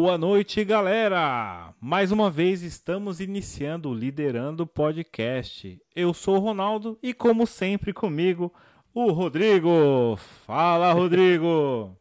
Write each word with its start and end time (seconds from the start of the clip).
Boa 0.00 0.16
noite, 0.16 0.64
galera! 0.64 1.74
Mais 1.80 2.12
uma 2.12 2.30
vez 2.30 2.62
estamos 2.62 3.20
iniciando 3.20 3.90
o 3.90 3.94
Liderando 3.94 4.64
Podcast. 4.64 5.76
Eu 5.94 6.14
sou 6.14 6.36
o 6.36 6.38
Ronaldo 6.38 6.96
e, 7.02 7.12
como 7.12 7.44
sempre, 7.48 7.92
comigo, 7.92 8.54
o 8.94 9.10
Rodrigo. 9.10 10.16
Fala, 10.46 10.92
Rodrigo! 10.92 11.98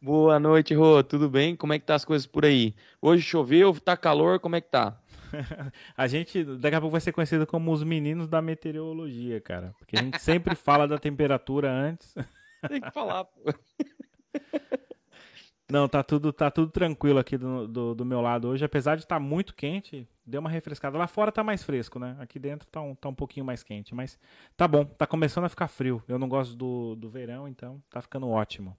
Boa 0.00 0.38
noite, 0.38 0.74
Rô. 0.74 1.02
Tudo 1.02 1.30
bem? 1.30 1.56
Como 1.56 1.72
é 1.72 1.78
que 1.78 1.86
tá 1.86 1.94
as 1.94 2.04
coisas 2.04 2.26
por 2.26 2.44
aí? 2.44 2.74
Hoje 3.00 3.22
choveu, 3.22 3.72
tá 3.80 3.96
calor, 3.96 4.38
como 4.38 4.56
é 4.56 4.60
que 4.60 4.70
tá? 4.70 5.00
a 5.96 6.06
gente 6.06 6.44
daqui 6.44 6.76
a 6.76 6.80
pouco 6.82 6.92
vai 6.92 7.00
ser 7.00 7.12
conhecido 7.12 7.46
como 7.46 7.72
os 7.72 7.82
meninos 7.82 8.28
da 8.28 8.42
meteorologia, 8.42 9.40
cara. 9.40 9.74
Porque 9.78 9.96
a 9.98 10.02
gente 10.02 10.20
sempre 10.20 10.54
fala 10.54 10.86
da 10.86 10.98
temperatura 10.98 11.72
antes. 11.72 12.14
Tem 12.68 12.78
que 12.78 12.90
falar, 12.90 13.24
pô. 13.24 13.40
Não, 15.72 15.88
tá 15.88 16.02
tudo, 16.02 16.34
tá 16.34 16.50
tudo 16.50 16.70
tranquilo 16.70 17.18
aqui 17.18 17.38
do, 17.38 17.66
do, 17.66 17.94
do 17.94 18.04
meu 18.04 18.20
lado 18.20 18.48
hoje. 18.48 18.62
Apesar 18.62 18.94
de 18.94 19.04
estar 19.04 19.16
tá 19.16 19.20
muito 19.20 19.54
quente, 19.54 20.06
deu 20.26 20.38
uma 20.42 20.50
refrescada. 20.50 20.98
Lá 20.98 21.06
fora 21.06 21.32
tá 21.32 21.42
mais 21.42 21.62
fresco, 21.62 21.98
né? 21.98 22.14
Aqui 22.20 22.38
dentro 22.38 22.68
tá 22.68 22.82
um, 22.82 22.94
tá 22.94 23.08
um 23.08 23.14
pouquinho 23.14 23.46
mais 23.46 23.62
quente. 23.62 23.94
Mas 23.94 24.18
tá 24.54 24.68
bom, 24.68 24.84
tá 24.84 25.06
começando 25.06 25.44
a 25.44 25.48
ficar 25.48 25.68
frio. 25.68 26.02
Eu 26.06 26.18
não 26.18 26.28
gosto 26.28 26.54
do, 26.54 26.94
do 26.94 27.08
verão, 27.08 27.48
então 27.48 27.82
tá 27.88 28.02
ficando 28.02 28.28
ótimo. 28.28 28.76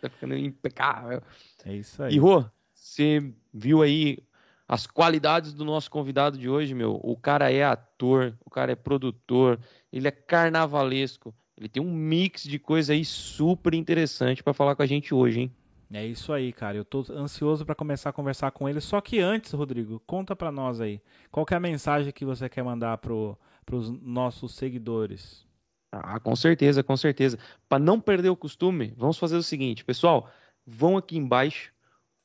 Tá 0.00 0.08
ficando 0.08 0.34
impecável. 0.34 1.20
É 1.62 1.74
isso 1.74 2.02
aí. 2.02 2.14
E 2.14 2.18
Rô, 2.18 2.42
você 2.72 3.30
viu 3.52 3.82
aí 3.82 4.16
as 4.66 4.86
qualidades 4.86 5.52
do 5.52 5.62
nosso 5.62 5.90
convidado 5.90 6.38
de 6.38 6.48
hoje, 6.48 6.72
meu? 6.72 6.98
O 7.02 7.18
cara 7.18 7.52
é 7.52 7.62
ator, 7.62 8.34
o 8.46 8.48
cara 8.48 8.72
é 8.72 8.74
produtor, 8.74 9.60
ele 9.92 10.08
é 10.08 10.10
carnavalesco. 10.10 11.34
Ele 11.54 11.68
tem 11.68 11.82
um 11.82 11.92
mix 11.92 12.44
de 12.44 12.58
coisa 12.58 12.94
aí 12.94 13.04
super 13.04 13.74
interessante 13.74 14.42
para 14.42 14.54
falar 14.54 14.74
com 14.74 14.82
a 14.82 14.86
gente 14.86 15.12
hoje, 15.12 15.40
hein? 15.40 15.52
É 15.92 16.04
isso 16.04 16.32
aí, 16.32 16.52
cara. 16.52 16.76
Eu 16.76 16.84
tô 16.84 17.04
ansioso 17.10 17.64
para 17.64 17.74
começar 17.74 18.10
a 18.10 18.12
conversar 18.12 18.50
com 18.50 18.68
ele. 18.68 18.80
Só 18.80 19.00
que 19.00 19.20
antes, 19.20 19.52
Rodrigo, 19.52 20.00
conta 20.06 20.34
para 20.34 20.50
nós 20.50 20.80
aí. 20.80 21.00
Qual 21.30 21.46
é 21.50 21.54
a 21.54 21.60
mensagem 21.60 22.12
que 22.12 22.24
você 22.24 22.48
quer 22.48 22.64
mandar 22.64 22.98
pro, 22.98 23.38
pros 23.64 23.90
nossos 23.90 24.54
seguidores? 24.54 25.46
Ah, 25.92 26.18
com 26.18 26.34
certeza, 26.34 26.82
com 26.82 26.96
certeza. 26.96 27.38
Para 27.68 27.78
não 27.78 28.00
perder 28.00 28.28
o 28.28 28.36
costume, 28.36 28.92
vamos 28.96 29.18
fazer 29.18 29.36
o 29.36 29.42
seguinte, 29.42 29.84
pessoal. 29.84 30.28
Vão 30.66 30.96
aqui 30.96 31.16
embaixo, 31.16 31.72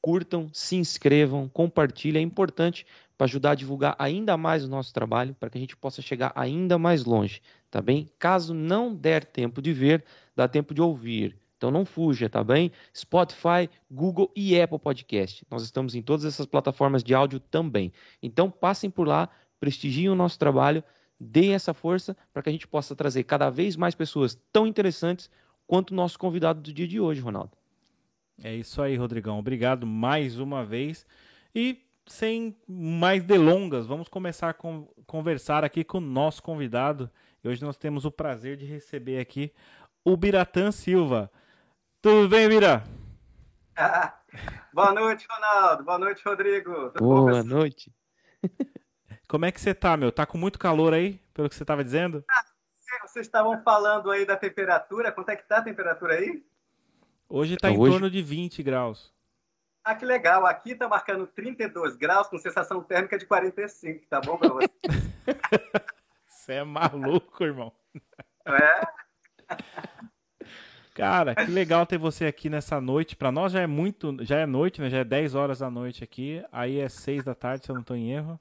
curtam, 0.02 0.50
se 0.52 0.76
inscrevam, 0.76 1.48
compartilhem. 1.48 2.24
É 2.24 2.26
importante 2.26 2.86
para 3.18 3.26
ajudar 3.26 3.52
a 3.52 3.56
divulgar 3.56 3.96
ainda 4.00 4.38
mais 4.38 4.64
o 4.64 4.70
nosso 4.70 4.94
trabalho, 4.94 5.36
para 5.36 5.50
que 5.50 5.58
a 5.58 5.62
gente 5.62 5.76
possa 5.76 6.02
chegar 6.02 6.32
ainda 6.36 6.78
mais 6.78 7.04
longe, 7.04 7.42
tá 7.70 7.82
bem? 7.82 8.10
Caso 8.18 8.54
não 8.54 8.96
der 8.96 9.26
tempo 9.26 9.62
de 9.62 9.74
ver, 9.74 10.06
dá 10.36 10.48
tempo 10.48 10.74
de 10.74 10.82
ouvir. 10.82 11.38
Então 11.60 11.70
não 11.70 11.84
fuja, 11.84 12.30
tá 12.30 12.42
bem? 12.42 12.72
Spotify, 12.96 13.70
Google 13.92 14.32
e 14.34 14.60
Apple 14.60 14.80
Podcast. 14.80 15.46
Nós 15.52 15.62
estamos 15.62 15.94
em 15.94 16.02
todas 16.02 16.24
essas 16.24 16.46
plataformas 16.46 17.04
de 17.04 17.14
áudio 17.14 17.38
também. 17.38 17.92
Então 18.24 18.50
passem 18.50 18.90
por 18.90 19.06
lá, 19.06 19.28
prestigiem 19.60 20.08
o 20.08 20.16
nosso 20.16 20.40
trabalho, 20.40 20.82
deem 21.20 21.54
essa 21.54 21.74
força 21.74 22.16
para 22.32 22.42
que 22.42 22.48
a 22.48 22.52
gente 22.54 22.66
possa 22.66 22.96
trazer 22.96 23.24
cada 23.24 23.50
vez 23.50 23.76
mais 23.76 23.94
pessoas 23.94 24.40
tão 24.54 24.66
interessantes 24.66 25.30
quanto 25.68 25.92
o 25.92 25.96
nosso 25.96 26.18
convidado 26.18 26.62
do 26.62 26.72
dia 26.72 26.88
de 26.88 26.98
hoje, 26.98 27.20
Ronaldo. 27.20 27.52
É 28.42 28.56
isso 28.56 28.82
aí, 28.82 28.96
Rodrigão. 28.96 29.38
Obrigado 29.38 29.86
mais 29.86 30.40
uma 30.40 30.64
vez. 30.64 31.06
E 31.54 31.78
sem 32.06 32.56
mais 32.66 33.22
delongas, 33.22 33.86
vamos 33.86 34.08
começar 34.08 34.50
a 34.50 34.56
conversar 35.06 35.66
aqui 35.66 35.84
com 35.84 35.98
o 35.98 36.02
nosso 36.02 36.42
convidado. 36.42 37.12
E 37.44 37.50
hoje 37.50 37.62
nós 37.62 37.76
temos 37.76 38.06
o 38.06 38.12
prazer 38.12 38.56
de 38.56 38.66
receber 38.66 39.20
aqui 39.20 39.52
o 40.06 40.16
Biratã 40.16 40.72
Silva. 40.72 41.30
Tudo 42.02 42.30
bem, 42.30 42.48
Bira? 42.48 42.82
Boa 44.74 44.94
noite, 44.94 45.28
Ronaldo. 45.30 45.84
Boa 45.84 46.00
noite, 46.00 46.24
Rodrigo. 46.26 46.92
Tudo 46.92 47.00
Boa 47.00 47.32
bom, 47.32 47.44
noite. 47.44 47.94
Como 49.28 49.44
é 49.44 49.52
que 49.52 49.60
você 49.60 49.74
tá, 49.74 49.98
meu? 49.98 50.10
Tá 50.10 50.26
com 50.26 50.38
muito 50.38 50.58
calor 50.58 50.94
aí, 50.94 51.18
pelo 51.34 51.50
que 51.50 51.56
você 51.56 51.64
estava 51.64 51.84
dizendo? 51.84 52.24
Ah, 52.32 52.46
vocês 53.06 53.26
estavam 53.26 53.62
falando 53.64 54.10
aí 54.12 54.26
da 54.26 54.38
temperatura. 54.38 55.12
Quanto 55.12 55.28
é 55.28 55.36
que 55.36 55.46
tá 55.46 55.58
a 55.58 55.62
temperatura 55.62 56.14
aí? 56.14 56.42
Hoje 57.28 57.56
está 57.56 57.70
em 57.70 57.78
Hoje... 57.78 57.92
torno 57.92 58.10
de 58.10 58.22
20 58.22 58.64
graus. 58.64 59.14
Ah, 59.84 59.94
que 59.94 60.06
legal. 60.06 60.46
Aqui 60.46 60.72
está 60.72 60.88
marcando 60.88 61.28
32 61.28 61.98
graus 61.98 62.28
com 62.28 62.38
sensação 62.38 62.82
térmica 62.82 63.18
de 63.18 63.26
45. 63.26 64.08
Tá 64.08 64.22
bom 64.22 64.38
pra 64.38 64.48
você? 64.56 64.70
Você 66.30 66.54
é 66.54 66.64
maluco, 66.64 67.44
irmão. 67.44 67.74
É? 68.46 68.82
Cara, 71.00 71.34
que 71.34 71.50
legal 71.50 71.86
ter 71.86 71.98
você 71.98 72.26
aqui 72.26 72.50
nessa 72.50 72.82
noite. 72.82 73.16
Para 73.16 73.32
nós 73.32 73.54
já 73.54 73.62
é 73.62 73.68
muito, 73.68 74.18
já 74.26 74.40
é 74.40 74.46
noite, 74.46 74.82
né? 74.82 74.90
Já 74.90 74.98
é 74.98 75.04
10 75.06 75.34
horas 75.34 75.60
da 75.60 75.72
noite 75.72 76.04
aqui. 76.04 76.44
Aí 76.52 76.78
é 76.78 76.90
6 76.90 77.24
da 77.24 77.34
tarde, 77.34 77.66
se 77.66 77.72
eu 77.72 77.76
não 77.76 77.82
estou 77.82 77.96
em 77.96 78.12
erro. 78.12 78.38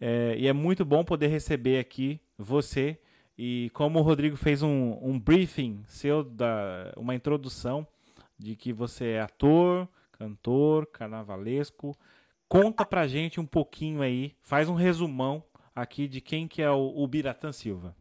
É, 0.00 0.34
e 0.36 0.48
é 0.48 0.52
muito 0.52 0.84
bom 0.84 1.04
poder 1.04 1.28
receber 1.28 1.78
aqui 1.78 2.20
você. 2.36 2.98
E 3.38 3.70
como 3.74 4.00
o 4.00 4.02
Rodrigo 4.02 4.36
fez 4.36 4.60
um, 4.60 4.98
um 5.00 5.20
briefing 5.20 5.84
seu, 5.86 6.24
da, 6.24 6.92
uma 6.96 7.14
introdução 7.14 7.86
de 8.36 8.56
que 8.56 8.72
você 8.72 9.10
é 9.10 9.20
ator, 9.20 9.88
cantor, 10.10 10.86
carnavalesco. 10.86 11.96
Conta 12.48 12.84
pra 12.84 13.06
gente 13.06 13.38
um 13.38 13.46
pouquinho 13.46 14.02
aí, 14.02 14.34
faz 14.42 14.68
um 14.68 14.74
resumão 14.74 15.44
aqui 15.74 16.08
de 16.08 16.20
quem 16.20 16.48
que 16.48 16.60
é 16.60 16.70
o, 16.70 16.92
o 16.96 17.06
Biratã 17.06 17.52
Silva. 17.52 17.94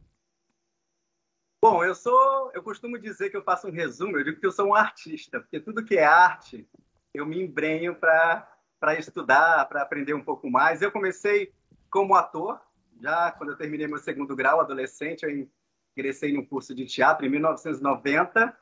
Bom, 1.64 1.84
eu 1.84 1.94
sou, 1.94 2.52
eu 2.56 2.64
costumo 2.64 2.98
dizer 2.98 3.30
que 3.30 3.38
eu 3.38 3.44
faço 3.44 3.68
um 3.68 3.72
resumo, 3.72 4.18
eu 4.18 4.24
digo 4.24 4.40
que 4.40 4.48
eu 4.48 4.52
sou 4.52 4.70
um 4.70 4.74
artista, 4.74 5.40
porque 5.40 5.60
tudo 5.60 5.86
que 5.86 5.96
é 5.96 6.04
arte, 6.04 6.68
eu 7.14 7.24
me 7.24 7.40
embrenho 7.40 7.94
para 7.94 8.98
estudar, 8.98 9.70
para 9.70 9.84
aprender 9.84 10.16
um 10.16 10.24
pouco 10.24 10.50
mais. 10.50 10.82
Eu 10.82 10.92
comecei 10.92 11.54
como 11.88 12.16
ator, 12.16 12.60
já 13.00 13.32
quando 13.34 13.52
eu 13.52 13.58
terminei 13.58 13.86
meu 13.86 14.00
segundo 14.00 14.36
grau, 14.36 14.60
adolescente, 14.60 15.22
eu 15.22 15.48
ingressei 15.96 16.34
no 16.34 16.44
curso 16.48 16.74
de 16.74 16.88
teatro 16.88 17.28
em 17.28 17.30
1990. 17.30 18.58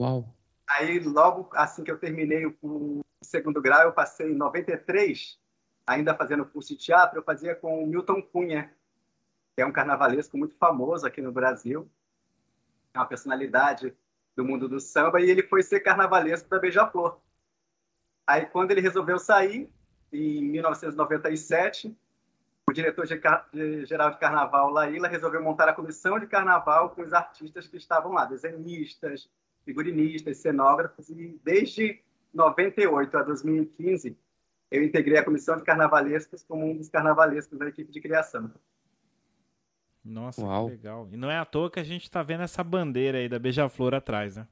Uau! 0.00 0.32
Aí, 0.68 1.00
logo 1.00 1.50
assim 1.52 1.82
que 1.82 1.90
eu 1.90 1.98
terminei 1.98 2.46
o 2.62 3.00
segundo 3.20 3.60
grau, 3.60 3.82
eu 3.82 3.92
passei 3.92 4.30
em 4.30 4.36
93, 4.36 5.36
ainda 5.84 6.14
fazendo 6.14 6.46
curso 6.46 6.68
de 6.68 6.76
teatro, 6.76 7.18
eu 7.18 7.24
fazia 7.24 7.56
com 7.56 7.82
o 7.82 7.86
Milton 7.88 8.22
Cunha, 8.22 8.72
que 9.56 9.62
é 9.62 9.66
um 9.66 9.72
carnavalesco 9.72 10.38
muito 10.38 10.54
famoso 10.54 11.04
aqui 11.04 11.20
no 11.20 11.32
Brasil 11.32 11.90
é 12.94 12.98
uma 12.98 13.06
personalidade 13.06 13.94
do 14.36 14.44
mundo 14.44 14.68
do 14.68 14.80
samba, 14.80 15.20
e 15.20 15.30
ele 15.30 15.42
foi 15.42 15.62
ser 15.62 15.80
carnavalesco 15.80 16.48
da 16.48 16.58
Beija-Flor. 16.58 17.20
Aí, 18.26 18.46
quando 18.46 18.70
ele 18.70 18.80
resolveu 18.80 19.18
sair, 19.18 19.68
em 20.12 20.42
1997, 20.42 21.96
o 22.68 22.72
diretor 22.72 23.06
de, 23.06 23.20
de, 23.52 23.84
geral 23.86 24.10
de 24.10 24.18
carnaval, 24.18 24.70
Laíla, 24.70 25.08
resolveu 25.08 25.42
montar 25.42 25.68
a 25.68 25.72
comissão 25.72 26.18
de 26.18 26.26
carnaval 26.26 26.90
com 26.90 27.02
os 27.02 27.12
artistas 27.12 27.66
que 27.66 27.76
estavam 27.76 28.12
lá, 28.12 28.24
desenhistas, 28.24 29.28
figurinistas, 29.64 30.38
cenógrafos, 30.38 31.10
e 31.10 31.40
desde 31.42 32.00
98 32.32 33.18
a 33.18 33.22
2015, 33.22 34.16
eu 34.70 34.84
integrei 34.84 35.18
a 35.18 35.24
comissão 35.24 35.56
de 35.56 35.64
carnavalescos 35.64 36.44
como 36.44 36.64
um 36.64 36.76
dos 36.76 36.88
carnavalescos 36.88 37.58
da 37.58 37.68
equipe 37.68 37.90
de 37.90 38.00
criação. 38.00 38.52
Nossa, 40.04 40.42
Uau. 40.42 40.66
que 40.66 40.72
legal. 40.72 41.08
E 41.12 41.16
não 41.16 41.30
é 41.30 41.38
à 41.38 41.44
toa 41.44 41.70
que 41.70 41.80
a 41.80 41.84
gente 41.84 42.10
tá 42.10 42.22
vendo 42.22 42.42
essa 42.42 42.64
bandeira 42.64 43.18
aí 43.18 43.28
da 43.28 43.38
Beija-Flor 43.38 43.94
atrás, 43.94 44.36
né? 44.36 44.46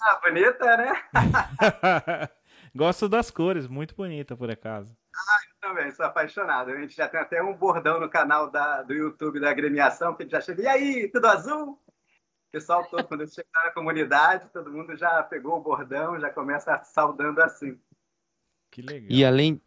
Ah, 0.00 0.20
bonita, 0.22 0.76
né? 0.76 0.92
Gosto 2.74 3.08
das 3.08 3.30
cores, 3.30 3.66
muito 3.66 3.94
bonita 3.94 4.36
por 4.36 4.50
acaso. 4.50 4.96
Ah, 5.14 5.38
eu 5.48 5.68
também, 5.68 5.90
sou 5.92 6.06
apaixonado. 6.06 6.70
A 6.70 6.80
gente 6.80 6.96
já 6.96 7.08
tem 7.08 7.20
até 7.20 7.42
um 7.42 7.54
bordão 7.54 8.00
no 8.00 8.08
canal 8.08 8.50
da, 8.50 8.82
do 8.82 8.94
YouTube 8.94 9.38
da 9.38 9.50
agremiação, 9.50 10.14
que 10.14 10.22
a 10.22 10.24
gente 10.24 10.32
já 10.32 10.40
chega, 10.40 10.62
e 10.62 10.66
aí, 10.66 11.08
tudo 11.08 11.26
azul? 11.26 11.72
O 11.72 12.50
pessoal 12.50 12.84
todo, 12.86 13.04
quando 13.04 13.20
eles 13.20 13.34
chegaram 13.34 13.66
na 13.66 13.72
comunidade, 13.72 14.48
todo 14.50 14.72
mundo 14.72 14.96
já 14.96 15.22
pegou 15.22 15.56
o 15.56 15.62
bordão, 15.62 16.18
já 16.18 16.30
começa 16.30 16.82
saudando 16.84 17.40
assim. 17.40 17.78
Que 18.70 18.82
legal. 18.82 19.10
E 19.10 19.24
além. 19.24 19.60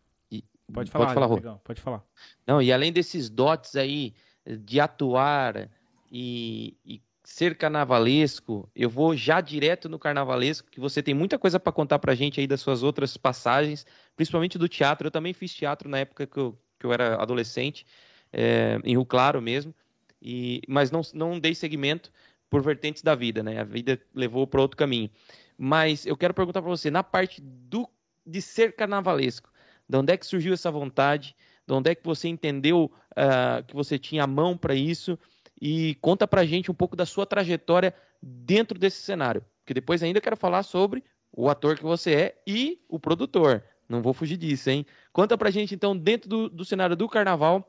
Pode 0.73 0.89
falar, 0.89 1.05
pode 1.05 1.13
falar, 1.13 1.35
legal, 1.35 1.61
pode 1.63 1.81
falar. 1.81 2.03
Não, 2.47 2.59
e 2.59 2.73
além 2.73 2.91
desses 2.91 3.29
dotes 3.29 3.75
aí 3.75 4.15
de 4.45 4.79
atuar 4.79 5.69
e, 6.11 6.77
e 6.85 7.01
ser 7.23 7.57
carnavalesco, 7.57 8.69
eu 8.75 8.89
vou 8.89 9.15
já 9.15 9.41
direto 9.41 9.89
no 9.89 9.97
carnavalesco, 9.97 10.69
que 10.69 10.79
você 10.79 11.01
tem 11.01 11.13
muita 11.13 11.39
coisa 11.39 11.59
para 11.59 11.73
contar 11.73 11.97
para 11.97 12.13
gente 12.13 12.39
aí 12.39 12.45
das 12.45 12.61
suas 12.61 12.83
outras 12.83 13.17
passagens, 13.17 13.85
principalmente 14.15 14.57
do 14.57 14.69
teatro. 14.69 15.07
Eu 15.07 15.11
também 15.11 15.33
fiz 15.33 15.53
teatro 15.53 15.89
na 15.89 15.99
época 15.99 16.27
que 16.27 16.37
eu, 16.37 16.57
que 16.79 16.85
eu 16.85 16.93
era 16.93 17.15
adolescente, 17.15 17.85
é, 18.31 18.79
em 18.83 18.91
Rio 18.91 19.05
Claro 19.05 19.41
mesmo, 19.41 19.73
e, 20.21 20.61
mas 20.67 20.91
não, 20.91 21.01
não 21.13 21.39
dei 21.39 21.55
seguimento 21.55 22.11
por 22.49 22.61
vertentes 22.61 23.01
da 23.01 23.15
vida, 23.15 23.41
né? 23.41 23.59
A 23.59 23.63
vida 23.63 23.99
levou 24.13 24.45
para 24.45 24.61
outro 24.61 24.77
caminho. 24.77 25.09
Mas 25.57 26.05
eu 26.05 26.15
quero 26.15 26.33
perguntar 26.33 26.61
para 26.61 26.69
você, 26.69 26.91
na 26.91 27.03
parte 27.03 27.41
do, 27.41 27.89
de 28.25 28.41
ser 28.41 28.75
carnavalesco, 28.75 29.49
de 29.87 29.97
onde 29.97 30.13
é 30.13 30.17
que 30.17 30.25
surgiu 30.25 30.53
essa 30.53 30.69
vontade? 30.69 31.35
De 31.67 31.73
onde 31.73 31.91
é 31.91 31.95
que 31.95 32.05
você 32.05 32.27
entendeu 32.27 32.91
uh, 33.11 33.63
que 33.65 33.75
você 33.75 33.97
tinha 33.97 34.23
a 34.23 34.27
mão 34.27 34.57
para 34.57 34.75
isso 34.75 35.17
e 35.61 35.95
conta 35.95 36.27
para 36.27 36.45
gente 36.45 36.69
um 36.69 36.75
pouco 36.75 36.95
da 36.95 37.05
sua 37.05 37.25
trajetória 37.25 37.93
dentro 38.21 38.77
desse 38.77 39.01
cenário, 39.01 39.43
porque 39.59 39.73
depois 39.73 40.03
ainda 40.03 40.21
quero 40.21 40.37
falar 40.37 40.63
sobre 40.63 41.03
o 41.31 41.49
ator 41.49 41.75
que 41.77 41.83
você 41.83 42.13
é 42.13 42.41
e 42.47 42.81
o 42.87 42.99
produtor, 42.99 43.63
Não 43.87 44.01
vou 44.01 44.13
fugir 44.13 44.37
disso, 44.37 44.69
hein? 44.69 44.85
Conta 45.11 45.37
pra 45.37 45.51
gente, 45.51 45.75
então, 45.75 45.95
dentro 45.95 46.29
do, 46.29 46.49
do 46.49 46.65
cenário 46.65 46.95
do 46.95 47.07
carnaval, 47.07 47.63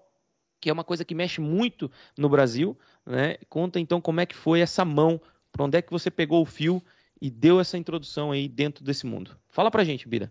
que 0.61 0.71
é 0.71 0.73
uma 0.73 0.85
coisa 0.85 1.05
que 1.05 1.15
mexe 1.15 1.41
muito 1.41 1.91
no 2.17 2.29
Brasil, 2.29 2.79
né? 3.05 3.37
Conta 3.49 3.79
então 3.79 4.01
como 4.01 4.21
é 4.21 4.27
que 4.27 4.35
foi 4.35 4.61
essa 4.61 4.85
mão, 4.85 5.21
para 5.53 5.65
onde 5.65 5.77
é 5.77 5.83
que 5.83 5.93
você 5.93 6.11
pegou 6.11 6.41
o 6.41 6.47
fio 6.47 6.83
e 7.21 7.31
deu 7.31 7.61
essa 7.61 7.77
introdução 7.77 8.31
aí 8.33 8.49
dentro 8.49 8.85
desse 8.85 9.05
mundo. 9.05 9.37
Fala 9.49 9.71
pra 9.71 9.85
gente, 9.85 10.09
Bira. 10.09 10.31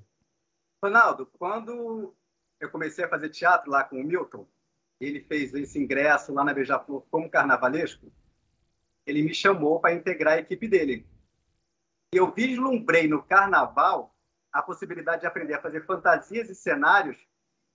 Ronaldo, 0.84 1.28
quando 1.38 2.14
eu 2.60 2.70
comecei 2.70 3.06
a 3.06 3.10
fazer 3.10 3.30
teatro 3.30 3.70
lá 3.70 3.84
com 3.84 4.00
o 4.00 4.04
Milton, 4.04 4.48
ele 5.00 5.22
fez 5.22 5.54
esse 5.54 5.78
ingresso 5.78 6.34
lá 6.34 6.44
na 6.44 6.54
Beija-Flor 6.54 7.06
como 7.10 7.30
carnavalesco, 7.30 8.12
ele 9.06 9.22
me 9.22 9.34
chamou 9.34 9.80
para 9.80 9.94
integrar 9.94 10.34
a 10.36 10.40
equipe 10.40 10.68
dele. 10.68 11.06
E 12.14 12.18
eu 12.18 12.32
vislumbrei 12.32 13.08
no 13.08 13.22
carnaval 13.22 14.16
a 14.52 14.62
possibilidade 14.62 15.22
de 15.22 15.28
aprender 15.28 15.54
a 15.54 15.62
fazer 15.62 15.86
fantasias 15.86 16.50
e 16.50 16.56
cenários 16.56 17.18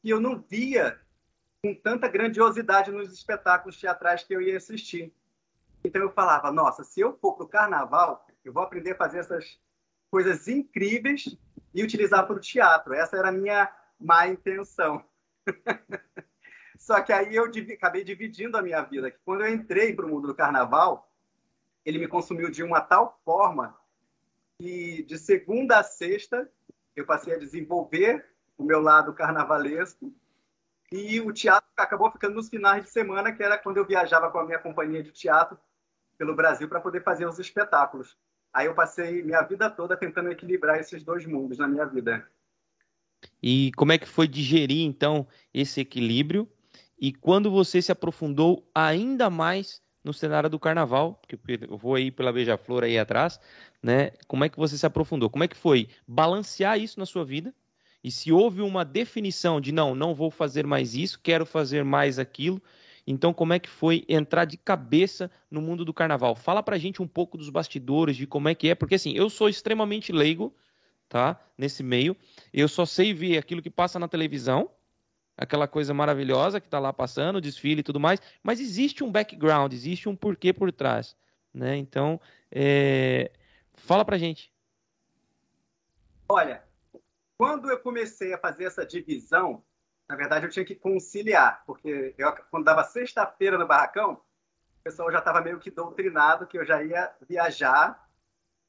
que 0.03 0.09
eu 0.09 0.21
não 0.21 0.41
via 0.41 0.99
com 1.63 1.75
tanta 1.75 2.09
grandiosidade 2.09 2.91
nos 2.91 3.13
espetáculos 3.13 3.79
teatrais 3.79 4.25
que 4.25 4.35
eu 4.35 4.41
ia 4.41 4.57
assistir. 4.57 5.15
Então 5.85 6.01
eu 6.01 6.11
falava, 6.11 6.51
nossa, 6.51 6.83
se 6.83 7.01
eu 7.01 7.17
for 7.19 7.35
para 7.35 7.45
o 7.45 7.49
carnaval, 7.49 8.27
eu 8.45 8.53
vou 8.53 8.63
aprender 8.63 8.93
a 8.93 8.97
fazer 8.97 9.19
essas 9.19 9.61
coisas 10.11 10.49
incríveis 10.49 11.37
e 11.75 11.83
utilizar 11.83 12.27
para 12.27 12.37
o 12.37 12.41
teatro. 12.41 12.95
Essa 12.95 13.19
era 13.19 13.29
a 13.29 13.33
minha 13.33 13.71
má 14.01 14.27
intenção. 14.27 15.05
Só 16.79 17.01
que 17.03 17.13
aí 17.13 17.37
eu 17.37 17.45
acabei 17.45 18.03
dividindo 18.03 18.57
a 18.57 18.63
minha 18.63 18.81
vida. 18.83 19.11
Que 19.11 19.19
quando 19.25 19.45
eu 19.45 19.53
entrei 19.53 19.95
para 19.95 20.07
o 20.07 20.09
mundo 20.09 20.29
do 20.29 20.35
carnaval, 20.35 21.13
ele 21.85 21.99
me 21.99 22.09
consumiu 22.09 22.51
de 22.51 22.63
uma 22.63 22.81
tal 22.81 23.21
forma 23.25 23.79
que 24.59 25.03
de 25.05 25.19
segunda 25.19 25.79
a 25.79 25.83
sexta 25.83 26.51
eu 26.97 27.05
passei 27.07 27.35
a 27.35 27.39
desenvolver 27.39 28.27
o 28.57 28.65
meu 28.65 28.81
lado 28.81 29.13
carnavalesco 29.15 30.13
e 30.93 31.21
o 31.21 31.33
teatro 31.33 31.69
acabou 31.77 32.11
ficando 32.11 32.35
nos 32.35 32.49
finais 32.49 32.85
de 32.85 32.91
semana, 32.91 33.33
que 33.33 33.43
era 33.43 33.57
quando 33.57 33.77
eu 33.77 33.87
viajava 33.87 34.31
com 34.31 34.39
a 34.39 34.45
minha 34.45 34.59
companhia 34.59 35.03
de 35.03 35.13
teatro 35.13 35.59
pelo 36.19 36.35
Brasil 36.35 36.69
para 36.69 36.81
poder 36.81 37.03
fazer 37.03 37.27
os 37.27 37.39
espetáculos. 37.39 38.19
Aí 38.53 38.67
eu 38.67 38.75
passei 38.75 39.23
minha 39.23 39.41
vida 39.43 39.71
toda 39.71 39.97
tentando 39.97 40.31
equilibrar 40.31 40.79
esses 40.79 41.05
dois 41.05 41.25
mundos 41.25 41.59
na 41.59 41.69
minha 41.69 41.87
vida. 41.87 42.29
E 43.43 43.73
como 43.77 43.93
é 43.93 43.99
que 43.99 44.09
foi 44.09 44.29
digerir 44.29 44.85
então 44.85 45.27
esse 45.53 45.81
equilíbrio? 45.81 46.49
E 46.99 47.13
quando 47.13 47.51
você 47.51 47.81
se 47.81 47.91
aprofundou 47.91 48.69
ainda 48.75 49.31
mais 49.31 49.81
no 50.05 50.13
cenário 50.13 50.49
do 50.49 50.59
carnaval, 50.59 51.21
porque 51.21 51.39
eu 51.69 51.77
vou 51.77 51.95
aí 51.95 52.11
pela 52.11 52.33
Beija-Flor 52.33 52.85
aí 52.85 52.99
atrás, 52.99 53.39
né? 53.83 54.13
Como 54.27 54.45
é 54.45 54.49
que 54.49 54.59
você 54.59 54.77
se 54.77 54.87
aprofundou? 54.87 55.29
Como 55.31 55.45
é 55.45 55.49
que 55.49 55.57
foi 55.57 55.89
balancear 56.07 56.79
isso 56.79 56.99
na 56.99 57.07
sua 57.07 57.25
vida? 57.25 57.55
E 58.03 58.11
se 58.11 58.33
houve 58.33 58.63
uma 58.63 58.85
definição 58.85 59.61
de 59.61 59.73
não, 59.73 59.95
não 59.95 60.15
vou 60.15 60.31
fazer 60.31 60.67
mais 60.67 60.95
isso, 60.95 61.21
quero 61.23 61.45
fazer 61.45 61.85
mais 61.85 62.19
aquilo, 62.19 62.63
então, 63.07 63.33
como 63.33 63.53
é 63.53 63.59
que 63.59 63.69
foi 63.69 64.05
entrar 64.09 64.45
de 64.45 64.57
cabeça 64.57 65.31
no 65.51 65.61
mundo 65.61 65.85
do 65.85 65.93
carnaval? 65.93 66.37
Fala 66.37 66.63
pra 66.63 66.79
gente 66.79 67.03
um 67.03 67.09
pouco 67.09 67.37
dos 67.37 67.51
bastidores, 67.51 68.17
de 68.17 68.27
como 68.27 68.49
é 68.49 68.55
que 68.55 68.69
é, 68.69 68.75
porque 68.75 68.95
assim, 68.95 69.13
eu 69.15 69.29
sou 69.29 69.49
extremamente 69.49 70.13
leigo, 70.13 70.55
tá? 71.11 71.39
Nesse 71.59 71.83
meio. 71.83 72.17
Eu 72.55 72.67
só 72.69 72.87
sei 72.87 73.13
ver 73.13 73.37
aquilo 73.37 73.61
que 73.61 73.69
passa 73.69 73.99
na 73.99 74.09
televisão, 74.09 74.71
aquela 75.37 75.69
coisa 75.69 75.93
maravilhosa 75.93 76.59
que 76.59 76.69
tá 76.69 76.79
lá 76.79 76.91
passando, 76.93 77.41
desfile 77.41 77.81
e 77.81 77.85
tudo 77.85 78.01
mais, 78.01 78.19
mas 78.43 78.61
existe 78.61 79.05
um 79.05 79.13
background, 79.13 79.75
existe 79.75 80.09
um 80.09 80.17
porquê 80.17 80.55
por 80.55 80.73
trás, 80.73 81.15
né? 81.53 81.77
Então, 81.77 82.19
é... 82.51 83.31
fala 83.75 84.07
pra 84.07 84.17
gente. 84.17 84.51
Olha, 86.27 86.63
quando 87.37 87.71
eu 87.71 87.79
comecei 87.81 88.33
a 88.33 88.39
fazer 88.39 88.65
essa 88.65 88.87
divisão 88.87 89.63
na 90.11 90.17
verdade, 90.17 90.45
eu 90.45 90.51
tinha 90.51 90.65
que 90.65 90.75
conciliar, 90.75 91.63
porque 91.65 92.13
eu, 92.19 92.33
quando 92.51 92.65
dava 92.65 92.83
sexta-feira 92.83 93.57
no 93.57 93.65
barracão, 93.65 94.15
o 94.15 94.83
pessoal 94.83 95.09
já 95.13 95.21
estava 95.21 95.41
meio 95.41 95.61
que 95.61 95.71
doutrinado 95.71 96.49
que 96.49 96.59
eu 96.59 96.65
já 96.65 96.83
ia 96.83 97.15
viajar, 97.29 98.09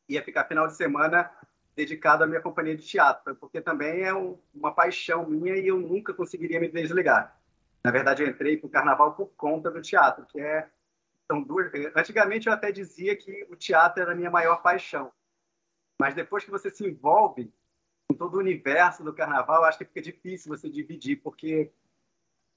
ia 0.07 0.21
ficar 0.21 0.45
final 0.45 0.67
de 0.67 0.75
semana 0.75 1.31
dedicado 1.75 2.23
à 2.23 2.27
minha 2.27 2.41
companhia 2.41 2.75
de 2.75 2.85
teatro, 2.85 3.35
porque 3.35 3.61
também 3.61 4.01
é 4.01 4.13
um, 4.13 4.37
uma 4.53 4.73
paixão 4.73 5.27
minha 5.27 5.55
e 5.55 5.67
eu 5.67 5.79
nunca 5.79 6.13
conseguiria 6.13 6.59
me 6.59 6.67
desligar. 6.67 7.39
Na 7.83 7.91
verdade, 7.91 8.23
eu 8.23 8.27
entrei 8.27 8.57
para 8.57 8.67
o 8.67 8.69
carnaval 8.69 9.13
por 9.13 9.27
conta 9.35 9.71
do 9.71 9.81
teatro, 9.81 10.25
que 10.25 10.39
é 10.39 10.69
são 11.31 11.41
duas. 11.41 11.71
Antigamente 11.95 12.47
eu 12.47 12.53
até 12.53 12.71
dizia 12.71 13.15
que 13.15 13.47
o 13.49 13.55
teatro 13.55 14.03
era 14.03 14.11
a 14.11 14.15
minha 14.15 14.29
maior 14.29 14.61
paixão, 14.61 15.11
mas 15.99 16.13
depois 16.13 16.43
que 16.43 16.51
você 16.51 16.69
se 16.69 16.85
envolve 16.85 17.53
com 18.07 18.15
todo 18.15 18.35
o 18.35 18.39
universo 18.39 19.03
do 19.03 19.13
carnaval, 19.13 19.63
acho 19.63 19.77
que 19.77 19.85
fica 19.85 20.01
difícil 20.01 20.55
você 20.55 20.69
dividir, 20.69 21.21
porque 21.21 21.71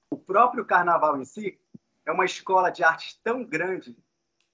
o 0.09 0.17
próprio 0.17 0.65
carnaval 0.65 1.19
em 1.19 1.25
si 1.25 1.57
é 2.05 2.11
uma 2.11 2.25
escola 2.25 2.69
de 2.69 2.83
artes 2.83 3.19
tão 3.23 3.43
grande 3.43 3.97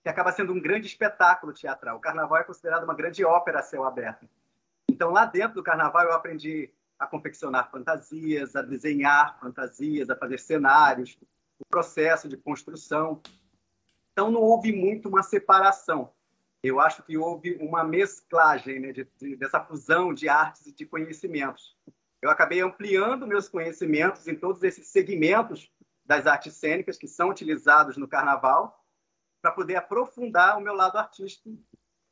que 0.03 0.09
acaba 0.09 0.31
sendo 0.31 0.53
um 0.53 0.61
grande 0.61 0.87
espetáculo 0.87 1.53
teatral. 1.53 1.97
O 1.97 2.01
carnaval 2.01 2.37
é 2.37 2.43
considerado 2.43 2.83
uma 2.83 2.93
grande 2.93 3.23
ópera 3.25 3.59
a 3.59 3.63
céu 3.63 3.83
aberto. 3.83 4.27
Então, 5.01 5.11
lá 5.11 5.25
dentro 5.25 5.55
do 5.55 5.63
carnaval, 5.63 6.03
eu 6.03 6.13
aprendi 6.13 6.71
a 6.99 7.07
confeccionar 7.07 7.71
fantasias, 7.71 8.55
a 8.55 8.61
desenhar 8.61 9.39
fantasias, 9.39 10.11
a 10.11 10.15
fazer 10.15 10.37
cenários, 10.37 11.17
o 11.57 11.65
processo 11.65 12.29
de 12.29 12.37
construção. 12.37 13.19
Então, 14.11 14.29
não 14.29 14.41
houve 14.41 14.71
muito 14.71 15.09
uma 15.09 15.23
separação 15.23 16.13
eu 16.63 16.79
acho 16.79 17.01
que 17.01 17.17
houve 17.17 17.55
uma 17.55 17.83
mesclagem 17.83 18.79
né, 18.79 18.91
de, 18.91 19.07
de, 19.17 19.35
dessa 19.35 19.59
fusão 19.59 20.13
de 20.13 20.29
artes 20.29 20.67
e 20.67 20.71
de 20.71 20.85
conhecimentos. 20.85 21.75
Eu 22.21 22.29
acabei 22.29 22.61
ampliando 22.61 23.25
meus 23.25 23.49
conhecimentos 23.49 24.27
em 24.27 24.35
todos 24.35 24.61
esses 24.61 24.87
segmentos 24.87 25.71
das 26.05 26.27
artes 26.27 26.53
cênicas 26.53 26.99
que 26.99 27.07
são 27.07 27.29
utilizados 27.29 27.97
no 27.97 28.07
carnaval 28.07 28.85
para 29.41 29.51
poder 29.51 29.75
aprofundar 29.75 30.55
o 30.55 30.61
meu 30.61 30.75
lado 30.75 30.99
artístico 30.99 31.57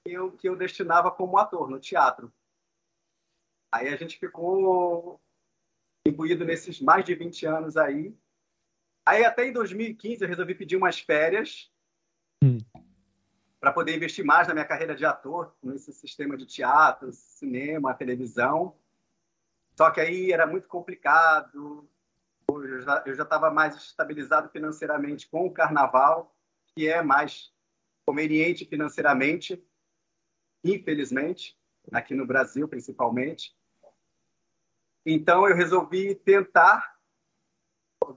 que 0.03 0.11
eu, 0.11 0.31
que 0.31 0.49
eu 0.49 0.55
destinava 0.55 1.11
como 1.11 1.37
ator 1.37 1.69
no 1.69 1.79
teatro. 1.79 2.33
Aí 3.71 3.87
a 3.87 3.95
gente 3.95 4.17
ficou 4.17 5.21
imbuído 6.05 6.45
nesses 6.45 6.81
mais 6.81 7.05
de 7.05 7.13
20 7.15 7.45
anos 7.45 7.77
aí. 7.77 8.15
Aí 9.05 9.23
até 9.23 9.47
em 9.47 9.53
2015 9.53 10.23
eu 10.23 10.27
resolvi 10.27 10.55
pedir 10.55 10.75
umas 10.75 10.99
férias 10.99 11.71
hum 12.43 12.57
para 13.59 13.73
poder 13.73 13.95
investir 13.95 14.23
mais 14.23 14.47
na 14.47 14.53
minha 14.53 14.65
carreira 14.65 14.95
de 14.95 15.05
ator, 15.05 15.53
nesse 15.61 15.91
sistema 15.91 16.37
de 16.37 16.45
teatro, 16.45 17.11
cinema, 17.11 17.93
televisão. 17.93 18.75
Só 19.75 19.91
que 19.91 19.99
aí 19.99 20.31
era 20.31 20.47
muito 20.47 20.67
complicado. 20.67 21.87
Eu 23.05 23.13
já 23.13 23.23
estava 23.23 23.51
mais 23.51 23.75
estabilizado 23.75 24.49
financeiramente 24.49 25.27
com 25.27 25.45
o 25.45 25.51
carnaval, 25.51 26.35
que 26.73 26.87
é 26.87 27.01
mais 27.01 27.53
conveniente 28.05 28.65
financeiramente, 28.65 29.63
infelizmente, 30.63 31.57
aqui 31.91 32.15
no 32.15 32.25
Brasil 32.25 32.67
principalmente. 32.67 33.55
Então 35.05 35.47
eu 35.47 35.55
resolvi 35.55 36.15
tentar 36.15 36.97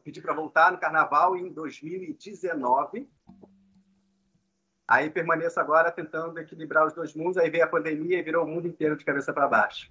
pedir 0.04 0.22
para 0.22 0.34
voltar 0.34 0.72
no 0.72 0.78
carnaval 0.78 1.36
em 1.36 1.52
2019 1.52 3.08
Aí 4.92 5.08
permaneço 5.08 5.58
agora 5.58 5.90
tentando 5.90 6.38
equilibrar 6.38 6.86
os 6.86 6.92
dois 6.92 7.14
mundos, 7.14 7.38
aí 7.38 7.48
veio 7.48 7.64
a 7.64 7.68
pandemia 7.68 8.18
e 8.18 8.22
virou 8.22 8.44
o 8.44 8.46
mundo 8.46 8.68
inteiro 8.68 8.94
de 8.94 9.04
cabeça 9.06 9.32
para 9.32 9.48
baixo. 9.48 9.90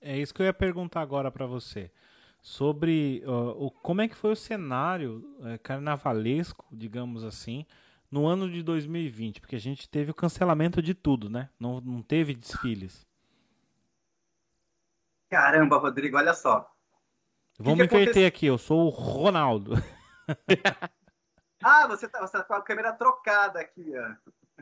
É 0.00 0.16
isso 0.16 0.32
que 0.32 0.40
eu 0.40 0.46
ia 0.46 0.54
perguntar 0.54 1.02
agora 1.02 1.30
para 1.30 1.44
você. 1.44 1.90
Sobre 2.40 3.22
uh, 3.26 3.66
o, 3.66 3.70
como 3.70 4.00
é 4.00 4.08
que 4.08 4.16
foi 4.16 4.32
o 4.32 4.36
cenário 4.36 5.22
uh, 5.40 5.58
carnavalesco, 5.62 6.64
digamos 6.72 7.22
assim, 7.22 7.66
no 8.10 8.26
ano 8.26 8.50
de 8.50 8.62
2020, 8.62 9.42
porque 9.42 9.56
a 9.56 9.60
gente 9.60 9.86
teve 9.90 10.10
o 10.10 10.14
cancelamento 10.14 10.80
de 10.80 10.94
tudo, 10.94 11.28
né? 11.28 11.50
Não, 11.60 11.78
não 11.82 12.00
teve 12.00 12.34
desfiles. 12.34 13.06
Caramba, 15.34 15.78
Rodrigo, 15.78 16.16
olha 16.16 16.32
só. 16.32 16.70
Vamos 17.58 17.80
me 17.80 17.84
inverter 17.86 18.24
aqui, 18.24 18.46
eu 18.46 18.56
sou 18.56 18.86
o 18.86 18.88
Ronaldo. 18.88 19.72
Ah, 21.66 21.86
você 21.86 22.06
tá, 22.06 22.20
você 22.20 22.32
tá 22.32 22.44
com 22.44 22.52
a 22.52 22.62
câmera 22.62 22.92
trocada 22.92 23.58
aqui, 23.58 23.90
ó. 23.96 24.16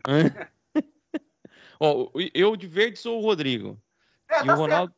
ó 1.80 2.10
eu 2.32 2.54
de 2.54 2.68
verde 2.68 2.96
sou 2.96 3.18
o 3.18 3.22
Rodrigo. 3.22 3.76
É, 4.30 4.40
e 4.40 4.46
tá 4.46 4.54
o 4.54 4.56
Ronaldo. 4.56 4.94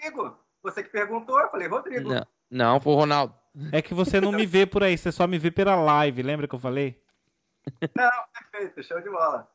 Certo. 0.00 0.16
Rodrigo. 0.16 0.38
Você 0.62 0.84
que 0.84 0.90
perguntou, 0.90 1.36
eu 1.40 1.50
falei, 1.50 1.66
Rodrigo. 1.66 2.10
Não, 2.10 2.26
não, 2.48 2.80
foi 2.80 2.92
o 2.92 2.96
Ronaldo. 2.96 3.34
É 3.72 3.82
que 3.82 3.92
você 3.92 4.20
não 4.20 4.30
me 4.30 4.46
vê 4.46 4.66
por 4.66 4.84
aí, 4.84 4.96
você 4.96 5.10
só 5.10 5.26
me 5.26 5.36
vê 5.36 5.50
pela 5.50 5.74
live, 5.74 6.22
lembra 6.22 6.46
que 6.46 6.54
eu 6.54 6.60
falei? 6.60 7.02
Não, 7.96 8.10
perfeito, 8.32 8.80
show 8.84 9.00
de 9.00 9.10
bola. 9.10 9.50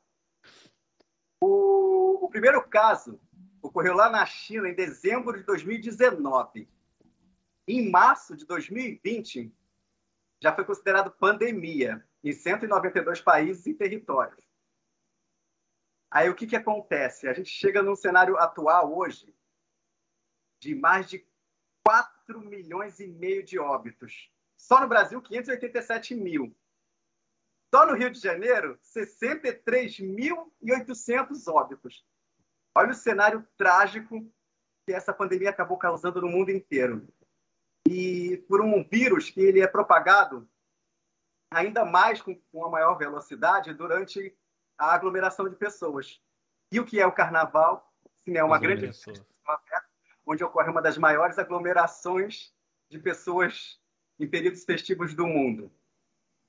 O, 1.40 2.26
o 2.26 2.30
primeiro 2.30 2.62
caso 2.68 3.18
ocorreu 3.64 3.96
lá 3.96 4.10
na 4.10 4.26
China 4.26 4.68
em 4.68 4.76
dezembro 4.76 5.38
de 5.38 5.46
2019. 5.46 6.68
Em 7.66 7.90
março 7.90 8.36
de 8.36 8.46
2020, 8.46 9.56
já 10.42 10.54
foi 10.54 10.66
considerado 10.66 11.10
pandemia 11.10 12.06
em 12.22 12.34
192 12.34 13.22
países 13.22 13.66
e 13.66 13.74
territórios. 13.74 14.46
Aí 16.12 16.30
o 16.30 16.36
que, 16.36 16.46
que 16.46 16.58
acontece? 16.58 17.28
A 17.28 17.34
gente 17.34 17.50
chega 17.50 17.82
num 17.82 17.96
cenário 17.96 18.38
atual 18.38 18.96
hoje 18.96 19.34
de 20.60 20.76
mais 20.76 21.10
de 21.10 21.26
4 21.86 22.42
milhões 22.42 23.00
e 23.00 23.08
meio 23.08 23.44
de 23.44 23.58
óbitos. 23.58 24.30
Só 24.58 24.82
no 24.82 24.88
Brasil, 24.88 25.22
587 25.22 26.16
mil. 26.16 26.54
Só 27.74 27.88
no 27.88 27.96
Rio 27.96 28.12
de 28.12 28.20
Janeiro, 28.20 28.78
63.800 28.84 31.48
óbitos. 31.48 32.06
Olha 32.76 32.92
o 32.92 32.96
cenário 32.96 33.48
trágico 33.58 34.20
que 34.86 34.94
essa 34.94 35.14
pandemia 35.14 35.50
acabou 35.50 35.78
causando 35.78 36.22
no 36.22 36.28
mundo 36.28 36.52
inteiro. 36.52 37.08
E 37.88 38.38
por 38.48 38.62
um 38.62 38.84
vírus 38.84 39.30
que 39.30 39.42
ele 39.42 39.62
é 39.62 39.68
propagado 39.68 40.48
ainda 41.52 41.86
mais 41.86 42.22
com 42.22 42.40
uma 42.52 42.70
maior 42.70 42.96
velocidade 42.96 43.74
durante 43.74 44.36
a 44.78 44.94
aglomeração 44.94 45.48
de 45.48 45.56
pessoas. 45.56 46.20
E 46.72 46.80
o 46.80 46.86
que 46.86 47.00
é 47.00 47.06
o 47.06 47.12
carnaval? 47.12 47.94
Se 48.22 48.36
é 48.36 48.44
uma 48.44 48.58
grande 48.58 48.90
onde 50.26 50.44
ocorre 50.44 50.70
uma 50.70 50.82
das 50.82 50.98
maiores 50.98 51.38
aglomerações 51.38 52.54
de 52.90 52.98
pessoas 52.98 53.80
em 54.20 54.28
períodos 54.28 54.64
festivos 54.64 55.14
do 55.14 55.28
mundo. 55.28 55.72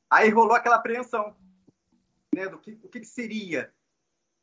Aí 0.08 0.30
rolou 0.30 0.54
aquela 0.54 0.76
apreensão 0.76 1.36
né, 2.34 2.48
do 2.48 2.58
que, 2.58 2.78
o 2.82 2.88
que, 2.88 3.04
seria, 3.04 3.74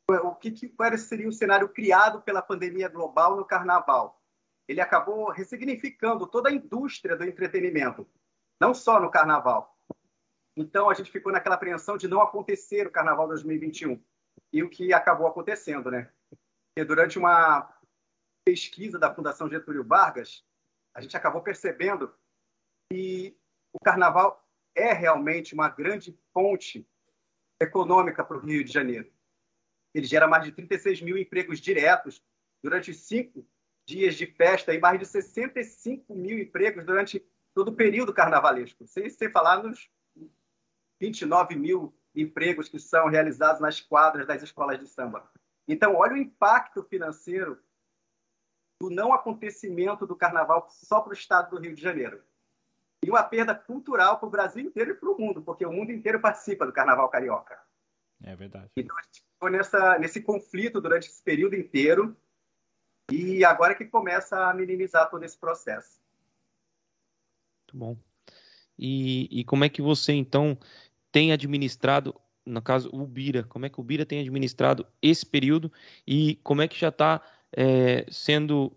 o 0.08 0.34
que, 0.34 0.50
que 0.50 0.74
seria 0.98 1.28
o 1.28 1.32
cenário 1.32 1.68
criado 1.68 2.20
pela 2.22 2.42
pandemia 2.42 2.88
global 2.88 3.36
no 3.36 3.44
carnaval. 3.44 4.20
Ele 4.68 4.80
acabou 4.80 5.30
ressignificando 5.30 6.26
toda 6.26 6.48
a 6.48 6.52
indústria 6.52 7.16
do 7.16 7.24
entretenimento, 7.24 8.08
não 8.60 8.74
só 8.74 9.00
no 9.00 9.10
carnaval. 9.10 9.76
Então 10.56 10.90
a 10.90 10.94
gente 10.94 11.10
ficou 11.10 11.32
naquela 11.32 11.54
apreensão 11.54 11.96
de 11.96 12.08
não 12.08 12.20
acontecer 12.20 12.86
o 12.86 12.90
carnaval 12.90 13.26
2021. 13.28 14.02
E 14.52 14.62
o 14.62 14.68
que 14.68 14.92
acabou 14.92 15.26
acontecendo, 15.26 15.90
né? 15.90 16.10
Porque 16.28 16.86
durante 16.86 17.18
uma 17.18 17.72
pesquisa 18.44 18.98
da 18.98 19.14
Fundação 19.14 19.48
Getúlio 19.48 19.84
Vargas, 19.84 20.44
a 20.94 21.00
gente 21.00 21.16
acabou 21.16 21.42
percebendo 21.42 22.14
que 22.90 23.36
o 23.72 23.78
carnaval 23.82 24.46
é 24.74 24.92
realmente 24.92 25.54
uma 25.54 25.68
grande 25.68 26.18
fonte 26.32 26.86
econômica 27.60 28.24
para 28.24 28.36
o 28.36 28.40
Rio 28.40 28.64
de 28.64 28.72
Janeiro. 28.72 29.10
Ele 29.94 30.06
gera 30.06 30.26
mais 30.26 30.44
de 30.44 30.52
36 30.52 31.02
mil 31.02 31.16
empregos 31.16 31.60
diretos 31.60 32.22
durante 32.62 32.94
cinco 32.94 33.46
dias 33.84 34.14
de 34.14 34.26
festa 34.26 34.72
e 34.72 34.78
mais 34.78 34.98
de 34.98 35.06
65 35.06 36.14
mil 36.14 36.38
empregos 36.38 36.84
durante 36.84 37.24
todo 37.54 37.68
o 37.68 37.76
período 37.76 38.12
carnavalesco, 38.12 38.86
sem, 38.86 39.08
sem 39.10 39.30
falar 39.30 39.62
nos 39.62 39.90
29 41.00 41.56
mil 41.56 41.94
empregos 42.14 42.68
que 42.68 42.78
são 42.78 43.08
realizados 43.08 43.60
nas 43.60 43.80
quadras 43.80 44.26
das 44.26 44.42
escolas 44.42 44.78
de 44.78 44.86
samba. 44.86 45.30
Então, 45.66 45.96
olha 45.96 46.14
o 46.14 46.18
impacto 46.18 46.82
financeiro 46.82 47.58
do 48.80 48.90
não 48.90 49.12
acontecimento 49.12 50.06
do 50.06 50.16
carnaval 50.16 50.66
só 50.70 51.00
para 51.00 51.10
o 51.10 51.14
estado 51.14 51.50
do 51.50 51.60
Rio 51.60 51.74
de 51.74 51.82
Janeiro. 51.82 52.22
E 53.04 53.10
uma 53.10 53.22
perda 53.22 53.54
cultural 53.54 54.18
para 54.18 54.28
o 54.28 54.30
Brasil 54.30 54.64
inteiro 54.64 54.92
e 54.92 54.94
para 54.94 55.10
o 55.10 55.18
mundo, 55.18 55.42
porque 55.42 55.66
o 55.66 55.72
mundo 55.72 55.90
inteiro 55.90 56.20
participa 56.20 56.66
do 56.66 56.72
carnaval 56.72 57.08
carioca. 57.08 57.60
É 58.24 58.36
verdade. 58.36 58.70
Então 58.76 58.96
a 58.96 59.02
gente 59.02 59.22
ficou 59.22 59.50
nessa, 59.50 59.98
nesse 59.98 60.22
conflito 60.22 60.80
durante 60.80 61.08
esse 61.08 61.22
período 61.22 61.56
inteiro 61.56 62.16
e 63.10 63.44
agora 63.44 63.72
é 63.72 63.76
que 63.76 63.84
começa 63.84 64.48
a 64.48 64.54
minimizar 64.54 65.10
todo 65.10 65.24
esse 65.24 65.36
processo. 65.36 66.00
Muito 67.62 67.76
bom. 67.76 67.96
E, 68.78 69.28
e 69.40 69.44
como 69.44 69.64
é 69.64 69.68
que 69.68 69.82
você, 69.82 70.12
então, 70.12 70.58
tem 71.10 71.32
administrado, 71.32 72.14
no 72.44 72.62
caso, 72.62 72.88
o 72.92 73.06
Bira, 73.06 73.42
como 73.44 73.66
é 73.66 73.68
que 73.68 73.80
o 73.80 73.84
Bira 73.84 74.06
tem 74.06 74.20
administrado 74.20 74.86
esse 75.00 75.26
período 75.26 75.70
e 76.06 76.36
como 76.42 76.62
é 76.62 76.68
que 76.68 76.78
já 76.78 76.88
está 76.88 77.20
é, 77.52 78.06
sendo, 78.10 78.72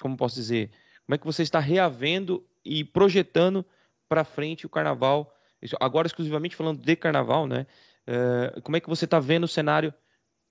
como 0.00 0.16
posso 0.16 0.34
dizer, 0.34 0.70
como 1.06 1.14
é 1.14 1.18
que 1.18 1.26
você 1.26 1.42
está 1.42 1.58
reavendo 1.58 2.46
e 2.64 2.84
projetando 2.84 3.64
para 4.08 4.24
frente 4.24 4.66
o 4.66 4.68
carnaval, 4.68 5.34
agora 5.80 6.06
exclusivamente 6.06 6.56
falando 6.56 6.80
de 6.80 6.96
carnaval, 6.96 7.46
né? 7.46 7.66
É, 8.12 8.60
como 8.62 8.76
é 8.76 8.80
que 8.80 8.88
você 8.88 9.04
está 9.04 9.20
vendo 9.20 9.44
o 9.44 9.48
cenário 9.48 9.94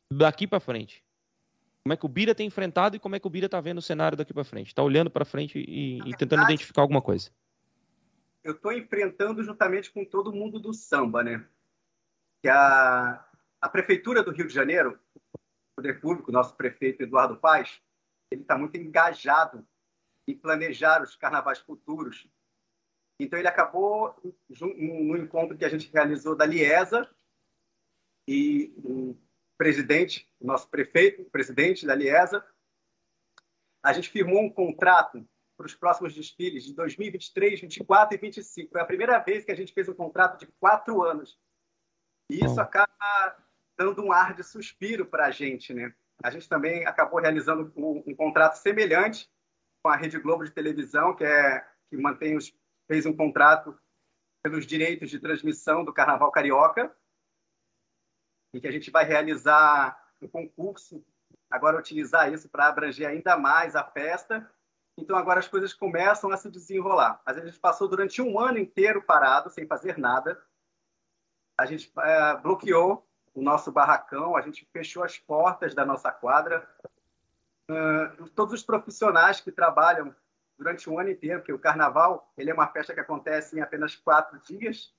daqui 0.10 0.48
para 0.48 0.62
frente? 0.62 1.04
Como 1.84 1.94
é 1.94 1.98
que 1.98 2.06
o 2.06 2.10
Bira 2.10 2.34
tem 2.34 2.48
enfrentado 2.48 2.96
e 2.96 3.00
como 3.00 3.18
é 3.18 3.20
que 3.20 3.28
o 3.28 3.30
Bira 3.30 3.48
está 3.48 3.60
vendo 3.60 3.80
o 3.80 3.82
cenário 3.82 4.18
daqui 4.18 4.34
para 4.34 4.46
frente? 4.46 4.68
Está 4.68 4.82
olhando 4.82 5.12
para 5.12 5.26
frente 5.26 5.60
e, 5.60 6.00
e 6.10 6.16
tentando 6.16 6.44
identificar 6.44 6.82
alguma 6.82 7.02
coisa? 7.02 7.30
Eu 8.46 8.54
estou 8.54 8.72
enfrentando 8.72 9.44
juntamente 9.44 9.92
com 9.92 10.06
todo 10.06 10.32
mundo 10.32 10.58
do 10.58 10.74
samba, 10.74 11.22
né? 11.22 11.46
Que 12.42 12.48
a, 12.48 13.26
a 13.60 13.68
prefeitura 13.68 14.24
do 14.24 14.32
Rio 14.32 14.48
de 14.48 14.54
Janeiro, 14.54 14.98
o 15.36 15.40
poder 15.76 16.00
público, 16.00 16.32
nosso 16.32 16.56
prefeito 16.56 17.04
Eduardo 17.04 17.36
Paes, 17.36 17.82
ele 18.32 18.42
está 18.42 18.58
muito 18.58 18.78
engajado 18.78 19.68
em 20.26 20.34
planejar 20.34 21.04
os 21.04 21.18
carnavais 21.18 21.60
futuros. 21.60 22.26
Então, 23.20 23.38
ele 23.38 23.50
acabou 23.50 24.16
no 24.62 25.18
encontro 25.18 25.58
que 25.58 25.66
a 25.66 25.70
gente 25.70 25.92
realizou 25.92 26.38
da 26.38 26.46
Liesa, 26.46 27.10
e 28.30 28.72
o 28.84 29.18
presidente, 29.58 30.32
o 30.40 30.46
nosso 30.46 30.70
prefeito, 30.70 31.24
o 31.24 31.30
presidente 31.32 31.88
da 31.88 31.96
Liesa, 31.96 32.46
a 33.82 33.92
gente 33.92 34.08
firmou 34.08 34.44
um 34.44 34.52
contrato 34.52 35.28
para 35.58 35.66
os 35.66 35.74
próximos 35.74 36.14
desfiles 36.14 36.64
de 36.64 36.76
2023, 36.76 37.62
2024 37.62 38.16
e 38.16 38.20
2025. 38.20 38.72
Foi 38.72 38.82
a 38.82 38.86
primeira 38.86 39.18
vez 39.18 39.44
que 39.44 39.52
a 39.52 39.56
gente 39.56 39.74
fez 39.74 39.90
um 39.90 39.96
contrato 39.96 40.40
de 40.40 40.46
quatro 40.60 41.02
anos. 41.02 41.40
E 42.30 42.46
isso 42.46 42.62
acaba 42.62 42.88
dando 43.76 44.04
um 44.04 44.12
ar 44.12 44.36
de 44.36 44.44
suspiro 44.44 45.08
para 45.08 45.26
a 45.26 45.32
gente, 45.32 45.74
né? 45.74 45.92
A 46.22 46.30
gente 46.30 46.48
também 46.48 46.86
acabou 46.86 47.20
realizando 47.20 47.74
um, 47.76 48.04
um 48.06 48.16
contrato 48.16 48.58
semelhante 48.58 49.28
com 49.82 49.90
a 49.90 49.96
Rede 49.96 50.20
Globo 50.20 50.46
de 50.46 50.52
televisão, 50.52 51.16
que 51.16 51.24
é 51.24 51.66
que 51.90 51.98
mantém 51.98 52.38
os 52.38 52.54
fez 52.88 53.08
um 53.08 53.16
contrato 53.16 53.76
pelos 54.44 54.68
direitos 54.68 55.10
de 55.10 55.20
transmissão 55.20 55.84
do 55.84 55.92
Carnaval 55.92 56.32
Carioca, 56.32 56.96
em 58.54 58.60
que 58.60 58.68
a 58.68 58.72
gente 58.72 58.92
vai 58.92 59.06
realizar 59.06 59.98
um 60.22 60.28
concurso, 60.28 61.04
agora 61.50 61.78
utilizar 61.78 62.32
isso 62.32 62.50
para 62.50 62.68
abranger 62.68 63.08
ainda 63.08 63.38
mais 63.38 63.76
a 63.76 63.84
festa. 63.84 64.50
Então 64.98 65.18
agora 65.18 65.40
as 65.40 65.48
coisas 65.48 65.74
começam 65.74 66.32
a 66.32 66.38
se 66.38 66.50
desenrolar. 66.50 67.22
Mas 67.26 67.38
a 67.38 67.46
gente 67.46 67.60
passou 67.60 67.88
durante 67.88 68.22
um 68.22 68.40
ano 68.40 68.58
inteiro 68.58 69.02
parado, 69.02 69.50
sem 69.50 69.66
fazer 69.66 69.98
nada. 69.98 70.42
A 71.58 71.66
gente 71.66 71.92
é, 72.00 72.36
bloqueou 72.38 73.08
o 73.34 73.42
nosso 73.42 73.72
barracão, 73.72 74.36
a 74.36 74.42
gente 74.42 74.68
fechou 74.72 75.04
as 75.04 75.18
portas 75.18 75.74
da 75.74 75.86
nossa 75.86 76.12
quadra, 76.12 76.68
uh, 77.70 78.30
todos 78.32 78.54
os 78.54 78.64
profissionais 78.64 79.40
que 79.40 79.52
trabalham 79.52 80.14
durante 80.58 80.90
um 80.90 81.00
ano 81.00 81.10
inteiro, 81.10 81.40
porque 81.40 81.54
o 81.54 81.60
carnaval 81.60 82.32
ele 82.38 82.52
é 82.52 82.54
uma 82.54 82.68
festa 82.68 82.94
que 82.94 83.00
acontece 83.00 83.58
em 83.58 83.62
apenas 83.62 83.96
quatro 83.96 84.40
dias, 84.40 84.94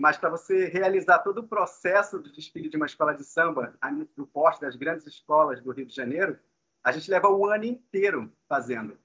mas 0.00 0.16
para 0.16 0.30
você 0.30 0.66
realizar 0.66 1.20
todo 1.20 1.38
o 1.38 1.48
processo 1.48 2.20
de 2.20 2.32
desfile 2.32 2.68
de 2.68 2.76
uma 2.76 2.86
escola 2.86 3.14
de 3.14 3.24
samba 3.24 3.78
no 4.16 4.26
poste 4.26 4.60
das 4.60 4.76
grandes 4.76 5.06
escolas 5.06 5.60
do 5.60 5.70
Rio 5.70 5.86
de 5.86 5.94
Janeiro, 5.94 6.38
a 6.82 6.92
gente 6.92 7.10
leva 7.10 7.28
o 7.28 7.46
ano 7.46 7.64
inteiro 7.64 8.32
fazendo. 8.48 8.98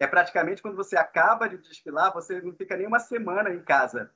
É 0.00 0.06
praticamente 0.06 0.62
quando 0.62 0.76
você 0.76 0.96
acaba 0.96 1.48
de 1.48 1.58
desfilar, 1.58 2.12
você 2.12 2.40
não 2.40 2.52
fica 2.54 2.76
nem 2.76 2.86
uma 2.86 2.98
semana 2.98 3.50
em 3.50 3.62
casa. 3.62 4.12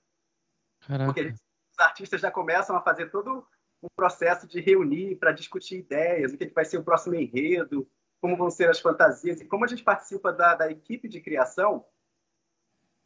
Caraca. 0.81 1.07
Porque 1.07 1.23
gente, 1.23 1.41
os 1.73 1.79
artistas 1.79 2.21
já 2.21 2.31
começam 2.31 2.77
a 2.77 2.81
fazer 2.81 3.11
todo 3.11 3.47
um 3.83 3.89
processo 3.95 4.47
de 4.47 4.61
reunir 4.61 5.17
para 5.17 5.33
discutir 5.33 5.79
ideias, 5.79 6.33
o 6.33 6.39
que 6.39 6.49
vai 6.49 6.65
ser 6.65 6.79
o 6.79 6.85
próximo 6.85 7.15
enredo, 7.15 7.89
como 8.21 8.37
vão 8.37 8.51
ser 8.51 8.69
as 8.69 8.81
fantasias. 8.81 9.41
E 9.41 9.47
como 9.47 9.65
a 9.65 9.69
gente 9.69 9.85
participa 9.85 10.33
da, 10.33 10.55
da 10.55 10.71
equipe 10.71 11.09
de 11.09 11.21
criação, 11.21 11.85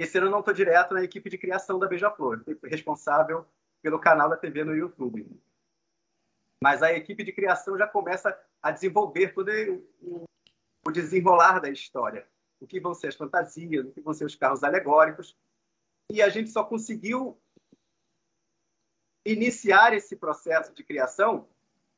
esse 0.02 0.18
ano 0.18 0.26
eu 0.26 0.30
não 0.30 0.40
estou 0.40 0.54
direto 0.54 0.94
na 0.94 1.02
equipe 1.02 1.28
de 1.30 1.38
criação 1.38 1.78
da 1.78 1.86
Beija-Flor, 1.86 2.42
responsável 2.64 3.46
pelo 3.80 3.98
canal 3.98 4.28
da 4.28 4.36
TV 4.36 4.64
no 4.64 4.74
YouTube. 4.74 5.28
Mas 6.62 6.82
a 6.82 6.92
equipe 6.92 7.24
de 7.24 7.32
criação 7.32 7.76
já 7.76 7.86
começa 7.86 8.38
a 8.62 8.70
desenvolver 8.70 9.34
todo 9.34 9.50
o, 10.00 10.90
desenrolar 10.92 11.58
da 11.58 11.68
história. 11.68 12.28
O 12.60 12.66
que 12.66 12.78
vão 12.78 12.94
ser 12.94 13.08
as 13.08 13.16
fantasias, 13.16 13.84
o 13.84 13.90
que 13.90 14.00
vão 14.00 14.14
ser 14.14 14.24
os 14.24 14.36
carros 14.36 14.62
alegóricos. 14.62 15.36
E 16.10 16.22
a 16.22 16.28
gente 16.28 16.50
só 16.50 16.62
conseguiu 16.62 17.40
iniciar 19.24 19.92
esse 19.92 20.14
processo 20.14 20.72
de 20.72 20.84
criação 20.84 21.48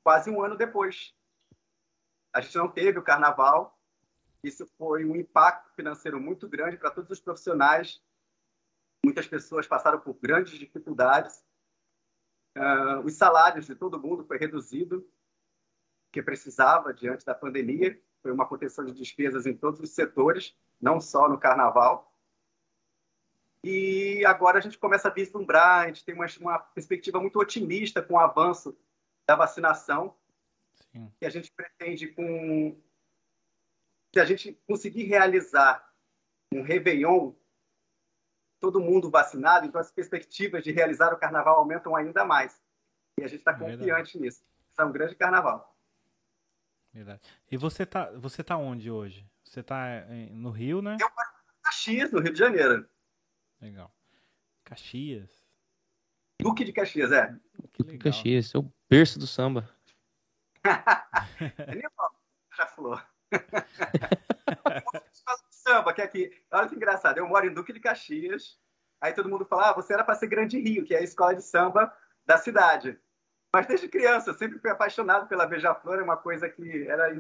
quase 0.02 0.30
um 0.30 0.42
ano 0.42 0.56
depois. 0.56 1.14
A 2.32 2.40
gente 2.40 2.56
não 2.56 2.68
teve 2.68 2.98
o 2.98 3.02
carnaval, 3.02 3.73
isso 4.44 4.66
foi 4.78 5.04
um 5.04 5.16
impacto 5.16 5.72
financeiro 5.74 6.20
muito 6.20 6.48
grande 6.48 6.76
para 6.76 6.90
todos 6.90 7.10
os 7.10 7.20
profissionais. 7.20 8.02
Muitas 9.04 9.26
pessoas 9.26 9.66
passaram 9.66 9.98
por 10.00 10.14
grandes 10.14 10.58
dificuldades. 10.58 11.44
Uh, 12.56 13.00
os 13.04 13.14
salários 13.14 13.66
de 13.66 13.74
todo 13.74 13.98
mundo 13.98 14.24
foi 14.24 14.38
reduzido, 14.38 15.06
que 16.12 16.22
precisava 16.22 16.92
diante 16.92 17.24
da 17.24 17.34
pandemia. 17.34 18.00
Foi 18.22 18.30
uma 18.30 18.46
contenção 18.46 18.84
de 18.84 18.92
despesas 18.92 19.46
em 19.46 19.56
todos 19.56 19.80
os 19.80 19.90
setores, 19.90 20.56
não 20.80 21.00
só 21.00 21.28
no 21.28 21.38
carnaval. 21.38 22.14
E 23.62 24.24
agora 24.26 24.58
a 24.58 24.60
gente 24.60 24.78
começa 24.78 25.08
a 25.08 25.10
vislumbrar, 25.10 25.84
a 25.84 25.86
gente 25.86 26.04
tem 26.04 26.14
uma, 26.14 26.26
uma 26.38 26.58
perspectiva 26.58 27.18
muito 27.18 27.38
otimista 27.38 28.02
com 28.02 28.14
o 28.14 28.18
avanço 28.18 28.76
da 29.26 29.34
vacinação, 29.34 30.14
Sim. 30.92 31.10
que 31.18 31.24
a 31.24 31.30
gente 31.30 31.50
pretende, 31.50 32.08
com 32.08 32.76
que 34.14 34.20
a 34.20 34.24
gente 34.24 34.56
conseguir 34.64 35.02
realizar 35.02 35.92
um 36.52 36.62
Réveillon, 36.62 37.32
todo 38.60 38.80
mundo 38.80 39.10
vacinado, 39.10 39.66
então 39.66 39.80
as 39.80 39.90
perspectivas 39.90 40.62
de 40.62 40.70
realizar 40.70 41.12
o 41.12 41.18
carnaval 41.18 41.56
aumentam 41.56 41.96
ainda 41.96 42.24
mais. 42.24 42.62
E 43.18 43.24
a 43.24 43.26
gente 43.26 43.40
está 43.40 43.50
é 43.50 43.58
confiante 43.58 44.16
nisso. 44.16 44.44
Isso 44.70 44.80
é 44.80 44.84
um 44.84 44.92
grande 44.92 45.16
carnaval. 45.16 45.76
Verdade. 46.92 47.20
E 47.50 47.56
você 47.56 47.84
tá, 47.84 48.08
você 48.12 48.44
tá 48.44 48.56
onde 48.56 48.88
hoje? 48.88 49.28
Você 49.42 49.64
tá 49.64 50.06
no 50.30 50.50
Rio, 50.50 50.80
né? 50.80 50.96
Eu 51.00 51.08
moro 51.08 51.28
em 51.28 51.62
Caxias, 51.64 52.12
no 52.12 52.20
Rio 52.20 52.32
de 52.32 52.38
Janeiro. 52.38 52.88
Legal. 53.60 53.92
Caxias. 54.62 55.44
Duque 56.40 56.62
de 56.62 56.72
Caxias, 56.72 57.10
é. 57.10 57.36
Duque 57.58 57.82
de 57.82 57.98
Caxias, 57.98 58.54
é 58.54 58.58
o 58.58 58.72
berço 58.88 59.18
do 59.18 59.26
samba. 59.26 59.68
é 60.62 61.82
já 62.56 62.66
falou. 62.68 63.00
Samba, 65.50 65.92
que 65.92 66.00
é 66.00 66.04
aqui. 66.04 66.30
Olha 66.50 66.68
que 66.68 66.74
engraçado. 66.74 67.18
Eu 67.18 67.26
moro 67.26 67.46
em 67.46 67.54
Duque 67.54 67.72
de 67.72 67.80
Caxias. 67.80 68.58
Aí 69.00 69.12
todo 69.12 69.28
mundo 69.28 69.44
fala: 69.44 69.70
ah, 69.70 69.72
você 69.72 69.94
era 69.94 70.04
para 70.04 70.14
ser 70.14 70.26
Grande 70.26 70.60
Rio, 70.60 70.84
que 70.84 70.94
é 70.94 70.98
a 70.98 71.02
escola 71.02 71.34
de 71.34 71.42
samba 71.42 71.92
da 72.26 72.36
cidade. 72.36 72.98
Mas 73.52 73.66
desde 73.66 73.88
criança, 73.88 74.30
eu 74.30 74.34
sempre 74.34 74.58
fui 74.58 74.70
apaixonado 74.70 75.28
pela 75.28 75.46
Beija-Flor, 75.46 75.98
é 75.98 76.02
uma 76.02 76.16
coisa 76.16 76.48
que 76.48 76.88
era 76.88 77.14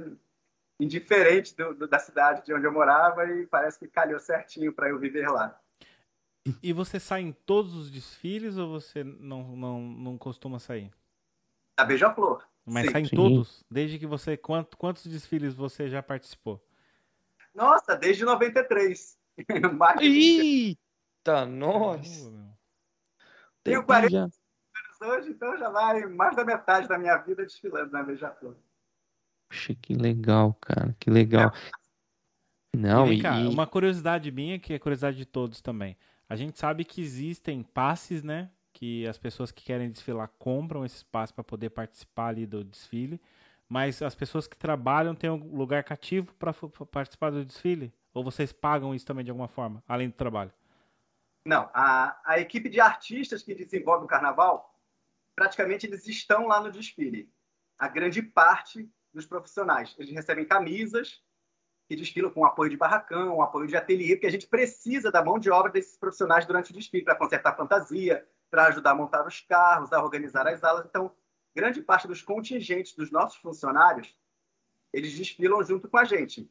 indiferente 0.80 1.56
do, 1.56 1.74
do, 1.74 1.86
da 1.86 2.00
cidade 2.00 2.44
de 2.44 2.52
onde 2.52 2.66
eu 2.66 2.72
morava 2.72 3.24
e 3.30 3.46
parece 3.46 3.78
que 3.78 3.86
calhou 3.86 4.18
certinho 4.18 4.72
para 4.72 4.88
eu 4.88 4.98
viver 4.98 5.28
lá. 5.28 5.56
E 6.62 6.72
você 6.72 6.98
sai 6.98 7.22
em 7.22 7.32
todos 7.32 7.74
os 7.74 7.90
desfiles 7.90 8.56
ou 8.56 8.68
você 8.68 9.04
não, 9.04 9.56
não, 9.56 9.80
não 9.80 10.18
costuma 10.18 10.58
sair? 10.58 10.90
A 11.78 11.84
Beija-Flor. 11.84 12.44
Mas 12.66 12.86
Sim. 12.86 12.92
sai 12.92 13.00
em 13.02 13.08
Sim. 13.08 13.16
todos? 13.16 13.64
Desde 13.70 13.98
que 13.98 14.06
você. 14.06 14.36
Quanto, 14.36 14.76
quantos 14.76 15.06
desfiles 15.06 15.54
você 15.54 15.88
já 15.88 16.02
participou? 16.02 16.64
Nossa, 17.54 17.94
desde 17.94 18.24
93. 18.24 19.18
Eita, 20.00 21.44
nossa! 21.46 22.32
Tenho 23.62 23.84
40 23.84 24.16
anos 24.16 24.34
hoje, 25.02 25.30
então 25.30 25.56
já 25.58 25.68
vai 25.70 26.06
mais 26.06 26.36
da 26.36 26.44
metade 26.44 26.88
da 26.88 26.98
minha 26.98 27.16
vida 27.18 27.44
desfilando 27.44 27.92
na 27.92 28.02
Beija-Flor. 28.02 28.56
Poxa, 29.48 29.74
que 29.74 29.94
legal, 29.94 30.54
cara, 30.60 30.94
que 30.98 31.10
legal. 31.10 31.50
É. 31.50 31.70
Não, 32.76 33.12
e, 33.12 33.22
cá, 33.22 33.36
uma 33.36 33.66
curiosidade 33.66 34.30
minha, 34.32 34.58
que 34.58 34.72
é 34.72 34.78
curiosidade 34.78 35.16
de 35.16 35.24
todos 35.24 35.60
também. 35.60 35.96
A 36.28 36.34
gente 36.36 36.58
sabe 36.58 36.84
que 36.84 37.00
existem 37.00 37.62
passes, 37.62 38.22
né? 38.22 38.50
Que 38.74 39.06
as 39.06 39.16
pessoas 39.16 39.50
que 39.50 39.64
querem 39.64 39.90
desfilar 39.90 40.28
compram 40.38 40.84
esses 40.84 41.02
passes 41.02 41.32
para 41.32 41.42
poder 41.42 41.70
participar 41.70 42.26
ali 42.26 42.44
do 42.44 42.62
desfile. 42.62 43.18
Mas 43.66 44.02
as 44.02 44.14
pessoas 44.14 44.46
que 44.46 44.56
trabalham 44.56 45.14
têm 45.14 45.30
um 45.30 45.56
lugar 45.56 45.82
cativo 45.82 46.34
para 46.34 46.52
participar 46.52 47.30
do 47.30 47.42
desfile? 47.42 47.90
Ou 48.12 48.22
vocês 48.22 48.52
pagam 48.52 48.94
isso 48.94 49.06
também 49.06 49.24
de 49.24 49.30
alguma 49.30 49.48
forma, 49.48 49.82
além 49.88 50.08
do 50.08 50.14
trabalho? 50.14 50.52
Não, 51.46 51.70
a, 51.72 52.20
a 52.24 52.38
equipe 52.38 52.68
de 52.68 52.80
artistas 52.80 53.42
que 53.42 53.54
desenvolve 53.54 54.04
o 54.04 54.08
carnaval, 54.08 54.78
praticamente 55.34 55.86
eles 55.86 56.06
estão 56.06 56.46
lá 56.46 56.60
no 56.60 56.70
desfile. 56.70 57.32
A 57.78 57.88
grande 57.88 58.22
parte 58.22 58.90
dos 59.14 59.24
profissionais. 59.24 59.94
Eles 59.98 60.12
recebem 60.12 60.44
camisas 60.44 61.22
que 61.88 61.96
desfilam 61.96 62.30
com 62.30 62.44
apoio 62.44 62.70
de 62.70 62.76
barracão, 62.76 63.40
apoio 63.40 63.66
de 63.66 63.76
ateliê, 63.76 64.16
porque 64.16 64.26
a 64.26 64.30
gente 64.30 64.46
precisa 64.46 65.10
da 65.10 65.22
mão 65.22 65.38
de 65.38 65.50
obra 65.50 65.70
desses 65.70 65.96
profissionais 65.96 66.44
durante 66.44 66.70
o 66.70 66.74
desfile 66.74 67.04
para 67.04 67.14
consertar 67.14 67.56
fantasia, 67.56 68.26
para 68.54 68.68
ajudar 68.68 68.92
a 68.92 68.94
montar 68.94 69.26
os 69.26 69.40
carros, 69.40 69.92
a 69.92 70.00
organizar 70.00 70.46
as 70.46 70.62
alas. 70.62 70.86
Então, 70.86 71.12
grande 71.56 71.82
parte 71.82 72.06
dos 72.06 72.22
contingentes 72.22 72.94
dos 72.94 73.10
nossos 73.10 73.36
funcionários, 73.38 74.16
eles 74.92 75.12
desfilam 75.12 75.60
junto 75.64 75.88
com 75.88 75.98
a 75.98 76.04
gente. 76.04 76.48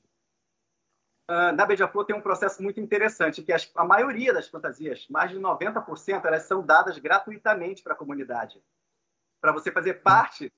Uh, 1.31 1.55
na 1.55 1.65
Beija-Flor 1.65 2.03
tem 2.03 2.13
um 2.13 2.21
processo 2.21 2.61
muito 2.61 2.81
interessante, 2.81 3.41
que 3.41 3.53
a 3.53 3.85
maioria 3.85 4.33
das 4.33 4.49
fantasias, 4.49 5.07
mais 5.07 5.31
de 5.31 5.39
90%, 5.39 6.25
elas 6.25 6.43
são 6.43 6.61
dadas 6.65 6.97
gratuitamente 6.97 7.81
para 7.81 7.93
a 7.93 7.97
comunidade. 7.97 8.61
Para 9.39 9.53
você 9.53 9.71
fazer 9.71 10.01
parte 10.01 10.51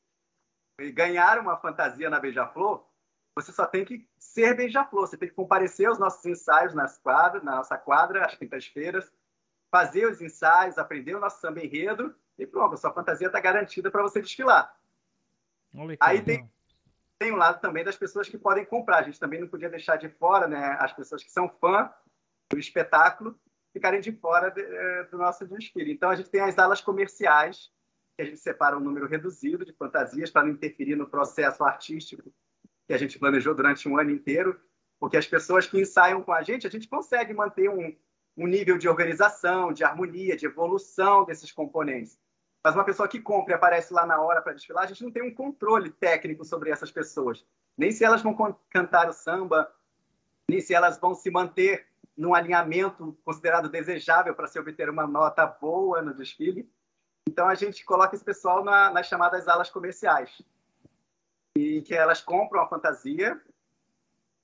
e 0.82 0.92
ganhar 0.92 1.38
uma 1.38 1.58
fantasia 1.58 2.10
na 2.10 2.20
Beija-Flor, 2.20 2.84
você 3.36 3.52
só 3.52 3.68
tem 3.68 3.86
que 3.86 4.10
ser 4.18 4.56
beija-flor. 4.56 5.08
Você 5.08 5.16
tem 5.16 5.30
que 5.30 5.36
comparecer 5.36 5.88
aos 5.88 6.00
nossos 6.00 6.26
ensaios 6.26 6.74
nas 6.74 6.98
quadras, 6.98 7.44
na 7.44 7.58
nossa 7.58 7.78
quadra, 7.78 8.26
às 8.26 8.34
quintas-feiras, 8.34 9.14
fazer 9.76 10.10
os 10.10 10.22
ensaios, 10.22 10.78
aprender 10.78 11.16
o 11.16 11.20
nosso 11.20 11.42
samba 11.42 11.60
enredo 11.62 12.16
e 12.40 12.48
pronto, 12.48 12.78
sua 12.78 12.94
fantasia 12.94 13.28
está 13.28 13.42
garantida 13.42 13.92
para 13.92 14.02
você 14.02 14.22
desfilar. 14.22 14.74
Olha, 15.76 15.98
Aí 16.00 16.22
tem, 16.22 16.50
tem 17.20 17.34
um 17.34 17.36
lado 17.36 17.60
também 17.60 17.84
das 17.84 17.98
pessoas 17.98 18.30
que 18.30 18.38
podem 18.38 18.64
comprar. 18.64 19.00
A 19.00 19.02
gente 19.02 19.20
também 19.20 19.42
não 19.42 19.50
podia 19.50 19.70
deixar 19.70 19.98
de 19.98 20.08
fora 20.08 20.48
né, 20.48 20.78
as 20.80 20.94
pessoas 20.94 21.22
que 21.22 21.30
são 21.30 21.50
fã 21.50 21.92
do 22.50 22.58
espetáculo 22.58 23.38
ficarem 23.74 24.00
de 24.00 24.14
fora 24.14 24.50
de, 24.50 24.62
eh, 24.62 25.04
do 25.12 25.18
nosso 25.18 25.46
desfile. 25.46 25.92
Então, 25.92 26.10
a 26.10 26.16
gente 26.16 26.30
tem 26.30 26.40
as 26.40 26.58
alas 26.58 26.80
comerciais, 26.80 27.70
que 28.16 28.22
a 28.22 28.26
gente 28.26 28.38
separa 28.38 28.78
um 28.78 28.80
número 28.80 29.06
reduzido 29.08 29.66
de 29.66 29.74
fantasias 29.74 30.32
para 30.32 30.46
não 30.46 30.54
interferir 30.54 30.96
no 30.96 31.10
processo 31.10 31.66
artístico 31.66 32.24
que 32.88 32.94
a 32.94 32.98
gente 32.98 33.20
planejou 33.20 33.54
durante 33.54 33.90
um 33.90 34.00
ano 34.00 34.12
inteiro, 34.12 34.58
porque 34.98 35.18
as 35.18 35.28
pessoas 35.28 35.68
que 35.68 35.78
ensaiam 35.78 36.24
com 36.24 36.32
a 36.32 36.42
gente, 36.44 36.66
a 36.66 36.70
gente 36.70 36.88
consegue 36.88 37.34
manter 37.34 37.70
um, 37.70 37.94
um 38.38 38.48
nível 38.48 38.78
de 38.78 38.90
organização, 38.90 39.72
de 39.72 39.84
harmonia, 39.84 40.36
de 40.36 40.46
evolução 40.46 41.24
desses 41.26 41.52
componentes. 41.52 42.20
Mas 42.64 42.76
uma 42.76 42.84
pessoa 42.84 43.08
que 43.08 43.22
compra 43.22 43.54
e 43.54 43.56
aparece 43.56 43.94
lá 43.94 44.06
na 44.06 44.20
hora 44.20 44.42
para 44.42 44.54
desfilar, 44.54 44.84
a 44.84 44.88
gente 44.88 45.04
não 45.04 45.12
tem 45.12 45.24
um 45.24 45.34
controle 45.34 45.92
técnico 45.92 46.44
sobre 46.44 46.72
essas 46.72 46.92
pessoas. 46.92 47.46
Nem 47.78 47.92
se 47.92 48.04
elas 48.04 48.24
vão 48.24 48.36
cantar 48.70 49.08
o 49.08 49.14
samba, 49.14 49.72
nem 50.50 50.60
se 50.60 50.74
elas 50.74 51.00
vão 51.00 51.14
se 51.14 51.30
manter 51.30 51.86
num 52.18 52.34
alinhamento 52.34 53.18
considerado 53.24 53.70
desejável 53.70 54.34
para 54.34 54.48
se 54.48 54.60
obter 54.60 54.90
uma 54.90 55.06
nota 55.06 55.46
boa 55.46 56.02
no 56.02 56.14
desfile. 56.14 56.70
Então 57.28 57.48
a 57.48 57.56
gente 57.56 57.84
coloca 57.86 58.16
esse 58.16 58.24
pessoal 58.24 58.64
na, 58.64 58.90
nas 58.90 59.08
chamadas 59.08 59.48
alas 59.48 59.70
comerciais 59.70 60.42
e 61.56 61.82
que 61.82 61.94
elas 61.94 62.22
compram 62.22 62.62
a 62.62 62.68
fantasia 62.68 63.40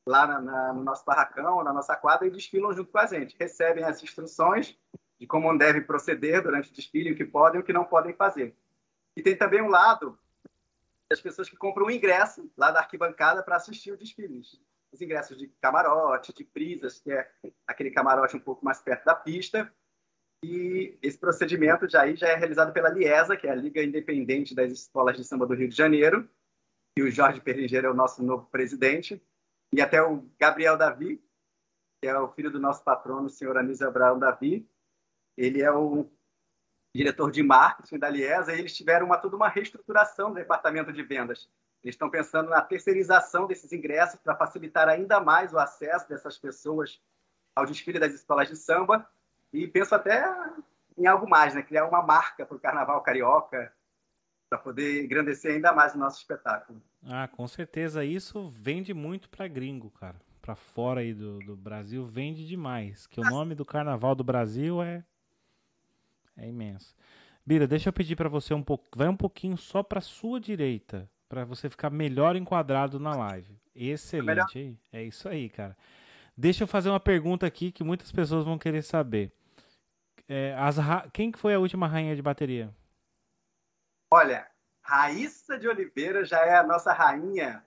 lá 0.07 0.27
na, 0.27 0.41
na, 0.41 0.73
no 0.73 0.83
nosso 0.83 1.05
barracão, 1.05 1.63
na 1.63 1.73
nossa 1.73 1.95
quadra, 1.95 2.27
e 2.27 2.31
desfilam 2.31 2.73
junto 2.73 2.91
com 2.91 2.97
a 2.97 3.05
gente. 3.05 3.35
Recebem 3.39 3.83
as 3.83 4.01
instruções 4.01 4.77
de 5.19 5.27
como 5.27 5.55
devem 5.57 5.83
proceder 5.83 6.41
durante 6.41 6.71
o 6.71 6.73
desfile, 6.73 7.11
o 7.11 7.15
que 7.15 7.25
podem 7.25 7.59
e 7.59 7.63
o 7.63 7.65
que 7.65 7.73
não 7.73 7.85
podem 7.85 8.13
fazer. 8.13 8.55
E 9.15 9.21
tem 9.21 9.35
também 9.35 9.61
um 9.61 9.69
lado 9.69 10.17
das 11.09 11.21
pessoas 11.21 11.49
que 11.49 11.57
compram 11.57 11.85
um 11.85 11.91
ingresso 11.91 12.49
lá 12.57 12.71
da 12.71 12.79
arquibancada 12.79 13.43
para 13.43 13.57
assistir 13.57 13.91
o 13.91 13.97
desfile. 13.97 14.41
Os 14.91 15.01
ingressos 15.01 15.37
de 15.37 15.47
camarote, 15.61 16.33
de 16.33 16.43
prisas, 16.43 16.99
que 16.99 17.11
é 17.11 17.29
aquele 17.67 17.91
camarote 17.91 18.35
um 18.35 18.39
pouco 18.39 18.65
mais 18.65 18.81
perto 18.81 19.05
da 19.05 19.13
pista. 19.13 19.71
E 20.43 20.97
esse 21.01 21.19
procedimento 21.19 21.87
já, 21.87 22.11
já 22.15 22.29
é 22.29 22.35
realizado 22.35 22.73
pela 22.73 22.89
Liesa, 22.89 23.37
que 23.37 23.45
é 23.45 23.51
a 23.51 23.55
Liga 23.55 23.83
Independente 23.83 24.55
das 24.55 24.71
Escolas 24.71 25.15
de 25.15 25.23
Samba 25.23 25.45
do 25.45 25.53
Rio 25.53 25.69
de 25.69 25.75
Janeiro, 25.75 26.27
e 26.97 27.03
o 27.03 27.11
Jorge 27.11 27.39
Perlinger 27.39 27.85
é 27.85 27.89
o 27.89 27.93
nosso 27.93 28.23
novo 28.23 28.47
presidente, 28.47 29.21
e 29.71 29.81
até 29.81 30.01
o 30.01 30.25
Gabriel 30.39 30.77
Davi, 30.77 31.23
que 32.01 32.07
é 32.07 32.17
o 32.17 32.29
filho 32.29 32.51
do 32.51 32.59
nosso 32.59 32.83
patrono, 32.83 33.27
o 33.27 33.29
senhor 33.29 33.57
Anísio 33.57 33.87
Abraão 33.87 34.19
Davi, 34.19 34.67
ele 35.37 35.61
é 35.61 35.71
o 35.71 36.09
diretor 36.93 37.31
de 37.31 37.41
marketing 37.41 37.99
da 37.99 38.09
Liesa, 38.09 38.53
e 38.53 38.59
eles 38.59 38.75
tiveram 38.75 39.05
uma, 39.05 39.17
toda 39.17 39.35
uma 39.35 39.47
reestruturação 39.47 40.29
do 40.29 40.35
departamento 40.35 40.91
de 40.91 41.01
vendas. 41.03 41.49
Eles 41.83 41.95
estão 41.95 42.09
pensando 42.09 42.49
na 42.49 42.61
terceirização 42.61 43.47
desses 43.47 43.71
ingressos 43.71 44.19
para 44.19 44.35
facilitar 44.35 44.89
ainda 44.89 45.19
mais 45.19 45.53
o 45.53 45.57
acesso 45.57 46.07
dessas 46.09 46.37
pessoas 46.37 47.01
ao 47.55 47.65
desfile 47.65 47.99
das 47.99 48.13
escolas 48.13 48.49
de 48.49 48.55
samba, 48.55 49.07
e 49.53 49.67
penso 49.67 49.93
até 49.95 50.23
em 50.97 51.05
algo 51.05 51.29
mais, 51.29 51.53
né? 51.53 51.61
criar 51.61 51.85
uma 51.85 52.01
marca 52.01 52.45
para 52.45 52.55
o 52.55 52.59
carnaval 52.59 53.01
carioca, 53.01 53.73
para 54.51 54.59
poder 54.59 55.05
engrandecer 55.05 55.53
ainda 55.53 55.71
mais 55.71 55.95
o 55.95 55.97
nosso 55.97 56.19
espetáculo. 56.19 56.81
Ah, 57.07 57.25
com 57.25 57.47
certeza 57.47 58.03
isso 58.03 58.49
vende 58.49 58.93
muito 58.93 59.29
para 59.29 59.47
gringo, 59.47 59.89
cara. 59.91 60.17
Para 60.41 60.55
fora 60.55 60.99
aí 60.99 61.13
do, 61.13 61.39
do 61.39 61.55
Brasil 61.55 62.05
vende 62.05 62.45
demais. 62.45 63.07
Que 63.07 63.21
o 63.21 63.23
nome 63.23 63.55
do 63.55 63.63
Carnaval 63.63 64.13
do 64.13 64.25
Brasil 64.25 64.83
é 64.83 65.05
é 66.35 66.49
imenso. 66.49 66.93
Bira, 67.45 67.65
deixa 67.65 67.87
eu 67.87 67.93
pedir 67.93 68.17
para 68.17 68.27
você 68.27 68.53
um 68.53 68.61
pouco, 68.61 68.85
vai 68.93 69.07
um 69.07 69.15
pouquinho 69.15 69.55
só 69.55 69.81
para 69.81 70.01
sua 70.01 70.39
direita, 70.39 71.09
para 71.29 71.45
você 71.45 71.69
ficar 71.69 71.89
melhor 71.89 72.35
enquadrado 72.35 72.99
na 72.99 73.15
live. 73.15 73.57
Excelente, 73.73 74.57
aí. 74.57 74.77
É 74.91 75.03
isso 75.03 75.29
aí, 75.29 75.49
cara. 75.49 75.77
Deixa 76.35 76.63
eu 76.63 76.67
fazer 76.67 76.89
uma 76.89 76.99
pergunta 76.99 77.45
aqui 77.45 77.71
que 77.71 77.85
muitas 77.85 78.11
pessoas 78.11 78.43
vão 78.43 78.57
querer 78.57 78.81
saber. 78.81 79.31
É, 80.27 80.53
as 80.57 80.75
Quem 81.13 81.31
que 81.31 81.39
foi 81.39 81.53
a 81.53 81.59
última 81.59 81.87
rainha 81.87 82.15
de 82.15 82.21
bateria? 82.21 82.73
Olha, 84.13 84.45
Raíssa 84.81 85.57
de 85.57 85.69
Oliveira 85.69 86.25
já 86.25 86.45
é 86.45 86.55
a 86.55 86.63
nossa 86.63 86.91
rainha. 86.91 87.65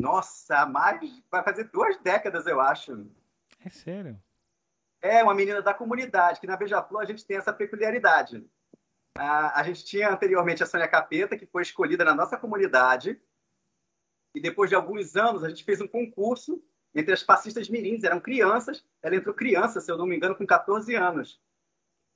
Nossa, 0.00 0.66
mais 0.66 1.22
vai 1.30 1.42
fazer 1.44 1.64
duas 1.64 1.96
décadas, 1.98 2.46
eu 2.46 2.60
acho. 2.60 3.06
É 3.64 3.70
sério? 3.70 4.20
É 5.00 5.22
uma 5.22 5.34
menina 5.34 5.62
da 5.62 5.72
comunidade, 5.72 6.40
que 6.40 6.46
na 6.46 6.56
Beija-Flor 6.56 7.02
a 7.02 7.04
gente 7.04 7.24
tem 7.24 7.36
essa 7.36 7.52
peculiaridade. 7.52 8.44
A, 9.16 9.60
a 9.60 9.62
gente 9.62 9.84
tinha 9.84 10.10
anteriormente 10.10 10.62
a 10.62 10.66
Sônia 10.66 10.88
Capeta, 10.88 11.36
que 11.36 11.46
foi 11.46 11.62
escolhida 11.62 12.04
na 12.04 12.14
nossa 12.14 12.36
comunidade. 12.36 13.20
E 14.34 14.40
depois 14.40 14.68
de 14.68 14.74
alguns 14.74 15.14
anos, 15.14 15.44
a 15.44 15.48
gente 15.48 15.64
fez 15.64 15.80
um 15.80 15.86
concurso 15.86 16.60
entre 16.94 17.14
as 17.14 17.22
passistas 17.22 17.68
mirins, 17.68 18.04
eram 18.04 18.20
crianças, 18.20 18.84
ela 19.00 19.14
entrou 19.14 19.34
criança, 19.34 19.80
se 19.80 19.90
eu 19.90 19.96
não 19.96 20.06
me 20.06 20.16
engano, 20.16 20.34
com 20.34 20.46
14 20.46 20.94
anos, 20.94 21.40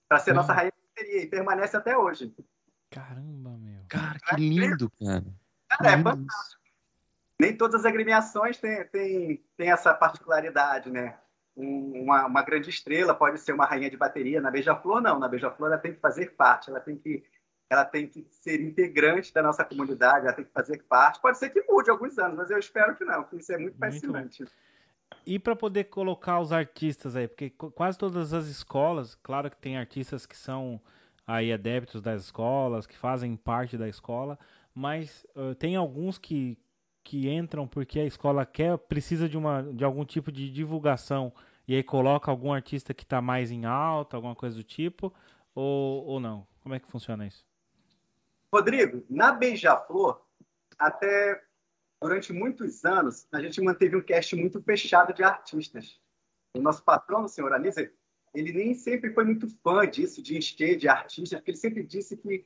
para 0.09 0.19
ser 0.19 0.35
nossa 0.35 0.53
rainha 0.53 0.73
e 0.99 1.27
permanece 1.27 1.77
até 1.77 1.97
hoje. 1.97 2.35
Caramba, 2.91 3.57
meu. 3.59 3.83
Cara, 3.89 4.19
que 4.19 4.37
lindo, 4.37 4.91
cara. 4.91 5.25
Cara, 5.69 5.91
é 5.91 6.03
fantástico. 6.03 6.63
Nem 7.39 7.57
todas 7.57 7.81
as 7.81 7.87
agremiações 7.87 8.59
têm, 8.59 8.85
têm, 8.87 9.45
têm 9.57 9.71
essa 9.71 9.93
particularidade, 9.93 10.91
né? 10.91 11.19
Um, 11.57 12.03
uma, 12.03 12.27
uma 12.27 12.43
grande 12.43 12.71
estrela 12.71 13.15
pode 13.15 13.39
ser 13.41 13.53
uma 13.53 13.67
rainha 13.67 13.91
de 13.91 13.97
bateria. 13.97 14.41
Na 14.41 14.51
Beija-Flor, 14.51 15.01
não. 15.01 15.19
Na 15.19 15.29
Beija-Flor, 15.29 15.71
ela 15.71 15.81
tem 15.81 15.95
que 15.95 16.01
fazer 16.01 16.35
parte, 16.35 16.71
ela 16.71 16.81
tem 16.81 16.97
que 16.97 17.25
ela 17.69 17.85
tem 17.85 18.07
que 18.07 18.25
ser 18.31 18.61
integrante 18.61 19.35
da 19.35 19.43
nossa 19.43 19.65
comunidade, 19.65 20.25
ela 20.25 20.33
tem 20.33 20.45
que 20.45 20.53
fazer 20.53 20.85
parte. 20.85 21.21
Pode 21.21 21.37
ser 21.37 21.51
que 21.51 21.61
mude 21.69 21.91
alguns 21.91 22.17
anos, 22.17 22.37
mas 22.37 22.51
eu 22.51 22.59
espero 22.59 22.95
que 22.95 23.05
não, 23.05 23.25
porque 23.25 23.39
isso 23.39 23.53
é 23.53 23.59
muito, 23.59 23.77
muito 23.77 23.95
fascinante. 23.95 24.45
Bom. 24.45 24.51
E 25.27 25.39
para 25.39 25.57
poder 25.57 25.85
colocar 25.85 26.41
os 26.41 26.53
artistas 26.53 27.17
aí, 27.17 27.27
porque 27.27 27.51
quase 27.51 27.99
todas 27.99 28.33
as 28.33 28.47
escolas, 28.47 29.17
claro 29.17 29.51
que 29.51 29.57
tem 29.57 29.77
artistas 29.77 30.27
que 30.27 30.37
são 30.37 30.81
aí 31.27 31.53
adeptos 31.53 32.01
das 32.01 32.23
escolas, 32.23 32.87
que 32.87 32.97
fazem 32.97 33.37
parte 33.37 33.77
da 33.77 33.89
escola, 33.89 34.39
mas 34.75 35.27
uh, 35.35 35.55
tem 35.55 35.75
alguns 35.75 36.19
que, 36.19 36.57
que 37.03 37.29
entram 37.29 37.67
porque 37.67 37.99
a 37.99 38.05
escola 38.05 38.47
quer 38.47 38.79
precisa 38.79 39.29
de, 39.29 39.37
uma, 39.37 39.63
de 39.63 39.85
algum 39.85 40.05
tipo 40.05 40.31
de 40.31 40.51
divulgação 40.51 41.33
e 41.67 41.75
aí 41.75 41.83
coloca 41.83 42.31
algum 42.31 42.53
artista 42.53 42.95
que 42.95 43.03
está 43.03 43.21
mais 43.21 43.51
em 43.51 43.65
alta, 43.65 44.17
alguma 44.17 44.37
coisa 44.37 44.57
do 44.57 44.63
tipo, 44.63 45.13
ou, 45.55 46.05
ou 46.05 46.21
não? 46.21 46.47
Como 46.61 46.75
é 46.75 46.79
que 46.79 46.89
funciona 46.89 47.27
isso? 47.27 47.45
Rodrigo, 48.53 49.05
na 49.11 49.33
Beija-Flor, 49.33 50.21
até 50.79 51.43
durante 52.01 52.33
muitos 52.33 52.85
anos, 52.85 53.27
a 53.33 53.41
gente 53.41 53.61
manteve 53.61 53.97
um 53.97 54.03
cast 54.03 54.37
muito 54.37 54.63
fechado 54.63 55.13
de 55.13 55.25
artistas. 55.25 56.01
O 56.55 56.61
nosso 56.61 56.83
patrão, 56.85 57.25
o 57.25 57.29
senhor 57.29 57.53
Anísio, 57.53 57.91
ele 58.37 58.53
nem 58.53 58.75
sempre 58.75 59.13
foi 59.13 59.25
muito 59.25 59.49
fã 59.63 59.89
disso, 59.89 60.23
de 60.23 60.37
encher 60.37 60.77
de 60.77 60.89
artistas, 60.89 61.39
porque 61.39 61.53
ele 61.53 61.59
sempre 61.59 61.83
disse 61.83 62.17
que 62.17 62.45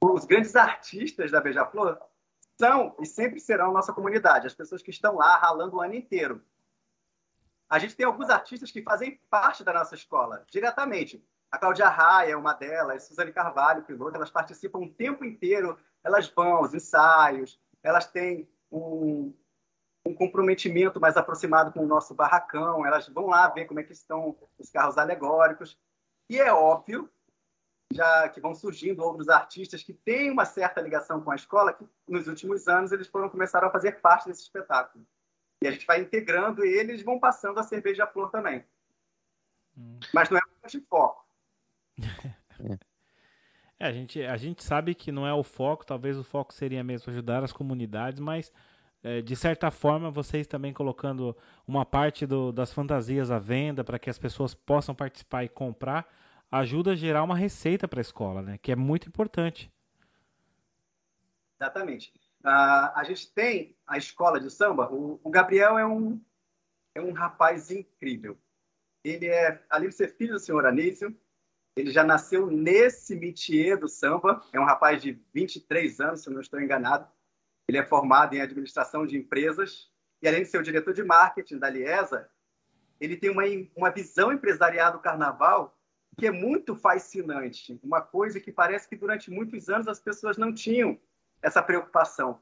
os 0.00 0.24
grandes 0.24 0.56
artistas 0.56 1.30
da 1.30 1.40
Beija-Flor 1.40 1.98
são 2.58 2.96
e 2.98 3.04
sempre 3.04 3.38
serão 3.38 3.72
nossa 3.72 3.92
comunidade, 3.92 4.46
as 4.46 4.54
pessoas 4.54 4.82
que 4.82 4.90
estão 4.90 5.16
lá 5.16 5.36
ralando 5.36 5.76
o 5.76 5.80
ano 5.80 5.94
inteiro. 5.94 6.42
A 7.68 7.78
gente 7.78 7.94
tem 7.94 8.06
alguns 8.06 8.30
artistas 8.30 8.70
que 8.70 8.82
fazem 8.82 9.20
parte 9.28 9.62
da 9.62 9.74
nossa 9.74 9.94
escola, 9.94 10.44
diretamente. 10.50 11.22
A 11.50 11.58
Cláudia 11.58 11.88
Raia 11.88 12.32
é 12.32 12.36
uma 12.36 12.54
delas, 12.54 13.04
Suzane 13.04 13.32
Carvalho, 13.32 13.82
piloto, 13.82 14.16
elas 14.16 14.30
participam 14.30 14.78
o 14.78 14.88
tempo 14.92 15.24
inteiro, 15.24 15.78
elas 16.02 16.28
vão 16.28 16.54
aos 16.54 16.72
ensaios, 16.72 17.60
elas 17.82 18.06
têm 18.06 18.48
um, 18.72 19.34
um 20.06 20.14
comprometimento 20.14 21.00
mais 21.00 21.16
aproximado 21.16 21.72
com 21.72 21.80
o 21.80 21.86
nosso 21.86 22.14
barracão, 22.14 22.86
elas 22.86 23.08
vão 23.08 23.26
lá 23.26 23.48
ver 23.48 23.66
como 23.66 23.80
é 23.80 23.82
que 23.82 23.92
estão 23.92 24.36
os 24.58 24.70
carros 24.70 24.96
alegóricos. 24.96 25.78
E 26.28 26.38
é 26.38 26.52
óbvio 26.52 27.10
já 27.92 28.28
que 28.28 28.40
vão 28.40 28.54
surgindo 28.54 29.02
outros 29.02 29.28
artistas 29.28 29.82
que 29.82 29.92
têm 29.92 30.30
uma 30.30 30.44
certa 30.44 30.80
ligação 30.80 31.20
com 31.20 31.30
a 31.30 31.36
escola, 31.36 31.72
que 31.72 31.86
nos 32.08 32.26
últimos 32.26 32.66
anos 32.66 32.92
eles 32.92 33.06
foram 33.06 33.28
começaram 33.28 33.68
a 33.68 33.70
fazer 33.70 34.00
parte 34.00 34.26
desse 34.26 34.42
espetáculo. 34.42 35.06
E 35.62 35.68
a 35.68 35.70
gente 35.70 35.86
vai 35.86 36.00
integrando 36.00 36.64
e 36.64 36.68
eles 36.68 37.02
vão 37.02 37.18
passando 37.18 37.58
a 37.58 37.62
cerveja 37.62 38.06
flor 38.06 38.30
também. 38.30 38.64
Hum. 39.76 39.98
Mas 40.12 40.28
não 40.30 40.38
é 40.38 40.40
um 40.64 40.68
de 40.68 40.80
foco. 40.80 41.24
é, 43.78 43.86
a, 43.86 43.92
gente, 43.92 44.22
a 44.22 44.36
gente 44.36 44.62
sabe 44.62 44.94
que 44.94 45.12
não 45.12 45.26
é 45.26 45.32
o 45.32 45.44
foco, 45.44 45.86
talvez 45.86 46.18
o 46.18 46.24
foco 46.24 46.52
seria 46.52 46.82
mesmo 46.82 47.10
ajudar 47.10 47.42
as 47.42 47.52
comunidades, 47.52 48.20
mas 48.20 48.52
é, 49.06 49.22
de 49.22 49.36
certa 49.36 49.70
forma, 49.70 50.10
vocês 50.10 50.48
também 50.48 50.72
colocando 50.72 51.36
uma 51.64 51.86
parte 51.86 52.26
do, 52.26 52.50
das 52.50 52.72
fantasias 52.72 53.30
à 53.30 53.38
venda 53.38 53.84
para 53.84 54.00
que 54.00 54.10
as 54.10 54.18
pessoas 54.18 54.52
possam 54.52 54.96
participar 54.96 55.44
e 55.44 55.48
comprar, 55.48 56.12
ajuda 56.50 56.90
a 56.90 56.96
gerar 56.96 57.22
uma 57.22 57.36
receita 57.36 57.86
para 57.86 58.00
a 58.00 58.02
escola, 58.02 58.42
né? 58.42 58.58
Que 58.58 58.72
é 58.72 58.76
muito 58.76 59.08
importante. 59.08 59.72
Exatamente. 61.60 62.12
Uh, 62.40 62.90
a 62.96 63.04
gente 63.06 63.32
tem 63.32 63.76
a 63.86 63.96
escola 63.96 64.40
de 64.40 64.50
samba. 64.50 64.92
O, 64.92 65.20
o, 65.22 65.30
Gabriel 65.30 65.78
é 65.78 65.86
um, 65.86 66.20
é 66.92 67.00
um 67.00 67.12
rapaz 67.12 67.70
incrível. 67.70 68.36
Ele 69.04 69.28
é, 69.28 69.62
além 69.70 69.88
de 69.88 69.94
ser 69.94 70.16
filho 70.16 70.32
do 70.32 70.40
senhor 70.40 70.66
Anísio, 70.66 71.16
ele 71.76 71.92
já 71.92 72.02
nasceu 72.02 72.50
nesse 72.50 73.14
métier 73.14 73.78
do 73.78 73.88
samba. 73.88 74.44
É 74.52 74.58
um 74.58 74.64
rapaz 74.64 75.00
de 75.00 75.16
23 75.32 76.00
anos, 76.00 76.24
se 76.24 76.30
não 76.30 76.40
estou 76.40 76.60
enganado. 76.60 77.06
Ele 77.68 77.78
é 77.78 77.84
formado 77.84 78.34
em 78.34 78.40
administração 78.40 79.06
de 79.06 79.16
empresas 79.16 79.90
e, 80.22 80.28
além 80.28 80.42
de 80.42 80.48
ser 80.48 80.58
o 80.58 80.62
diretor 80.62 80.94
de 80.94 81.02
marketing 81.02 81.58
da 81.58 81.68
Liesa, 81.68 82.28
ele 83.00 83.16
tem 83.16 83.30
uma, 83.30 83.42
uma 83.76 83.90
visão 83.90 84.32
empresarial 84.32 84.92
do 84.92 85.00
carnaval 85.00 85.76
que 86.16 86.26
é 86.26 86.30
muito 86.30 86.74
fascinante. 86.74 87.78
Uma 87.82 88.00
coisa 88.00 88.40
que 88.40 88.50
parece 88.50 88.88
que 88.88 88.96
durante 88.96 89.30
muitos 89.30 89.68
anos 89.68 89.86
as 89.86 90.00
pessoas 90.00 90.38
não 90.38 90.52
tinham 90.52 90.98
essa 91.42 91.62
preocupação. 91.62 92.40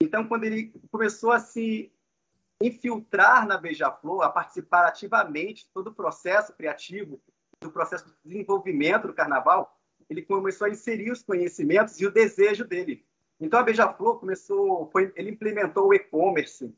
Então, 0.00 0.26
quando 0.28 0.44
ele 0.44 0.72
começou 0.90 1.32
a 1.32 1.40
se 1.40 1.92
infiltrar 2.62 3.46
na 3.46 3.58
Beija-Flor, 3.58 4.22
a 4.22 4.30
participar 4.30 4.86
ativamente 4.86 5.64
de 5.64 5.70
todo 5.72 5.88
o 5.88 5.94
processo 5.94 6.54
criativo, 6.54 7.20
do 7.60 7.70
processo 7.70 8.06
de 8.06 8.14
desenvolvimento 8.24 9.08
do 9.08 9.14
carnaval, 9.14 9.78
ele 10.08 10.22
começou 10.22 10.66
a 10.66 10.70
inserir 10.70 11.10
os 11.10 11.22
conhecimentos 11.22 12.00
e 12.00 12.06
o 12.06 12.12
desejo 12.12 12.64
dele. 12.64 13.04
Então 13.38 13.60
a 13.60 13.62
Beija-Flor 13.62 14.18
começou, 14.18 14.88
foi, 14.90 15.12
ele 15.14 15.30
implementou 15.30 15.88
o 15.88 15.94
e-commerce, 15.94 16.74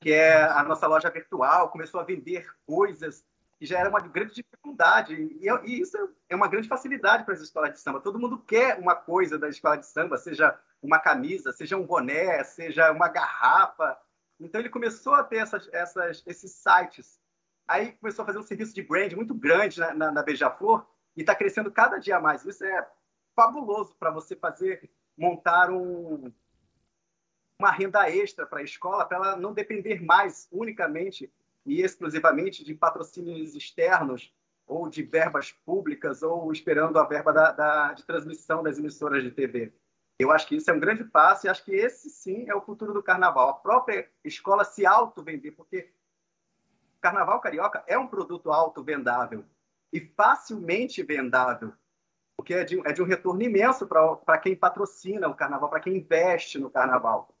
que 0.00 0.12
é 0.12 0.42
a 0.42 0.62
nossa 0.64 0.86
loja 0.86 1.10
virtual, 1.10 1.70
começou 1.70 2.00
a 2.00 2.04
vender 2.04 2.46
coisas 2.66 3.24
que 3.58 3.64
já 3.64 3.78
era 3.78 3.88
uma 3.88 4.00
grande 4.00 4.34
dificuldade. 4.34 5.14
E, 5.14 5.48
e 5.64 5.80
isso 5.80 5.96
é 6.28 6.36
uma 6.36 6.48
grande 6.48 6.68
facilidade 6.68 7.24
para 7.24 7.34
as 7.34 7.40
escolas 7.40 7.72
de 7.72 7.80
samba. 7.80 8.00
Todo 8.00 8.18
mundo 8.18 8.38
quer 8.38 8.78
uma 8.78 8.94
coisa 8.94 9.38
da 9.38 9.48
escola 9.48 9.76
de 9.76 9.86
samba, 9.86 10.18
seja 10.18 10.58
uma 10.82 10.98
camisa, 10.98 11.52
seja 11.52 11.76
um 11.76 11.86
boné, 11.86 12.42
seja 12.44 12.92
uma 12.92 13.08
garrafa. 13.08 13.98
Então 14.38 14.60
ele 14.60 14.68
começou 14.68 15.14
a 15.14 15.24
ter 15.24 15.38
essas, 15.38 15.68
essas, 15.72 16.22
esses 16.26 16.52
sites. 16.52 17.18
Aí 17.66 17.92
começou 17.92 18.22
a 18.22 18.26
fazer 18.26 18.38
um 18.38 18.42
serviço 18.42 18.74
de 18.74 18.82
brand 18.82 19.12
muito 19.14 19.34
grande 19.34 19.80
na, 19.80 19.94
na, 19.94 20.12
na 20.12 20.22
Beija-Flor 20.22 20.86
e 21.16 21.20
está 21.20 21.34
crescendo 21.34 21.70
cada 21.70 21.98
dia 21.98 22.20
mais. 22.20 22.44
Isso 22.44 22.64
é 22.64 22.88
fabuloso 23.34 23.96
para 23.96 24.10
você 24.10 24.36
fazer 24.36 24.90
montar 25.16 25.70
um, 25.70 26.32
uma 27.58 27.70
renda 27.70 28.10
extra 28.10 28.46
para 28.46 28.60
a 28.60 28.64
escola, 28.64 29.04
para 29.04 29.16
ela 29.16 29.36
não 29.36 29.52
depender 29.52 30.02
mais 30.02 30.48
unicamente 30.52 31.32
e 31.64 31.80
exclusivamente 31.80 32.62
de 32.62 32.74
patrocínios 32.74 33.54
externos 33.54 34.32
ou 34.66 34.88
de 34.88 35.02
verbas 35.02 35.52
públicas 35.52 36.22
ou 36.22 36.52
esperando 36.52 36.98
a 36.98 37.04
verba 37.04 37.32
da, 37.32 37.52
da, 37.52 37.92
de 37.92 38.04
transmissão 38.04 38.62
das 38.62 38.78
emissoras 38.78 39.22
de 39.22 39.30
TV. 39.30 39.72
Eu 40.18 40.30
acho 40.30 40.46
que 40.46 40.56
isso 40.56 40.70
é 40.70 40.74
um 40.74 40.80
grande 40.80 41.04
passo 41.04 41.46
e 41.46 41.48
acho 41.48 41.64
que 41.64 41.74
esse 41.74 42.08
sim 42.08 42.48
é 42.48 42.54
o 42.54 42.60
futuro 42.60 42.92
do 42.92 43.02
carnaval. 43.02 43.48
A 43.48 43.54
própria 43.54 44.08
escola 44.24 44.64
se 44.64 44.86
auto-vender, 44.86 45.52
porque 45.52 45.92
o 46.96 47.00
carnaval 47.00 47.40
carioca 47.40 47.84
é 47.86 47.98
um 47.98 48.06
produto 48.06 48.50
auto-vendável 48.50 49.44
e 49.92 50.00
facilmente 50.00 51.02
vendável 51.02 51.72
porque 52.36 52.54
é 52.54 52.64
de, 52.64 52.78
é 52.86 52.92
de 52.92 53.02
um 53.02 53.06
retorno 53.06 53.42
imenso 53.42 53.86
para 53.86 54.38
quem 54.38 54.54
patrocina 54.54 55.28
o 55.28 55.34
carnaval, 55.34 55.70
para 55.70 55.80
quem 55.80 55.96
investe 55.96 56.58
no 56.58 56.70
carnaval. 56.70 57.34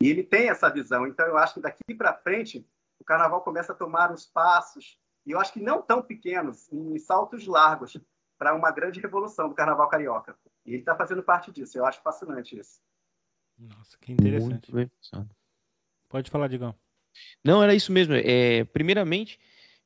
E 0.00 0.10
ele 0.10 0.22
tem 0.22 0.48
essa 0.48 0.68
visão. 0.68 1.06
Então, 1.06 1.26
eu 1.26 1.38
acho 1.38 1.54
que 1.54 1.60
daqui 1.60 1.94
para 1.94 2.12
frente, 2.12 2.66
o 2.98 3.04
carnaval 3.04 3.40
começa 3.42 3.72
a 3.72 3.76
tomar 3.76 4.10
uns 4.10 4.26
passos, 4.26 4.98
e 5.24 5.30
eu 5.30 5.40
acho 5.40 5.52
que 5.52 5.60
não 5.60 5.80
tão 5.80 6.02
pequenos, 6.02 6.70
em 6.72 6.98
saltos 6.98 7.46
largos, 7.46 7.96
para 8.36 8.54
uma 8.54 8.72
grande 8.72 9.00
revolução 9.00 9.48
do 9.48 9.54
carnaval 9.54 9.88
carioca. 9.88 10.36
E 10.66 10.70
ele 10.70 10.80
está 10.80 10.96
fazendo 10.96 11.22
parte 11.22 11.52
disso. 11.52 11.78
Eu 11.78 11.86
acho 11.86 12.02
fascinante 12.02 12.58
isso. 12.58 12.80
Nossa, 13.56 13.96
que 14.00 14.12
interessante. 14.12 14.72
Pode 16.08 16.28
falar, 16.28 16.48
Digão. 16.48 16.74
Não, 17.44 17.62
era 17.62 17.74
isso 17.74 17.92
mesmo. 17.92 18.14
É, 18.14 18.64
primeiramente, 18.64 19.38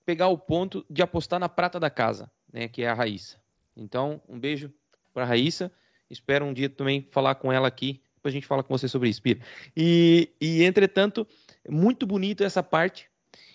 pegar 0.07 0.29
o 0.29 0.39
ponto 0.39 0.87
de 0.89 1.03
apostar 1.03 1.39
na 1.39 1.49
prata 1.49 1.79
da 1.79 1.91
casa, 1.91 2.31
né, 2.51 2.69
que 2.69 2.83
é 2.83 2.89
a 2.89 2.95
Raíssa. 2.95 3.39
Então, 3.77 4.21
um 4.29 4.39
beijo 4.39 4.73
para 5.13 5.25
a 5.25 5.27
Raíssa. 5.27 5.71
Espero 6.09 6.45
um 6.45 6.53
dia 6.53 6.69
também 6.69 7.07
falar 7.11 7.35
com 7.35 7.53
ela 7.53 7.69
aqui. 7.69 8.01
Depois 8.17 8.33
a 8.33 8.37
gente 8.37 8.47
fala 8.47 8.63
com 8.63 8.77
você 8.77 8.89
sobre 8.89 9.09
isso, 9.09 9.23
Pira. 9.23 9.41
E, 9.77 10.31
e, 10.41 10.63
entretanto, 10.65 11.27
muito 11.69 12.07
bonito 12.07 12.43
essa 12.43 12.63
parte. 12.63 13.09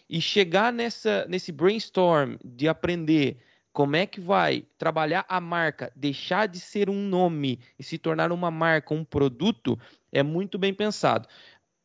E 0.09 0.21
chegar 0.21 0.71
nessa, 0.71 1.25
nesse 1.27 1.51
brainstorm 1.51 2.35
de 2.43 2.67
aprender 2.67 3.37
como 3.73 3.95
é 3.95 4.05
que 4.05 4.19
vai 4.19 4.65
trabalhar 4.77 5.25
a 5.27 5.39
marca, 5.39 5.91
deixar 5.95 6.47
de 6.47 6.59
ser 6.59 6.89
um 6.89 7.07
nome 7.07 7.59
e 7.79 7.83
se 7.83 7.97
tornar 7.97 8.31
uma 8.31 8.51
marca, 8.51 8.93
um 8.93 9.03
produto, 9.03 9.79
é 10.11 10.21
muito 10.21 10.57
bem 10.57 10.73
pensado. 10.73 11.27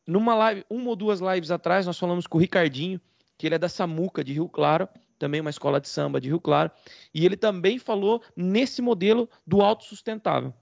Numa 0.05 0.35
live, 0.35 0.65
uma 0.69 0.89
ou 0.89 0.95
duas 0.95 1.19
lives 1.19 1.51
atrás, 1.51 1.85
nós 1.85 1.97
falamos 1.97 2.27
com 2.27 2.37
o 2.37 2.41
Ricardinho, 2.41 2.99
que 3.37 3.47
ele 3.47 3.55
é 3.55 3.59
da 3.59 3.69
Samuca, 3.69 4.23
de 4.23 4.33
Rio 4.33 4.49
Claro, 4.49 4.87
também 5.17 5.41
uma 5.41 5.49
escola 5.49 5.79
de 5.79 5.87
samba 5.87 6.21
de 6.21 6.29
Rio 6.29 6.39
Claro, 6.39 6.71
e 7.13 7.25
ele 7.25 7.37
também 7.37 7.79
falou 7.79 8.21
nesse 8.35 8.81
modelo 8.81 9.29
do 9.45 9.61
autossustentável. 9.61 10.53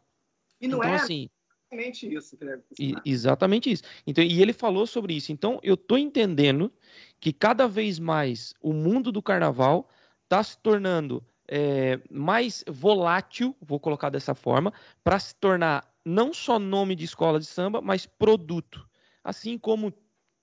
E 0.60 0.68
não 0.68 0.80
então, 0.80 0.90
é 0.90 0.96
assim, 0.96 1.30
exatamente 1.72 2.14
isso, 2.14 2.38
e, 2.80 2.96
Exatamente 3.06 3.72
isso. 3.72 3.84
Então, 4.08 4.24
e 4.24 4.42
ele 4.42 4.54
falou 4.54 4.88
sobre 4.88 5.14
isso. 5.14 5.32
Então, 5.32 5.60
eu 5.62 5.74
estou 5.74 5.98
entendendo 5.98 6.72
que 7.20 7.34
cada 7.34 7.68
vez 7.68 8.00
mais 8.00 8.54
o 8.62 8.72
mundo 8.74 9.12
do 9.12 9.22
carnaval 9.22 9.90
está 10.24 10.42
se 10.44 10.58
tornando 10.58 11.24
é, 11.48 12.00
mais 12.10 12.64
volátil, 12.68 13.56
vou 13.62 13.80
colocar 13.80 14.10
dessa 14.10 14.34
forma, 14.34 14.74
para 15.04 15.20
se 15.20 15.36
tornar 15.36 15.88
não 16.04 16.34
só 16.34 16.60
nome 16.60 16.96
de 16.96 17.06
escola 17.06 17.40
de 17.40 17.46
samba, 17.46 17.82
mas 17.82 18.06
produto. 18.06 18.88
Assim 19.24 19.58
como 19.58 19.94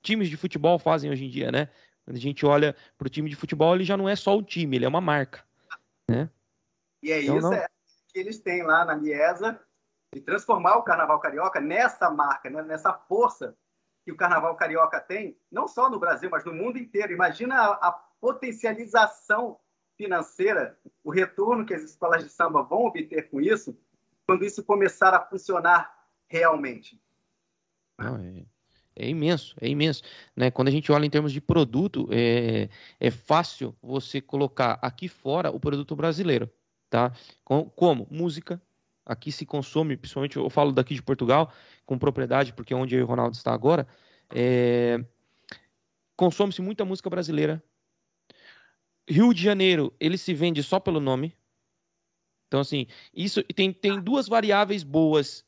times 0.02 0.28
de 0.28 0.36
futebol 0.36 0.78
fazem 0.78 1.10
hoje 1.10 1.24
em 1.24 1.30
dia, 1.30 1.52
né? 1.52 1.68
Quando 2.04 2.16
a 2.16 2.20
gente 2.20 2.44
olha 2.44 2.76
para 2.98 3.06
o 3.06 3.10
time 3.10 3.30
de 3.30 3.36
futebol, 3.36 3.74
ele 3.74 3.84
já 3.84 3.96
não 3.96 4.08
é 4.08 4.16
só 4.16 4.36
o 4.36 4.42
time, 4.42 4.76
ele 4.76 4.84
é 4.84 4.88
uma 4.88 5.00
marca. 5.00 5.44
Né? 6.08 6.28
E 7.02 7.10
é 7.10 7.22
então, 7.22 7.38
isso 7.38 7.52
é, 7.52 7.66
que 8.08 8.18
eles 8.18 8.38
têm 8.38 8.62
lá 8.62 8.84
na 8.84 8.96
Miesa, 8.96 9.60
de 10.12 10.20
transformar 10.20 10.76
o 10.76 10.82
Carnaval 10.82 11.20
Carioca 11.20 11.60
nessa 11.60 12.10
marca, 12.10 12.50
né? 12.50 12.62
nessa 12.62 12.92
força 12.92 13.56
que 14.04 14.12
o 14.12 14.16
Carnaval 14.16 14.56
Carioca 14.56 15.00
tem, 15.00 15.38
não 15.50 15.68
só 15.68 15.88
no 15.88 15.98
Brasil, 15.98 16.28
mas 16.28 16.44
no 16.44 16.52
mundo 16.52 16.76
inteiro. 16.76 17.12
Imagina 17.12 17.54
a, 17.54 17.88
a 17.88 17.92
potencialização 18.20 19.58
financeira, 19.96 20.78
o 21.04 21.10
retorno 21.10 21.64
que 21.64 21.74
as 21.74 21.82
escolas 21.82 22.24
de 22.24 22.30
samba 22.30 22.62
vão 22.62 22.84
obter 22.84 23.30
com 23.30 23.40
isso, 23.40 23.78
quando 24.26 24.44
isso 24.44 24.64
começar 24.64 25.14
a 25.14 25.24
funcionar 25.24 26.06
realmente. 26.26 27.00
Não, 27.98 28.16
é, 28.16 28.44
é, 28.94 29.08
imenso, 29.08 29.54
é 29.60 29.68
imenso. 29.68 30.02
Né? 30.36 30.50
Quando 30.50 30.68
a 30.68 30.70
gente 30.70 30.90
olha 30.92 31.06
em 31.06 31.10
termos 31.10 31.32
de 31.32 31.40
produto, 31.40 32.08
é, 32.10 32.68
é 32.98 33.10
fácil 33.10 33.74
você 33.82 34.20
colocar 34.20 34.78
aqui 34.82 35.08
fora 35.08 35.50
o 35.50 35.60
produto 35.60 35.96
brasileiro. 35.96 36.50
Tá? 36.90 37.12
Como? 37.44 38.06
Música. 38.10 38.60
Aqui 39.04 39.32
se 39.32 39.44
consome, 39.44 39.96
principalmente 39.96 40.36
eu 40.36 40.48
falo 40.48 40.70
daqui 40.70 40.94
de 40.94 41.02
Portugal, 41.02 41.52
com 41.84 41.98
propriedade, 41.98 42.52
porque 42.52 42.72
é 42.72 42.76
onde 42.76 42.96
o 42.96 43.06
Ronaldo 43.06 43.36
está 43.36 43.52
agora. 43.52 43.86
É, 44.32 45.04
consome-se 46.14 46.62
muita 46.62 46.84
música 46.84 47.10
brasileira, 47.10 47.62
Rio 49.08 49.34
de 49.34 49.42
Janeiro, 49.42 49.92
ele 49.98 50.16
se 50.16 50.32
vende 50.32 50.62
só 50.62 50.78
pelo 50.78 51.00
nome. 51.00 51.36
Então, 52.46 52.60
assim, 52.60 52.86
isso 53.12 53.42
tem, 53.42 53.72
tem 53.72 54.00
duas 54.00 54.28
variáveis 54.28 54.82
boas. 54.82 55.44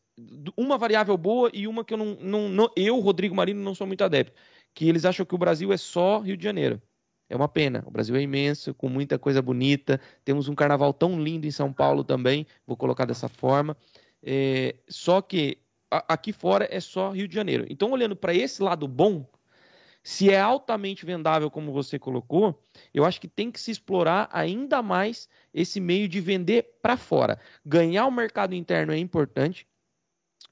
Uma 0.57 0.79
variável 0.79 1.16
boa 1.16 1.50
e 1.53 1.66
uma 1.66 1.85
que 1.85 1.92
eu 1.92 1.98
não, 1.98 2.16
não, 2.20 2.48
não, 2.48 2.70
Eu, 2.77 2.98
Rodrigo 3.00 3.35
Marino, 3.35 3.61
não 3.61 3.74
sou 3.74 3.87
muito 3.87 4.05
adepto. 4.05 4.33
Que 4.72 4.88
eles 4.88 5.05
acham 5.05 5.27
que 5.27 5.35
o 5.35 5.38
Brasil 5.38 5.72
é 5.72 5.77
só 5.77 6.20
Rio 6.20 6.37
de 6.37 6.44
Janeiro. 6.44 6.81
É 7.29 7.37
uma 7.37 7.48
pena. 7.48 7.83
O 7.87 7.90
Brasil 7.90 8.14
é 8.16 8.20
imenso, 8.20 8.74
com 8.74 8.88
muita 8.88 9.18
coisa 9.18 9.40
bonita. 9.40 10.00
Temos 10.24 10.48
um 10.48 10.55
carnaval 10.55 10.92
tão 10.92 11.20
lindo 11.20 11.46
em 11.46 11.50
São 11.50 11.72
Paulo 11.72 12.05
também, 12.05 12.46
vou 12.66 12.77
colocar 12.77 13.05
dessa 13.05 13.29
forma. 13.29 13.77
É, 14.22 14.77
só 14.88 15.20
que 15.20 15.59
a, 15.90 16.14
aqui 16.14 16.33
fora 16.33 16.68
é 16.70 16.81
só 16.81 17.11
Rio 17.11 17.29
de 17.29 17.35
Janeiro. 17.35 17.66
Então, 17.68 17.90
olhando 17.90 18.16
para 18.16 18.35
esse 18.35 18.62
lado 18.62 18.87
bom, 18.87 19.27
se 20.03 20.31
é 20.31 20.38
altamente 20.38 21.07
vendável, 21.07 21.50
como 21.50 21.72
você 21.72 21.98
colocou, 21.98 22.61
eu 22.92 23.07
acho 23.07 23.20
que 23.20 23.27
tem 23.27 23.50
que 23.50 23.59
se 23.59 23.70
explorar 23.70 24.29
ainda 24.31 24.83
mais 24.83 25.29
esse 25.53 25.81
meio 25.81 26.07
de 26.07 26.20
vender 26.20 26.79
para 26.83 26.96
fora. 26.96 27.40
Ganhar 27.64 28.07
o 28.07 28.11
mercado 28.12 28.55
interno 28.55 28.92
é 28.92 28.98
importante, 28.98 29.66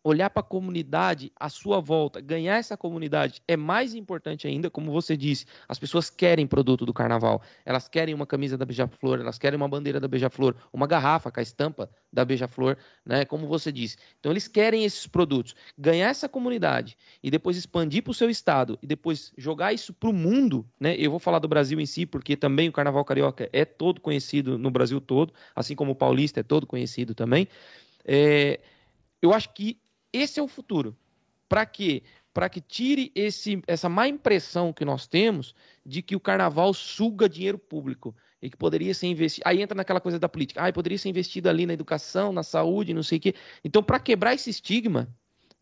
olhar 0.05 0.31
para 0.31 0.41
a 0.41 0.45
comunidade 0.45 1.33
à 1.39 1.49
sua 1.49 1.81
volta, 1.81 2.21
ganhar 2.21 2.57
essa 2.57 2.77
comunidade 2.77 3.41
é 3.47 3.57
mais 3.57 3.95
importante 3.95 4.47
ainda, 4.47 4.69
como 4.69 4.91
você 4.91 5.17
disse, 5.17 5.47
as 5.69 5.79
pessoas 5.79 6.11
querem 6.11 6.47
produto 6.47 6.85
do 6.85 6.93
carnaval, 6.93 7.43
elas 7.65 7.89
querem 7.89 8.15
uma 8.15 8.27
camisa 8.27 8.59
da 8.59 8.65
Beija-Flor, 8.65 9.21
elas 9.21 9.39
querem 9.39 9.57
uma 9.57 9.69
bandeira 9.69 10.01
da 10.01 10.09
Beija-Flor, 10.09 10.57
uma 10.73 10.87
garrafa 10.87 11.31
com 11.31 11.39
a 11.39 11.43
estampa 11.43 11.91
da 12.13 12.25
Beija-Flor, 12.25 12.77
né, 13.05 13.25
como 13.25 13.47
você 13.47 13.71
disse. 13.71 13.97
Então 14.19 14.33
eles 14.33 14.49
querem 14.49 14.85
esses 14.85 15.07
produtos, 15.07 15.55
ganhar 15.79 16.09
essa 16.09 16.29
comunidade 16.29 16.97
e 17.23 17.31
depois 17.31 17.57
expandir 17.57 18.03
para 18.03 18.11
o 18.11 18.15
seu 18.15 18.29
estado 18.29 18.79
e 18.83 18.87
depois 18.87 19.33
jogar 19.37 19.73
isso 19.73 19.93
para 19.93 20.11
o 20.11 20.13
mundo, 20.13 20.67
né? 20.79 20.95
Eu 20.99 21.11
vou 21.11 21.21
falar 21.21 21.39
do 21.39 21.49
Brasil 21.49 21.81
em 21.81 21.87
si, 21.87 22.05
porque 22.07 22.37
também 22.37 22.69
o 22.69 22.73
carnaval 22.73 23.05
carioca 23.05 23.49
é 23.53 23.65
todo 23.65 24.01
conhecido 24.01 24.59
no 24.59 24.71
Brasil 24.71 25.01
todo, 25.01 25.33
assim 25.55 25.75
como 25.75 25.93
o 25.93 25.97
paulista 25.97 26.41
é 26.41 26.43
todo 26.43 26.67
conhecido 26.67 27.15
também. 27.15 27.49
É, 28.05 28.61
eu 29.21 29.33
acho 29.33 29.53
que 29.55 29.82
esse 30.13 30.39
é 30.39 30.43
o 30.43 30.49
futuro. 30.49 30.97
Para 31.49 31.67
quê? 31.67 32.03
Para 32.33 32.49
que 32.49 32.61
tire 32.61 33.13
esse, 33.15 33.63
essa 33.67 33.89
má 33.89 34.09
impressão 34.09 34.73
que 34.73 34.85
nós 34.85 35.07
temos 35.07 35.55
de 35.85 36.03
que 36.03 36.17
o 36.17 36.21
carnaval 36.21 36.73
suga 36.73 37.29
dinheiro 37.29 37.59
público 37.59 38.15
e 38.41 38.51
que 38.51 38.57
poderia 38.57 38.93
ser 38.95 39.07
investido. 39.07 39.47
Aí 39.47 39.63
entra 39.63 39.77
naquela 39.77 40.01
coisa 40.01 40.19
da 40.19 40.29
política. 40.29 40.67
Ah, 40.67 40.73
poderia 40.73 40.99
ser 40.99 41.09
investido 41.09 41.49
ali 41.49 41.67
na 41.67 41.75
educação, 41.75 42.33
na 42.33 42.43
saúde, 42.43 42.95
não 42.95 43.03
sei 43.03 43.19
o 43.19 43.21
quê. 43.21 43.35
Então, 43.63 43.83
para 43.83 44.01
quebrar 44.01 44.35
esse 44.35 44.51
estigma, 44.51 45.09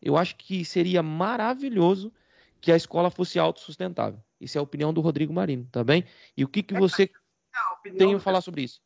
eu 0.01 0.17
acho 0.17 0.35
que 0.35 0.65
seria 0.65 1.03
maravilhoso 1.03 2.11
que 2.59 2.71
a 2.71 2.75
escola 2.75 3.11
fosse 3.11 3.37
autossustentável. 3.37 4.19
Isso 4.39 4.57
é 4.57 4.59
a 4.59 4.63
opinião 4.63 4.93
do 4.93 5.01
Rodrigo 5.01 5.33
Marino, 5.33 5.67
tá 5.71 5.83
bem? 5.83 6.05
E 6.35 6.43
o 6.43 6.47
que, 6.47 6.63
que 6.63 6.73
você 6.73 7.03
é 7.85 7.89
tem 7.91 8.15
a 8.15 8.19
falar 8.19 8.41
sobre 8.41 8.63
isso? 8.63 8.81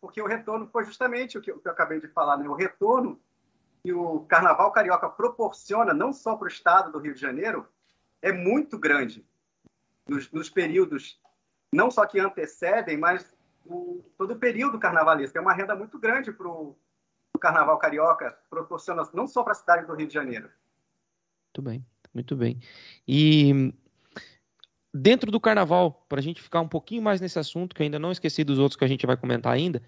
Porque 0.00 0.22
o 0.22 0.26
retorno 0.26 0.68
foi 0.68 0.84
justamente 0.84 1.36
o 1.36 1.40
que 1.40 1.50
eu 1.50 1.60
acabei 1.66 2.00
de 2.00 2.08
falar, 2.08 2.36
né? 2.36 2.48
O 2.48 2.54
retorno 2.54 3.20
que 3.86 3.92
o 3.92 4.18
Carnaval 4.22 4.72
Carioca 4.72 5.08
proporciona, 5.08 5.94
não 5.94 6.12
só 6.12 6.34
para 6.34 6.46
o 6.46 6.48
estado 6.48 6.90
do 6.90 6.98
Rio 6.98 7.14
de 7.14 7.20
Janeiro, 7.20 7.68
é 8.20 8.32
muito 8.32 8.76
grande 8.76 9.24
nos, 10.08 10.28
nos 10.32 10.50
períodos, 10.50 11.20
não 11.72 11.88
só 11.88 12.04
que 12.04 12.18
antecedem, 12.18 12.96
mas 12.96 13.32
o, 13.64 14.04
todo 14.18 14.32
o 14.32 14.38
período 14.40 14.76
carnavalesco. 14.76 15.38
É 15.38 15.40
uma 15.40 15.52
renda 15.52 15.76
muito 15.76 16.00
grande 16.00 16.32
para 16.32 16.48
o 16.48 16.76
Carnaval 17.40 17.78
Carioca, 17.78 18.36
proporciona 18.50 19.08
não 19.14 19.28
só 19.28 19.44
para 19.44 19.52
a 19.52 19.54
cidade 19.54 19.86
do 19.86 19.94
Rio 19.94 20.08
de 20.08 20.14
Janeiro. 20.14 20.50
Muito 21.44 21.62
bem, 21.62 21.86
muito 22.12 22.34
bem. 22.34 22.58
E 23.06 23.72
dentro 24.92 25.30
do 25.30 25.38
Carnaval, 25.38 26.04
para 26.08 26.18
a 26.18 26.22
gente 26.22 26.42
ficar 26.42 26.60
um 26.60 26.68
pouquinho 26.68 27.02
mais 27.02 27.20
nesse 27.20 27.38
assunto, 27.38 27.72
que 27.72 27.82
eu 27.82 27.84
ainda 27.84 28.00
não 28.00 28.10
esqueci 28.10 28.42
dos 28.42 28.58
outros 28.58 28.76
que 28.76 28.84
a 28.84 28.88
gente 28.88 29.06
vai 29.06 29.16
comentar 29.16 29.52
ainda, 29.52 29.80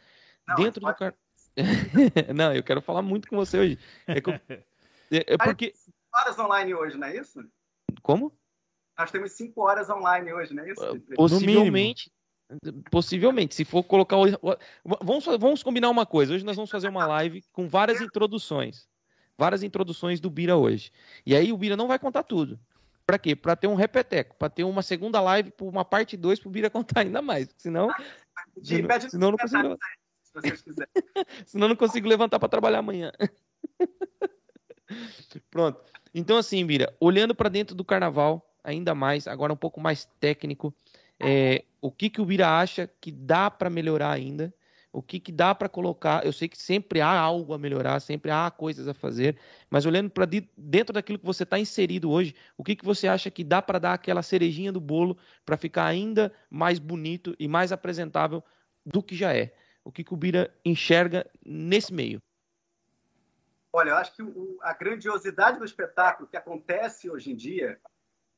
não, 0.47 0.55
dentro 0.55 0.81
do 0.81 0.87
Carnaval 0.87 1.19
não, 2.35 2.55
eu 2.55 2.62
quero 2.62 2.81
falar 2.81 3.03
muito 3.03 3.29
com 3.29 3.37
você 3.37 3.59
hoje. 3.59 3.79
É, 4.07 4.21
que, 4.21 4.31
é, 5.11 5.35
é 5.35 5.37
porque. 5.37 5.73
horas 6.14 6.38
online 6.38 6.75
hoje, 6.75 6.97
não 6.97 7.09
é 7.09 7.16
isso? 7.16 7.44
Como? 8.03 8.33
Nós 8.99 9.11
temos 9.11 9.33
cinco 9.33 9.62
horas 9.62 9.88
online 9.88 10.33
hoje, 10.33 10.55
não 10.55 10.64
é 10.64 10.73
isso? 10.73 11.01
Possivelmente. 11.14 12.11
Possivelmente, 12.90 13.55
se 13.55 13.64
for 13.64 13.83
colocar. 13.85 14.16
Vamos, 14.83 15.25
vamos 15.38 15.62
combinar 15.62 15.90
uma 15.90 16.07
coisa. 16.07 16.35
Hoje 16.35 16.44
nós 16.44 16.57
vamos 16.57 16.71
fazer 16.71 16.88
uma 16.88 17.07
live 17.07 17.44
com 17.53 17.68
várias 17.68 18.01
introduções. 18.01 18.88
Várias 19.37 19.62
introduções 19.62 20.18
do 20.18 20.31
Bira 20.31 20.57
hoje. 20.57 20.90
E 21.25 21.37
aí 21.37 21.53
o 21.53 21.57
Bira 21.57 21.77
não 21.77 21.87
vai 21.87 21.99
contar 21.99 22.23
tudo. 22.23 22.59
Para 23.07 23.18
quê? 23.18 23.37
Para 23.37 23.55
ter 23.55 23.66
um 23.66 23.75
repeteco, 23.75 24.35
para 24.37 24.51
ter 24.51 24.64
uma 24.64 24.83
segunda 24.83 25.21
live, 25.21 25.53
uma 25.61 25.85
parte 25.85 26.16
2 26.16 26.40
para 26.40 26.49
o 26.49 26.51
Bira 26.51 26.71
contar 26.71 27.01
ainda 27.01 27.23
mais. 27.23 27.49
Senão. 27.57 27.88
senão, 28.62 29.01
senão 29.01 29.31
não 29.31 29.38
consigo 29.38 29.79
vocês 30.33 30.62
quiserem. 30.62 30.91
Senão 31.47 31.69
não 31.69 31.77
consigo 31.77 32.09
levantar 32.09 32.38
para 32.38 32.49
trabalhar 32.49 32.79
amanhã. 32.79 33.12
Pronto. 35.51 35.81
Então, 36.14 36.37
assim, 36.37 36.64
Bira, 36.64 36.95
olhando 37.01 37.35
para 37.35 37.49
dentro 37.49 37.75
do 37.75 37.85
carnaval, 37.85 38.55
ainda 38.62 38.95
mais, 38.95 39.27
agora 39.27 39.53
um 39.53 39.57
pouco 39.57 39.81
mais 39.81 40.05
técnico, 40.19 40.75
é, 41.21 41.64
o 41.81 41.91
que, 41.91 42.09
que 42.11 42.21
o 42.21 42.25
Bira 42.25 42.49
acha 42.49 42.88
que 43.01 43.11
dá 43.11 43.51
para 43.51 43.71
melhorar 43.71 44.12
ainda? 44.12 44.53
O 44.91 45.03
que, 45.03 45.21
que 45.21 45.31
dá 45.31 45.55
para 45.55 45.69
colocar? 45.69 46.25
Eu 46.25 46.33
sei 46.33 46.49
que 46.49 46.57
sempre 46.57 47.01
há 47.01 47.11
algo 47.11 47.53
a 47.53 47.59
melhorar, 47.59 48.01
sempre 48.01 48.31
há 48.31 48.51
coisas 48.51 48.88
a 48.88 48.95
fazer, 48.95 49.37
mas 49.69 49.85
olhando 49.85 50.11
para 50.11 50.27
dentro 50.57 50.95
daquilo 50.95 51.19
que 51.19 51.27
você 51.27 51.43
está 51.43 51.59
inserido 51.59 52.11
hoje, 52.11 52.35
o 52.57 52.64
que, 52.64 52.75
que 52.75 52.85
você 52.85 53.07
acha 53.07 53.31
que 53.31 53.45
dá 53.45 53.61
para 53.61 53.79
dar 53.79 53.93
aquela 53.93 54.23
cerejinha 54.23 54.73
do 54.73 54.81
bolo 54.81 55.17
para 55.45 55.57
ficar 55.57 55.85
ainda 55.85 56.33
mais 56.51 56.79
bonito 56.79 57.37
e 57.38 57.47
mais 57.47 57.71
apresentável 57.71 58.43
do 58.85 59.03
que 59.03 59.14
já 59.14 59.35
é? 59.35 59.53
O 59.88 59.90
que, 59.90 60.05
que 60.05 60.12
o 60.12 60.18
Bira 60.18 60.55
enxerga 60.62 61.24
nesse 61.42 61.94
meio? 61.94 62.20
Olha, 63.72 63.88
eu 63.88 63.96
acho 63.96 64.14
que 64.14 64.22
a 64.61 64.74
grandiosidade 64.74 65.59
do 65.59 65.64
espetáculo 65.64 66.29
que 66.29 66.37
acontece 66.37 67.09
hoje 67.09 67.33
em 67.33 67.35
dia, 67.35 67.81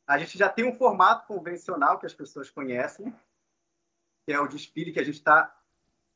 a 0.06 0.16
gente 0.16 0.38
já 0.38 0.48
tem 0.48 0.64
um 0.64 0.72
formato 0.72 1.26
convencional 1.26 1.98
que 1.98 2.06
as 2.06 2.14
pessoas 2.14 2.48
conhecem, 2.48 3.12
que 4.24 4.32
é 4.32 4.38
o 4.38 4.46
desfile 4.46 4.92
que 4.92 5.00
a 5.00 5.04
gente 5.04 5.16
está 5.16 5.52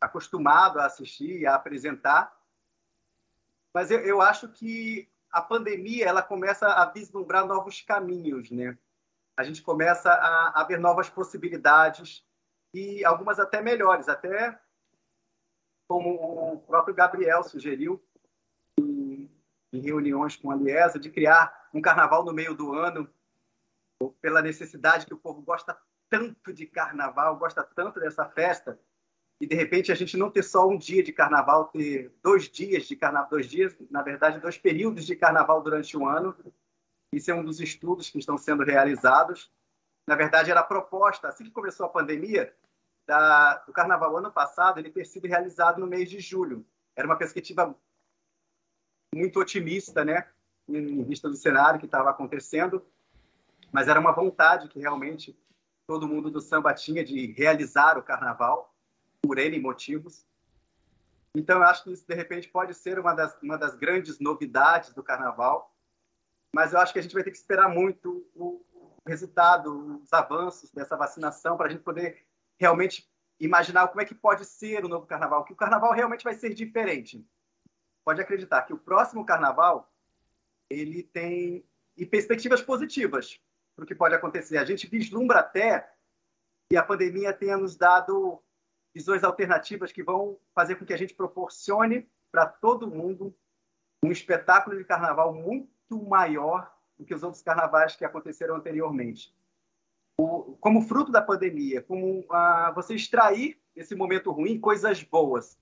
acostumado 0.01 0.79
a 0.79 0.87
assistir 0.87 1.41
e 1.41 1.47
a 1.47 1.57
apresentar. 1.57 2.33
Mas 3.75 3.91
eu, 3.91 3.99
eu 4.03 4.23
acho 4.23 4.47
que 4.51 5.11
a 5.33 5.43
pandemia 5.43 6.07
ela 6.07 6.23
começa 6.23 6.69
a 6.69 6.85
vislumbrar 6.93 7.45
novos 7.45 7.81
caminhos, 7.81 8.53
né? 8.53 8.79
A 9.37 9.43
gente 9.43 9.63
começa 9.63 10.13
a, 10.13 10.61
a 10.61 10.63
ver 10.63 10.79
novas 10.79 11.11
possibilidades 11.11 12.25
e 12.73 13.05
algumas 13.05 13.41
até 13.41 13.61
melhores, 13.61 14.09
até 14.09 14.63
como 15.87 16.55
o 16.55 16.59
próprio 16.61 16.95
Gabriel 16.95 17.43
sugeriu 17.43 18.03
em, 18.79 19.31
reuniões 19.73 20.37
com 20.37 20.51
a 20.51 20.55
Liesa, 20.55 20.99
de 20.99 21.11
criar 21.11 21.69
um 21.73 21.81
carnaval 21.81 22.25
no 22.25 22.33
meio 22.33 22.55
do 22.55 22.73
ano, 22.73 23.09
pela 24.21 24.41
necessidade 24.41 25.07
que 25.07 25.15
o 25.15 25.19
povo 25.19 25.43
gosta 25.43 25.77
tanto 26.09 26.53
de 26.53 26.67
carnaval, 26.67 27.37
gosta 27.37 27.63
tanto 27.63 27.99
dessa 27.99 28.25
festa, 28.25 28.79
e 29.41 29.47
de 29.47 29.55
repente 29.55 29.91
a 29.91 29.95
gente 29.95 30.17
não 30.17 30.31
ter 30.31 30.45
só 30.45 30.69
um 30.69 30.79
dia 30.79 31.03
de 31.03 31.13
carnaval, 31.13 31.67
ter 31.67 32.13
dois 32.23 32.49
dias 32.49 32.85
de 32.85 32.95
carnaval, 32.95 33.29
dois 33.31 33.47
dias, 33.47 33.77
na 33.91 34.01
verdade, 34.01 34.39
dois 34.39 34.57
períodos 34.57 35.05
de 35.05 35.17
carnaval 35.17 35.61
durante 35.61 35.97
o 35.97 36.07
ano. 36.07 36.37
Isso 37.13 37.31
é 37.31 37.35
um 37.35 37.45
dos 37.45 37.61
estudos 37.61 38.09
que 38.11 38.19
estão 38.19 38.39
sendo 38.39 38.63
realizados. 38.63 39.51
Na 40.07 40.15
verdade, 40.15 40.51
era 40.51 40.63
proposta, 40.63 41.29
assim 41.29 41.45
que 41.45 41.51
começou 41.51 41.87
a 41.87 41.89
pandemia, 41.89 42.55
da, 43.07 43.57
do 43.59 43.73
carnaval 43.73 44.17
ano 44.17 44.33
passado, 44.33 44.79
ele 44.79 44.91
ter 44.91 45.05
sido 45.05 45.27
realizado 45.27 45.81
no 45.81 45.87
mês 45.87 46.09
de 46.09 46.21
julho. 46.21 46.67
Era 46.97 47.07
uma 47.07 47.17
perspectiva 47.17 47.75
muito 49.15 49.41
otimista, 49.41 50.05
né? 50.05 50.29
Em 50.69 51.05
vista 51.05 51.29
do 51.29 51.37
cenário 51.37 51.79
que 51.79 51.87
estava 51.87 52.11
acontecendo, 52.11 52.85
mas 53.71 53.89
era 53.89 54.01
uma 54.01 54.13
vontade 54.13 54.69
que 54.69 54.81
realmente 54.81 55.39
todo 55.87 56.09
mundo 56.09 56.31
do 56.31 56.41
samba 56.41 56.73
tinha 56.73 57.05
de 57.05 57.33
realizar 57.33 57.99
o 57.99 58.03
carnaval, 58.03 58.75
por 59.23 59.39
N 59.39 59.59
motivos. 59.61 60.27
Então, 61.35 61.59
eu 61.59 61.65
acho 61.65 61.85
que 61.85 61.93
isso, 61.93 62.07
de 62.07 62.15
repente, 62.15 62.49
pode 62.49 62.75
ser 62.75 62.99
uma 62.99 63.13
das, 63.13 63.37
uma 63.43 63.59
das 63.59 63.75
grandes 63.75 64.19
novidades 64.21 64.95
do 64.95 65.03
carnaval, 65.03 65.75
mas 66.55 66.73
eu 66.73 66.79
acho 66.79 66.93
que 66.93 66.99
a 66.99 67.03
gente 67.03 67.15
vai 67.15 67.25
ter 67.25 67.31
que 67.31 67.37
esperar 67.37 67.69
muito 67.69 68.27
o, 68.35 68.65
resultado, 69.07 70.01
os 70.03 70.13
avanços 70.13 70.71
dessa 70.71 70.97
vacinação, 70.97 71.57
para 71.57 71.67
a 71.67 71.71
gente 71.71 71.83
poder 71.83 72.27
realmente 72.59 73.09
imaginar 73.39 73.89
como 73.89 74.01
é 74.01 74.05
que 74.05 74.15
pode 74.15 74.45
ser 74.45 74.85
o 74.85 74.89
novo 74.89 75.07
carnaval, 75.07 75.45
que 75.45 75.53
o 75.53 75.57
carnaval 75.57 75.93
realmente 75.93 76.25
vai 76.25 76.35
ser 76.35 76.55
diferente. 76.55 77.27
Pode 78.05 78.21
acreditar 78.21 78.63
que 78.63 78.73
o 78.73 78.79
próximo 78.79 79.25
carnaval 79.25 79.93
ele 80.71 81.03
tem 81.03 81.67
perspectivas 82.11 82.63
positivas 82.63 83.41
para 83.75 83.85
o 83.85 83.87
que 83.87 83.95
pode 83.95 84.15
acontecer. 84.15 84.59
A 84.59 84.65
gente 84.65 84.87
vislumbra 84.87 85.41
até 85.41 85.91
que 86.69 86.77
a 86.77 86.83
pandemia 86.83 87.33
tenha 87.33 87.57
nos 87.57 87.77
dado 87.77 88.43
visões 88.95 89.25
alternativas 89.25 89.91
que 89.91 90.03
vão 90.03 90.39
fazer 90.55 90.77
com 90.77 90.85
que 90.85 90.95
a 90.95 90.99
gente 90.99 91.15
proporcione 91.15 92.09
para 92.31 92.47
todo 92.47 92.89
mundo 92.89 93.37
um 94.03 94.13
espetáculo 94.13 94.77
de 94.77 94.85
carnaval 94.85 95.35
muito 95.35 96.03
maior 96.07 96.73
do 96.97 97.05
que 97.05 97.15
os 97.15 97.23
outros 97.23 97.43
carnavais 97.43 97.97
que 97.97 98.05
aconteceram 98.05 98.57
anteriormente. 98.57 99.35
O, 100.19 100.57
como 100.61 100.83
fruto 100.83 101.11
da 101.11 101.21
pandemia, 101.21 101.83
como 101.83 102.25
ah, 102.31 102.73
você 102.75 102.95
extrair 102.95 103.59
desse 103.75 103.95
momento 103.95 104.31
ruim 104.31 104.61
coisas 104.61 105.03
boas. 105.03 105.59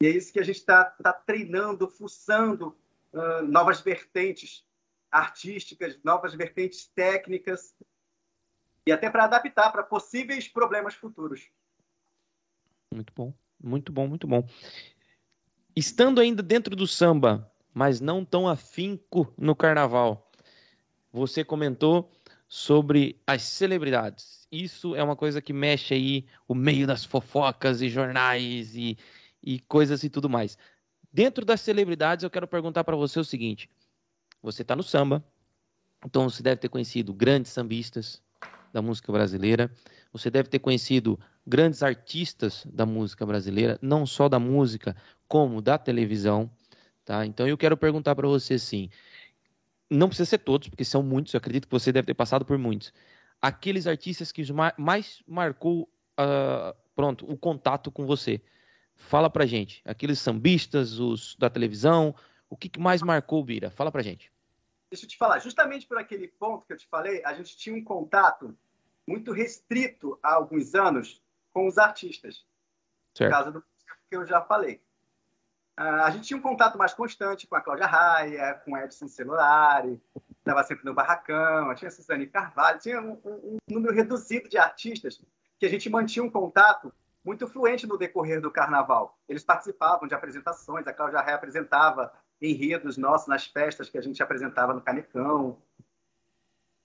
E 0.00 0.06
é 0.06 0.10
isso 0.10 0.32
que 0.32 0.40
a 0.40 0.44
gente 0.44 0.56
está 0.56 0.84
tá 0.84 1.12
treinando, 1.12 1.86
fuçando 1.86 2.76
uh, 3.12 3.42
novas 3.46 3.80
vertentes 3.80 4.64
artísticas, 5.10 5.98
novas 6.02 6.34
vertentes 6.34 6.86
técnicas, 6.88 7.74
e 8.86 8.90
até 8.90 9.08
para 9.08 9.24
adaptar 9.24 9.70
para 9.70 9.82
possíveis 9.82 10.48
problemas 10.48 10.94
futuros. 10.94 11.48
Muito 12.92 13.12
bom, 13.14 13.32
muito 13.62 13.92
bom, 13.92 14.08
muito 14.08 14.26
bom. 14.26 14.44
Estando 15.76 16.20
ainda 16.20 16.42
dentro 16.42 16.74
do 16.74 16.86
samba, 16.86 17.50
mas 17.72 18.00
não 18.00 18.24
tão 18.24 18.48
afinco 18.48 19.32
no 19.38 19.54
carnaval, 19.54 20.30
você 21.12 21.44
comentou 21.44 22.10
sobre 22.54 23.18
as 23.26 23.44
celebridades. 23.44 24.46
Isso 24.52 24.94
é 24.94 25.02
uma 25.02 25.16
coisa 25.16 25.40
que 25.40 25.54
mexe 25.54 25.94
aí 25.94 26.26
o 26.46 26.54
meio 26.54 26.86
das 26.86 27.02
fofocas 27.02 27.80
e 27.80 27.88
jornais 27.88 28.76
e, 28.76 28.98
e 29.42 29.58
coisas 29.60 30.04
e 30.04 30.10
tudo 30.10 30.28
mais. 30.28 30.58
Dentro 31.10 31.46
das 31.46 31.62
celebridades, 31.62 32.22
eu 32.22 32.28
quero 32.28 32.46
perguntar 32.46 32.84
para 32.84 32.94
você 32.94 33.18
o 33.18 33.24
seguinte: 33.24 33.70
você 34.42 34.60
está 34.60 34.76
no 34.76 34.82
samba, 34.82 35.24
então 36.04 36.28
você 36.28 36.42
deve 36.42 36.56
ter 36.56 36.68
conhecido 36.68 37.14
grandes 37.14 37.50
sambistas 37.50 38.22
da 38.70 38.82
música 38.82 39.10
brasileira, 39.10 39.74
você 40.12 40.30
deve 40.30 40.50
ter 40.50 40.58
conhecido 40.58 41.18
grandes 41.46 41.82
artistas 41.82 42.66
da 42.70 42.84
música 42.84 43.24
brasileira, 43.24 43.78
não 43.80 44.04
só 44.04 44.28
da 44.28 44.38
música, 44.38 44.94
como 45.26 45.62
da 45.62 45.78
televisão, 45.78 46.50
tá? 47.02 47.24
Então 47.24 47.48
eu 47.48 47.56
quero 47.56 47.78
perguntar 47.78 48.14
para 48.14 48.28
você 48.28 48.54
assim, 48.54 48.90
não 49.92 50.08
precisa 50.08 50.28
ser 50.28 50.38
todos, 50.38 50.68
porque 50.68 50.84
são 50.84 51.02
muitos, 51.02 51.34
eu 51.34 51.38
acredito 51.38 51.66
que 51.66 51.72
você 51.72 51.92
deve 51.92 52.06
ter 52.06 52.14
passado 52.14 52.44
por 52.44 52.58
muitos. 52.58 52.92
Aqueles 53.40 53.86
artistas 53.86 54.32
que 54.32 54.42
mais 54.78 55.22
marcou, 55.26 55.82
uh, 56.18 56.76
pronto, 56.94 57.30
o 57.30 57.36
contato 57.36 57.90
com 57.90 58.06
você. 58.06 58.40
Fala 58.94 59.28
pra 59.28 59.46
gente, 59.46 59.82
aqueles 59.84 60.18
sambistas, 60.18 60.98
os 60.98 61.36
da 61.36 61.50
televisão, 61.50 62.14
o 62.48 62.56
que 62.56 62.70
mais 62.78 63.02
marcou, 63.02 63.42
Bira? 63.44 63.70
Fala 63.70 63.90
pra 63.90 64.02
gente. 64.02 64.32
Deixa 64.90 65.04
eu 65.04 65.08
te 65.08 65.16
falar, 65.16 65.38
justamente 65.38 65.86
por 65.86 65.98
aquele 65.98 66.28
ponto 66.28 66.66
que 66.66 66.72
eu 66.72 66.76
te 66.76 66.86
falei, 66.86 67.22
a 67.24 67.34
gente 67.34 67.56
tinha 67.56 67.74
um 67.74 67.82
contato 67.82 68.56
muito 69.06 69.32
restrito 69.32 70.18
há 70.22 70.34
alguns 70.34 70.74
anos 70.74 71.22
com 71.52 71.66
os 71.66 71.78
artistas. 71.78 72.44
Certo. 73.14 73.30
Por 73.30 73.36
causa 73.36 73.52
do 73.52 73.60
que 73.60 74.16
eu 74.16 74.26
já 74.26 74.42
falei. 74.42 74.80
Uh, 75.82 76.04
a 76.04 76.10
gente 76.10 76.28
tinha 76.28 76.36
um 76.36 76.42
contato 76.42 76.78
mais 76.78 76.94
constante 76.94 77.44
com 77.44 77.56
a 77.56 77.60
Cláudia 77.60 77.86
Raia, 77.86 78.54
com 78.64 78.78
Edson 78.78 79.08
Celulari, 79.08 80.00
estava 80.38 80.62
sempre 80.62 80.84
no 80.84 80.94
Barracão, 80.94 81.74
tinha 81.74 81.88
a 81.88 81.90
Suzane 81.90 82.28
Carvalho, 82.28 82.78
tinha 82.78 83.00
um, 83.00 83.18
um, 83.24 83.30
um, 83.32 83.56
número 83.68 83.92
reduzido 83.92 84.48
de 84.48 84.56
artistas 84.56 85.20
que 85.58 85.66
a 85.66 85.68
gente 85.68 85.90
mantinha 85.90 86.24
um 86.24 86.30
contato 86.30 86.94
muito 87.24 87.48
fluente 87.48 87.84
no 87.84 87.98
decorrer 87.98 88.40
do 88.40 88.48
carnaval. 88.48 89.18
Eles 89.28 89.42
participavam 89.42 90.06
de 90.06 90.14
apresentações, 90.14 90.86
a 90.86 90.92
Cláudia 90.92 91.20
Raia 91.20 91.34
apresentava 91.34 92.12
enredos 92.40 92.96
nossos 92.96 93.26
nas 93.26 93.44
festas 93.44 93.90
que 93.90 93.98
a 93.98 94.02
gente 94.02 94.22
apresentava 94.22 94.72
no 94.72 94.80
Canecão. 94.80 95.60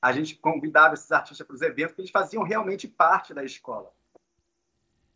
A 0.01 0.11
gente 0.11 0.35
convidava 0.37 0.95
esses 0.95 1.11
artistas 1.11 1.45
para 1.45 1.55
os 1.55 1.61
eventos, 1.61 1.91
porque 1.91 2.01
eles 2.01 2.11
faziam 2.11 2.41
realmente 2.41 2.87
parte 2.87 3.31
da 3.31 3.43
escola. 3.43 3.93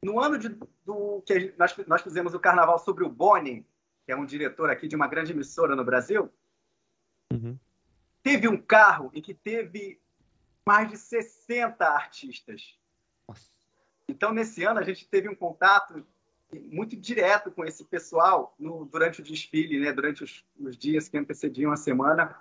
No 0.04 0.20
ano 0.20 0.38
de, 0.38 0.50
do 0.84 1.24
que 1.26 1.54
nós, 1.58 1.76
nós 1.88 2.02
fizemos 2.02 2.36
o 2.36 2.40
carnaval 2.40 2.78
sobre 2.78 3.04
o 3.04 3.10
Boni, 3.10 3.66
que 4.12 4.14
é 4.14 4.18
um 4.18 4.26
diretor 4.26 4.70
aqui 4.70 4.90
de 4.90 4.96
uma 4.96 5.08
grande 5.08 5.32
emissora 5.32 5.74
no 5.74 5.86
Brasil, 5.86 6.30
uhum. 7.32 7.58
teve 8.22 8.46
um 8.46 8.62
carro 8.62 9.10
em 9.14 9.22
que 9.22 9.34
teve 9.34 10.02
mais 10.66 10.90
de 10.90 10.98
60 10.98 11.86
artistas. 11.86 12.78
Nossa. 13.26 13.50
Então, 14.10 14.34
nesse 14.34 14.66
ano, 14.66 14.82
a 14.82 14.84
gente 14.84 15.08
teve 15.08 15.30
um 15.30 15.36
contato 15.36 16.06
muito 16.52 16.98
direto 16.98 17.52
com 17.52 17.64
esse 17.64 17.86
pessoal 17.86 18.54
no, 18.60 18.84
durante 18.84 19.22
o 19.22 19.24
desfile, 19.24 19.80
né? 19.80 19.94
durante 19.94 20.26
os, 20.26 20.46
os 20.60 20.76
dias 20.76 21.08
que 21.08 21.18
antecediam 21.18 21.72
a 21.72 21.78
semana. 21.78 22.38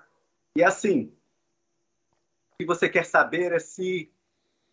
E 0.56 0.64
assim, 0.64 1.14
o 2.54 2.56
que 2.58 2.66
você 2.66 2.88
quer 2.88 3.04
saber 3.04 3.52
é 3.52 3.60
se 3.60 4.12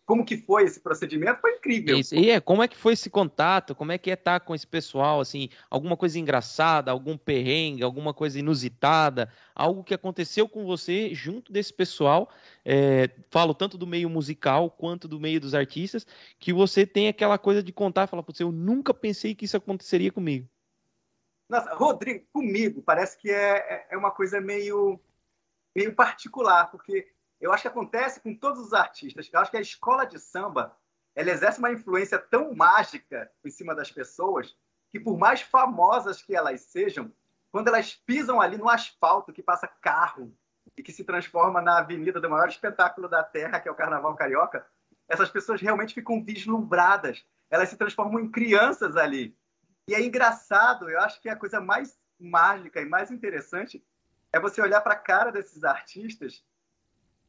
como 0.08 0.24
que 0.24 0.38
foi 0.38 0.64
esse 0.64 0.80
procedimento, 0.80 1.38
foi 1.38 1.56
incrível. 1.56 1.98
Isso. 1.98 2.14
E 2.14 2.30
é, 2.30 2.40
como 2.40 2.62
é 2.62 2.66
que 2.66 2.78
foi 2.78 2.94
esse 2.94 3.10
contato? 3.10 3.74
Como 3.74 3.92
é 3.92 3.98
que 3.98 4.10
é 4.10 4.14
estar 4.14 4.40
com 4.40 4.54
esse 4.54 4.66
pessoal, 4.66 5.20
assim, 5.20 5.50
alguma 5.68 5.98
coisa 5.98 6.18
engraçada, 6.18 6.90
algum 6.90 7.14
perrengue, 7.18 7.82
alguma 7.82 8.14
coisa 8.14 8.38
inusitada, 8.38 9.30
algo 9.54 9.84
que 9.84 9.92
aconteceu 9.92 10.48
com 10.48 10.64
você 10.64 11.14
junto 11.14 11.52
desse 11.52 11.74
pessoal, 11.74 12.30
é, 12.64 13.10
falo 13.28 13.52
tanto 13.52 13.76
do 13.76 13.86
meio 13.86 14.08
musical 14.08 14.70
quanto 14.70 15.06
do 15.06 15.20
meio 15.20 15.38
dos 15.38 15.54
artistas, 15.54 16.06
que 16.38 16.54
você 16.54 16.86
tem 16.86 17.08
aquela 17.08 17.36
coisa 17.36 17.62
de 17.62 17.70
contar 17.70 18.04
e 18.04 18.06
falar, 18.06 18.22
você, 18.22 18.42
eu 18.42 18.50
nunca 18.50 18.94
pensei 18.94 19.34
que 19.34 19.44
isso 19.44 19.58
aconteceria 19.58 20.10
comigo. 20.10 20.48
Nossa, 21.50 21.74
Rodrigo, 21.74 22.24
comigo, 22.32 22.80
parece 22.80 23.18
que 23.18 23.30
é, 23.30 23.58
é, 23.58 23.86
é 23.90 23.96
uma 23.98 24.10
coisa 24.10 24.40
meio, 24.40 24.98
meio 25.76 25.94
particular, 25.94 26.70
porque 26.70 27.12
eu 27.40 27.52
acho 27.52 27.62
que 27.62 27.68
acontece 27.68 28.20
com 28.20 28.34
todos 28.34 28.60
os 28.60 28.72
artistas. 28.72 29.28
Eu 29.32 29.40
acho 29.40 29.50
que 29.50 29.56
a 29.56 29.60
escola 29.60 30.04
de 30.04 30.18
samba 30.18 30.76
ela 31.14 31.30
exerce 31.30 31.58
uma 31.58 31.72
influência 31.72 32.18
tão 32.18 32.54
mágica 32.54 33.30
em 33.44 33.50
cima 33.50 33.74
das 33.74 33.90
pessoas 33.90 34.56
que, 34.90 35.00
por 35.00 35.18
mais 35.18 35.40
famosas 35.40 36.22
que 36.22 36.34
elas 36.34 36.60
sejam, 36.62 37.12
quando 37.50 37.68
elas 37.68 37.94
pisam 37.94 38.40
ali 38.40 38.56
no 38.56 38.68
asfalto 38.68 39.32
que 39.32 39.42
passa 39.42 39.66
carro 39.66 40.32
e 40.76 40.82
que 40.82 40.92
se 40.92 41.02
transforma 41.04 41.60
na 41.60 41.78
avenida 41.78 42.20
do 42.20 42.30
maior 42.30 42.48
espetáculo 42.48 43.08
da 43.08 43.22
Terra, 43.22 43.58
que 43.58 43.68
é 43.68 43.72
o 43.72 43.74
Carnaval 43.74 44.14
Carioca, 44.14 44.66
essas 45.08 45.30
pessoas 45.30 45.60
realmente 45.60 45.94
ficam 45.94 46.22
vislumbradas. 46.22 47.24
Elas 47.50 47.68
se 47.68 47.76
transformam 47.76 48.20
em 48.20 48.30
crianças 48.30 48.96
ali. 48.96 49.36
E 49.88 49.94
é 49.94 50.02
engraçado, 50.02 50.88
eu 50.90 51.00
acho 51.00 51.20
que 51.20 51.28
a 51.28 51.36
coisa 51.36 51.60
mais 51.60 51.98
mágica 52.20 52.80
e 52.80 52.84
mais 52.84 53.10
interessante 53.10 53.84
é 54.32 54.38
você 54.38 54.60
olhar 54.60 54.82
para 54.82 54.92
a 54.92 54.98
cara 54.98 55.32
desses 55.32 55.64
artistas 55.64 56.44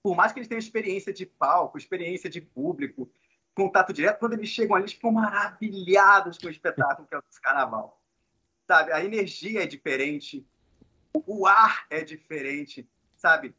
por 0.02 0.16
mais 0.16 0.32
que 0.32 0.40
eles 0.40 0.48
tenham 0.48 0.60
experiência 0.60 1.14
de 1.14 1.26
palco, 1.26 1.78
experiência 1.78 2.30
de 2.30 2.42
público, 2.42 3.12
contato 3.54 3.92
direto, 3.92 4.20
quando 4.20 4.34
eles 4.34 4.50
chegam 4.50 4.76
ali, 4.76 4.84
eles 4.84 4.94
ficam 4.94 5.12
maravilhados 5.12 6.38
com 6.38 6.48
o 6.48 6.52
espetáculo 6.52 7.08
que 7.08 7.16
é 7.16 7.18
o 7.18 7.24
carnaval. 7.42 8.02
Sabe? 8.66 8.92
A 8.92 9.04
energia 9.04 9.64
é 9.64 9.68
diferente, 9.68 10.48
o 11.14 11.46
ar 11.46 11.86
é 11.90 12.04
diferente, 12.04 12.88
sabe? 13.16 13.54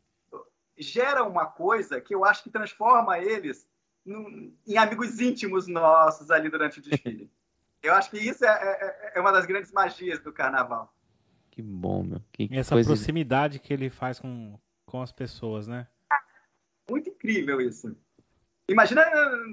Gera 0.79 1.25
uma 1.25 1.47
coisa 1.47 2.01
que 2.01 2.15
eu 2.15 2.25
acho 2.25 2.43
que 2.43 2.51
transforma 2.51 3.19
eles 3.19 3.69
num, 4.05 4.55
em 4.67 4.79
amigos 4.79 5.21
íntimos 5.21 5.67
nossos 5.67 6.31
ali 6.31 6.49
durante 6.49 6.79
o 6.79 6.83
desfile. 6.83 7.31
Eu 7.83 7.95
acho 7.95 8.11
que 8.11 8.19
isso 8.19 8.45
é, 8.45 8.49
é, 8.49 9.13
é 9.15 9.21
uma 9.21 9.33
das 9.33 9.47
grandes 9.47 9.73
magias 9.73 10.21
do 10.21 10.31
carnaval. 10.31 10.95
Que 11.51 11.63
bom, 11.63 12.03
meu. 12.03 12.23
Que 12.31 12.47
essa 12.53 12.75
coisa... 12.75 12.91
proximidade 12.91 13.59
que 13.59 13.73
ele 13.73 13.89
faz 13.89 14.21
com, 14.21 14.59
com 14.85 15.01
as 15.01 15.11
pessoas, 15.11 15.67
né? 15.67 15.87
Incrível 17.21 17.61
isso. 17.61 17.95
Imagina 18.67 19.05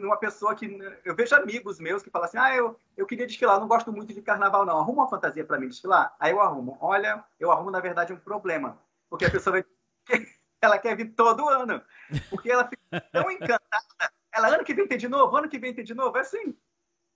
uma 0.01 0.15
pessoa 0.15 0.55
que. 0.55 0.65
Eu 1.03 1.15
vejo 1.15 1.35
amigos 1.35 1.79
meus 1.79 2.01
que 2.01 2.09
falam 2.09 2.27
assim: 2.27 2.37
ah, 2.37 2.55
eu, 2.55 2.79
eu 2.95 3.05
queria 3.05 3.27
desfilar, 3.27 3.59
não 3.59 3.67
gosto 3.67 3.91
muito 3.91 4.13
de 4.13 4.21
carnaval, 4.21 4.65
não. 4.65 4.79
Arruma 4.79 5.03
uma 5.03 5.09
fantasia 5.09 5.43
para 5.43 5.59
mim 5.59 5.67
desfilar. 5.67 6.15
Aí 6.19 6.31
eu 6.31 6.39
arrumo. 6.39 6.77
Olha, 6.79 7.23
eu 7.39 7.51
arrumo, 7.51 7.71
na 7.71 7.81
verdade, 7.81 8.13
um 8.13 8.17
problema. 8.17 8.79
Porque 9.09 9.25
a 9.25 9.31
pessoa 9.31 9.53
vai. 9.53 9.65
ela 10.61 10.77
quer 10.77 10.95
vir 10.95 11.13
todo 11.13 11.49
ano. 11.49 11.81
Porque 12.29 12.49
ela 12.49 12.69
fica 12.69 13.01
tão 13.11 13.29
encantada. 13.31 14.13
Ela, 14.33 14.47
ano 14.55 14.63
que 14.63 14.73
vem 14.73 14.87
tem 14.87 14.97
de 14.97 15.09
novo, 15.09 15.35
ano 15.35 15.49
que 15.49 15.59
vem 15.59 15.73
tem 15.73 15.83
de 15.83 15.93
novo. 15.93 16.15
É 16.15 16.21
assim, 16.21 16.55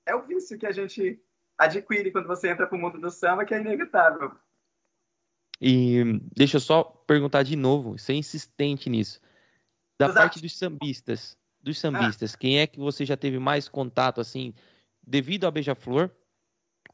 é 0.06 0.14
o 0.14 0.24
vício 0.24 0.58
que 0.58 0.66
a 0.66 0.72
gente 0.72 1.22
adquire 1.58 2.12
quando 2.12 2.28
você 2.28 2.49
entra 2.49 2.68
para 2.68 2.76
o 2.76 2.82
mundo 2.82 2.99
do 2.99 3.10
samba, 3.10 3.45
que 3.45 3.54
é 3.54 3.60
inevitável. 3.60 4.32
E 5.62 6.20
deixa 6.36 6.58
eu 6.58 6.62
só 6.62 6.84
perguntar 6.84 7.43
de 7.43 7.56
novo, 7.56 7.97
ser 7.99 8.14
insistente 8.14 8.89
nisso. 8.89 9.22
Da 10.02 10.08
Exato. 10.08 10.20
parte 10.20 10.41
dos 10.41 10.58
sambistas, 10.58 11.38
dos 11.62 11.78
sambistas, 11.78 12.34
ah. 12.34 12.38
quem 12.39 12.60
é 12.60 12.66
que 12.66 12.80
você 12.80 13.06
já 13.06 13.16
teve 13.16 13.38
mais 13.38 13.70
contato, 13.70 14.20
assim, 14.20 14.52
devido 15.06 15.45
a 15.45 15.52
Beija-Flor 15.52 16.10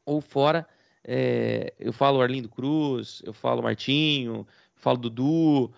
ou 0.04 0.20
fora? 0.20 0.68
É, 1.02 1.72
eu 1.78 1.90
falo 1.90 2.20
Arlindo 2.20 2.50
Cruz, 2.50 3.22
eu 3.24 3.32
falo 3.32 3.62
Martinho, 3.62 4.46
falo 4.76 4.98
Dudu, 4.98 5.72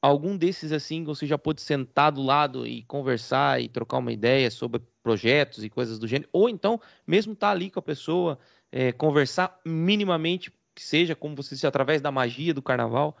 algum 0.00 0.38
desses 0.38 0.72
assim 0.72 1.04
você 1.04 1.26
já 1.26 1.36
pôde 1.36 1.60
sentar 1.60 2.12
do 2.12 2.22
lado 2.22 2.66
e 2.66 2.82
conversar 2.84 3.60
e 3.60 3.68
trocar 3.68 3.98
uma 3.98 4.10
ideia 4.10 4.50
sobre 4.50 4.80
projetos 5.02 5.62
e 5.62 5.68
coisas 5.68 5.98
do 5.98 6.08
gênero, 6.08 6.30
ou 6.32 6.48
então 6.48 6.80
mesmo 7.06 7.34
estar 7.34 7.48
tá 7.48 7.52
ali 7.52 7.70
com 7.70 7.78
a 7.78 7.82
pessoa, 7.82 8.38
é, 8.72 8.90
conversar 8.90 9.60
minimamente, 9.66 10.50
que 10.74 10.82
seja 10.82 11.14
como 11.14 11.36
você 11.36 11.54
disse, 11.54 11.66
através 11.66 12.00
da 12.00 12.10
magia 12.10 12.54
do 12.54 12.62
carnaval. 12.62 13.18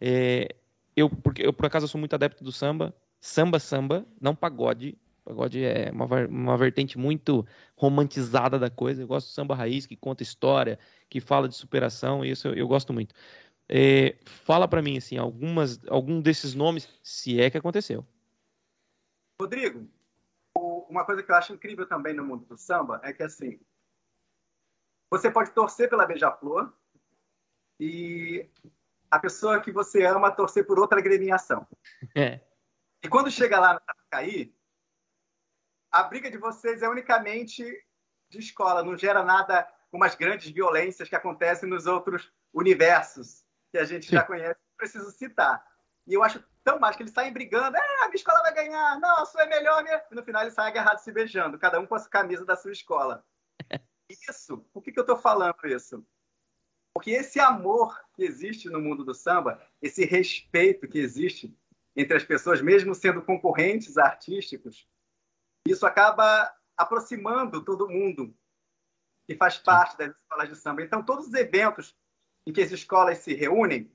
É, 0.00 0.54
eu, 1.00 1.10
porque 1.10 1.46
eu 1.46 1.52
por 1.52 1.66
acaso 1.66 1.88
sou 1.88 1.98
muito 1.98 2.14
adepto 2.14 2.44
do 2.44 2.52
samba, 2.52 2.94
samba 3.20 3.58
samba, 3.58 4.06
não 4.20 4.34
pagode. 4.34 4.98
Pagode 5.24 5.62
é 5.62 5.90
uma, 5.92 6.06
uma 6.26 6.56
vertente 6.56 6.98
muito 6.98 7.46
romantizada 7.76 8.58
da 8.58 8.70
coisa. 8.70 9.02
Eu 9.02 9.06
gosto 9.06 9.28
do 9.28 9.32
samba 9.32 9.54
raiz, 9.54 9.86
que 9.86 9.96
conta 9.96 10.22
história, 10.22 10.78
que 11.08 11.20
fala 11.20 11.48
de 11.48 11.54
superação, 11.54 12.24
e 12.24 12.30
isso 12.30 12.48
eu, 12.48 12.54
eu 12.54 12.68
gosto 12.68 12.92
muito. 12.92 13.14
É, 13.68 14.16
fala 14.24 14.66
para 14.66 14.82
mim 14.82 14.96
assim, 14.96 15.16
algumas, 15.16 15.80
algum 15.86 16.20
desses 16.20 16.54
nomes, 16.54 16.88
se 17.02 17.40
é 17.40 17.50
que 17.50 17.58
aconteceu. 17.58 18.04
Rodrigo, 19.40 19.88
uma 20.56 21.04
coisa 21.04 21.22
que 21.22 21.30
eu 21.30 21.36
acho 21.36 21.52
incrível 21.52 21.86
também 21.86 22.12
no 22.12 22.24
mundo 22.24 22.44
do 22.46 22.58
samba 22.58 23.00
é 23.04 23.12
que 23.12 23.22
assim, 23.22 23.60
você 25.10 25.30
pode 25.30 25.52
torcer 25.52 25.88
pela 25.88 26.06
Beija-Flor 26.06 26.72
e 27.78 28.48
a 29.10 29.18
pessoa 29.18 29.60
que 29.60 29.72
você 29.72 30.04
ama 30.04 30.30
torcer 30.30 30.66
por 30.66 30.78
outra 30.78 30.98
agremiação. 30.98 31.66
É. 32.14 32.40
E 33.02 33.08
quando 33.08 33.30
chega 33.30 33.58
lá 33.58 33.74
no 33.74 33.80
cair, 34.10 34.54
a 35.90 36.02
briga 36.04 36.30
de 36.30 36.38
vocês 36.38 36.82
é 36.82 36.88
unicamente 36.88 37.64
de 38.28 38.38
escola, 38.38 38.84
não 38.84 38.96
gera 38.96 39.24
nada 39.24 39.68
como 39.90 40.04
as 40.04 40.14
grandes 40.14 40.50
violências 40.50 41.08
que 41.08 41.16
acontecem 41.16 41.68
nos 41.68 41.86
outros 41.86 42.32
universos 42.52 43.44
que 43.72 43.78
a 43.78 43.84
gente 43.84 44.10
já 44.10 44.22
conhece, 44.22 44.58
preciso 44.76 45.10
citar. 45.10 45.64
E 46.06 46.14
eu 46.14 46.22
acho 46.22 46.42
tão 46.62 46.78
mais 46.78 46.94
que 46.94 47.02
eles 47.02 47.12
saem 47.12 47.32
brigando, 47.32 47.76
é, 47.76 47.80
a 47.80 48.06
minha 48.06 48.14
escola 48.14 48.40
vai 48.42 48.54
ganhar, 48.54 49.00
não, 49.00 49.22
a 49.22 49.24
sua 49.24 49.42
é 49.42 49.46
melhor, 49.46 49.82
minha... 49.82 50.02
e 50.10 50.14
no 50.14 50.22
final 50.22 50.42
eles 50.42 50.54
saem 50.54 50.68
agarrados 50.68 51.02
se 51.02 51.10
beijando, 51.10 51.58
cada 51.58 51.80
um 51.80 51.86
com 51.86 51.94
a 51.94 52.08
camisa 52.08 52.44
da 52.44 52.56
sua 52.56 52.72
escola. 52.72 53.24
Isso, 54.08 54.58
por 54.72 54.82
que, 54.82 54.92
que 54.92 54.98
eu 54.98 55.02
estou 55.02 55.16
falando 55.16 55.54
isso? 55.66 56.04
Porque 56.92 57.10
esse 57.10 57.38
amor 57.38 57.98
que 58.14 58.22
existe 58.22 58.68
no 58.68 58.80
mundo 58.80 59.04
do 59.04 59.14
samba, 59.14 59.60
esse 59.80 60.04
respeito 60.04 60.88
que 60.88 60.98
existe 60.98 61.56
entre 61.96 62.16
as 62.16 62.24
pessoas, 62.24 62.60
mesmo 62.60 62.94
sendo 62.94 63.22
concorrentes 63.22 63.96
artísticos, 63.96 64.88
isso 65.66 65.86
acaba 65.86 66.52
aproximando 66.76 67.64
todo 67.64 67.88
mundo 67.88 68.34
que 69.26 69.36
faz 69.36 69.58
parte 69.58 69.96
das 69.96 70.16
escolas 70.16 70.48
de 70.48 70.56
samba. 70.56 70.82
Então, 70.82 71.04
todos 71.04 71.28
os 71.28 71.34
eventos 71.34 71.96
em 72.46 72.52
que 72.52 72.62
as 72.62 72.72
escolas 72.72 73.18
se 73.18 73.34
reúnem. 73.34 73.92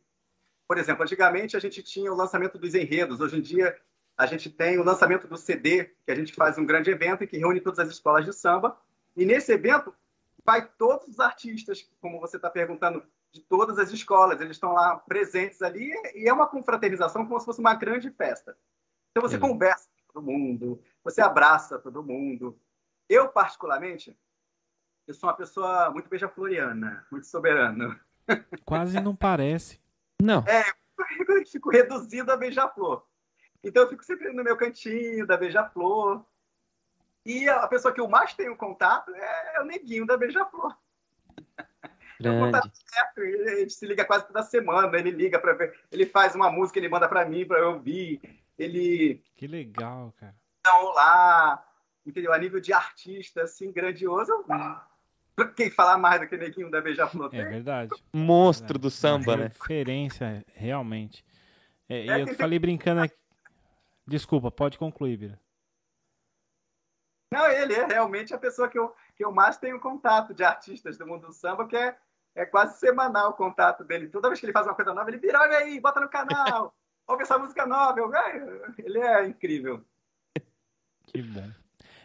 Por 0.67 0.77
exemplo, 0.77 1.03
antigamente 1.03 1.57
a 1.57 1.59
gente 1.59 1.83
tinha 1.83 2.11
o 2.11 2.15
lançamento 2.15 2.57
dos 2.57 2.73
enredos, 2.73 3.19
hoje 3.19 3.37
em 3.37 3.41
dia 3.41 3.77
a 4.17 4.25
gente 4.25 4.49
tem 4.49 4.77
o 4.77 4.83
lançamento 4.83 5.27
do 5.27 5.35
CD, 5.35 5.85
que 6.05 6.11
a 6.11 6.15
gente 6.15 6.33
faz 6.33 6.57
um 6.57 6.65
grande 6.65 6.89
evento 6.89 7.23
e 7.23 7.27
que 7.27 7.37
reúne 7.37 7.59
todas 7.59 7.79
as 7.79 7.89
escolas 7.89 8.23
de 8.23 8.31
samba. 8.31 8.79
E 9.15 9.25
nesse 9.25 9.51
evento 9.51 9.93
vai 10.45 10.67
todos 10.77 11.07
os 11.07 11.19
artistas, 11.19 11.89
como 11.99 12.19
você 12.19 12.37
está 12.37 12.49
perguntando, 12.49 13.03
de 13.31 13.41
todas 13.41 13.77
as 13.77 13.91
escolas, 13.91 14.39
eles 14.39 14.55
estão 14.55 14.71
lá 14.71 14.97
presentes 14.97 15.61
ali 15.61 15.91
e 16.13 16.29
é 16.29 16.31
uma 16.31 16.47
confraternização 16.47 17.25
como 17.25 17.37
se 17.39 17.45
fosse 17.45 17.59
uma 17.59 17.73
grande 17.73 18.09
festa. 18.11 18.57
Então 19.11 19.21
você 19.21 19.37
conversa 19.37 19.89
com 19.89 20.13
todo 20.13 20.25
mundo, 20.25 20.81
você 21.03 21.21
abraça 21.21 21.79
todo 21.79 22.03
mundo. 22.03 22.57
Eu, 23.09 23.27
particularmente, 23.27 24.17
eu 25.05 25.13
sou 25.13 25.29
uma 25.29 25.35
pessoa 25.35 25.89
muito 25.89 26.07
beija-floriana, 26.07 27.05
muito 27.11 27.27
soberana. 27.27 27.99
Quase 28.63 29.01
não 29.01 29.15
parece. 29.15 29.81
Não. 30.21 30.43
É, 30.47 30.63
eu 31.27 31.45
fico 31.45 31.69
reduzido 31.69 32.31
a 32.31 32.37
beija-flor. 32.37 33.05
Então 33.63 33.83
eu 33.83 33.89
fico 33.89 34.05
sempre 34.05 34.31
no 34.31 34.43
meu 34.43 34.55
cantinho 34.55 35.27
da 35.27 35.35
beija-flor. 35.35 36.25
E 37.26 37.49
a 37.49 37.67
pessoa 37.67 37.93
que 37.93 37.99
eu 37.99 38.07
mais 38.07 38.34
tenho 38.34 38.55
contato 38.55 39.13
é 39.15 39.61
o 39.61 39.65
neguinho 39.65 40.05
da 40.05 40.15
beija-flor. 40.15 40.76
Grande. 42.19 42.55
a 42.55 43.59
gente 43.59 43.73
se 43.73 43.86
liga 43.86 44.05
quase 44.05 44.26
toda 44.28 44.41
semana, 44.41 44.89
ele 44.97 45.11
liga 45.11 45.38
para 45.38 45.53
ver, 45.53 45.78
ele 45.91 46.05
faz 46.05 46.34
uma 46.34 46.49
música, 46.49 46.80
ele 46.80 46.88
manda 46.88 47.09
para 47.09 47.26
mim 47.26 47.45
para 47.45 47.59
eu 47.59 47.73
ouvir. 47.73 48.21
Ele 48.57 49.21
Que 49.36 49.47
legal, 49.47 50.13
cara. 50.17 50.34
Então 50.61 50.93
lá, 50.93 51.61
entendeu? 52.05 52.32
A 52.32 52.38
nível 52.38 52.61
de 52.61 52.71
artista 52.71 53.43
assim 53.43 53.69
grandioso, 53.69 54.32
quem 55.55 55.69
falar 55.69 55.97
mais 55.97 56.21
do 56.21 56.28
que 56.28 56.38
Neguinho 56.38 56.71
da 56.71 56.80
Beija-Flor 56.80 57.30
É 57.34 57.43
verdade. 57.43 57.91
Monstro 58.13 58.80
do 58.80 58.89
samba, 58.89 59.34
Uma 59.34 59.38
né? 59.38 59.43
Referência, 59.43 60.45
realmente. 60.53 61.26
É, 61.89 62.07
é, 62.07 62.21
eu 62.21 62.28
falei 62.36 62.57
brincando 62.57 63.01
aqui. 63.01 63.15
Desculpa, 64.07 64.49
pode 64.49 64.78
concluir, 64.78 65.17
Bira. 65.17 65.39
Não, 67.36 67.51
ele 67.51 67.73
é 67.73 67.86
realmente 67.86 68.33
a 68.33 68.38
pessoa 68.38 68.69
que 68.69 68.79
eu, 68.79 68.95
que 69.13 69.25
eu 69.25 69.29
mais 69.29 69.57
tenho 69.57 69.77
contato 69.77 70.33
de 70.33 70.41
artistas 70.41 70.97
do 70.97 71.05
mundo 71.05 71.27
do 71.27 71.33
samba, 71.33 71.67
que 71.67 71.75
é, 71.75 71.93
é 72.33 72.45
quase 72.45 72.79
semanal 72.79 73.31
o 73.31 73.33
contato 73.33 73.83
dele. 73.83 74.07
Toda 74.07 74.29
vez 74.29 74.39
que 74.39 74.45
ele 74.45 74.53
faz 74.53 74.65
uma 74.65 74.73
coisa 74.73 74.93
nova, 74.93 75.09
ele 75.09 75.17
vira, 75.17 75.41
olha 75.41 75.57
aí, 75.57 75.77
bota 75.81 75.99
no 75.99 76.07
canal, 76.07 76.73
ouve 77.05 77.23
essa 77.23 77.38
música 77.38 77.65
nova. 77.65 77.99
Eu, 77.99 78.09
ele 78.77 78.99
é 78.99 79.27
incrível. 79.27 79.83
Que 81.07 81.21
bom. 81.21 81.45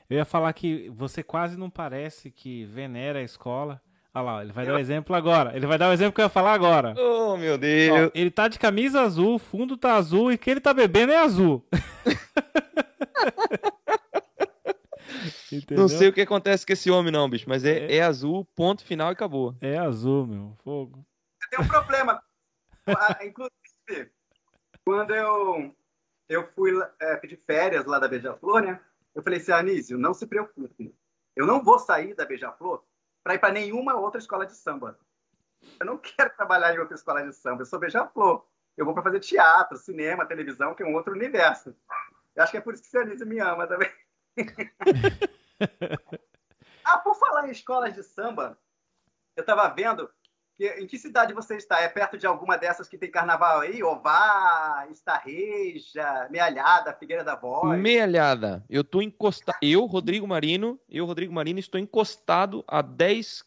Eu 0.08 0.16
ia 0.16 0.24
falar 0.24 0.52
que 0.52 0.90
você 0.90 1.22
quase 1.22 1.56
não 1.56 1.70
parece 1.70 2.32
que 2.32 2.64
venera 2.64 3.20
a 3.20 3.22
escola. 3.22 3.80
Olha 4.12 4.24
lá, 4.24 4.42
ele 4.42 4.52
vai 4.52 4.66
dar 4.66 4.72
o 4.72 4.76
um 4.76 4.80
exemplo 4.80 5.14
agora. 5.14 5.56
Ele 5.56 5.66
vai 5.68 5.78
dar 5.78 5.86
o 5.86 5.90
um 5.90 5.92
exemplo 5.92 6.12
que 6.12 6.20
eu 6.20 6.24
ia 6.24 6.28
falar 6.28 6.54
agora. 6.54 6.96
Oh, 6.98 7.36
meu 7.36 7.56
Deus. 7.56 8.08
Ó, 8.08 8.10
ele 8.12 8.32
tá 8.32 8.48
de 8.48 8.58
camisa 8.58 9.02
azul, 9.02 9.38
fundo 9.38 9.76
tá 9.76 9.94
azul 9.94 10.32
e 10.32 10.36
que 10.36 10.50
ele 10.50 10.60
tá 10.60 10.74
bebendo 10.74 11.12
é 11.12 11.18
azul. 11.18 11.64
não 15.76 15.88
sei 15.88 16.08
o 16.08 16.12
que 16.12 16.20
acontece 16.20 16.66
com 16.66 16.72
esse 16.72 16.90
homem, 16.90 17.12
não, 17.12 17.28
bicho, 17.28 17.48
mas 17.48 17.64
é, 17.64 17.86
é... 17.86 17.96
é 17.96 18.02
azul, 18.02 18.44
ponto 18.56 18.84
final 18.84 19.10
e 19.10 19.12
acabou. 19.12 19.54
É 19.60 19.78
azul, 19.78 20.26
meu. 20.26 20.56
Fogo. 20.62 21.04
Tem 21.50 21.60
um 21.60 21.68
problema. 21.68 22.22
Ah, 22.86 23.24
inclusive, 23.24 24.10
quando 24.84 25.14
eu, 25.14 25.74
eu 26.28 26.48
fui 26.54 26.72
é, 27.00 27.16
pedir 27.16 27.36
férias 27.36 27.84
lá 27.86 27.98
da 27.98 28.08
Beija-Flor, 28.08 28.62
né? 28.62 28.80
Eu 29.14 29.22
falei 29.22 29.40
assim, 29.40 29.52
Anísio, 29.52 29.98
não 29.98 30.14
se 30.14 30.26
preocupe. 30.26 30.94
Eu 31.36 31.46
não 31.46 31.62
vou 31.62 31.78
sair 31.78 32.14
da 32.14 32.24
Beija-Flor 32.24 32.82
para 33.22 33.34
ir 33.34 33.38
para 33.38 33.52
nenhuma 33.52 33.96
outra 33.96 34.18
escola 34.20 34.46
de 34.46 34.54
samba. 34.54 34.98
Eu 35.78 35.86
não 35.86 35.98
quero 35.98 36.34
trabalhar 36.36 36.74
em 36.74 36.78
outra 36.78 36.94
escola 36.94 37.22
de 37.22 37.34
samba. 37.34 37.62
Eu 37.62 37.66
sou 37.66 37.78
Beija-Flor. 37.78 38.44
Eu 38.76 38.84
vou 38.84 38.94
para 38.94 39.02
fazer 39.02 39.20
teatro, 39.20 39.76
cinema, 39.76 40.26
televisão, 40.26 40.74
que 40.74 40.82
é 40.82 40.86
um 40.86 40.94
outro 40.94 41.12
universo. 41.12 41.74
Eu 42.34 42.42
acho 42.42 42.52
que 42.52 42.58
é 42.58 42.60
por 42.60 42.74
isso 42.74 42.88
que 42.88 42.96
o 42.96 43.00
Anísio 43.00 43.26
me 43.26 43.38
ama 43.40 43.66
também. 43.66 43.90
ah, 46.84 46.98
por 46.98 47.14
falar 47.14 47.48
em 47.48 47.52
escolas 47.52 47.94
de 47.94 48.02
samba, 48.02 48.58
eu 49.36 49.42
estava 49.42 49.68
vendo 49.68 50.10
em 50.60 50.86
que 50.86 50.98
cidade 50.98 51.32
você 51.32 51.56
está? 51.56 51.80
É 51.80 51.88
perto 51.88 52.18
de 52.18 52.26
alguma 52.26 52.58
dessas 52.58 52.86
que 52.86 52.98
tem 52.98 53.10
carnaval 53.10 53.60
aí? 53.60 53.82
Ová, 53.82 54.86
Estarreja, 54.90 56.28
Mealhada, 56.30 56.92
Figueira 56.92 57.24
da 57.24 57.34
Voz? 57.34 57.80
Mealhada. 57.80 58.62
Eu 58.68 58.84
tô 58.84 59.00
encostado. 59.00 59.56
Eu, 59.62 59.86
Rodrigo 59.86 60.28
Marino, 60.28 60.78
eu, 60.88 61.06
Rodrigo 61.06 61.32
Marino, 61.32 61.58
estou 61.58 61.80
encostado 61.80 62.62
a 62.68 62.82
10, 62.82 63.42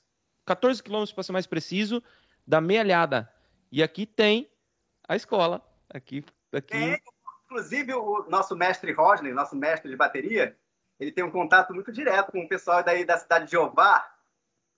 14 0.45 0.81
quilômetros 0.81 1.13
para 1.13 1.23
ser 1.23 1.31
mais 1.31 1.45
preciso, 1.45 2.01
da 2.47 2.59
Mealhada. 2.59 3.31
E 3.71 3.83
aqui 3.83 4.05
tem 4.05 4.49
a 5.07 5.15
escola. 5.15 5.61
Aqui, 5.89 6.25
aqui. 6.51 6.75
É, 6.75 6.99
inclusive, 7.45 7.93
o 7.93 8.25
nosso 8.27 8.55
mestre 8.55 8.91
Rodney, 8.91 9.33
nosso 9.33 9.55
mestre 9.55 9.91
de 9.91 9.95
bateria, 9.95 10.57
ele 10.99 11.11
tem 11.11 11.23
um 11.23 11.31
contato 11.31 11.73
muito 11.73 11.91
direto 11.91 12.31
com 12.31 12.43
o 12.43 12.47
pessoal 12.47 12.83
daí 12.83 13.05
da 13.05 13.17
cidade 13.17 13.49
de 13.49 13.57
Ová, 13.57 14.13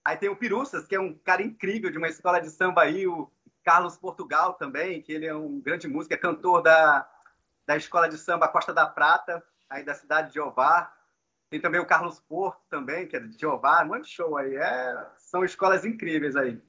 Aí 0.06 0.16
tem 0.18 0.30
o 0.30 0.36
Piruças, 0.36 0.86
que 0.86 0.94
é 0.94 1.00
um 1.00 1.16
cara 1.16 1.42
incrível 1.42 1.90
de 1.90 1.98
uma 1.98 2.08
escola 2.08 2.40
de 2.40 2.52
samba 2.52 2.84
aí, 2.84 3.08
o 3.08 3.28
Carlos 3.64 3.98
Portugal 3.98 4.54
também, 4.54 5.02
que 5.02 5.12
ele 5.12 5.26
é 5.26 5.34
um 5.34 5.60
grande 5.60 5.88
músico, 5.88 6.14
é 6.14 6.18
cantor 6.18 6.62
da, 6.62 7.10
da 7.66 7.76
escola 7.76 8.08
de 8.08 8.16
samba 8.16 8.48
Costa 8.48 8.72
da 8.72 8.86
Prata, 8.86 9.44
aí 9.68 9.84
da 9.84 9.96
cidade 9.96 10.32
de 10.32 10.40
Ovar. 10.40 10.96
Tem 11.50 11.60
também 11.60 11.82
o 11.82 11.88
Carlos 11.88 12.20
Porto 12.20 12.62
também, 12.70 13.08
que 13.08 13.18
é 13.18 13.20
de 13.20 13.46
Ovar, 13.48 13.84
um 13.84 13.88
monte 13.96 14.04
de 14.04 14.12
show 14.12 14.38
aí. 14.38 14.56
É, 14.56 15.08
são 15.18 15.44
escolas 15.44 15.84
incríveis 15.84 16.36
aí. 16.36 16.62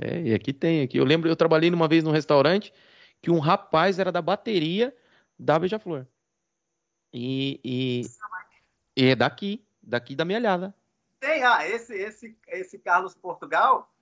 É, 0.00 0.22
e 0.22 0.34
aqui 0.34 0.54
tem, 0.54 0.82
aqui. 0.82 0.96
Eu 0.96 1.04
lembro, 1.04 1.28
eu 1.28 1.36
trabalhei 1.36 1.70
numa 1.70 1.88
vez 1.88 2.02
num 2.02 2.10
restaurante 2.10 2.72
que 3.20 3.30
um 3.30 3.38
rapaz 3.38 3.98
era 3.98 4.10
da 4.10 4.22
bateria 4.22 4.96
da 5.38 5.58
Beija-Flor. 5.58 6.06
E, 7.12 7.60
e, 7.62 8.00
e, 8.00 8.04
é 8.96 9.14
daqui, 9.14 9.64
daqui 9.82 10.14
da 10.14 10.24
Melhada. 10.24 10.74
Tem, 11.18 11.44
ah, 11.44 11.66
esse, 11.68 11.94
esse, 11.94 12.36
esse 12.48 12.78
Carlos 12.78 13.14
Portugal, 13.14 13.92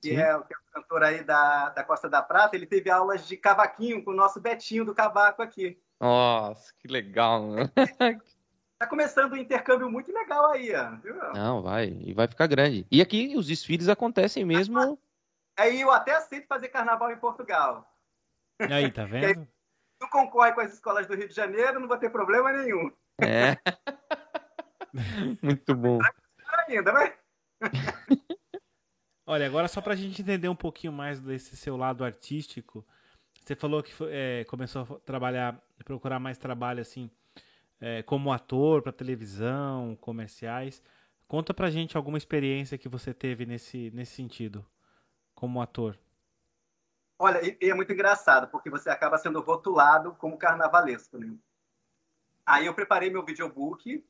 que 0.00 0.10
é, 0.10 0.14
que 0.14 0.20
é, 0.22 0.36
o 0.36 0.72
cantor 0.72 1.02
aí 1.02 1.24
da, 1.24 1.70
da 1.70 1.84
Costa 1.84 2.08
da 2.08 2.22
Prata, 2.22 2.56
ele 2.56 2.66
teve 2.66 2.90
aulas 2.90 3.26
de 3.26 3.36
cavaquinho 3.36 4.04
com 4.04 4.10
o 4.10 4.16
nosso 4.16 4.40
Betinho 4.40 4.84
do 4.84 4.94
Cavaco 4.94 5.42
aqui. 5.42 5.80
Nossa, 5.98 6.72
que 6.78 6.88
legal, 6.88 7.46
né? 7.50 7.70
Tá 8.80 8.86
começando 8.86 9.34
um 9.34 9.36
intercâmbio 9.36 9.90
muito 9.90 10.10
legal 10.10 10.52
aí, 10.52 10.72
viu? 11.02 11.14
Não, 11.34 11.60
vai, 11.60 11.88
e 11.88 12.14
vai 12.14 12.26
ficar 12.26 12.46
grande. 12.46 12.86
E 12.90 13.02
aqui 13.02 13.36
os 13.36 13.46
desfiles 13.46 13.90
acontecem 13.90 14.42
mesmo. 14.42 14.98
Aí 15.54 15.82
eu 15.82 15.90
até 15.90 16.16
aceito 16.16 16.46
fazer 16.46 16.68
carnaval 16.68 17.12
em 17.12 17.18
Portugal. 17.18 17.86
E 18.58 18.72
aí, 18.72 18.90
tá 18.90 19.04
vendo? 19.06 19.46
Tu 19.98 20.08
concorre 20.08 20.52
com 20.52 20.62
as 20.62 20.72
escolas 20.72 21.06
do 21.06 21.14
Rio 21.14 21.28
de 21.28 21.34
Janeiro, 21.34 21.78
não 21.78 21.86
vai 21.86 21.98
ter 21.98 22.08
problema 22.08 22.50
nenhum. 22.50 22.90
É. 23.22 23.56
muito 25.42 25.74
bom. 25.74 25.98
Ainda, 26.68 26.92
vai. 26.92 27.18
Olha, 29.26 29.46
agora 29.46 29.68
só 29.68 29.80
pra 29.80 29.94
gente 29.94 30.22
entender 30.22 30.48
um 30.48 30.56
pouquinho 30.56 30.92
mais 30.92 31.20
desse 31.20 31.56
seu 31.56 31.76
lado 31.76 32.04
artístico, 32.04 32.84
você 33.40 33.54
falou 33.54 33.82
que 33.82 33.94
foi, 33.94 34.08
é, 34.10 34.44
começou 34.44 34.82
a 34.82 35.00
trabalhar, 35.00 35.60
procurar 35.84 36.18
mais 36.18 36.36
trabalho 36.36 36.80
assim 36.80 37.10
é, 37.80 38.02
como 38.02 38.32
ator 38.32 38.82
para 38.82 38.92
televisão, 38.92 39.96
comerciais. 39.96 40.82
Conta 41.26 41.54
pra 41.54 41.70
gente 41.70 41.96
alguma 41.96 42.18
experiência 42.18 42.76
que 42.76 42.88
você 42.88 43.14
teve 43.14 43.46
nesse, 43.46 43.90
nesse 43.92 44.14
sentido, 44.14 44.66
como 45.34 45.62
ator. 45.62 45.96
Olha, 47.18 47.40
e, 47.44 47.68
é 47.68 47.74
muito 47.74 47.92
engraçado, 47.92 48.48
porque 48.48 48.70
você 48.70 48.90
acaba 48.90 49.18
sendo 49.18 49.40
rotulado 49.40 50.14
como 50.14 50.38
carnavalesco, 50.38 51.18
né? 51.18 51.34
Aí 52.44 52.66
eu 52.66 52.74
preparei 52.74 53.10
meu 53.10 53.24
videobook, 53.24 54.04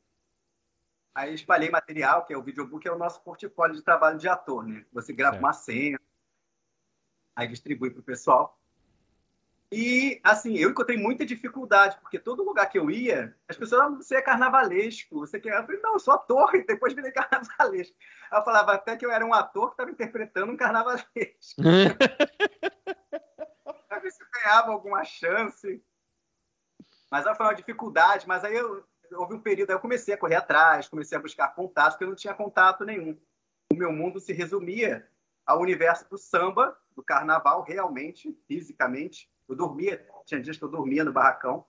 aí 1.15 1.35
espalhei 1.35 1.71
material, 1.71 2.25
que 2.25 2.33
é 2.33 2.37
o 2.37 2.43
videobook, 2.43 2.87
é 2.87 2.93
o 2.93 2.99
nosso 2.99 3.23
portfólio 3.23 3.77
de 3.77 3.83
trabalho 3.83 4.19
de 4.19 4.29
ator, 4.29 4.67
né? 4.67 4.85
Você 4.93 5.13
grava 5.13 5.33
certo. 5.33 5.45
uma 5.45 5.53
cena, 5.53 6.01
aí 7.37 7.49
distribui 7.49 7.91
para 7.91 8.01
o 8.01 8.05
pessoal. 8.05 8.57
E, 9.73 10.21
assim, 10.25 10.57
eu 10.57 10.71
encontrei 10.71 10.99
muita 10.99 11.25
dificuldade, 11.25 11.97
porque 12.01 12.19
todo 12.19 12.43
lugar 12.43 12.69
que 12.69 12.77
eu 12.77 12.91
ia, 12.91 13.37
as 13.49 13.57
pessoas, 13.57 13.83
ah, 13.83 13.89
você 13.89 14.17
é 14.17 14.23
carnavalesco, 14.23 15.21
você 15.21 15.39
quer... 15.39 15.57
Eu 15.57 15.65
falei, 15.65 15.81
não, 15.81 15.93
eu 15.93 16.01
sou 16.01 16.13
ator, 16.13 16.53
e 16.57 16.65
depois 16.65 16.93
virei 16.93 17.13
carnavalesco. 17.13 17.97
Eu 18.33 18.43
falava 18.43 18.73
até 18.73 18.97
que 18.97 19.07
eu 19.07 19.13
era 19.13 19.25
um 19.25 19.33
ator 19.33 19.69
que 19.69 19.75
estava 19.75 19.93
interpretando 19.93 20.51
um 20.51 20.57
carnavalesco. 20.57 21.63
pra 23.89 23.99
ver 24.01 24.11
se 24.11 24.23
eu 24.23 24.27
ganhava 24.33 24.73
alguma 24.73 25.05
chance. 25.05 25.81
Mas 27.11 27.25
foi 27.37 27.47
uma 27.47 27.55
dificuldade, 27.55 28.27
mas 28.29 28.45
aí 28.45 28.55
eu, 28.55 28.85
houve 29.13 29.35
um 29.35 29.41
período, 29.41 29.71
aí 29.71 29.77
eu 29.77 29.81
comecei 29.81 30.15
a 30.15 30.19
correr 30.19 30.37
atrás, 30.37 30.89
comecei 30.89 31.19
a 31.19 31.21
buscar 31.21 31.49
contatos, 31.55 31.95
porque 31.95 32.05
eu 32.05 32.09
não 32.09 32.17
tinha 32.17 32.35
contato 32.35 32.85
nenhum. 32.85 33.19
O 33.73 33.77
meu 33.77 33.93
mundo 33.93 34.21
se 34.21 34.33
resumia 34.33 35.09
ao 35.45 35.61
universo 35.61 36.09
do 36.09 36.17
samba, 36.17 36.77
do 36.95 37.03
carnaval, 37.03 37.63
realmente, 37.63 38.33
fisicamente, 38.47 39.31
eu 39.49 39.57
dormia, 39.57 40.07
tinha 40.25 40.41
dias 40.41 40.57
que 40.57 40.63
eu 40.63 40.69
dormia 40.69 41.03
no 41.03 41.13
barracão, 41.13 41.67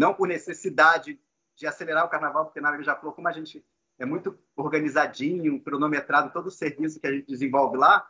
não 0.00 0.14
por 0.14 0.26
necessidade 0.26 1.20
de 1.54 1.66
acelerar 1.66 2.06
o 2.06 2.08
carnaval, 2.08 2.46
porque 2.46 2.60
na 2.60 2.80
já 2.80 2.96
falou 2.96 3.12
como 3.12 3.28
a 3.28 3.32
gente 3.32 3.64
é 3.98 4.06
muito 4.06 4.38
organizadinho, 4.56 5.62
cronometrado 5.62 6.32
todo 6.32 6.46
o 6.46 6.50
serviço 6.50 6.98
que 6.98 7.06
a 7.06 7.12
gente 7.12 7.26
desenvolve 7.26 7.76
lá, 7.76 8.08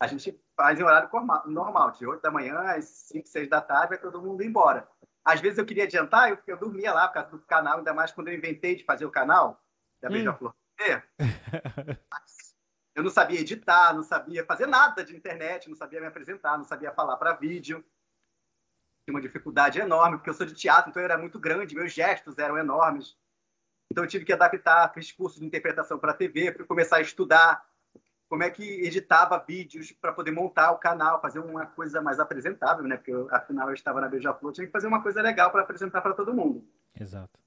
a 0.00 0.06
gente 0.06 0.40
faz 0.56 0.78
em 0.78 0.82
horário 0.82 1.10
normal, 1.46 1.90
de 1.90 2.06
8 2.06 2.22
da 2.22 2.30
manhã 2.30 2.58
às 2.60 2.84
5, 2.84 3.28
6 3.28 3.48
da 3.48 3.60
tarde, 3.60 3.90
vai 3.90 3.98
todo 3.98 4.22
mundo 4.22 4.42
embora. 4.42 4.88
Às 5.32 5.40
vezes 5.40 5.58
eu 5.58 5.66
queria 5.66 5.84
adiantar, 5.84 6.30
eu, 6.30 6.38
eu 6.46 6.56
dormia 6.56 6.92
lá 6.92 7.06
por 7.06 7.14
causa 7.14 7.30
do 7.30 7.38
canal, 7.40 7.78
ainda 7.78 7.92
mais 7.92 8.12
quando 8.12 8.28
eu 8.28 8.34
inventei 8.34 8.74
de 8.74 8.84
fazer 8.84 9.04
o 9.04 9.10
canal 9.10 9.62
da 10.00 10.08
hum. 10.08 10.12
Beija-Flor 10.12 10.54
eu 12.94 13.02
não 13.02 13.10
sabia 13.10 13.40
editar, 13.40 13.92
não 13.92 14.04
sabia 14.04 14.44
fazer 14.44 14.66
nada 14.66 15.04
de 15.04 15.14
internet, 15.14 15.68
não 15.68 15.76
sabia 15.76 16.00
me 16.00 16.06
apresentar, 16.06 16.56
não 16.56 16.64
sabia 16.64 16.92
falar 16.92 17.16
para 17.16 17.34
vídeo 17.34 17.84
tinha 19.08 19.14
uma 19.14 19.22
dificuldade 19.22 19.80
enorme, 19.80 20.18
porque 20.18 20.28
eu 20.28 20.34
sou 20.34 20.44
de 20.44 20.54
teatro, 20.54 20.90
então 20.90 21.00
eu 21.00 21.06
era 21.06 21.16
muito 21.16 21.38
grande, 21.38 21.74
meus 21.74 21.92
gestos 21.92 22.36
eram 22.36 22.58
enormes. 22.58 23.16
Então 23.90 24.04
eu 24.04 24.08
tive 24.08 24.24
que 24.24 24.32
adaptar, 24.32 24.92
fiz 24.92 25.10
curso 25.10 25.40
de 25.40 25.46
interpretação 25.46 25.98
para 25.98 26.12
TV, 26.12 26.52
para 26.52 26.66
começar 26.66 26.98
a 26.98 27.00
estudar 27.00 27.66
como 28.28 28.42
é 28.42 28.50
que 28.50 28.62
editava 28.62 29.38
vídeos 29.38 29.90
para 29.90 30.12
poder 30.12 30.30
montar 30.30 30.70
o 30.72 30.78
canal, 30.78 31.20
fazer 31.20 31.38
uma 31.38 31.64
coisa 31.64 32.02
mais 32.02 32.20
apresentável, 32.20 32.84
né? 32.84 32.96
Porque 32.96 33.10
eu, 33.10 33.26
afinal 33.30 33.68
eu 33.68 33.74
estava 33.74 34.00
na 34.00 34.08
Beija-Flor, 34.08 34.52
tinha 34.52 34.66
que 34.66 34.72
fazer 34.72 34.86
uma 34.86 35.02
coisa 35.02 35.22
legal 35.22 35.50
para 35.50 35.62
apresentar 35.62 36.02
para 36.02 36.12
todo 36.12 36.34
mundo. 36.34 36.62
Exato. 36.98 37.38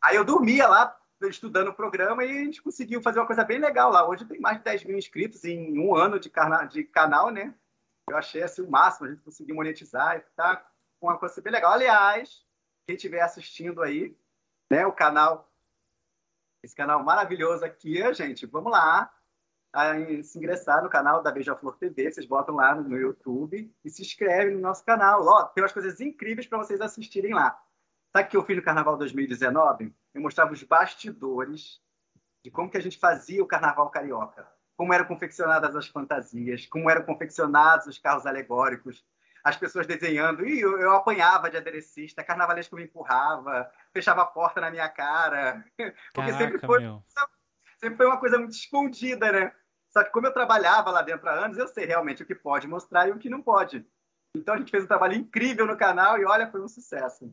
Aí 0.00 0.16
eu 0.16 0.24
dormia 0.24 0.66
lá 0.66 0.96
estudando 1.22 1.68
o 1.68 1.74
programa 1.74 2.24
e 2.24 2.30
a 2.30 2.44
gente 2.44 2.62
conseguiu 2.62 3.00
fazer 3.02 3.20
uma 3.20 3.26
coisa 3.26 3.44
bem 3.44 3.58
legal 3.58 3.90
lá. 3.90 4.08
Hoje 4.08 4.24
tem 4.24 4.40
mais 4.40 4.58
de 4.58 4.64
10 4.64 4.84
mil 4.84 4.98
inscritos 4.98 5.44
em 5.44 5.78
um 5.78 5.94
ano 5.94 6.18
de, 6.18 6.32
de 6.70 6.84
canal, 6.84 7.30
né? 7.30 7.54
Eu 8.08 8.16
achei 8.16 8.42
assim 8.42 8.62
o 8.62 8.70
máximo, 8.70 9.06
a 9.06 9.10
gente 9.10 9.22
conseguiu 9.22 9.54
monetizar 9.54 10.16
e 10.16 10.20
tá 10.34 10.66
uma 11.00 11.18
coisa 11.18 11.40
bem 11.40 11.52
legal. 11.52 11.72
Aliás, 11.72 12.44
quem 12.86 12.96
estiver 12.96 13.20
assistindo 13.20 13.82
aí, 13.82 14.16
né, 14.70 14.84
o 14.86 14.92
canal, 14.92 15.48
esse 16.62 16.74
canal 16.74 17.04
maravilhoso 17.04 17.64
aqui, 17.64 18.12
gente, 18.14 18.46
vamos 18.46 18.72
lá 18.72 19.12
se 20.22 20.38
ingressar 20.38 20.82
no 20.82 20.90
canal 20.90 21.22
da 21.22 21.30
Beija-Flor 21.30 21.76
TV, 21.78 22.12
vocês 22.12 22.26
botam 22.26 22.56
lá 22.56 22.74
no 22.74 22.96
YouTube 22.96 23.72
e 23.82 23.90
se 23.90 24.02
inscrevem 24.02 24.54
no 24.54 24.60
nosso 24.60 24.84
canal. 24.84 25.24
Ó, 25.24 25.44
tem 25.44 25.62
umas 25.62 25.72
coisas 25.72 26.00
incríveis 26.00 26.46
para 26.46 26.58
vocês 26.58 26.80
assistirem 26.80 27.32
lá. 27.32 27.58
Sabe 28.12 28.28
o 28.28 28.30
que 28.30 28.36
eu 28.36 28.44
fiz 28.44 28.56
no 28.56 28.62
Carnaval 28.62 28.98
2019? 28.98 29.94
Eu 30.12 30.20
mostrava 30.20 30.52
os 30.52 30.62
bastidores 30.62 31.80
de 32.44 32.50
como 32.50 32.70
que 32.70 32.76
a 32.76 32.82
gente 32.82 32.98
fazia 32.98 33.42
o 33.42 33.46
Carnaval 33.46 33.88
Carioca. 33.88 34.46
Como 34.76 34.92
eram 34.92 35.06
confeccionadas 35.06 35.74
as 35.74 35.86
fantasias, 35.86 36.66
como 36.66 36.90
eram 36.90 37.04
confeccionados 37.04 37.86
os 37.86 37.98
carros 37.98 38.26
alegóricos, 38.26 39.04
as 39.42 39.56
pessoas 39.56 39.86
desenhando, 39.86 40.46
e 40.46 40.60
eu, 40.60 40.78
eu 40.78 40.92
apanhava 40.92 41.50
de 41.50 41.56
aderecista, 41.56 42.22
carnavalesco 42.22 42.76
me 42.76 42.84
empurrava, 42.84 43.70
fechava 43.92 44.22
a 44.22 44.26
porta 44.26 44.60
na 44.60 44.70
minha 44.70 44.88
cara. 44.88 45.64
Porque 46.12 46.30
Caraca, 46.30 46.38
sempre, 46.38 46.66
foi, 46.66 47.02
sempre 47.78 47.96
foi 47.96 48.06
uma 48.06 48.20
coisa 48.20 48.38
muito 48.38 48.52
escondida, 48.52 49.32
né? 49.32 49.52
Só 49.92 50.02
que 50.02 50.10
como 50.10 50.26
eu 50.26 50.32
trabalhava 50.32 50.90
lá 50.90 51.02
dentro 51.02 51.28
há 51.28 51.44
anos, 51.44 51.58
eu 51.58 51.68
sei 51.68 51.84
realmente 51.84 52.22
o 52.22 52.26
que 52.26 52.34
pode 52.34 52.66
mostrar 52.66 53.08
e 53.08 53.12
o 53.12 53.18
que 53.18 53.28
não 53.28 53.42
pode. 53.42 53.84
Então 54.34 54.54
a 54.54 54.58
gente 54.58 54.70
fez 54.70 54.84
um 54.84 54.88
trabalho 54.88 55.14
incrível 55.14 55.66
no 55.66 55.76
canal 55.76 56.18
e 56.18 56.24
olha, 56.24 56.50
foi 56.50 56.62
um 56.62 56.68
sucesso. 56.68 57.30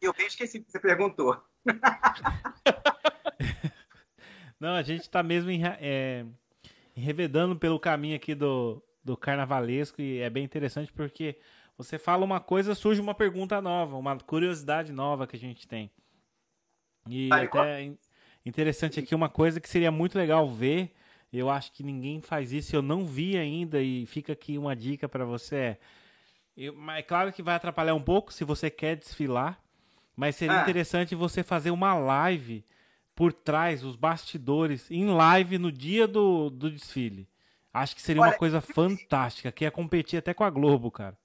E 0.00 0.04
eu 0.04 0.12
bem 0.12 0.26
esqueci 0.26 0.60
que 0.60 0.70
você 0.70 0.80
perguntou. 0.80 1.40
Não, 4.58 4.74
a 4.74 4.82
gente 4.82 5.02
está 5.02 5.22
mesmo 5.22 5.50
em, 5.50 5.62
é, 5.64 6.26
enrevedando 6.96 7.54
pelo 7.56 7.78
caminho 7.78 8.16
aqui 8.16 8.34
do, 8.34 8.82
do 9.02 9.14
carnavalesco 9.16 10.00
e 10.00 10.20
é 10.20 10.30
bem 10.30 10.44
interessante 10.44 10.92
porque 10.92 11.38
você 11.76 11.98
fala 11.98 12.24
uma 12.24 12.40
coisa, 12.40 12.74
surge 12.74 13.00
uma 13.00 13.14
pergunta 13.14 13.60
nova, 13.60 13.96
uma 13.96 14.18
curiosidade 14.18 14.92
nova 14.92 15.26
que 15.26 15.36
a 15.36 15.38
gente 15.38 15.68
tem. 15.68 15.90
E 17.08 17.28
até 17.32 17.92
interessante 18.44 19.00
aqui 19.00 19.14
uma 19.14 19.28
coisa 19.28 19.60
que 19.60 19.68
seria 19.68 19.90
muito 19.90 20.16
legal 20.16 20.48
ver, 20.48 20.94
eu 21.38 21.50
acho 21.50 21.72
que 21.72 21.82
ninguém 21.82 22.20
faz 22.20 22.52
isso, 22.52 22.74
eu 22.74 22.82
não 22.82 23.04
vi 23.04 23.36
ainda 23.36 23.80
e 23.80 24.06
fica 24.06 24.32
aqui 24.32 24.58
uma 24.58 24.74
dica 24.74 25.08
para 25.08 25.24
você. 25.24 25.78
É, 26.56 26.98
é 26.98 27.02
claro 27.02 27.32
que 27.32 27.42
vai 27.42 27.54
atrapalhar 27.54 27.94
um 27.94 28.02
pouco 28.02 28.32
se 28.32 28.44
você 28.44 28.70
quer 28.70 28.96
desfilar, 28.96 29.60
mas 30.16 30.36
seria 30.36 30.58
ah. 30.58 30.62
interessante 30.62 31.14
você 31.14 31.42
fazer 31.42 31.70
uma 31.70 31.94
live 31.94 32.64
por 33.14 33.32
trás, 33.32 33.84
os 33.84 33.96
bastidores, 33.96 34.90
em 34.90 35.06
live 35.06 35.58
no 35.58 35.70
dia 35.70 36.06
do, 36.06 36.50
do 36.50 36.70
desfile. 36.70 37.28
Acho 37.72 37.94
que 37.94 38.02
seria 38.02 38.22
Olha, 38.22 38.32
uma 38.32 38.38
coisa 38.38 38.60
fantástica, 38.60 39.50
que 39.50 39.64
ia 39.64 39.70
competir 39.70 40.18
até 40.18 40.32
com 40.32 40.44
a 40.44 40.50
Globo, 40.50 40.90
cara. 40.90 41.16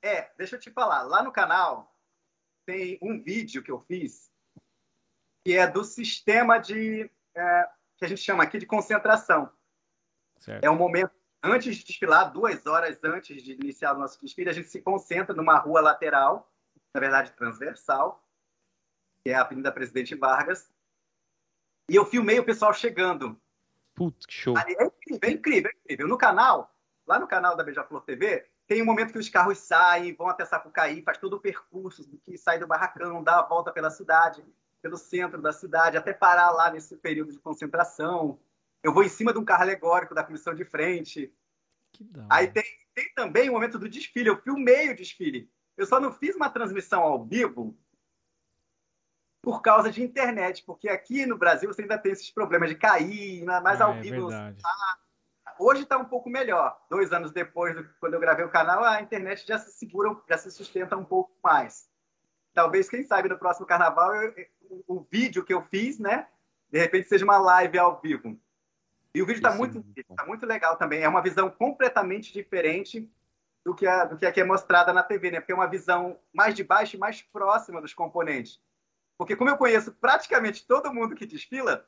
É, 0.00 0.30
deixa 0.36 0.56
eu 0.56 0.60
te 0.60 0.70
falar. 0.70 1.02
Lá 1.02 1.22
no 1.22 1.32
canal 1.32 1.94
tem 2.66 2.98
um 3.02 3.22
vídeo 3.22 3.62
que 3.62 3.70
eu 3.70 3.80
fiz 3.80 4.32
que 5.44 5.56
é 5.56 5.66
do 5.66 5.84
sistema 5.84 6.58
de 6.58 7.10
é, 7.34 7.68
que 8.02 8.06
a 8.06 8.08
gente 8.08 8.20
chama 8.20 8.42
aqui 8.42 8.58
de 8.58 8.66
concentração. 8.66 9.48
Certo. 10.40 10.64
É 10.64 10.68
um 10.68 10.74
momento 10.74 11.12
antes 11.40 11.76
de 11.76 11.84
desfilar, 11.84 12.32
duas 12.32 12.66
horas 12.66 12.98
antes 13.04 13.40
de 13.40 13.52
iniciar 13.52 13.94
o 13.94 13.98
nosso 13.98 14.20
desfile, 14.20 14.50
a 14.50 14.52
gente 14.52 14.68
se 14.68 14.82
concentra 14.82 15.32
numa 15.32 15.56
rua 15.56 15.80
lateral, 15.80 16.52
na 16.92 17.00
verdade 17.00 17.30
transversal, 17.32 18.20
que 19.22 19.30
é 19.30 19.34
a 19.34 19.42
Avenida 19.42 19.70
Presidente 19.70 20.16
Vargas. 20.16 20.68
E 21.88 21.94
eu 21.94 22.04
filmei 22.04 22.40
o 22.40 22.44
pessoal 22.44 22.74
chegando. 22.74 23.40
Putz, 23.94 24.26
que 24.26 24.34
show. 24.34 24.56
É 24.58 24.62
incrível, 24.72 25.20
é 25.22 25.30
incrível, 25.30 25.70
é 25.70 25.74
incrível. 25.84 26.08
No 26.08 26.18
canal, 26.18 26.74
lá 27.06 27.20
no 27.20 27.28
canal 27.28 27.56
da 27.56 27.62
Beija-Flor 27.62 28.02
TV, 28.02 28.44
tem 28.66 28.82
um 28.82 28.86
momento 28.86 29.12
que 29.12 29.18
os 29.18 29.28
carros 29.28 29.58
saem, 29.58 30.12
vão 30.16 30.26
até 30.26 30.44
Sapucaí, 30.44 31.02
faz 31.02 31.18
todo 31.18 31.34
o 31.34 31.40
percurso 31.40 32.02
que 32.24 32.36
sai 32.36 32.58
do 32.58 32.66
barracão, 32.66 33.22
dá 33.22 33.38
a 33.38 33.46
volta 33.46 33.70
pela 33.70 33.90
cidade, 33.90 34.44
pelo 34.82 34.98
centro 34.98 35.40
da 35.40 35.52
cidade, 35.52 35.96
até 35.96 36.12
parar 36.12 36.50
lá 36.50 36.70
nesse 36.70 36.96
período 36.96 37.32
de 37.32 37.38
concentração. 37.38 38.38
Eu 38.82 38.92
vou 38.92 39.04
em 39.04 39.08
cima 39.08 39.32
de 39.32 39.38
um 39.38 39.44
carro 39.44 39.62
alegórico 39.62 40.14
da 40.14 40.24
comissão 40.24 40.54
de 40.54 40.64
frente. 40.64 41.32
Aí 42.28 42.48
tem 42.48 42.64
tem 42.94 43.12
também 43.14 43.48
o 43.48 43.52
momento 43.52 43.78
do 43.78 43.88
desfile. 43.88 44.28
Eu 44.28 44.40
filmei 44.40 44.90
o 44.90 44.96
desfile. 44.96 45.50
Eu 45.76 45.86
só 45.86 45.98
não 45.98 46.12
fiz 46.12 46.36
uma 46.36 46.50
transmissão 46.50 47.02
ao 47.02 47.24
vivo 47.24 47.76
por 49.40 49.60
causa 49.60 49.90
de 49.90 50.02
internet, 50.02 50.62
porque 50.64 50.88
aqui 50.88 51.26
no 51.26 51.36
Brasil 51.36 51.72
você 51.72 51.82
ainda 51.82 51.98
tem 51.98 52.12
esses 52.12 52.30
problemas 52.30 52.68
de 52.68 52.76
cair, 52.76 53.44
mas 53.44 53.80
ah, 53.80 53.86
ao 53.86 53.94
é 53.94 54.00
vivo. 54.00 54.28
Tá... 54.28 54.54
Hoje 55.58 55.82
está 55.82 55.98
um 55.98 56.04
pouco 56.04 56.30
melhor. 56.30 56.80
Dois 56.88 57.12
anos 57.12 57.32
depois, 57.32 57.74
do, 57.74 57.88
quando 57.98 58.14
eu 58.14 58.20
gravei 58.20 58.44
o 58.44 58.50
canal, 58.50 58.84
a 58.84 59.02
internet 59.02 59.46
já 59.46 59.58
se 59.58 59.72
segura, 59.72 60.16
já 60.28 60.38
se 60.38 60.50
sustenta 60.50 60.96
um 60.96 61.04
pouco 61.04 61.32
mais. 61.42 61.90
Talvez, 62.54 62.88
quem 62.88 63.02
sabe, 63.02 63.28
no 63.28 63.38
próximo 63.38 63.66
carnaval, 63.66 64.14
eu, 64.14 64.34
o 64.86 65.00
vídeo 65.10 65.44
que 65.44 65.52
eu 65.52 65.62
fiz, 65.62 65.98
né? 65.98 66.28
De 66.70 66.78
repente 66.78 67.08
seja 67.08 67.24
uma 67.24 67.38
live 67.38 67.78
ao 67.78 68.00
vivo. 68.00 68.38
E 69.14 69.22
o 69.22 69.26
vídeo 69.26 69.38
está 69.38 69.54
muito, 69.54 69.84
tá 70.16 70.24
muito 70.26 70.46
legal 70.46 70.76
também. 70.76 71.02
É 71.02 71.08
uma 71.08 71.22
visão 71.22 71.50
completamente 71.50 72.32
diferente 72.32 73.10
do 73.64 73.74
que, 73.74 73.86
a, 73.86 74.04
do 74.04 74.16
que 74.16 74.26
aqui 74.26 74.40
é 74.40 74.44
mostrada 74.44 74.92
na 74.92 75.02
TV, 75.02 75.30
né? 75.30 75.40
Porque 75.40 75.52
é 75.52 75.54
uma 75.54 75.68
visão 75.68 76.18
mais 76.32 76.54
de 76.54 76.64
baixo 76.64 76.96
e 76.96 76.98
mais 76.98 77.22
próxima 77.22 77.80
dos 77.80 77.92
componentes. 77.92 78.60
Porque 79.16 79.36
como 79.36 79.50
eu 79.50 79.56
conheço 79.56 79.92
praticamente 79.92 80.66
todo 80.66 80.92
mundo 80.92 81.14
que 81.14 81.26
desfila, 81.26 81.86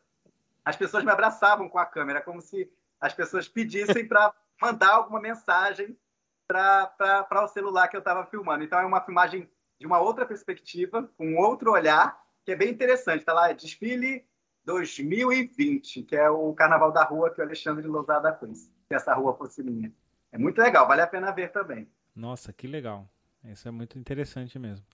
as 0.64 0.76
pessoas 0.76 1.02
me 1.02 1.10
abraçavam 1.10 1.68
com 1.68 1.78
a 1.78 1.86
câmera, 1.86 2.20
como 2.20 2.40
se 2.40 2.70
as 3.00 3.12
pessoas 3.12 3.48
pedissem 3.48 4.06
para 4.06 4.32
mandar 4.60 4.92
alguma 4.94 5.20
mensagem 5.20 5.98
para 6.46 7.42
o 7.42 7.48
celular 7.48 7.88
que 7.88 7.96
eu 7.96 8.00
estava 8.00 8.24
filmando. 8.26 8.64
Então 8.64 8.78
é 8.78 8.84
uma 8.84 9.00
filmagem 9.00 9.50
de 9.85 9.87
uma 9.87 10.01
outra 10.01 10.24
perspectiva, 10.24 11.07
com 11.18 11.37
outro 11.37 11.70
olhar, 11.72 12.18
que 12.43 12.53
é 12.53 12.57
bem 12.57 12.70
interessante. 12.70 13.18
Está 13.18 13.35
lá, 13.35 13.53
desfile 13.53 14.24
2020, 14.64 16.05
que 16.05 16.16
é 16.16 16.30
o 16.30 16.55
Carnaval 16.55 16.91
da 16.91 17.05
Rua 17.05 17.30
que 17.30 17.39
o 17.39 17.45
Alexandre 17.45 17.87
Lousada 17.87 18.32
fez. 18.32 18.70
Que 18.89 18.95
essa 18.95 19.12
rua 19.12 19.37
fosse 19.37 19.62
minha. 19.62 19.93
É 20.32 20.39
muito 20.39 20.59
legal, 20.59 20.89
vale 20.89 21.03
a 21.03 21.07
pena 21.07 21.30
ver 21.32 21.53
também. 21.53 21.87
Nossa, 22.16 22.51
que 22.51 22.66
legal. 22.66 23.07
Isso 23.45 23.68
é 23.68 23.70
muito 23.70 23.99
interessante 23.99 24.59
mesmo. 24.59 24.87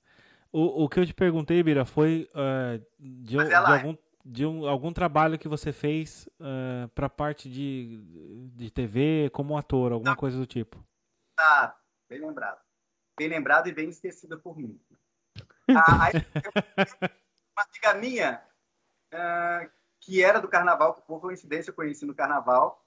O, 0.52 0.84
o 0.84 0.88
que 0.88 0.98
eu 0.98 1.06
te 1.06 1.14
perguntei, 1.14 1.62
Bira, 1.62 1.84
foi 1.84 2.28
uh, 2.34 2.84
de, 2.98 3.36
de, 3.36 3.54
algum, 3.54 3.96
de 4.24 4.44
um, 4.44 4.66
algum 4.66 4.92
trabalho 4.92 5.38
que 5.38 5.46
você 5.46 5.72
fez 5.72 6.28
uh, 6.40 6.88
para 6.96 7.06
a 7.06 7.10
parte 7.10 7.48
de, 7.48 8.02
de 8.56 8.70
TV, 8.72 9.30
como 9.32 9.56
ator, 9.56 9.92
alguma 9.92 10.10
Não. 10.10 10.16
coisa 10.16 10.36
do 10.36 10.46
tipo. 10.46 10.84
Tá, 11.36 11.78
bem 12.08 12.20
lembrado. 12.20 12.58
Bem 13.20 13.28
lembrado 13.28 13.68
e 13.68 13.72
bem 13.72 13.90
esquecido 13.90 14.40
por 14.40 14.56
mim. 14.56 14.80
Ah, 15.72 16.06
aí, 16.06 16.12
uma 17.54 17.64
amiga 17.64 17.94
minha, 17.94 18.42
uh, 19.14 19.70
que 20.00 20.20
era 20.20 20.40
do 20.40 20.48
carnaval, 20.48 20.94
que 20.94 21.02
por 21.02 21.20
coincidência 21.20 21.70
eu 21.70 21.74
conheci 21.74 22.04
no 22.04 22.14
carnaval, 22.14 22.84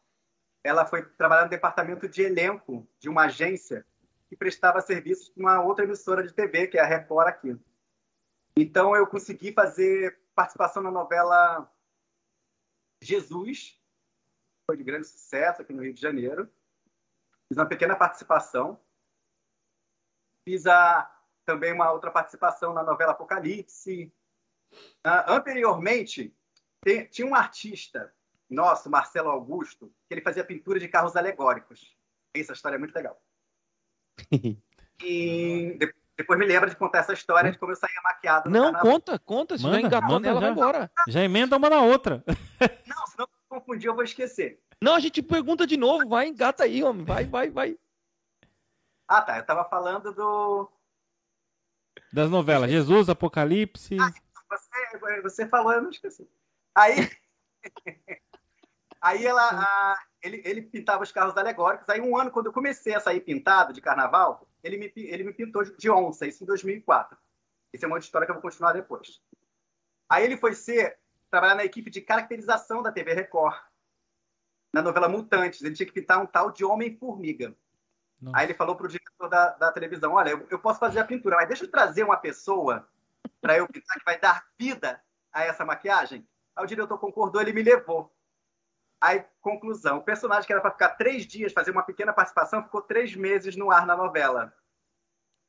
ela 0.61 0.86
foi 0.86 1.05
trabalhar 1.05 1.43
no 1.43 1.49
departamento 1.49 2.09
de 2.09 2.23
elenco 2.23 2.86
de 2.99 3.07
uma 3.07 3.25
agência 3.25 3.86
que 4.27 4.36
prestava 4.36 4.81
serviços 4.81 5.29
para 5.29 5.39
uma 5.39 5.61
outra 5.61 5.86
emissora 5.86 6.23
de 6.23 6.34
TV, 6.34 6.67
que 6.67 6.77
é 6.77 6.81
a 6.81 6.86
Record 6.86 7.27
aqui. 7.27 7.57
Então 8.57 8.93
eu 8.93 9.07
consegui 9.07 9.53
fazer 9.53 10.19
participação 10.36 10.84
na 10.84 10.91
novela 10.91 11.71
Jesus, 13.01 13.79
foi 14.65 14.75
de 14.75 14.84
grande 14.84 15.07
sucesso 15.07 15.61
aqui 15.61 15.71
no 15.71 15.84
Rio 15.84 15.93
de 15.93 16.01
Janeiro. 16.01 16.51
Fiz 17.47 17.57
uma 17.57 17.69
pequena 17.69 17.95
participação. 17.95 18.77
Fiz 20.45 20.65
a, 20.65 21.09
também 21.45 21.73
uma 21.73 21.91
outra 21.91 22.11
participação 22.11 22.73
na 22.73 22.83
novela 22.83 23.11
Apocalipse. 23.11 24.11
Uh, 25.05 25.23
anteriormente, 25.27 26.35
tem, 26.81 27.05
tinha 27.05 27.27
um 27.27 27.35
artista 27.35 28.13
nosso, 28.49 28.89
Marcelo 28.89 29.29
Augusto, 29.29 29.91
que 30.07 30.13
ele 30.13 30.21
fazia 30.21 30.43
pintura 30.43 30.79
de 30.79 30.87
carros 30.87 31.15
alegóricos. 31.15 31.95
Essa 32.33 32.53
história 32.53 32.75
é 32.75 32.79
muito 32.79 32.95
legal. 32.95 33.19
e 35.03 35.77
depois 36.17 36.37
me 36.37 36.45
lembra 36.45 36.69
de 36.69 36.75
contar 36.75 36.99
essa 36.99 37.13
história 37.13 37.51
de 37.51 37.57
como 37.57 37.71
eu 37.71 37.75
saía 37.75 38.01
maquiado. 38.03 38.49
Não, 38.49 38.73
conta, 38.73 39.17
conta. 39.17 39.57
Se 39.57 39.63
manda, 39.63 39.81
já 39.81 39.87
engatou 39.87 40.19
nela, 40.19 40.35
já. 40.35 40.41
vai 40.41 40.51
embora. 40.51 40.91
Já 41.07 41.23
emenda 41.23 41.57
uma 41.57 41.69
na 41.69 41.81
outra. 41.81 42.23
Não, 42.85 43.07
se 43.07 43.17
não 43.17 43.27
confundir, 43.49 43.87
eu 43.87 43.95
vou 43.95 44.03
esquecer. 44.03 44.59
Não, 44.81 44.95
a 44.95 44.99
gente 44.99 45.21
pergunta 45.21 45.65
de 45.65 45.77
novo. 45.77 46.07
Vai, 46.07 46.27
engata 46.27 46.63
aí, 46.63 46.83
homem. 46.83 47.05
Vai, 47.05 47.25
vai, 47.25 47.49
vai. 47.49 47.77
Ah, 49.14 49.22
tá. 49.22 49.38
Eu 49.38 49.45
tava 49.45 49.64
falando 49.66 50.11
do. 50.14 50.72
Das 52.11 52.30
novelas. 52.30 52.72
Jesus, 52.72 53.09
Apocalipse. 53.09 53.97
Ah, 53.99 54.11
você, 54.49 55.22
você 55.22 55.47
falou, 55.47 55.72
eu 55.74 55.82
não 55.84 55.89
esqueci. 55.89 56.28
Aí. 56.74 57.09
aí 59.01 59.26
ela. 59.26 59.49
A 59.49 59.97
ele, 60.24 60.41
ele 60.45 60.61
pintava 60.61 61.03
os 61.03 61.11
carros 61.11 61.36
alegóricos. 61.36 61.88
Aí, 61.89 61.99
um 61.99 62.18
ano, 62.18 62.32
quando 62.32 62.45
eu 62.45 62.53
comecei 62.53 62.95
a 62.95 62.99
sair 62.99 63.20
pintado 63.20 63.74
de 63.74 63.82
carnaval, 63.82 64.47
ele 64.64 64.78
me, 64.78 64.91
ele 64.95 65.26
me 65.26 65.34
pintou 65.34 65.64
de 65.64 65.89
onça, 65.91 66.26
isso 66.26 66.43
em 66.43 66.47
2004. 66.47 67.18
Isso 67.74 67.84
é 67.84 67.88
uma 67.88 67.99
história 67.99 68.26
que 68.26 68.32
eu 68.32 68.36
vou 68.36 68.41
continuar 68.41 68.72
depois. 68.72 69.22
Aí 70.07 70.24
ele 70.24 70.38
foi 70.38 70.53
ser, 70.53 70.97
trabalhar 71.30 71.55
na 71.55 71.66
equipe 71.66 71.91
de 71.91 71.99
caracterização 71.99 72.82
da 72.82 72.91
TV 72.91 73.14
Record, 73.14 73.61
na 74.72 74.82
novela 74.82 75.09
Mutantes. 75.09 75.61
Ele 75.61 75.76
tinha 75.76 75.86
que 75.86 75.93
pintar 75.93 76.22
um 76.22 76.26
tal 76.26 76.51
de 76.51 76.64
Homem-Formiga. 76.64 77.53
Aí 78.32 78.45
ele 78.45 78.53
falou 78.53 78.76
para 78.76 78.86
o 78.86 78.89
diretor 78.89 79.28
da, 79.28 79.49
da 79.49 79.71
televisão: 79.71 80.13
Olha, 80.13 80.30
eu, 80.30 80.47
eu, 80.49 80.59
posso 80.59 80.80
fazer 80.80 80.99
a 80.99 81.05
pintura, 81.05 81.36
mas 81.36 81.47
deixa 81.47 81.65
eu 81.65 81.71
trazer 81.71 82.03
uma 82.03 82.17
pessoa 82.17 82.88
para 83.41 83.57
eu 83.57 83.67
pintar 83.67 83.97
que 83.97 84.05
vai 84.05 84.19
dar 84.19 84.45
vida 84.57 85.01
a 85.32 85.43
essa 85.43 85.65
maquiagem. 85.65 86.28
Aí 86.55 86.63
o 86.63 86.67
diretor 86.67 86.97
concordou, 86.97 87.41
ele 87.41 87.51
me 87.51 87.63
levou. 87.63 88.13
Aí, 89.01 89.26
conclusão: 89.41 89.97
o 89.97 90.03
personagem 90.03 90.45
que 90.45 90.53
era 90.53 90.61
para 90.61 90.71
ficar 90.71 90.89
três 90.89 91.26
dias, 91.26 91.51
fazer 91.51 91.71
uma 91.71 91.84
pequena 91.84 92.13
participação, 92.13 92.63
ficou 92.63 92.82
três 92.82 93.15
meses 93.15 93.55
no 93.55 93.71
ar 93.71 93.86
na 93.86 93.97
novela. 93.97 94.53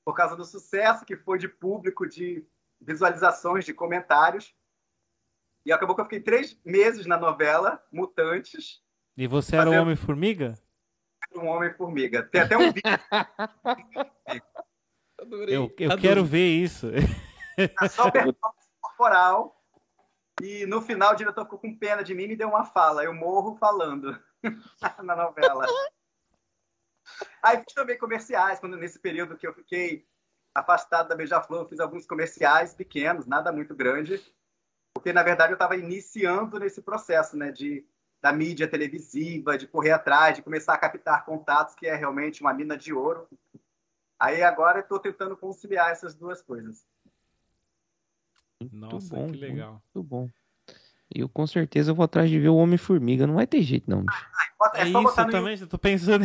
Por 0.04 0.14
causa 0.14 0.34
do 0.34 0.44
sucesso 0.44 1.04
que 1.04 1.16
foi 1.16 1.38
de 1.38 1.48
público, 1.48 2.06
de 2.06 2.44
visualizações, 2.80 3.64
de 3.64 3.72
comentários. 3.72 4.54
E 5.64 5.72
acabou 5.72 5.94
que 5.94 6.00
eu 6.00 6.06
fiquei 6.06 6.20
três 6.20 6.58
meses 6.64 7.06
na 7.06 7.16
novela, 7.16 7.82
Mutantes. 7.90 8.82
E 9.16 9.26
você 9.26 9.56
era 9.56 9.70
o 9.70 9.74
Homem-Formiga? 9.74 10.58
Um 11.36 11.46
Homem-Formiga. 11.46 12.22
Tem 12.22 12.40
até 12.40 12.56
um 12.56 12.72
vídeo. 12.72 12.82
eu, 15.48 15.74
eu 15.78 15.98
quero 15.98 16.24
ver 16.24 16.48
isso. 16.48 16.88
É 17.56 17.88
só 17.88 18.10
performance 18.10 18.68
corporal 18.80 19.64
e 20.42 20.66
no 20.66 20.82
final 20.82 21.12
o 21.12 21.16
diretor 21.16 21.44
ficou 21.44 21.58
com 21.58 21.76
pena 21.76 22.02
de 22.02 22.14
mim 22.14 22.24
e 22.24 22.28
me 22.28 22.36
deu 22.36 22.48
uma 22.48 22.64
fala. 22.64 23.04
Eu 23.04 23.14
morro 23.14 23.56
falando 23.56 24.20
na 25.02 25.16
novela. 25.16 25.66
Aí 27.42 27.58
fiz 27.58 27.74
também 27.74 27.98
comerciais, 27.98 28.58
quando 28.58 28.76
nesse 28.76 28.98
período 28.98 29.36
que 29.36 29.46
eu 29.46 29.54
fiquei 29.54 30.06
afastado 30.54 31.08
da 31.08 31.16
Beija-Flor, 31.16 31.62
eu 31.62 31.68
fiz 31.68 31.80
alguns 31.80 32.06
comerciais 32.06 32.74
pequenos, 32.74 33.26
nada 33.26 33.52
muito 33.52 33.74
grande, 33.74 34.22
porque 34.94 35.12
na 35.12 35.22
verdade 35.22 35.52
eu 35.52 35.56
estava 35.56 35.76
iniciando 35.76 36.58
nesse 36.58 36.80
processo, 36.80 37.36
né, 37.36 37.50
de 37.50 37.86
da 38.24 38.32
mídia 38.32 38.66
televisiva, 38.66 39.58
de 39.58 39.66
correr 39.66 39.90
atrás, 39.90 40.34
de 40.34 40.42
começar 40.42 40.72
a 40.72 40.78
captar 40.78 41.26
contatos, 41.26 41.74
que 41.74 41.86
é 41.86 41.94
realmente 41.94 42.40
uma 42.40 42.54
mina 42.54 42.74
de 42.74 42.90
ouro. 42.90 43.28
Aí 44.18 44.42
agora 44.42 44.78
eu 44.78 44.82
estou 44.82 44.98
tentando 44.98 45.36
conciliar 45.36 45.90
essas 45.90 46.14
duas 46.14 46.40
coisas. 46.40 46.86
Nossa, 48.72 49.14
bom, 49.14 49.30
que 49.30 49.36
legal. 49.36 49.72
Muito 49.94 50.08
bom. 50.08 50.30
E 51.14 51.20
eu 51.20 51.28
com 51.28 51.46
certeza 51.46 51.92
vou 51.92 52.02
atrás 52.02 52.30
de 52.30 52.40
ver 52.40 52.48
o 52.48 52.56
Homem-Formiga. 52.56 53.26
Não 53.26 53.34
vai 53.34 53.46
ter 53.46 53.60
jeito, 53.60 53.90
não. 53.90 54.06
é, 54.72 54.80
é 54.80 54.88
isso 54.88 55.26
também, 55.30 55.60
eu 55.60 55.66
tô 55.66 55.76
pensando. 55.76 56.24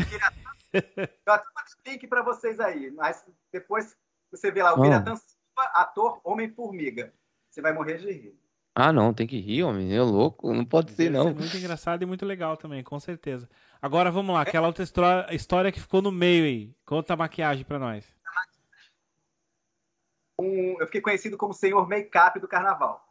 Eu 0.72 1.34
até 1.34 1.46
link 1.86 2.08
para 2.08 2.22
vocês 2.22 2.62
aí, 2.62 2.92
mas 2.92 3.26
depois 3.52 3.98
você 4.32 4.50
vê 4.52 4.64
lá 4.64 4.74
o 4.74 4.82
Biratan 4.82 5.18
Silva, 5.18 5.70
ator 5.74 6.22
Homem-Formiga. 6.24 7.14
Você 7.50 7.62
vai 7.62 7.74
morrer 7.74 7.98
de 7.98 8.10
rir. 8.10 8.40
Ah, 8.82 8.94
não, 8.94 9.14
tem 9.14 9.28
que 9.28 9.40
rir, 9.40 9.64
homem. 9.64 9.94
É 9.94 10.02
louco, 10.02 10.54
não 10.54 10.64
pode 10.64 10.92
ser, 10.92 11.10
não. 11.10 11.28
Ser 11.28 11.36
muito 11.36 11.58
engraçado 11.58 12.02
e 12.02 12.06
muito 12.06 12.26
legal 12.26 12.56
também, 12.56 12.84
com 12.84 13.00
certeza. 13.00 13.50
Agora 13.82 14.10
vamos 14.12 14.34
lá, 14.34 14.42
aquela 14.42 14.68
outra 14.68 14.84
história 15.32 15.72
que 15.72 15.80
ficou 15.80 16.02
no 16.02 16.12
meio 16.12 16.46
aí. 16.46 16.76
Conta 16.86 17.14
a 17.14 17.18
maquiagem 17.18 17.66
para 17.66 17.80
nós 17.80 18.06
um, 20.40 20.80
eu 20.80 20.86
fiquei 20.86 21.02
conhecido 21.02 21.38
como 21.38 21.54
senhor 21.54 21.88
make-up 21.88 22.40
do 22.40 22.48
carnaval. 22.48 23.06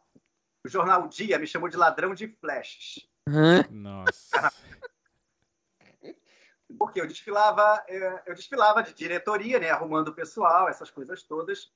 O 0.65 0.69
jornal 0.69 1.07
Dia 1.07 1.37
me 1.37 1.47
chamou 1.47 1.69
de 1.69 1.77
ladrão 1.77 2.13
de 2.13 2.27
flashes. 2.27 3.07
Nossa. 3.69 4.51
Porque 6.77 6.99
eu 6.99 7.07
desfilava, 7.07 7.83
é, 7.87 8.23
eu 8.25 8.35
desfilava 8.35 8.83
de 8.83 8.93
diretoria, 8.93 9.59
né, 9.59 9.69
arrumando 9.69 10.09
o 10.09 10.13
pessoal, 10.13 10.67
essas 10.67 10.89
coisas 10.89 11.23
todas. 11.23 11.71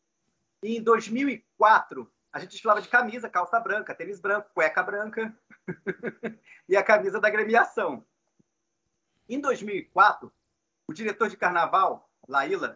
E 0.62 0.78
em 0.78 0.82
2004, 0.82 2.12
a 2.34 2.40
gente 2.40 2.50
desfilava 2.50 2.82
de 2.82 2.90
camisa, 2.90 3.30
calça 3.30 3.60
branca, 3.60 3.94
tênis 3.94 4.20
branco, 4.20 4.50
cueca 4.56 4.82
branca 4.82 5.38
e 6.68 6.76
a 6.76 6.84
camisa 6.84 7.22
da 7.22 7.30
gremiação. 7.30 8.04
Em 9.30 9.40
2004, 9.40 10.34
o 10.88 10.94
diretor 10.94 11.30
de 11.30 11.38
carnaval, 11.38 12.10
Laíla, 12.28 12.76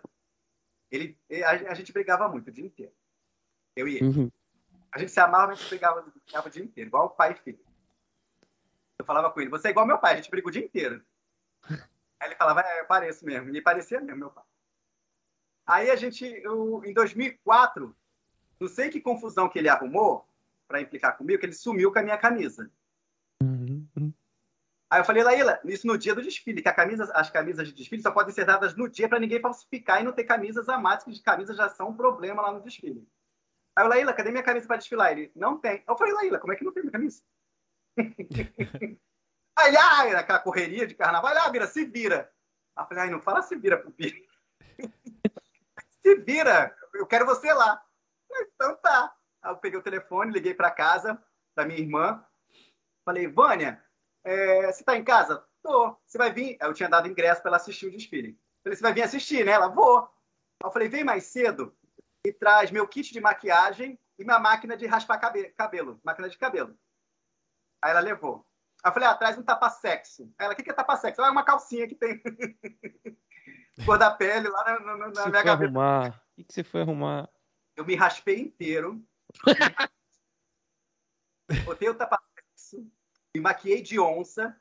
ele, 0.91 1.19
a, 1.43 1.71
a, 1.71 1.73
gente 1.73 1.91
brigava 1.91 2.29
muito 2.29 2.49
o 2.49 2.51
dia 2.51 2.67
inteiro. 2.67 2.93
Eu 3.75 3.87
e 3.87 3.95
ele. 3.95 4.05
Uhum. 4.05 4.31
A 4.91 4.99
gente 4.99 5.11
se 5.11 5.19
amava, 5.19 5.51
a 5.51 5.55
gente 5.55 5.67
brigava, 5.67 6.01
brigava 6.01 6.47
o 6.47 6.51
dia 6.51 6.63
inteiro, 6.63 6.89
igual 6.89 7.09
pai 7.09 7.31
e 7.31 7.43
filho. 7.43 7.65
Eu 8.99 9.05
falava 9.05 9.31
com 9.31 9.41
ele, 9.41 9.49
você 9.49 9.69
é 9.69 9.71
igual 9.71 9.87
meu 9.87 9.97
pai, 9.97 10.13
a 10.13 10.15
gente 10.17 10.29
briga 10.29 10.47
o 10.47 10.51
dia 10.51 10.63
inteiro. 10.63 11.03
Aí 12.19 12.29
ele 12.29 12.35
falava, 12.35 12.61
é, 12.61 12.81
eu 12.81 12.85
pareço 12.85 13.25
mesmo. 13.25 13.55
E 13.55 13.61
parecia 13.61 13.99
mesmo, 13.99 14.19
meu 14.19 14.29
pai. 14.31 14.43
Aí 15.65 15.89
a 15.89 15.95
gente, 15.95 16.25
eu, 16.25 16.83
em 16.85 16.93
2004, 16.93 17.95
não 18.59 18.67
sei 18.67 18.89
que 18.89 19.01
confusão 19.01 19.49
que 19.49 19.59
ele 19.59 19.69
arrumou 19.69 20.27
para 20.67 20.81
implicar 20.81 21.17
comigo, 21.17 21.39
que 21.39 21.45
ele 21.45 21.53
sumiu 21.53 21.91
com 21.91 21.99
a 21.99 22.03
minha 22.03 22.17
camisa. 22.17 22.69
Uhum. 23.41 24.13
Aí 24.89 25.01
eu 25.01 25.05
falei, 25.05 25.21
Laíla, 25.21 25.59
isso 25.65 25.85
no 25.85 25.97
dia 25.97 26.15
do 26.15 26.21
desfile, 26.21 26.61
que 26.61 26.71
camisa, 26.71 27.11
as 27.13 27.29
camisas 27.29 27.67
de 27.67 27.73
desfile 27.73 28.01
só 28.01 28.11
podem 28.11 28.33
ser 28.33 28.45
dadas 28.45 28.75
no 28.75 28.87
dia 28.87 29.09
para 29.09 29.19
ninguém 29.19 29.41
falsificar 29.41 29.99
e 29.99 30.03
não 30.03 30.13
ter 30.13 30.23
camisas 30.23 30.69
a 30.69 30.77
mais, 30.77 31.03
que 31.03 31.11
de 31.11 31.21
camisas 31.21 31.57
já 31.57 31.67
são 31.69 31.89
um 31.89 31.97
problema 31.97 32.41
lá 32.41 32.53
no 32.53 32.61
desfile. 32.61 33.05
Aí 33.75 33.83
eu, 33.83 33.89
Laíla, 33.89 34.13
cadê 34.13 34.31
minha 34.31 34.43
camisa 34.43 34.65
para 34.65 34.77
desfilar? 34.77 35.11
Ele, 35.11 35.31
não 35.35 35.57
tem. 35.57 35.83
Eu 35.87 35.97
falei, 35.97 36.13
Laíla, 36.13 36.39
como 36.39 36.53
é 36.53 36.55
que 36.55 36.63
não 36.63 36.71
tem 36.71 36.83
minha 36.83 36.91
camisa? 36.91 37.21
Aí, 39.57 39.75
ai, 39.75 40.13
aquela 40.13 40.39
correria 40.39 40.85
de 40.85 40.93
carnaval, 40.93 41.33
ah, 41.35 41.49
Bira, 41.49 41.65
se 41.65 41.83
vira. 41.83 42.31
Aí 42.75 42.83
eu 42.83 42.87
falei, 42.87 43.03
ai, 43.03 43.09
não 43.09 43.19
fala 43.19 43.41
se 43.41 43.55
vira 43.55 43.77
pro 43.77 43.89
Bira. 43.89 44.15
se 46.01 46.15
vira, 46.15 46.75
eu 46.93 47.07
quero 47.07 47.25
você 47.25 47.51
lá. 47.51 47.83
Então 48.55 48.75
tá. 48.77 49.13
Aí 49.41 49.51
eu 49.51 49.57
peguei 49.57 49.79
o 49.79 49.83
telefone, 49.83 50.31
liguei 50.31 50.53
para 50.53 50.71
casa 50.71 51.21
da 51.55 51.65
minha 51.65 51.79
irmã. 51.79 52.23
Falei, 53.05 53.27
Vânia, 53.27 53.83
é, 54.23 54.71
você 54.71 54.83
tá 54.83 54.97
em 54.97 55.03
casa? 55.03 55.43
Tô. 55.63 55.95
Você 56.05 56.17
vai 56.17 56.31
vir? 56.31 56.57
Eu 56.59 56.73
tinha 56.73 56.89
dado 56.89 57.07
ingresso 57.07 57.41
para 57.41 57.49
ela 57.49 57.57
assistir 57.57 57.88
o 57.88 57.91
desfile. 57.91 58.39
Falei, 58.63 58.75
você 58.75 58.81
vai 58.81 58.93
vir 58.93 59.03
assistir, 59.03 59.45
né? 59.45 59.51
Ela, 59.51 59.67
vou. 59.67 59.99
Aí 59.99 60.67
eu 60.67 60.71
falei, 60.71 60.89
vem 60.89 61.03
mais 61.03 61.25
cedo 61.25 61.75
e 62.25 62.33
traz 62.33 62.71
meu 62.71 62.88
kit 62.88 63.13
de 63.13 63.21
maquiagem 63.21 63.99
e 64.19 64.23
minha 64.23 64.39
máquina 64.39 64.75
de 64.75 64.85
raspar 64.85 65.19
cabelo, 65.55 65.99
máquina 66.03 66.27
de 66.27 66.38
cabelo. 66.38 66.77
Aí 67.81 67.91
ela 67.91 67.99
levou. 67.99 68.45
Aí 68.83 68.89
eu 68.89 68.93
falei, 68.93 69.07
ah, 69.07 69.15
traz 69.15 69.38
um 69.38 69.43
tapa-sexo. 69.43 70.23
Aí 70.38 70.45
ela, 70.45 70.53
o 70.53 70.55
que, 70.55 70.63
que 70.63 70.71
é 70.71 70.73
tapa-sexo? 70.73 71.21
Ah, 71.21 71.27
é 71.27 71.31
uma 71.31 71.43
calcinha 71.43 71.88
que 71.88 71.95
tem 71.95 72.21
cor 73.85 73.97
da 73.97 74.11
pele 74.11 74.49
lá 74.49 74.63
na, 74.63 74.79
na, 74.79 75.07
na 75.09 75.25
minha 75.27 75.53
arrumar? 75.53 76.21
O 76.38 76.43
que 76.43 76.53
você 76.53 76.63
foi 76.63 76.81
arrumar? 76.81 77.29
Eu 77.78 77.86
me 77.86 77.95
raspei 77.95 78.41
inteiro. 78.41 79.01
Botei 81.63 81.88
o 81.88 81.95
tapa-sexo, 81.95 82.86
me 83.34 83.39
maquiei 83.39 83.82
de 83.82 83.99
onça. 83.99 84.59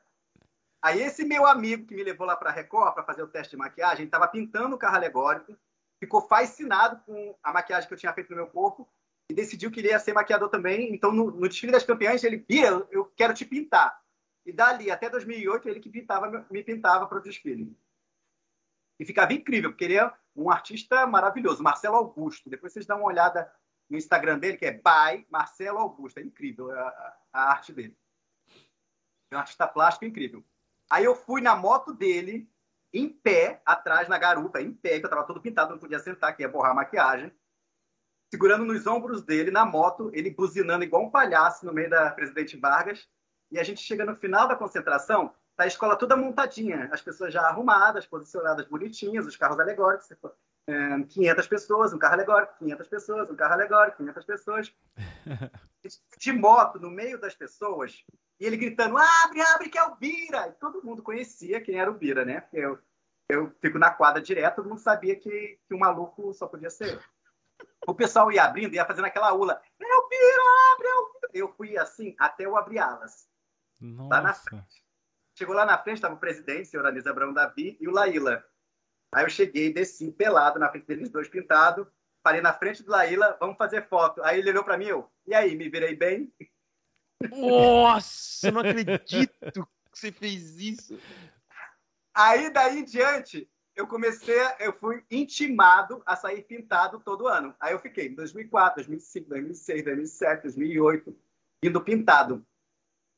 Aí 0.81 1.01
esse 1.01 1.25
meu 1.25 1.45
amigo 1.45 1.87
que 1.87 1.95
me 1.95 2.03
levou 2.03 2.27
lá 2.27 2.37
para 2.37 2.51
a 2.51 2.53
Record 2.53 2.93
para 2.93 3.03
fazer 3.03 3.23
o 3.23 3.27
teste 3.27 3.51
de 3.51 3.57
maquiagem, 3.57 4.05
estava 4.05 4.27
pintando 4.27 4.75
o 4.75 4.79
carro 4.79 4.95
alegórico, 4.95 5.57
ficou 5.99 6.21
fascinado 6.21 7.01
com 7.03 7.35
a 7.41 7.51
maquiagem 7.51 7.87
que 7.87 7.93
eu 7.93 7.97
tinha 7.97 8.13
feito 8.13 8.29
no 8.29 8.35
meu 8.35 8.47
corpo 8.47 8.87
e 9.29 9.33
decidiu 9.33 9.71
que 9.71 9.79
ele 9.79 9.89
ia 9.89 9.99
ser 9.99 10.13
maquiador 10.13 10.49
também. 10.49 10.93
Então, 10.93 11.11
no, 11.11 11.31
no 11.31 11.49
desfile 11.49 11.71
das 11.71 11.83
campeãs, 11.83 12.23
ele, 12.23 12.37
Bia, 12.37 12.87
eu 12.91 13.05
quero 13.15 13.33
te 13.33 13.43
pintar. 13.43 13.99
E 14.45 14.53
dali 14.53 14.89
até 14.91 15.09
2008, 15.09 15.67
ele 15.67 15.79
que 15.79 15.89
pintava, 15.89 16.45
me 16.49 16.63
pintava 16.63 17.07
para 17.07 17.17
o 17.17 17.21
desfile. 17.21 17.75
E 18.99 19.05
ficava 19.05 19.33
incrível, 19.33 19.71
porque 19.71 19.85
ele 19.85 19.97
é 19.97 20.11
um 20.35 20.49
artista 20.49 21.05
maravilhoso, 21.05 21.63
Marcelo 21.63 21.95
Augusto. 21.95 22.49
Depois 22.49 22.73
vocês 22.73 22.85
dão 22.85 22.99
uma 22.99 23.07
olhada 23.07 23.51
no 23.89 23.97
Instagram 23.97 24.39
dele, 24.39 24.57
que 24.57 24.65
é 24.65 24.71
by 24.71 25.25
Marcelo 25.29 25.79
Augusto. 25.79 26.19
É 26.19 26.23
incrível 26.23 26.71
a, 26.71 27.17
a 27.33 27.51
arte 27.51 27.73
dele. 27.73 27.97
É 29.31 29.35
um 29.35 29.39
artista 29.39 29.67
plástico 29.67 30.05
incrível. 30.05 30.43
Aí 30.89 31.03
eu 31.03 31.15
fui 31.15 31.41
na 31.41 31.55
moto 31.55 31.93
dele, 31.93 32.49
em 32.93 33.09
pé, 33.09 33.61
atrás 33.65 34.07
na 34.07 34.17
garupa, 34.17 34.61
em 34.61 34.73
pé, 34.73 34.99
que 34.99 35.05
eu 35.05 35.09
estava 35.09 35.25
todo 35.25 35.41
pintado, 35.41 35.71
não 35.71 35.79
podia 35.79 35.99
sentar, 35.99 36.35
que 36.35 36.41
ia 36.41 36.49
borrar 36.49 36.71
a 36.71 36.75
maquiagem. 36.75 37.31
Segurando 38.31 38.65
nos 38.65 38.87
ombros 38.87 39.23
dele, 39.23 39.51
na 39.51 39.65
moto, 39.65 40.09
ele 40.13 40.31
buzinando 40.31 40.83
igual 40.83 41.03
um 41.03 41.09
palhaço 41.09 41.65
no 41.65 41.73
meio 41.73 41.89
da 41.89 42.11
Presidente 42.11 42.57
Vargas. 42.57 43.07
E 43.51 43.59
a 43.59 43.63
gente 43.63 43.81
chega 43.81 44.05
no 44.05 44.15
final 44.15 44.47
da 44.47 44.55
concentração, 44.55 45.33
tá 45.57 45.63
a 45.63 45.67
escola 45.67 45.95
toda 45.95 46.15
montadinha, 46.15 46.87
as 46.91 47.01
pessoas 47.01 47.33
já 47.33 47.41
arrumadas, 47.41 48.05
posicionadas 48.05 48.67
bonitinhas, 48.67 49.25
os 49.25 49.35
carros 49.35 49.59
alegóricos, 49.59 50.07
500 51.09 51.45
é, 51.45 51.49
pessoas, 51.49 51.93
um 51.93 51.97
carro 51.97 52.13
alegórico, 52.13 52.53
500 52.59 52.87
pessoas, 52.87 53.29
um 53.31 53.35
carro 53.35 53.53
alegórico, 53.53 53.97
500 53.97 54.25
pessoas. 54.25 54.73
De 56.19 56.33
moto, 56.33 56.79
no 56.79 56.89
meio 56.89 57.19
das 57.19 57.33
pessoas, 57.33 58.03
e 58.39 58.45
ele 58.45 58.57
gritando, 58.57 58.97
abre, 58.97 59.41
abre, 59.41 59.69
que 59.69 59.77
é 59.77 59.83
o 59.83 59.95
Bira! 59.95 60.49
E 60.49 60.51
todo 60.53 60.83
mundo 60.83 61.01
conhecia 61.01 61.61
quem 61.61 61.79
era 61.79 61.89
o 61.89 61.93
Bira, 61.93 62.25
né? 62.25 62.45
Eu, 62.51 62.77
eu 63.29 63.49
fico 63.61 63.79
na 63.79 63.89
quadra 63.89 64.21
direto, 64.21 64.57
todo 64.57 64.69
mundo 64.69 64.79
sabia 64.79 65.15
que, 65.15 65.59
que 65.65 65.73
o 65.73 65.79
maluco 65.79 66.33
só 66.33 66.45
podia 66.45 66.69
ser 66.69 66.95
eu. 66.95 67.01
O 67.87 67.95
pessoal 67.95 68.31
ia 68.31 68.43
abrindo, 68.43 68.73
ia 68.73 68.85
fazendo 68.85 69.05
aquela 69.05 69.33
ula, 69.33 69.61
é 69.79 69.95
o 69.95 70.09
Bira, 70.09 70.41
abre, 70.73 70.87
é 70.87 70.95
o 70.95 71.05
Bira! 71.05 71.31
Eu 71.33 71.53
fui 71.53 71.77
assim, 71.77 72.15
até 72.19 72.45
eu 72.45 72.57
abrir 72.57 72.79
alas. 72.79 73.29
Nossa. 73.79 74.09
Lá 74.09 74.21
na 74.21 74.33
frente. 74.33 74.86
Chegou 75.37 75.53
lá 75.53 75.65
na 75.65 75.77
frente, 75.77 75.97
estava 75.97 76.15
o 76.15 76.19
presidente, 76.19 76.63
o 76.63 76.65
senhor 76.65 76.85
Anísio 76.87 77.11
Abrão 77.11 77.31
Davi, 77.31 77.77
e 77.79 77.87
o 77.87 77.91
Laíla. 77.91 78.43
Aí 79.13 79.23
eu 79.23 79.29
cheguei, 79.29 79.71
desci 79.71 80.11
pelado 80.11 80.57
na 80.57 80.67
frente 80.67 80.87
deles 80.87 81.11
dois 81.11 81.29
pintado, 81.29 81.87
parei 82.23 82.41
na 82.41 82.51
frente 82.53 82.81
do 82.81 82.89
Laíla, 82.89 83.37
vamos 83.39 83.55
fazer 83.55 83.87
foto. 83.87 84.23
Aí 84.23 84.39
ele 84.39 84.49
olhou 84.49 84.63
para 84.63 84.79
mim, 84.79 84.85
eu, 84.85 85.07
e 85.27 85.35
aí, 85.35 85.55
me 85.55 85.69
virei 85.69 85.95
bem? 85.95 86.33
Nossa, 87.29 88.49
não 88.49 88.61
acredito 88.61 89.31
que 89.91 89.99
você 89.99 90.11
fez 90.11 90.57
isso. 90.59 90.99
Aí 92.15 92.49
daí 92.49 92.79
em 92.79 92.83
diante, 92.83 93.47
eu 93.75 93.85
comecei, 93.85 94.39
eu 94.59 94.73
fui 94.73 95.03
intimado 95.11 96.01
a 96.03 96.15
sair 96.15 96.41
pintado 96.41 96.99
todo 96.99 97.27
ano. 97.27 97.53
Aí 97.59 97.73
eu 97.73 97.79
fiquei 97.79 98.07
em 98.07 98.15
2004, 98.15 98.77
2005, 98.77 99.29
2006, 99.29 99.83
2007, 99.83 100.41
2008, 100.41 101.15
indo 101.61 101.83
pintado. 101.83 102.43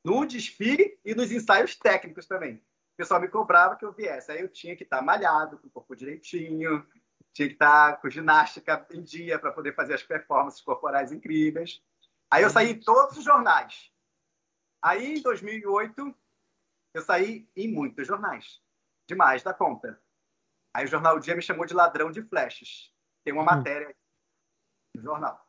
No 0.04 0.26
desfile 0.26 1.00
e 1.04 1.14
nos 1.14 1.32
ensaios 1.32 1.76
técnicos 1.76 2.26
também 2.26 2.64
pessoal 3.00 3.22
me 3.22 3.30
cobrava 3.30 3.78
que 3.78 3.86
eu 3.86 3.93
viesse. 3.93 4.30
Aí 4.30 4.41
eu 4.41 4.50
tinha 4.50 4.76
que 4.76 4.84
estar 4.84 4.97
tá 4.97 5.02
malhado, 5.02 5.58
com 5.58 5.68
o 5.68 5.72
corpo 5.72 5.95
direitinho, 5.95 6.86
tinha 7.34 7.47
que 7.47 7.54
estar 7.54 7.93
tá 7.93 7.97
com 7.97 8.10
ginástica 8.10 8.86
em 8.91 9.02
dia 9.02 9.39
para 9.39 9.54
poder 9.54 9.74
fazer 9.74 9.93
as 9.93 10.04
performances 10.04 10.60
corporais 10.60 11.14
incríveis. 11.14 11.82
Aí 12.30 12.43
eu 12.43 12.50
saí 12.50 12.72
em 12.72 12.80
todos 12.80 13.18
os 13.18 13.24
jornais. 13.24 13.89
Aí, 14.82 15.18
em 15.18 15.22
2008, 15.22 16.14
eu 16.93 17.02
saí 17.02 17.50
em 17.56 17.72
muitos 17.72 18.06
jornais. 18.06 18.62
Demais 19.08 19.43
da 19.43 19.54
conta. 19.54 20.02
Aí 20.74 20.84
o 20.86 20.88
Jornal 20.88 21.16
o 21.16 21.20
Dia 21.20 21.36
me 21.36 21.41
chamou 21.41 21.66
de 21.66 21.74
ladrão 21.74 22.12
de 22.12 22.22
flashes. 22.24 22.93
Tem 23.24 23.34
uma 23.34 23.41
hum. 23.41 23.45
matéria 23.45 23.95
no 24.93 25.02
jornal. 25.02 25.41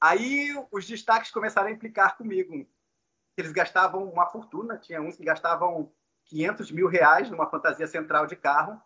Aí 0.00 0.50
os 0.70 0.86
destaques 0.86 1.32
começaram 1.32 1.68
a 1.68 1.72
implicar 1.72 2.16
comigo. 2.16 2.66
Eles 3.36 3.52
gastavam 3.52 4.04
uma 4.04 4.26
fortuna. 4.26 4.78
Tinha 4.78 5.00
uns 5.00 5.16
que 5.16 5.24
gastavam 5.24 5.92
500 6.26 6.70
mil 6.70 6.88
reais 6.88 7.30
numa 7.30 7.48
fantasia 7.48 7.86
central 7.86 8.26
de 8.26 8.36
carro 8.36 8.80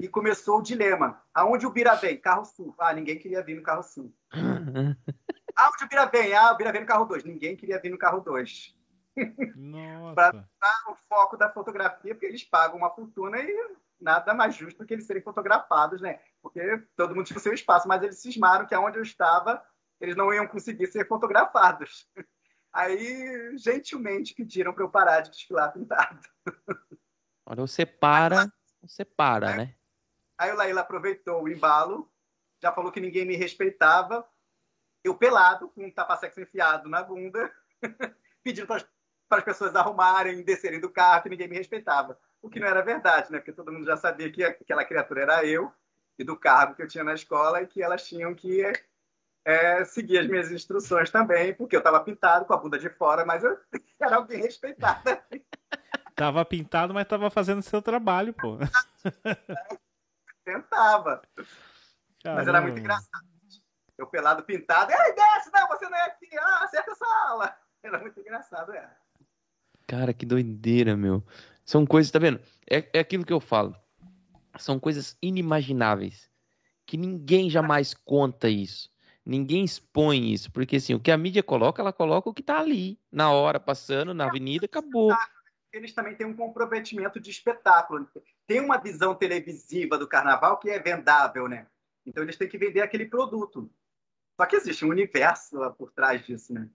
e 0.00 0.08
começou 0.08 0.58
o 0.58 0.62
dilema. 0.62 1.22
Aonde 1.34 1.66
o 1.66 1.70
Bira 1.70 1.94
vem? 1.94 2.18
Carro 2.18 2.44
sul. 2.44 2.74
Ah, 2.78 2.92
ninguém 2.92 3.18
queria 3.18 3.42
vir 3.42 3.56
no 3.56 3.62
carro 3.62 3.82
sul. 3.82 4.14
Aonde 5.56 5.84
o 5.84 5.88
Bira 5.88 6.06
vem? 6.06 6.34
Ah, 6.34 6.52
o 6.52 6.56
Bira 6.56 6.72
vem 6.72 6.80
no 6.80 6.86
carro 6.86 7.04
2. 7.04 7.24
Ninguém 7.24 7.56
queria 7.56 7.80
vir 7.80 7.90
no 7.90 7.98
carro 7.98 8.20
2. 8.20 8.76
Para 10.14 10.32
dar 10.32 10.84
o 10.88 10.94
foco 11.08 11.36
da 11.36 11.50
fotografia, 11.50 12.14
porque 12.14 12.26
eles 12.26 12.44
pagam 12.44 12.78
uma 12.78 12.90
fortuna 12.90 13.38
e 13.38 13.76
nada 14.00 14.32
mais 14.32 14.54
justo 14.54 14.78
do 14.78 14.86
que 14.86 14.94
eles 14.94 15.06
serem 15.06 15.22
fotografados, 15.22 16.00
né? 16.00 16.20
Porque 16.40 16.82
todo 16.96 17.14
mundo 17.14 17.26
tinha 17.26 17.36
o 17.36 17.40
seu 17.40 17.52
espaço, 17.52 17.86
mas 17.86 18.02
eles 18.02 18.18
cismaram 18.18 18.66
que 18.66 18.74
aonde 18.74 18.98
eu 18.98 19.02
estava, 19.02 19.62
eles 20.00 20.16
não 20.16 20.32
iam 20.32 20.46
conseguir 20.46 20.86
ser 20.86 21.06
fotografados. 21.06 22.08
Aí, 22.72 23.56
gentilmente, 23.58 24.34
pediram 24.34 24.72
para 24.72 24.84
eu 24.84 24.90
parar 24.90 25.20
de 25.20 25.30
desfilar 25.30 25.72
pintado. 25.72 26.20
Olha, 27.44 27.60
você 27.62 27.84
para, 27.84 28.52
você 28.80 29.04
para, 29.04 29.50
aí, 29.50 29.56
né? 29.56 29.74
Aí 30.38 30.52
o 30.52 30.56
Laíla 30.56 30.82
aproveitou 30.82 31.42
o 31.42 31.48
embalo, 31.48 32.10
já 32.62 32.72
falou 32.72 32.92
que 32.92 33.00
ninguém 33.00 33.26
me 33.26 33.36
respeitava. 33.36 34.26
Eu 35.02 35.16
pelado, 35.16 35.68
com 35.68 35.84
um 35.84 35.90
tapa-sexo 35.90 36.40
enfiado 36.40 36.88
na 36.88 37.02
bunda, 37.02 37.52
pedindo 38.42 38.66
para 38.66 38.86
as 39.30 39.44
pessoas 39.44 39.74
arrumarem, 39.74 40.42
descerem 40.42 40.80
do 40.80 40.90
carro, 40.90 41.24
que 41.24 41.28
ninguém 41.28 41.48
me 41.48 41.56
respeitava. 41.56 42.18
O 42.40 42.48
que 42.48 42.60
não 42.60 42.68
era 42.68 42.82
verdade, 42.82 43.32
né? 43.32 43.38
Porque 43.38 43.52
todo 43.52 43.72
mundo 43.72 43.84
já 43.84 43.96
sabia 43.96 44.30
que 44.30 44.44
aquela 44.44 44.84
criatura 44.84 45.22
era 45.22 45.44
eu, 45.44 45.72
e 46.18 46.24
do 46.24 46.36
cargo 46.36 46.74
que 46.74 46.82
eu 46.82 46.88
tinha 46.88 47.02
na 47.02 47.14
escola, 47.14 47.62
e 47.62 47.66
que 47.66 47.82
elas 47.82 48.06
tinham 48.06 48.34
que 48.34 48.62
é, 49.44 49.84
seguir 49.84 50.18
as 50.18 50.26
minhas 50.26 50.50
instruções 50.50 51.10
também, 51.10 51.54
porque 51.54 51.76
eu 51.76 51.80
estava 51.80 52.00
pintado 52.00 52.44
com 52.44 52.54
a 52.54 52.56
bunda 52.56 52.78
de 52.78 52.90
fora, 52.90 53.24
mas 53.24 53.42
eu 53.42 53.58
era 54.00 54.16
alguém 54.16 54.42
respeitado. 54.42 55.02
Tava 56.14 56.44
pintado, 56.44 56.92
mas 56.92 57.08
tava 57.08 57.30
fazendo 57.30 57.62
seu 57.62 57.80
trabalho, 57.80 58.34
pô. 58.34 58.58
Tentava. 60.44 61.22
Caramba. 62.22 62.40
Mas 62.40 62.48
era 62.48 62.60
muito 62.60 62.78
engraçado. 62.78 63.30
Eu 63.96 64.06
pelado 64.06 64.42
pintado, 64.44 64.90
ei, 64.92 65.14
desce, 65.14 65.50
não, 65.52 65.68
você 65.68 65.86
não 65.88 65.96
é 65.96 66.02
aqui, 66.06 66.26
ah, 66.38 66.64
acerta 66.64 66.92
essa 66.92 67.04
aula. 67.28 67.54
Era 67.82 67.98
muito 67.98 68.18
engraçado, 68.18 68.72
é. 68.72 68.90
Cara, 69.86 70.14
que 70.14 70.24
doideira, 70.24 70.96
meu. 70.96 71.22
São 71.64 71.86
coisas, 71.86 72.10
tá 72.10 72.18
vendo? 72.18 72.40
É, 72.68 72.88
é 72.94 72.98
aquilo 73.00 73.24
que 73.24 73.32
eu 73.32 73.40
falo. 73.40 73.76
São 74.58 74.78
coisas 74.80 75.16
inimagináveis. 75.20 76.30
Que 76.86 76.96
ninguém 76.96 77.50
jamais 77.50 77.92
conta 77.92 78.48
isso. 78.48 78.89
Ninguém 79.24 79.64
expõe 79.64 80.32
isso, 80.32 80.50
porque 80.50 80.76
assim, 80.76 80.94
o 80.94 81.00
que 81.00 81.10
a 81.10 81.16
mídia 81.16 81.42
coloca, 81.42 81.82
ela 81.82 81.92
coloca 81.92 82.28
o 82.28 82.34
que 82.34 82.40
está 82.40 82.58
ali, 82.58 82.98
na 83.12 83.30
hora, 83.30 83.60
passando, 83.60 84.14
na 84.14 84.26
avenida, 84.26 84.64
acabou. 84.64 85.14
eles 85.72 85.92
também 85.92 86.16
têm 86.16 86.26
um 86.26 86.36
comprometimento 86.36 87.20
de 87.20 87.30
espetáculo. 87.30 88.08
Tem 88.46 88.60
uma 88.60 88.78
visão 88.78 89.14
televisiva 89.14 89.98
do 89.98 90.08
carnaval 90.08 90.58
que 90.58 90.70
é 90.70 90.78
vendável, 90.78 91.46
né? 91.46 91.66
Então 92.04 92.22
eles 92.22 92.36
têm 92.36 92.48
que 92.48 92.58
vender 92.58 92.80
aquele 92.80 93.06
produto. 93.06 93.70
Só 94.40 94.46
que 94.46 94.56
existe 94.56 94.84
um 94.84 94.88
universo 94.90 95.58
lá 95.58 95.70
por 95.70 95.92
trás 95.92 96.24
disso, 96.24 96.52
né? 96.52 96.68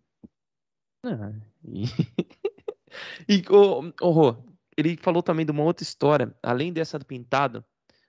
Ah, 1.03 1.33
e, 1.63 1.83
e 3.27 3.43
oh, 3.49 3.91
oh, 4.01 4.11
Rô, 4.11 4.37
ele 4.77 4.95
falou 4.97 5.23
também 5.23 5.45
de 5.45 5.51
uma 5.51 5.63
outra 5.63 5.83
história, 5.83 6.35
além 6.41 6.71
dessa 6.71 6.99
do 6.99 7.05
pintado, 7.05 7.65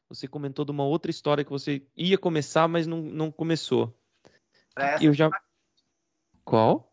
você 0.09 0.29
comentou 0.29 0.65
de 0.65 0.71
uma 0.71 0.85
outra 0.85 1.11
história 1.11 1.45
que 1.45 1.51
você 1.51 1.87
ia 1.97 2.17
começar, 2.17 2.69
mas 2.69 2.87
não, 2.87 3.03
não 3.03 3.31
começou. 3.31 3.99
Era 4.77 5.03
Eu 5.03 5.13
já. 5.13 5.31
Qual? 6.45 6.93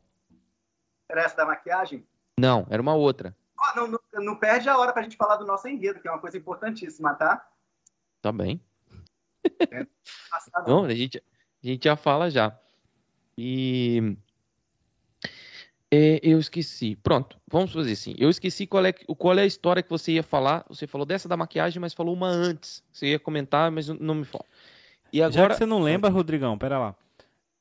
Era 1.09 1.21
essa 1.21 1.36
da 1.36 1.45
maquiagem? 1.45 2.05
Não, 2.39 2.65
era 2.69 2.81
uma 2.81 2.95
outra. 2.95 3.36
Oh, 3.59 3.75
não, 3.75 3.88
não, 3.88 3.99
não, 4.23 4.36
perde 4.36 4.67
a 4.67 4.77
hora 4.77 4.91
pra 4.91 5.03
gente 5.03 5.15
falar 5.15 5.36
do 5.36 5.45
nosso 5.45 5.67
enredo, 5.67 5.99
que 5.99 6.07
é 6.07 6.11
uma 6.11 6.19
coisa 6.19 6.38
importantíssima, 6.38 7.13
tá? 7.13 7.47
Tá 8.21 8.31
bem. 8.31 8.59
É, 9.71 9.86
não, 10.67 10.86
a 10.86 10.93
gente, 10.93 11.17
a 11.63 11.67
gente 11.67 11.84
já 11.84 11.95
fala 11.95 12.29
já. 12.29 12.57
E 13.38 14.17
é, 15.91 16.19
eu 16.23 16.39
esqueci. 16.39 16.95
Pronto, 16.95 17.38
vamos 17.47 17.71
fazer 17.71 17.91
assim. 17.91 18.15
Eu 18.17 18.29
esqueci 18.29 18.65
qual 18.65 18.84
é, 18.84 18.91
qual 18.91 19.38
é 19.38 19.43
a 19.43 19.45
história 19.45 19.84
que 19.84 19.89
você 19.89 20.13
ia 20.13 20.23
falar. 20.23 20.65
Você 20.67 20.88
falou 20.88 21.05
dessa 21.05 21.29
da 21.29 21.38
maquiagem, 21.38 21.79
mas 21.79 21.93
falou 21.93 22.15
uma 22.15 22.27
antes. 22.27 22.84
Você 22.91 23.07
ia 23.07 23.19
comentar, 23.19 23.69
mas 23.69 23.88
não 23.88 24.15
me 24.15 24.25
fala. 24.25 24.45
E 25.11 25.21
agora... 25.21 25.31
Já 25.31 25.49
que 25.49 25.55
você 25.57 25.65
não 25.67 25.84
lembra, 25.84 26.09
Rodrigão, 26.09 26.57
pera 26.57 26.79
lá. 26.79 26.95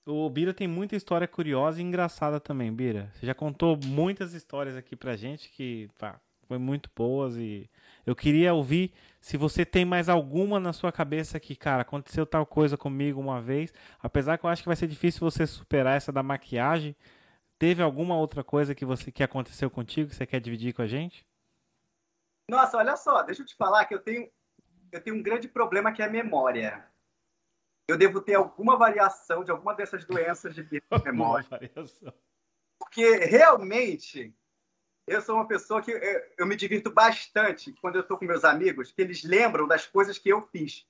O 0.04 0.28
Bira 0.28 0.52
tem 0.52 0.66
muita 0.66 0.96
história 0.96 1.28
curiosa 1.28 1.80
e 1.80 1.84
engraçada 1.84 2.40
também, 2.40 2.72
Bira. 2.72 3.10
Você 3.14 3.26
já 3.26 3.34
contou 3.34 3.78
muitas 3.84 4.34
histórias 4.34 4.76
aqui 4.76 4.96
pra 4.96 5.16
gente 5.16 5.48
que 5.50 5.88
pá, 5.98 6.20
foi 6.48 6.58
muito 6.58 6.90
boas 6.94 7.36
e 7.36 7.70
eu 8.04 8.16
queria 8.16 8.52
ouvir 8.52 8.92
se 9.20 9.36
você 9.36 9.64
tem 9.64 9.84
mais 9.84 10.08
alguma 10.08 10.58
na 10.58 10.72
sua 10.72 10.90
cabeça 10.90 11.38
que, 11.38 11.54
cara, 11.54 11.82
aconteceu 11.82 12.26
tal 12.26 12.44
coisa 12.44 12.76
comigo 12.76 13.20
uma 13.20 13.40
vez. 13.40 13.72
Apesar 14.00 14.36
que 14.38 14.44
eu 14.44 14.50
acho 14.50 14.62
que 14.62 14.68
vai 14.68 14.76
ser 14.76 14.88
difícil 14.88 15.20
você 15.20 15.46
superar 15.46 15.96
essa 15.96 16.10
da 16.10 16.22
maquiagem. 16.22 16.96
Teve 17.56 17.80
alguma 17.80 18.16
outra 18.16 18.42
coisa 18.42 18.74
que 18.74 18.84
você 18.84 19.12
que 19.12 19.22
aconteceu 19.22 19.70
contigo 19.70 20.10
que 20.10 20.16
você 20.16 20.26
quer 20.26 20.40
dividir 20.40 20.74
com 20.74 20.82
a 20.82 20.86
gente? 20.88 21.24
Nossa, 22.50 22.76
olha 22.76 22.96
só, 22.96 23.22
deixa 23.22 23.42
eu 23.42 23.46
te 23.46 23.54
falar 23.54 23.84
que 23.84 23.94
eu 23.94 24.00
tenho 24.00 24.28
eu 24.90 25.00
tenho 25.00 25.16
um 25.16 25.22
grande 25.22 25.48
problema 25.48 25.92
que 25.92 26.02
é 26.02 26.06
a 26.06 26.10
memória. 26.10 26.84
Eu 27.88 27.96
devo 27.96 28.20
ter 28.20 28.34
alguma 28.34 28.76
variação 28.76 29.44
de 29.44 29.50
alguma 29.50 29.74
dessas 29.74 30.04
doenças 30.04 30.54
de 30.54 30.66
memória. 31.04 31.48
Porque 32.78 33.16
realmente 33.16 34.34
eu 35.06 35.20
sou 35.20 35.34
uma 35.34 35.48
pessoa 35.48 35.82
que 35.82 35.90
eu, 35.90 36.00
eu 36.38 36.46
me 36.46 36.56
divirto 36.56 36.90
bastante 36.90 37.72
quando 37.80 37.96
eu 37.96 38.02
estou 38.02 38.16
com 38.16 38.24
meus 38.24 38.44
amigos, 38.44 38.92
que 38.92 39.02
eles 39.02 39.24
lembram 39.24 39.66
das 39.66 39.86
coisas 39.86 40.18
que 40.18 40.28
eu 40.28 40.46
fiz. 40.48 40.86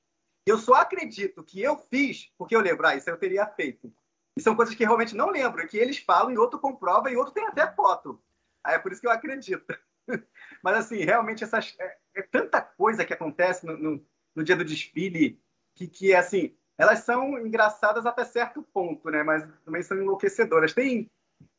Eu 0.46 0.58
só 0.58 0.74
acredito 0.74 1.42
que 1.44 1.62
eu 1.62 1.76
fiz 1.76 2.32
porque 2.36 2.54
eu 2.54 2.60
lembro, 2.60 2.86
ah, 2.86 2.96
isso 2.96 3.08
eu 3.08 3.16
teria 3.16 3.46
feito. 3.46 3.92
E 4.36 4.40
são 4.40 4.56
coisas 4.56 4.74
que 4.74 4.84
realmente 4.84 5.14
não 5.14 5.30
lembro, 5.30 5.66
que 5.68 5.76
eles 5.76 5.98
falam 5.98 6.32
e 6.32 6.38
outro 6.38 6.58
comprova 6.58 7.10
e 7.10 7.16
outro 7.16 7.34
tem 7.34 7.46
até 7.46 7.70
foto. 7.72 8.22
Aí 8.64 8.74
é 8.74 8.78
por 8.78 8.92
isso 8.92 9.00
que 9.00 9.06
eu 9.06 9.10
acredito. 9.10 9.66
Mas, 10.62 10.76
assim, 10.76 10.98
realmente 11.04 11.44
essas, 11.44 11.74
é, 11.78 11.98
é 12.16 12.22
tanta 12.22 12.60
coisa 12.60 13.04
que 13.04 13.12
acontece 13.12 13.66
no, 13.66 13.76
no, 13.76 14.06
no, 14.34 14.44
dia 14.44 14.56
do 14.56 14.64
desfile 14.64 15.40
que, 15.74 15.86
que, 15.86 16.14
assim, 16.14 16.56
elas 16.82 16.98
são 17.00 17.38
engraçadas 17.38 18.04
até 18.04 18.24
certo 18.24 18.60
ponto, 18.60 19.08
né? 19.08 19.22
Mas 19.22 19.48
também 19.64 19.84
são 19.84 19.96
enlouquecedoras. 19.96 20.74
Tem, 20.74 21.08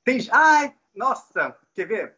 tem... 0.04 0.20
Ai, 0.30 0.76
nossa, 0.94 1.58
quer 1.74 1.88
ver? 1.88 2.18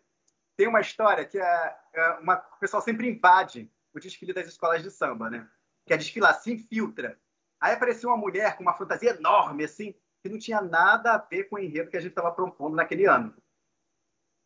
Tem 0.58 0.68
uma 0.68 0.82
história 0.82 1.24
que 1.24 1.38
é, 1.38 1.78
é 1.94 2.10
uma, 2.14 2.38
o 2.56 2.60
pessoal 2.60 2.82
sempre 2.82 3.08
invade 3.08 3.72
o 3.94 4.00
desfile 4.00 4.34
das 4.34 4.48
escolas 4.48 4.82
de 4.82 4.90
samba, 4.90 5.30
né? 5.30 5.48
Quer 5.86 6.00
desfilar, 6.00 6.34
se 6.34 6.52
infiltra. 6.52 7.20
Aí 7.62 7.76
apareceu 7.76 8.10
uma 8.10 8.18
mulher 8.18 8.58
com 8.58 8.64
uma 8.64 8.74
fantasia 8.74 9.12
enorme, 9.12 9.66
assim, 9.66 9.94
que 10.24 10.30
não 10.30 10.40
tinha 10.40 10.60
nada 10.60 11.14
a 11.14 11.20
ver 11.20 11.44
com 11.44 11.58
o 11.58 11.60
enredo 11.60 11.92
que 11.92 11.98
a 11.98 12.02
gente 12.02 12.10
estava 12.10 12.32
propondo 12.32 12.76
naquele 12.76 13.06
ano. 13.06 13.36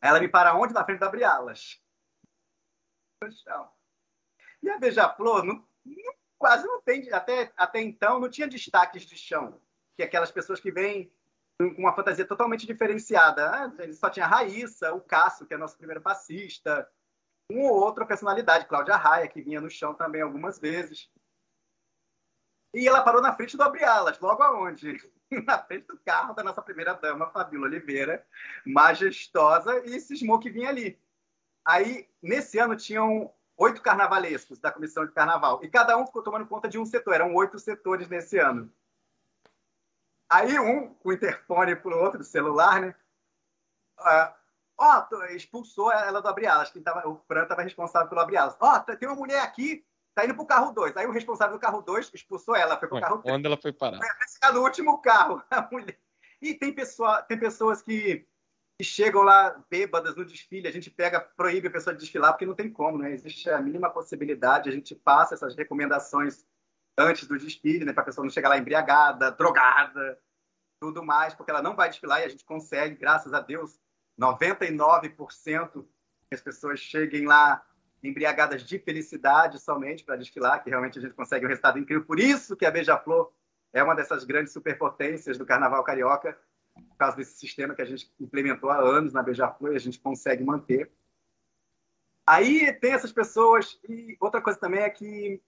Ela 0.02 0.20
me 0.20 0.28
para 0.28 0.54
onde? 0.54 0.74
Na 0.74 0.84
frente 0.84 1.00
da 1.00 1.08
Brialas. 1.08 1.82
E 4.62 4.70
a 4.70 4.78
Beija-Flor 4.78 5.46
não, 5.46 5.66
não, 5.86 6.14
quase 6.40 6.66
não 6.66 6.82
tem, 6.82 7.12
até, 7.12 7.52
até 7.56 7.82
então, 7.82 8.20
não 8.20 8.30
tinha 8.30 8.48
destaques 8.48 9.04
de 9.04 9.18
chão. 9.18 9.62
Que 9.96 10.04
é 10.04 10.06
aquelas 10.06 10.32
pessoas 10.32 10.60
que 10.60 10.72
vêm 10.72 11.12
com 11.60 11.82
uma 11.82 11.94
fantasia 11.94 12.26
totalmente 12.26 12.66
diferenciada. 12.66 13.52
Ah, 13.52 13.72
só 13.94 14.10
tinha 14.10 14.26
a 14.26 14.30
Raíssa, 14.30 14.94
o 14.94 15.02
Cássio, 15.02 15.46
que 15.46 15.54
é 15.54 15.58
nosso 15.58 15.78
primeiro 15.78 16.02
passista, 16.02 16.90
uma 17.52 17.70
ou 17.70 17.84
outra 17.84 18.06
personalidade, 18.06 18.68
Cláudia 18.68 18.96
Raia, 18.96 19.28
que 19.28 19.42
vinha 19.42 19.60
no 19.60 19.70
chão 19.70 19.94
também 19.94 20.22
algumas 20.22 20.58
vezes. 20.58 21.12
E 22.74 22.88
ela 22.88 23.04
parou 23.04 23.22
na 23.22 23.36
frente 23.36 23.58
do 23.58 23.64
Abrialas, 23.64 24.20
logo 24.20 24.42
aonde? 24.42 24.98
na 25.46 25.62
frente 25.64 25.88
do 25.88 26.00
carro 26.00 26.34
da 26.34 26.44
nossa 26.44 26.62
primeira 26.62 26.94
dama, 26.94 27.30
Fabíola 27.32 27.66
Oliveira, 27.66 28.26
majestosa, 28.66 29.84
e 29.86 30.00
cismou 30.00 30.40
que 30.40 30.50
vinha 30.50 30.70
ali. 30.70 31.00
Aí, 31.66 32.08
nesse 32.22 32.58
ano, 32.60 32.76
tinham 32.76 33.34
oito 33.60 33.82
carnavalescos 33.82 34.60
da 34.60 34.72
comissão 34.72 35.06
de 35.06 35.12
carnaval, 35.12 35.60
e 35.64 35.70
cada 35.70 35.98
um 35.98 36.06
ficou 36.06 36.24
tomando 36.24 36.48
conta 36.48 36.68
de 36.68 36.80
um 36.80 36.86
setor, 36.86 37.14
eram 37.14 37.36
oito 37.36 37.60
setores 37.60 38.08
nesse 38.08 38.40
ano. 38.40 38.72
Aí, 40.30 40.60
um, 40.60 40.94
com 40.96 41.10
o 41.10 41.14
interfone 41.14 41.76
para 41.76 41.96
o 41.96 42.00
outro, 42.00 42.20
do 42.20 42.24
celular, 42.24 42.82
né? 42.82 42.96
Uh, 44.00 44.34
ó, 44.78 45.08
expulsou 45.32 45.92
ela 45.92 46.22
do 46.22 46.28
Abrialas, 46.28 46.72
quem 46.72 46.82
tava, 46.82 47.08
o 47.08 47.18
Fran 47.28 47.44
estava 47.44 47.64
responsável 47.64 48.08
pelo 48.08 48.22
Abrialas. 48.22 48.56
Ó, 48.60 48.80
tem 48.80 49.08
uma 49.08 49.18
mulher 49.18 49.42
aqui 49.42 49.86
tá 50.20 50.26
indo 50.26 50.36
pro 50.36 50.46
carro 50.46 50.72
2. 50.72 50.98
Aí 50.98 51.06
o 51.06 51.12
responsável 51.12 51.56
do 51.56 51.62
carro 51.62 51.82
2 51.82 52.12
expulsou 52.14 52.56
ela, 52.56 52.78
foi 52.78 52.88
pro 52.88 52.98
Ué, 52.98 53.02
carro 53.02 53.20
3. 53.20 53.36
Onde 53.36 53.48
ela 53.48 53.58
foi 53.58 53.72
parar? 53.72 53.98
Foi 53.98 54.52
no 54.52 54.62
último 54.62 55.02
carro. 55.02 55.42
E 56.42 56.54
tem, 56.54 56.72
pessoa, 56.74 57.22
tem 57.24 57.38
pessoas 57.38 57.82
que, 57.82 58.26
que, 58.80 58.84
chegam 58.84 59.24
lá 59.24 59.62
bêbadas 59.70 60.16
no 60.16 60.26
desfile, 60.26 60.68
a 60.68 60.72
gente 60.72 60.90
pega, 60.90 61.20
proíbe 61.20 61.68
a 61.68 61.72
pessoa 61.72 61.94
de 61.94 62.00
desfilar, 62.00 62.32
porque 62.32 62.46
não 62.46 62.56
tem 62.56 62.72
como, 62.72 62.98
né? 62.98 63.12
Existe 63.12 63.50
a 63.50 63.62
mínima 63.62 63.90
possibilidade, 63.90 64.70
a 64.70 64.72
gente 64.72 64.96
passa 64.96 65.36
essas 65.36 65.56
recomendações 65.56 66.46
antes 66.98 67.28
do 67.28 67.38
desfile, 67.38 67.84
né? 67.84 67.92
Para 67.92 68.04
a 68.04 68.06
pessoa 68.06 68.24
não 68.24 68.32
chegar 68.32 68.48
lá 68.48 68.58
embriagada, 68.58 69.32
drogada, 69.32 70.18
tudo 70.80 71.04
mais, 71.04 71.34
porque 71.34 71.52
ela 71.52 71.62
não 71.62 71.76
vai 71.76 71.90
desfilar 71.90 72.22
e 72.22 72.24
a 72.24 72.30
gente 72.30 72.46
consegue, 72.46 72.96
graças 72.96 73.34
a 73.34 73.42
Deus, 73.42 73.78
99% 74.20 75.86
que 76.30 76.36
as 76.36 76.42
pessoas 76.42 76.80
cheguem 76.80 77.26
lá 77.26 77.62
embriagadas 78.02 78.64
de 78.64 78.80
felicidade 78.80 79.60
somente 79.60 80.06
para 80.06 80.16
desfilar, 80.16 80.64
que 80.64 80.70
realmente 80.70 81.00
a 81.00 81.02
gente 81.02 81.14
consegue 81.14 81.46
um 81.46 81.50
resultado 81.50 81.78
incrível. 81.78 82.06
Por 82.06 82.20
isso 82.20 82.56
que 82.56 82.66
a 82.66 82.72
Beija-Flor 82.72 83.32
é 83.74 83.84
uma 83.84 83.96
dessas 83.96 84.24
grandes 84.24 84.54
superpotências 84.54 85.38
do 85.38 85.46
Carnaval 85.46 85.84
Carioca, 85.84 86.38
por 86.74 86.98
causa 86.98 87.18
desse 87.18 87.38
sistema 87.38 87.74
que 87.74 87.82
a 87.82 87.86
gente 87.86 88.12
implementou 88.20 88.70
há 88.70 88.78
anos 88.78 89.14
na 89.14 89.24
Beija-Flor 89.24 89.74
e 89.74 89.76
a 89.76 89.80
gente 89.80 90.00
consegue 90.00 90.44
manter. 90.44 90.92
Aí 92.26 92.72
tem 92.74 92.94
essas 92.94 93.12
pessoas, 93.12 93.80
e 93.88 94.16
outra 94.20 94.42
coisa 94.42 94.60
também 94.60 94.82
é 94.82 94.90
que 94.90 95.42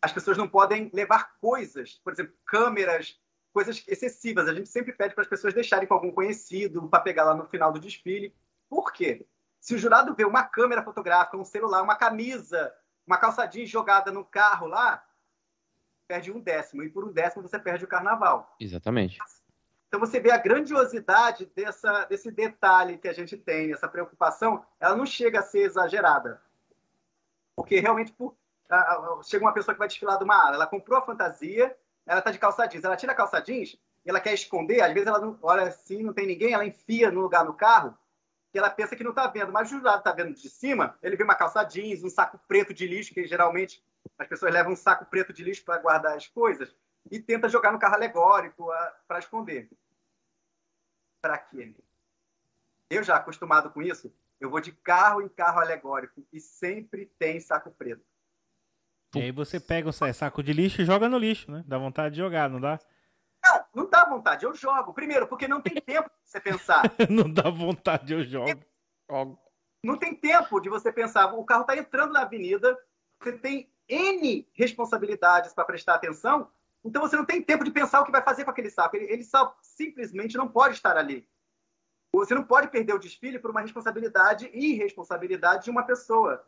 as 0.00 0.12
pessoas 0.12 0.36
não 0.36 0.48
podem 0.48 0.90
levar 0.94 1.36
coisas, 1.40 2.00
por 2.04 2.12
exemplo, 2.12 2.32
câmeras, 2.46 3.20
coisas 3.52 3.84
excessivas. 3.86 4.48
A 4.48 4.54
gente 4.54 4.68
sempre 4.68 4.92
pede 4.92 5.14
para 5.14 5.22
as 5.22 5.28
pessoas 5.28 5.52
deixarem 5.52 5.86
com 5.86 5.94
algum 5.94 6.12
conhecido 6.12 6.88
para 6.88 7.00
pegar 7.00 7.24
lá 7.24 7.34
no 7.34 7.48
final 7.48 7.72
do 7.72 7.80
desfile. 7.80 8.34
Por 8.68 8.92
quê? 8.92 9.26
Se 9.60 9.74
o 9.74 9.78
jurado 9.78 10.14
vê 10.14 10.24
uma 10.24 10.44
câmera 10.44 10.82
fotográfica, 10.82 11.36
um 11.36 11.44
celular, 11.44 11.82
uma 11.82 11.96
camisa, 11.96 12.72
uma 13.06 13.18
calça 13.18 13.44
jeans 13.44 13.68
jogada 13.68 14.10
no 14.10 14.24
carro 14.24 14.66
lá, 14.66 15.04
perde 16.08 16.32
um 16.32 16.40
décimo. 16.40 16.82
E 16.82 16.88
por 16.88 17.04
um 17.04 17.12
décimo 17.12 17.42
você 17.42 17.58
perde 17.58 17.84
o 17.84 17.88
carnaval. 17.88 18.56
Exatamente. 18.58 19.18
Então 19.90 19.98
você 19.98 20.20
vê 20.20 20.30
a 20.30 20.36
grandiosidade 20.36 21.46
dessa, 21.46 22.04
desse 22.04 22.30
detalhe 22.30 22.96
que 22.96 23.08
a 23.08 23.12
gente 23.12 23.36
tem, 23.36 23.72
essa 23.72 23.88
preocupação, 23.88 24.64
ela 24.78 24.94
não 24.94 25.04
chega 25.04 25.40
a 25.40 25.42
ser 25.42 25.62
exagerada. 25.62 26.40
Porque 27.56 27.80
realmente 27.80 28.12
por, 28.12 28.36
chega 29.24 29.44
uma 29.44 29.52
pessoa 29.52 29.74
que 29.74 29.80
vai 29.80 29.88
desfilar 29.88 30.16
de 30.16 30.22
uma 30.22 30.46
ala, 30.46 30.54
ela 30.54 30.66
comprou 30.68 30.96
a 30.96 31.04
fantasia, 31.04 31.76
ela 32.06 32.20
está 32.20 32.30
de 32.30 32.38
calça 32.38 32.66
jeans, 32.66 32.84
ela 32.84 32.96
tira 32.96 33.10
a 33.10 33.16
calça 33.16 33.40
jeans 33.40 33.76
e 34.06 34.10
ela 34.10 34.20
quer 34.20 34.32
esconder, 34.32 34.80
às 34.80 34.94
vezes 34.94 35.08
ela 35.08 35.18
não, 35.18 35.36
olha 35.42 35.64
assim, 35.64 36.04
não 36.04 36.12
tem 36.12 36.24
ninguém, 36.24 36.52
ela 36.52 36.64
enfia 36.64 37.10
no 37.10 37.20
lugar 37.20 37.44
no 37.44 37.52
carro, 37.52 37.98
que 38.52 38.60
ela 38.60 38.70
pensa 38.70 38.94
que 38.94 39.02
não 39.02 39.10
está 39.10 39.26
vendo, 39.26 39.50
mas 39.50 39.72
o 39.72 39.76
jurado 39.76 39.98
está 39.98 40.12
vendo 40.12 40.32
de 40.32 40.48
cima, 40.48 40.96
ele 41.02 41.16
vê 41.16 41.24
uma 41.24 41.34
calça 41.34 41.64
jeans, 41.64 42.04
um 42.04 42.10
saco 42.10 42.38
preto 42.46 42.72
de 42.72 42.86
lixo, 42.86 43.12
que 43.12 43.26
geralmente 43.26 43.82
as 44.16 44.28
pessoas 44.28 44.54
levam 44.54 44.72
um 44.72 44.76
saco 44.76 45.04
preto 45.04 45.32
de 45.32 45.42
lixo 45.42 45.64
para 45.64 45.78
guardar 45.78 46.16
as 46.16 46.28
coisas, 46.28 46.72
e 47.10 47.20
tenta 47.20 47.48
jogar 47.48 47.72
no 47.72 47.78
carro 47.78 47.94
alegórico 47.94 48.68
para 49.06 49.18
esconder. 49.18 49.70
Para 51.22 51.38
quê? 51.38 51.74
Eu 52.88 53.02
já 53.02 53.16
acostumado 53.16 53.70
com 53.70 53.82
isso, 53.82 54.12
eu 54.40 54.50
vou 54.50 54.60
de 54.60 54.72
carro 54.72 55.22
em 55.22 55.28
carro 55.28 55.60
alegórico 55.60 56.26
e 56.32 56.40
sempre 56.40 57.06
tem 57.18 57.38
saco 57.38 57.70
preto. 57.70 58.04
E 59.14 59.22
aí 59.22 59.32
você 59.32 59.58
pega 59.58 59.88
o 59.88 59.92
saco 59.92 60.42
de 60.42 60.52
lixo 60.52 60.82
e 60.82 60.84
joga 60.84 61.08
no 61.08 61.18
lixo, 61.18 61.50
né? 61.50 61.64
Dá 61.66 61.78
vontade 61.78 62.14
de 62.14 62.20
jogar, 62.20 62.48
não 62.48 62.60
dá? 62.60 62.78
Não, 63.44 63.64
não 63.74 63.90
dá 63.90 64.04
vontade, 64.04 64.44
eu 64.44 64.54
jogo. 64.54 64.92
Primeiro, 64.92 65.26
porque 65.26 65.48
não 65.48 65.60
tem 65.60 65.74
tempo 65.74 66.08
pra 66.08 66.18
você 66.24 66.40
pensar. 66.40 66.82
não 67.10 67.30
dá 67.30 67.50
vontade, 67.50 68.12
eu 68.12 68.24
jogo. 68.24 68.60
Não 69.82 69.96
tem 69.96 70.14
tempo 70.14 70.60
de 70.60 70.68
você 70.68 70.92
pensar, 70.92 71.32
o 71.34 71.44
carro 71.44 71.62
está 71.62 71.76
entrando 71.76 72.12
na 72.12 72.22
avenida, 72.22 72.78
você 73.20 73.32
tem 73.32 73.72
N 73.88 74.48
responsabilidades 74.52 75.52
para 75.52 75.64
prestar 75.64 75.94
atenção, 75.94 76.50
então 76.84 77.02
você 77.02 77.16
não 77.16 77.24
tem 77.24 77.42
tempo 77.42 77.64
de 77.64 77.70
pensar 77.70 78.00
o 78.00 78.04
que 78.04 78.12
vai 78.12 78.22
fazer 78.22 78.44
com 78.44 78.50
aquele 78.50 78.70
saco. 78.70 78.96
Ele, 78.96 79.12
ele 79.12 79.24
só 79.24 79.56
simplesmente 79.62 80.36
não 80.36 80.48
pode 80.48 80.74
estar 80.74 80.96
ali. 80.96 81.28
Você 82.12 82.34
não 82.34 82.42
pode 82.42 82.68
perder 82.68 82.94
o 82.94 82.98
desfile 82.98 83.38
por 83.38 83.50
uma 83.50 83.60
responsabilidade 83.60 84.50
e 84.52 84.72
irresponsabilidade 84.72 85.64
de 85.64 85.70
uma 85.70 85.84
pessoa. 85.84 86.44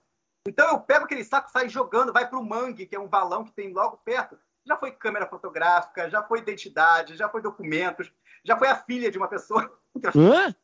Então 0.46 0.68
eu 0.70 0.80
pego 0.80 1.04
aquele 1.04 1.22
saco, 1.22 1.50
saio 1.50 1.68
jogando, 1.68 2.12
vai 2.12 2.28
para 2.28 2.38
o 2.38 2.44
mangue, 2.44 2.86
que 2.86 2.96
é 2.96 3.00
um 3.00 3.06
balão 3.06 3.44
que 3.44 3.52
tem 3.52 3.72
logo 3.72 3.98
perto. 3.98 4.38
Já 4.64 4.76
foi 4.76 4.90
câmera 4.92 5.26
fotográfica, 5.26 6.10
já 6.10 6.22
foi 6.22 6.40
identidade, 6.40 7.16
já 7.16 7.28
foi 7.28 7.42
documentos, 7.42 8.12
já 8.44 8.56
foi 8.56 8.68
a 8.68 8.76
filha 8.76 9.10
de 9.10 9.18
uma 9.18 9.28
pessoa. 9.28 9.78
Hã? 10.16 10.54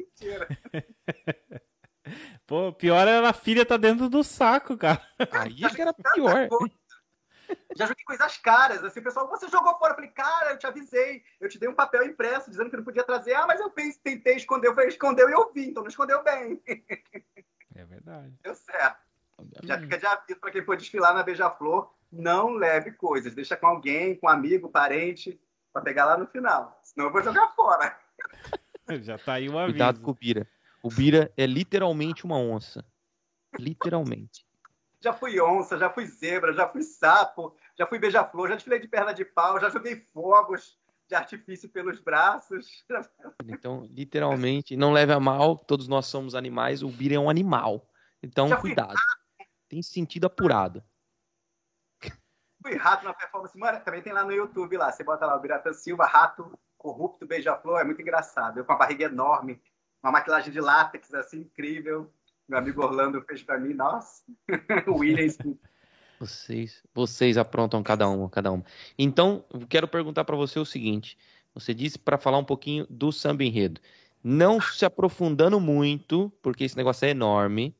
Mentira. 0.00 0.48
Pô, 2.46 2.72
pior 2.72 3.06
era 3.06 3.28
a 3.28 3.32
filha 3.32 3.64
tá 3.64 3.76
dentro 3.76 4.08
do 4.08 4.24
saco, 4.24 4.76
cara. 4.76 5.00
Aí 5.30 5.54
que 5.54 5.80
era 5.80 5.94
pior. 5.94 6.48
Já 7.76 7.86
joguei 7.86 8.04
coisas 8.04 8.36
caras, 8.38 8.84
assim, 8.84 9.00
o 9.00 9.02
pessoal, 9.02 9.28
você 9.28 9.48
jogou 9.48 9.76
fora. 9.78 9.92
Eu 9.92 9.96
falei, 9.96 10.10
cara, 10.10 10.52
eu 10.52 10.58
te 10.58 10.66
avisei, 10.66 11.22
eu 11.40 11.48
te 11.48 11.58
dei 11.58 11.68
um 11.68 11.74
papel 11.74 12.04
impresso 12.04 12.50
dizendo 12.50 12.70
que 12.70 12.76
não 12.76 12.84
podia 12.84 13.04
trazer. 13.04 13.34
Ah, 13.34 13.46
mas 13.46 13.60
eu 13.60 13.70
pensei, 13.70 14.00
tentei 14.02 14.36
esconder, 14.36 14.68
eu 14.68 14.74
falei, 14.74 14.88
escondeu 14.88 15.28
e 15.28 15.32
eu 15.32 15.52
vi, 15.52 15.68
então 15.68 15.82
não 15.82 15.90
escondeu 15.90 16.22
bem. 16.22 16.62
É 17.74 17.86
verdade. 17.86 18.34
Deu 18.42 18.54
certo. 18.54 19.00
Já 19.62 19.78
fica 19.80 19.96
de 19.96 20.06
aviso 20.06 20.38
para 20.38 20.50
quem 20.50 20.62
for 20.62 20.76
desfilar 20.76 21.14
na 21.14 21.22
Beija-Flor, 21.22 21.90
não 22.12 22.50
leve 22.50 22.92
coisas, 22.92 23.34
deixa 23.34 23.56
com 23.56 23.66
alguém, 23.66 24.14
com 24.14 24.26
um 24.26 24.30
amigo, 24.30 24.68
parente, 24.68 25.40
para 25.72 25.82
pegar 25.82 26.04
lá 26.04 26.18
no 26.18 26.26
final. 26.26 26.78
Senão 26.82 27.06
eu 27.06 27.12
vou 27.12 27.22
jogar 27.22 27.48
fora. 27.54 27.98
Já 29.02 29.16
tá 29.16 29.34
aí 29.34 29.48
o 29.48 29.58
aviso. 29.58 29.72
Cuidado 29.72 30.00
com 30.00 30.10
o 30.10 30.14
Bira. 30.14 30.46
O 30.82 30.90
Bira 30.90 31.32
é 31.36 31.46
literalmente 31.46 32.24
uma 32.24 32.36
onça. 32.36 32.84
Literalmente. 33.58 34.44
Já 35.02 35.12
fui 35.12 35.40
onça, 35.40 35.76
já 35.76 35.90
fui 35.90 36.06
zebra, 36.06 36.52
já 36.52 36.68
fui 36.68 36.82
sapo, 36.82 37.56
já 37.76 37.86
fui 37.86 37.98
beija-flor, 37.98 38.48
já 38.48 38.54
desfilei 38.54 38.78
de 38.78 38.86
perna 38.86 39.12
de 39.12 39.24
pau, 39.24 39.60
já 39.60 39.68
joguei 39.68 39.96
fogos 39.96 40.78
de 41.08 41.14
artifício 41.16 41.68
pelos 41.68 42.00
braços. 42.00 42.84
Então, 43.46 43.84
literalmente, 43.90 44.76
não 44.76 44.92
leve 44.92 45.12
a 45.12 45.20
mal, 45.20 45.56
todos 45.56 45.88
nós 45.88 46.06
somos 46.06 46.34
animais, 46.34 46.82
o 46.82 46.88
Bira 46.88 47.16
é 47.16 47.18
um 47.18 47.28
animal. 47.28 47.86
Então, 48.22 48.48
Já 48.48 48.56
fui 48.60 48.70
cuidado. 48.70 48.94
Tem 49.68 49.82
sentido 49.82 50.26
apurado. 50.26 50.82
Fui 52.62 52.76
rato 52.76 53.04
na 53.04 53.12
performance. 53.12 53.58
Mano, 53.58 53.80
também 53.80 54.02
tem 54.02 54.12
lá 54.12 54.24
no 54.24 54.32
YouTube 54.32 54.76
lá. 54.76 54.92
Você 54.92 55.02
bota 55.02 55.26
lá 55.26 55.36
o 55.36 55.40
Biratan 55.40 55.72
Silva, 55.72 56.06
rato, 56.06 56.56
corrupto, 56.78 57.26
beija-flor. 57.26 57.80
É 57.80 57.84
muito 57.84 58.00
engraçado. 58.00 58.58
Eu 58.58 58.64
com 58.64 58.72
a 58.72 58.76
barriga 58.76 59.06
enorme, 59.06 59.60
uma 60.00 60.12
maquilagem 60.12 60.52
de 60.52 60.60
látex 60.60 61.12
assim, 61.12 61.40
incrível. 61.40 62.12
Meu 62.52 62.58
amigo 62.58 62.82
Orlando 62.82 63.22
fez 63.22 63.42
pra 63.42 63.58
mim, 63.58 63.72
nossa. 63.72 64.22
o 64.86 64.98
Williams. 64.98 65.38
Vocês, 66.20 66.82
vocês 66.94 67.38
aprontam 67.38 67.82
cada 67.82 68.06
uma, 68.06 68.28
cada 68.28 68.52
uma. 68.52 68.62
Então, 68.98 69.42
quero 69.70 69.88
perguntar 69.88 70.26
para 70.26 70.36
você 70.36 70.58
o 70.58 70.64
seguinte: 70.66 71.16
você 71.54 71.72
disse 71.72 71.98
para 71.98 72.18
falar 72.18 72.36
um 72.36 72.44
pouquinho 72.44 72.86
do 72.90 73.10
samba 73.10 73.42
enredo. 73.42 73.80
Não 74.22 74.60
se 74.60 74.84
aprofundando 74.84 75.58
muito, 75.58 76.30
porque 76.42 76.64
esse 76.64 76.76
negócio 76.76 77.06
é 77.06 77.08
enorme. 77.08 77.74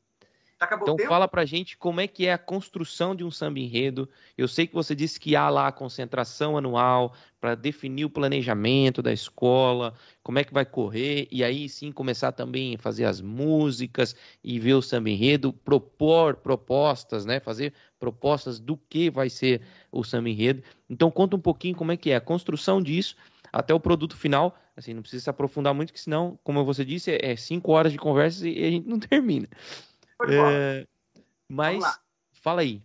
Acabou 0.62 0.88
Então 0.88 1.08
fala 1.08 1.26
pra 1.26 1.44
gente 1.44 1.76
como 1.76 2.00
é 2.00 2.06
que 2.06 2.26
é 2.26 2.32
a 2.32 2.38
construção 2.38 3.16
de 3.16 3.24
um 3.24 3.30
samba 3.32 3.58
enredo. 3.58 4.08
Eu 4.38 4.46
sei 4.46 4.64
que 4.64 4.74
você 4.74 4.94
disse 4.94 5.18
que 5.18 5.34
há 5.34 5.48
lá 5.48 5.66
a 5.66 5.72
concentração 5.72 6.56
anual 6.56 7.14
para 7.40 7.56
definir 7.56 8.04
o 8.04 8.10
planejamento 8.10 9.02
da 9.02 9.12
escola, 9.12 9.92
como 10.22 10.38
é 10.38 10.44
que 10.44 10.54
vai 10.54 10.64
correr, 10.64 11.26
e 11.32 11.42
aí 11.42 11.68
sim 11.68 11.90
começar 11.90 12.30
também 12.30 12.76
a 12.76 12.78
fazer 12.78 13.04
as 13.04 13.20
músicas 13.20 14.14
e 14.44 14.60
ver 14.60 14.74
o 14.74 14.82
samba 14.82 15.10
enredo, 15.10 15.52
propor 15.52 16.36
propostas, 16.36 17.26
né? 17.26 17.40
Fazer 17.40 17.74
propostas 17.98 18.60
do 18.60 18.76
que 18.76 19.10
vai 19.10 19.28
ser 19.28 19.62
o 19.90 20.04
samba 20.04 20.30
enredo. 20.30 20.62
Então 20.88 21.10
conta 21.10 21.34
um 21.34 21.40
pouquinho 21.40 21.74
como 21.74 21.90
é 21.90 21.96
que 21.96 22.10
é 22.10 22.16
a 22.16 22.20
construção 22.20 22.80
disso 22.80 23.16
até 23.52 23.74
o 23.74 23.80
produto 23.80 24.16
final. 24.16 24.56
Assim, 24.76 24.94
não 24.94 25.02
precisa 25.02 25.24
se 25.24 25.30
aprofundar 25.30 25.74
muito, 25.74 25.92
que 25.92 26.00
senão, 26.00 26.38
como 26.42 26.64
você 26.64 26.84
disse, 26.84 27.10
é 27.20 27.36
cinco 27.36 27.72
horas 27.72 27.92
de 27.92 27.98
conversa 27.98 28.48
e 28.48 28.64
a 28.64 28.70
gente 28.70 28.88
não 28.88 28.98
termina. 29.00 29.48
É, 30.30 30.86
mas 31.48 32.00
fala 32.32 32.60
aí. 32.60 32.82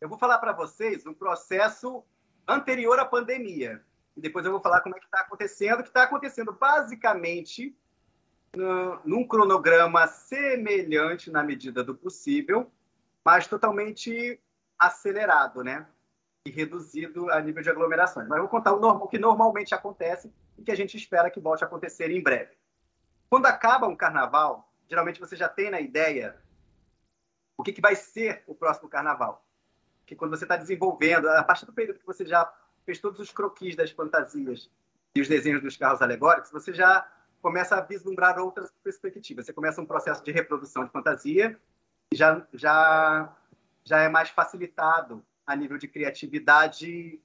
Eu 0.00 0.08
vou 0.08 0.18
falar 0.18 0.38
para 0.38 0.52
vocês 0.52 1.06
um 1.06 1.14
processo 1.14 2.04
anterior 2.46 2.98
à 2.98 3.04
pandemia. 3.04 3.82
E 4.16 4.20
depois 4.20 4.44
eu 4.44 4.52
vou 4.52 4.60
falar 4.60 4.80
como 4.80 4.96
é 4.96 4.98
que 4.98 5.04
está 5.06 5.20
acontecendo. 5.20 5.80
O 5.80 5.82
que 5.82 5.88
está 5.88 6.02
acontecendo 6.02 6.52
basicamente 6.52 7.74
no- 8.54 9.00
num 9.04 9.26
cronograma 9.26 10.06
semelhante 10.06 11.30
na 11.30 11.42
medida 11.42 11.82
do 11.82 11.94
possível, 11.94 12.70
mas 13.24 13.46
totalmente 13.46 14.38
acelerado, 14.78 15.62
né? 15.62 15.86
E 16.44 16.50
reduzido 16.50 17.30
a 17.30 17.40
nível 17.40 17.62
de 17.62 17.70
aglomerações. 17.70 18.28
Mas 18.28 18.36
eu 18.36 18.42
vou 18.42 18.50
contar 18.50 18.72
o, 18.74 18.80
normal, 18.80 19.04
o 19.04 19.08
que 19.08 19.18
normalmente 19.18 19.74
acontece 19.74 20.32
e 20.58 20.62
que 20.62 20.72
a 20.72 20.76
gente 20.76 20.96
espera 20.96 21.30
que 21.30 21.40
volte 21.40 21.62
a 21.62 21.66
acontecer 21.66 22.10
em 22.10 22.22
breve. 22.22 22.56
Quando 23.30 23.46
acaba 23.46 23.86
um 23.86 23.96
carnaval, 23.96 24.70
geralmente 24.88 25.20
você 25.20 25.36
já 25.36 25.48
tem 25.48 25.70
na 25.70 25.80
ideia 25.80 26.41
o 27.62 27.64
que, 27.64 27.72
que 27.72 27.80
vai 27.80 27.94
ser 27.94 28.42
o 28.48 28.56
próximo 28.56 28.88
carnaval 28.88 29.46
que 30.04 30.16
quando 30.16 30.36
você 30.36 30.44
está 30.44 30.56
desenvolvendo, 30.56 31.28
a 31.28 31.44
partir 31.44 31.64
do 31.64 31.72
período 31.72 32.00
que 32.00 32.06
você 32.06 32.26
já 32.26 32.52
fez 32.84 32.98
todos 32.98 33.20
os 33.20 33.30
croquis 33.30 33.76
das 33.76 33.92
fantasias 33.92 34.68
e 35.14 35.20
os 35.20 35.28
desenhos 35.28 35.62
dos 35.62 35.76
carros 35.76 36.02
alegóricos, 36.02 36.50
você 36.50 36.74
já 36.74 37.08
começa 37.40 37.76
a 37.76 37.80
vislumbrar 37.80 38.36
outras 38.40 38.72
perspectivas. 38.82 39.46
Você 39.46 39.52
começa 39.52 39.80
um 39.80 39.86
processo 39.86 40.24
de 40.24 40.32
reprodução 40.32 40.84
de 40.84 40.90
fantasia 40.90 41.56
e 42.12 42.16
já, 42.16 42.44
já, 42.52 43.32
já 43.84 44.00
é 44.00 44.08
mais 44.08 44.28
facilitado 44.28 45.24
a 45.46 45.54
nível 45.54 45.78
de 45.78 45.86
criatividade 45.86 47.20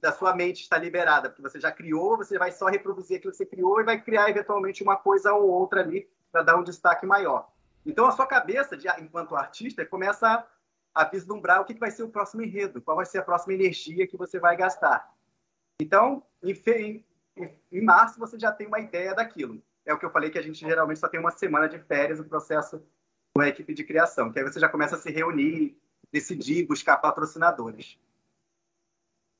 da 0.00 0.10
sua 0.10 0.34
mente 0.34 0.62
está 0.62 0.78
liberada, 0.78 1.28
porque 1.28 1.42
você 1.42 1.60
já 1.60 1.70
criou, 1.70 2.16
você 2.16 2.38
vai 2.38 2.50
só 2.50 2.66
reproduzir 2.66 3.18
aquilo 3.18 3.32
que 3.32 3.36
você 3.36 3.44
criou 3.44 3.78
e 3.78 3.84
vai 3.84 4.00
criar 4.00 4.30
eventualmente 4.30 4.82
uma 4.82 4.96
coisa 4.96 5.34
ou 5.34 5.50
outra 5.50 5.82
ali 5.82 6.08
para 6.32 6.42
dar 6.42 6.56
um 6.56 6.64
destaque 6.64 7.04
maior. 7.04 7.53
Então 7.84 8.06
a 8.06 8.12
sua 8.12 8.26
cabeça, 8.26 8.76
de, 8.76 8.88
enquanto 9.00 9.36
artista, 9.36 9.84
começa 9.84 10.46
a 10.94 11.04
vislumbrar 11.04 11.60
o 11.60 11.64
que 11.64 11.74
vai 11.74 11.90
ser 11.90 12.04
o 12.04 12.08
próximo 12.08 12.42
enredo, 12.42 12.80
qual 12.80 12.96
vai 12.96 13.06
ser 13.06 13.18
a 13.18 13.22
próxima 13.22 13.52
energia 13.52 14.06
que 14.06 14.16
você 14.16 14.38
vai 14.38 14.56
gastar. 14.56 15.12
Então, 15.80 16.22
em, 16.42 17.04
em, 17.36 17.58
em 17.72 17.84
março, 17.84 18.18
você 18.18 18.38
já 18.38 18.52
tem 18.52 18.66
uma 18.66 18.78
ideia 18.78 19.14
daquilo. 19.14 19.60
É 19.84 19.92
o 19.92 19.98
que 19.98 20.06
eu 20.06 20.10
falei 20.10 20.30
que 20.30 20.38
a 20.38 20.42
gente 20.42 20.60
geralmente 20.60 21.00
só 21.00 21.08
tem 21.08 21.20
uma 21.20 21.32
semana 21.32 21.68
de 21.68 21.78
férias 21.78 22.18
no 22.18 22.24
processo 22.24 22.82
com 23.34 23.42
a 23.42 23.48
equipe 23.48 23.74
de 23.74 23.82
criação, 23.82 24.32
que 24.32 24.38
aí 24.38 24.44
você 24.44 24.60
já 24.60 24.68
começa 24.68 24.94
a 24.94 24.98
se 24.98 25.10
reunir, 25.10 25.76
decidir, 26.12 26.66
buscar 26.66 26.96
patrocinadores. 26.98 27.98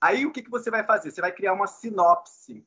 Aí 0.00 0.26
o 0.26 0.32
que, 0.32 0.42
que 0.42 0.50
você 0.50 0.70
vai 0.70 0.84
fazer? 0.84 1.12
Você 1.12 1.20
vai 1.20 1.32
criar 1.32 1.52
uma 1.52 1.68
sinopse. 1.68 2.66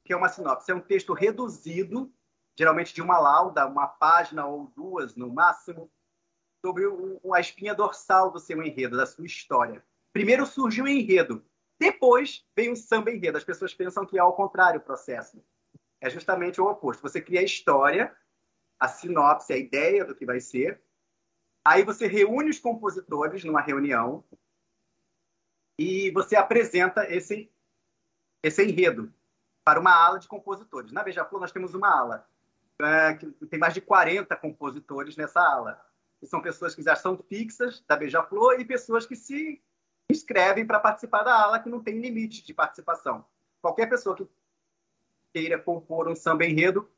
O 0.00 0.04
que 0.04 0.12
é 0.12 0.16
uma 0.16 0.28
sinopse? 0.28 0.70
É 0.70 0.74
um 0.74 0.80
texto 0.80 1.12
reduzido, 1.12 2.12
geralmente 2.58 2.94
de 2.94 3.02
uma 3.02 3.18
lauda, 3.18 3.66
uma 3.66 3.86
página 3.86 4.46
ou 4.46 4.66
duas 4.76 5.14
no 5.16 5.32
máximo, 5.32 5.90
sobre 6.64 6.86
o, 6.86 7.34
a 7.34 7.40
espinha 7.40 7.74
dorsal 7.74 8.30
do 8.30 8.38
seu 8.38 8.62
enredo, 8.62 8.96
da 8.96 9.06
sua 9.06 9.24
história. 9.24 9.84
Primeiro 10.12 10.44
surge 10.44 10.82
o 10.82 10.88
enredo, 10.88 11.44
depois 11.80 12.44
vem 12.54 12.70
o 12.70 12.76
samba 12.76 13.10
enredo. 13.10 13.38
As 13.38 13.44
pessoas 13.44 13.72
pensam 13.72 14.04
que 14.04 14.18
é 14.18 14.20
ao 14.20 14.36
contrário 14.36 14.78
o 14.78 14.84
processo. 14.84 15.42
É 15.98 16.10
justamente 16.10 16.60
o 16.60 16.66
oposto. 16.66 17.00
Você 17.00 17.22
cria 17.22 17.40
a 17.40 17.44
história, 17.44 18.14
a 18.78 18.86
sinopse, 18.86 19.52
a 19.52 19.56
ideia 19.56 20.04
do 20.04 20.14
que 20.14 20.26
vai 20.26 20.40
ser. 20.40 20.82
Aí 21.64 21.82
você 21.82 22.06
reúne 22.06 22.50
os 22.50 22.58
compositores 22.58 23.44
numa 23.44 23.62
reunião 23.62 24.22
e 25.78 26.10
você 26.10 26.36
apresenta 26.36 27.10
esse, 27.10 27.50
esse 28.42 28.62
enredo 28.62 29.12
para 29.64 29.80
uma 29.80 29.94
ala 29.94 30.18
de 30.18 30.28
compositores. 30.28 30.92
Na 30.92 31.02
Beija-Flor 31.02 31.40
nós 31.40 31.52
temos 31.52 31.74
uma 31.74 31.88
ala 31.88 32.28
é, 32.84 33.14
que 33.14 33.26
tem 33.46 33.58
mais 33.58 33.74
de 33.74 33.80
40 33.80 34.34
compositores 34.36 35.16
nessa 35.16 35.40
ala 35.40 35.80
que 36.20 36.26
são 36.26 36.42
pessoas 36.42 36.74
que 36.74 36.82
já 36.82 36.94
são 36.94 37.16
fixas 37.16 37.82
da 37.88 37.96
Beija-Flor 37.96 38.60
e 38.60 38.64
pessoas 38.64 39.06
que 39.06 39.16
se 39.16 39.60
inscrevem 40.10 40.66
para 40.66 40.78
participar 40.78 41.22
da 41.22 41.34
ala, 41.34 41.58
que 41.58 41.70
não 41.70 41.82
tem 41.82 41.98
limite 41.98 42.44
de 42.44 42.52
participação. 42.52 43.24
Qualquer 43.62 43.88
pessoa 43.88 44.14
que 44.14 44.28
queira 45.32 45.58
compor 45.58 46.08
um 46.08 46.14
samba 46.14 46.44
enredo, 46.44 46.90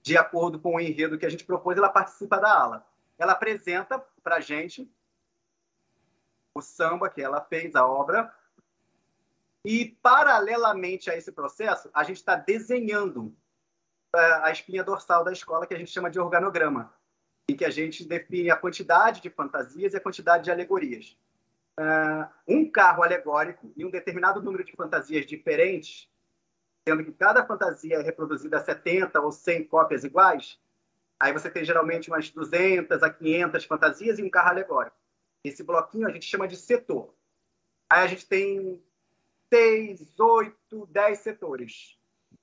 de 0.00 0.16
acordo 0.16 0.58
com 0.58 0.76
o 0.76 0.80
enredo 0.80 1.18
que 1.18 1.26
a 1.26 1.28
gente 1.28 1.44
propôs, 1.44 1.76
ela 1.76 1.90
participa 1.90 2.38
da 2.38 2.50
ala. 2.50 2.86
Ela 3.18 3.32
apresenta 3.32 3.98
para 4.22 4.36
a 4.36 4.40
gente 4.40 4.90
o 6.54 6.62
samba 6.62 7.10
que 7.10 7.20
ela 7.20 7.40
fez, 7.42 7.74
a 7.74 7.86
obra, 7.86 8.34
e, 9.64 9.96
paralelamente 10.02 11.10
a 11.10 11.16
esse 11.16 11.30
processo, 11.30 11.90
a 11.92 12.02
gente 12.02 12.16
está 12.16 12.34
desenhando 12.34 13.34
a 14.14 14.50
espinha 14.50 14.84
dorsal 14.84 15.24
da 15.24 15.32
escola, 15.32 15.66
que 15.66 15.74
a 15.74 15.78
gente 15.78 15.90
chama 15.90 16.10
de 16.10 16.20
organograma 16.20 16.92
em 17.48 17.56
que 17.56 17.64
a 17.64 17.70
gente 17.70 18.04
define 18.04 18.50
a 18.50 18.56
quantidade 18.56 19.20
de 19.20 19.30
fantasias 19.30 19.94
e 19.94 19.96
a 19.96 20.00
quantidade 20.00 20.44
de 20.44 20.50
alegorias. 20.50 21.16
Uh, 21.78 22.28
um 22.46 22.70
carro 22.70 23.02
alegórico 23.02 23.72
e 23.76 23.84
um 23.84 23.90
determinado 23.90 24.42
número 24.42 24.62
de 24.62 24.72
fantasias 24.72 25.26
diferentes, 25.26 26.08
sendo 26.86 27.04
que 27.04 27.12
cada 27.12 27.44
fantasia 27.44 27.96
é 27.96 28.02
reproduzida 28.02 28.58
a 28.58 28.64
70 28.64 29.20
ou 29.20 29.32
100 29.32 29.64
cópias 29.64 30.04
iguais, 30.04 30.58
Aí 31.22 31.32
você 31.32 31.48
tem 31.48 31.64
geralmente 31.64 32.10
umas 32.10 32.28
200 32.30 33.00
a 33.00 33.08
500 33.08 33.64
fantasias 33.64 34.18
e 34.18 34.24
um 34.24 34.28
carro 34.28 34.48
alegórico. 34.48 34.96
Esse 35.44 35.62
bloquinho 35.62 36.08
a 36.08 36.10
gente 36.10 36.26
chama 36.26 36.48
de 36.48 36.56
setor. 36.56 37.14
Aí 37.88 38.02
a 38.02 38.06
gente 38.08 38.26
tem 38.26 38.82
6, 39.48 40.18
8, 40.18 40.86
10 40.86 41.18
setores. 41.20 41.96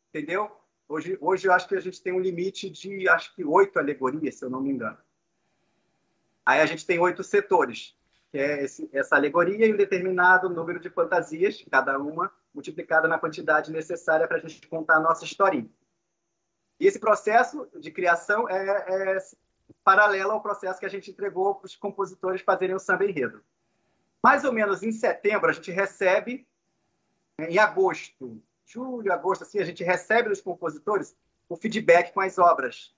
Entendeu? 0.07 0.49
Hoje, 0.89 1.19
hoje 1.21 1.47
eu 1.47 1.53
acho 1.53 1.67
que 1.67 1.75
a 1.75 1.79
gente 1.79 2.01
tem 2.01 2.11
um 2.11 2.19
limite 2.19 2.67
de, 2.67 3.07
acho 3.07 3.35
que, 3.35 3.45
oito 3.45 3.77
alegorias, 3.77 4.35
se 4.35 4.43
eu 4.43 4.49
não 4.49 4.59
me 4.59 4.71
engano. 4.71 4.97
Aí 6.43 6.59
a 6.59 6.65
gente 6.65 6.83
tem 6.83 6.97
oito 6.97 7.23
setores, 7.23 7.95
que 8.31 8.39
é 8.39 8.63
esse, 8.63 8.89
essa 8.91 9.15
alegoria 9.15 9.67
e 9.67 9.71
um 9.71 9.77
determinado 9.77 10.49
número 10.49 10.79
de 10.79 10.89
fantasias, 10.89 11.63
cada 11.69 11.99
uma 11.99 12.31
multiplicada 12.51 13.07
na 13.07 13.19
quantidade 13.19 13.71
necessária 13.71 14.27
para 14.27 14.37
a 14.37 14.39
gente 14.39 14.67
contar 14.67 14.95
a 14.95 14.99
nossa 14.99 15.23
historinha. 15.23 15.69
E 16.79 16.87
esse 16.87 16.99
processo 16.99 17.67
de 17.79 17.91
criação 17.91 18.49
é, 18.49 19.15
é 19.15 19.17
paralelo 19.83 20.31
ao 20.31 20.41
processo 20.41 20.79
que 20.79 20.87
a 20.87 20.89
gente 20.89 21.11
entregou 21.11 21.53
para 21.53 21.67
os 21.67 21.75
compositores 21.75 22.41
fazerem 22.41 22.75
o 22.75 22.79
samba 22.79 23.05
enredo. 23.05 23.43
Mais 24.23 24.43
ou 24.43 24.51
menos 24.51 24.81
em 24.81 24.91
setembro, 24.91 25.51
a 25.51 25.53
gente 25.53 25.69
recebe, 25.69 26.47
né, 27.37 27.47
em 27.51 27.59
agosto, 27.59 28.41
julho, 28.69 29.11
agosto, 29.11 29.43
assim, 29.43 29.59
a 29.59 29.65
gente 29.65 29.83
recebe 29.83 30.29
dos 30.29 30.41
compositores 30.41 31.15
o 31.49 31.55
feedback 31.55 32.13
com 32.13 32.21
as 32.21 32.37
obras. 32.37 32.95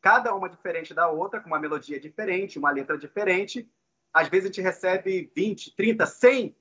Cada 0.00 0.32
uma 0.34 0.48
diferente 0.48 0.94
da 0.94 1.08
outra, 1.08 1.40
com 1.40 1.48
uma 1.48 1.58
melodia 1.58 1.98
diferente, 1.98 2.58
uma 2.58 2.70
letra 2.70 2.96
diferente. 2.96 3.68
Às 4.12 4.28
vezes 4.28 4.44
a 4.44 4.48
gente 4.48 4.62
recebe 4.62 5.30
20, 5.34 5.74
30, 5.74 6.06
100 6.06 6.56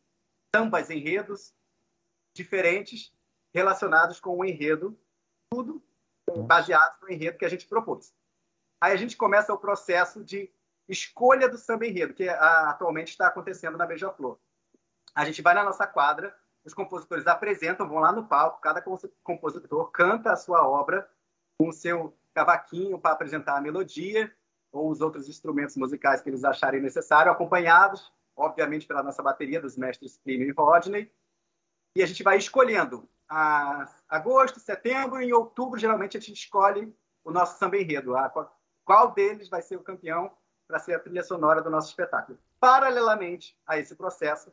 sambas 0.55 0.89
enredos 0.89 1.53
diferentes 2.33 3.13
relacionados 3.53 4.19
com 4.19 4.37
o 4.37 4.45
enredo, 4.45 4.99
tudo 5.49 5.81
baseado 6.45 7.01
no 7.01 7.11
enredo 7.11 7.37
que 7.37 7.45
a 7.45 7.49
gente 7.49 7.67
propôs. 7.67 8.13
Aí 8.81 8.91
a 8.91 8.97
gente 8.97 9.15
começa 9.15 9.53
o 9.53 9.57
processo 9.57 10.23
de 10.23 10.51
escolha 10.89 11.47
do 11.47 11.57
samba 11.57 11.85
enredo, 11.85 12.13
que 12.13 12.27
atualmente 12.27 13.09
está 13.09 13.27
acontecendo 13.27 13.77
na 13.77 13.85
Beija-Flor. 13.85 14.37
A 15.13 15.25
gente 15.25 15.41
vai 15.41 15.53
na 15.53 15.63
nossa 15.63 15.85
quadra, 15.85 16.35
os 16.67 16.73
compositores 16.73 17.25
apresentam, 17.27 17.87
vão 17.87 17.99
lá 17.99 18.11
no 18.11 18.27
palco, 18.27 18.59
cada 18.59 18.83
compositor 19.23 19.89
canta 19.91 20.33
a 20.33 20.35
sua 20.35 20.67
obra 20.67 21.09
com 21.57 21.69
o 21.69 21.73
seu 21.73 22.13
cavaquinho 22.33 22.99
para 22.99 23.13
apresentar 23.13 23.57
a 23.57 23.61
melodia 23.61 24.31
ou 24.71 24.89
os 24.89 24.99
outros 24.99 25.29
instrumentos 25.29 25.77
musicais 25.77 26.21
que 26.21 26.29
eles 26.29 26.43
acharem 26.43 26.81
necessário, 26.81 27.31
acompanhados, 27.31 28.13
obviamente, 28.35 28.85
pela 28.85 29.01
nossa 29.01 29.23
bateria 29.23 29.61
dos 29.61 29.77
mestres 29.77 30.17
Plínio 30.17 30.47
e 30.47 30.51
Rodney. 30.51 31.09
E 31.95 32.03
a 32.03 32.05
gente 32.05 32.21
vai 32.21 32.37
escolhendo 32.37 33.09
a 33.29 33.89
agosto, 34.09 34.59
setembro 34.59 35.21
e 35.21 35.33
outubro, 35.33 35.79
geralmente 35.79 36.17
a 36.17 36.19
gente 36.19 36.33
escolhe 36.33 36.93
o 37.23 37.31
nosso 37.31 37.57
samba 37.57 37.77
enredo, 37.77 38.13
qual 38.83 39.11
deles 39.11 39.47
vai 39.47 39.61
ser 39.61 39.77
o 39.77 39.83
campeão 39.83 40.31
para 40.67 40.79
ser 40.79 40.95
a 40.95 40.99
trilha 40.99 41.23
sonora 41.23 41.61
do 41.61 41.69
nosso 41.69 41.87
espetáculo. 41.87 42.37
Paralelamente 42.59 43.57
a 43.65 43.77
esse 43.77 43.95
processo, 43.95 44.51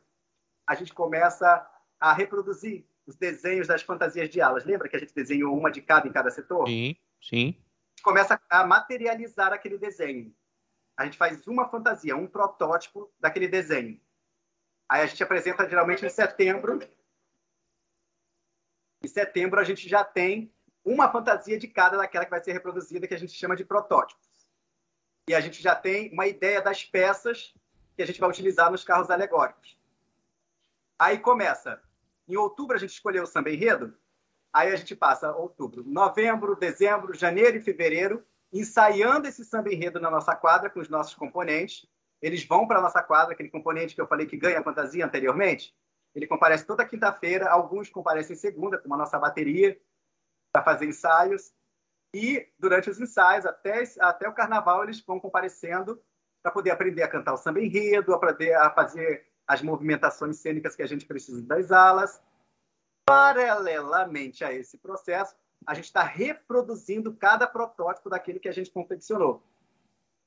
a 0.65 0.73
gente 0.75 0.93
começa 0.93 1.69
a 1.99 2.13
reproduzir 2.13 2.85
os 3.05 3.15
desenhos 3.15 3.67
das 3.67 3.81
fantasias 3.81 4.29
de 4.29 4.41
alas. 4.41 4.65
Lembra 4.65 4.89
que 4.89 4.95
a 4.95 4.99
gente 4.99 5.13
desenhou 5.13 5.57
uma 5.57 5.71
de 5.71 5.81
cada 5.81 6.07
em 6.07 6.11
cada 6.11 6.29
setor? 6.29 6.67
Sim, 6.67 6.95
sim. 7.21 7.55
Começa 8.03 8.39
a 8.49 8.65
materializar 8.65 9.53
aquele 9.53 9.77
desenho. 9.77 10.33
A 10.97 11.05
gente 11.05 11.17
faz 11.17 11.45
uma 11.47 11.67
fantasia, 11.69 12.15
um 12.15 12.27
protótipo 12.27 13.11
daquele 13.19 13.47
desenho. 13.47 13.99
Aí 14.87 15.01
a 15.01 15.05
gente 15.05 15.21
apresenta 15.23 15.67
geralmente 15.67 16.05
em 16.05 16.09
setembro. 16.09 16.79
Em 19.03 19.07
setembro 19.07 19.59
a 19.59 19.63
gente 19.63 19.89
já 19.89 20.03
tem 20.03 20.53
uma 20.83 21.11
fantasia 21.11 21.57
de 21.57 21.67
cada 21.67 21.97
daquela 21.97 22.25
que 22.25 22.31
vai 22.31 22.43
ser 22.43 22.53
reproduzida, 22.53 23.07
que 23.07 23.13
a 23.13 23.19
gente 23.19 23.33
chama 23.33 23.55
de 23.55 23.65
protótipos. 23.65 24.25
E 25.27 25.33
a 25.33 25.41
gente 25.41 25.61
já 25.61 25.75
tem 25.75 26.13
uma 26.13 26.27
ideia 26.27 26.61
das 26.61 26.85
peças 26.85 27.53
que 27.95 28.03
a 28.03 28.05
gente 28.05 28.19
vai 28.19 28.29
utilizar 28.29 28.69
nos 28.69 28.83
carros 28.83 29.09
alegóricos. 29.09 29.77
Aí 30.99 31.17
começa. 31.17 31.81
Em 32.27 32.35
outubro 32.35 32.75
a 32.75 32.79
gente 32.79 32.91
escolheu 32.91 33.23
o 33.23 33.27
samba 33.27 33.49
enredo. 33.49 33.95
Aí 34.53 34.71
a 34.71 34.75
gente 34.75 34.95
passa 34.95 35.35
outubro, 35.35 35.83
novembro, 35.83 36.55
dezembro, 36.55 37.13
janeiro 37.13 37.57
e 37.57 37.61
fevereiro 37.61 38.25
ensaiando 38.51 39.27
esse 39.27 39.43
samba 39.43 39.73
enredo 39.73 39.99
na 39.99 40.09
nossa 40.09 40.33
quadra 40.33 40.69
com 40.69 40.79
os 40.79 40.87
nossos 40.87 41.13
componentes. 41.13 41.85
Eles 42.21 42.45
vão 42.45 42.65
para 42.65 42.79
a 42.79 42.81
nossa 42.81 43.03
quadra, 43.03 43.33
aquele 43.33 43.49
componente 43.49 43.93
que 43.93 43.99
eu 43.99 44.07
falei 44.07 44.25
que 44.25 44.37
ganha 44.37 44.59
a 44.59 44.63
fantasia 44.63 45.05
anteriormente. 45.05 45.75
Ele 46.13 46.25
comparece 46.25 46.65
toda 46.65 46.85
quinta-feira, 46.85 47.49
alguns 47.49 47.89
comparecem 47.89 48.35
segunda, 48.35 48.77
com 48.77 48.93
a 48.93 48.97
nossa 48.97 49.19
bateria, 49.19 49.77
para 50.53 50.63
fazer 50.63 50.85
ensaios. 50.85 51.53
E 52.13 52.47
durante 52.57 52.89
os 52.89 52.99
ensaios, 52.99 53.45
até, 53.45 53.83
até 53.99 54.29
o 54.29 54.33
carnaval, 54.33 54.83
eles 54.83 55.01
vão 55.01 55.19
comparecendo 55.19 56.01
para 56.41 56.51
poder 56.51 56.71
aprender 56.71 57.03
a 57.03 57.09
cantar 57.09 57.33
o 57.33 57.37
samba 57.37 57.59
enredo, 57.59 58.13
a, 58.13 58.19
poder, 58.19 58.53
a 58.53 58.69
fazer 58.69 59.27
as 59.47 59.61
movimentações 59.61 60.37
cênicas 60.37 60.75
que 60.75 60.83
a 60.83 60.87
gente 60.87 61.05
precisa 61.05 61.41
das 61.41 61.71
alas. 61.71 62.21
Paralelamente 63.05 64.43
a 64.43 64.51
esse 64.51 64.77
processo, 64.77 65.35
a 65.65 65.73
gente 65.73 65.85
está 65.85 66.03
reproduzindo 66.03 67.13
cada 67.13 67.47
protótipo 67.47 68.09
daquele 68.09 68.39
que 68.39 68.49
a 68.49 68.53
gente 68.53 68.71
confeccionou. 68.71 69.43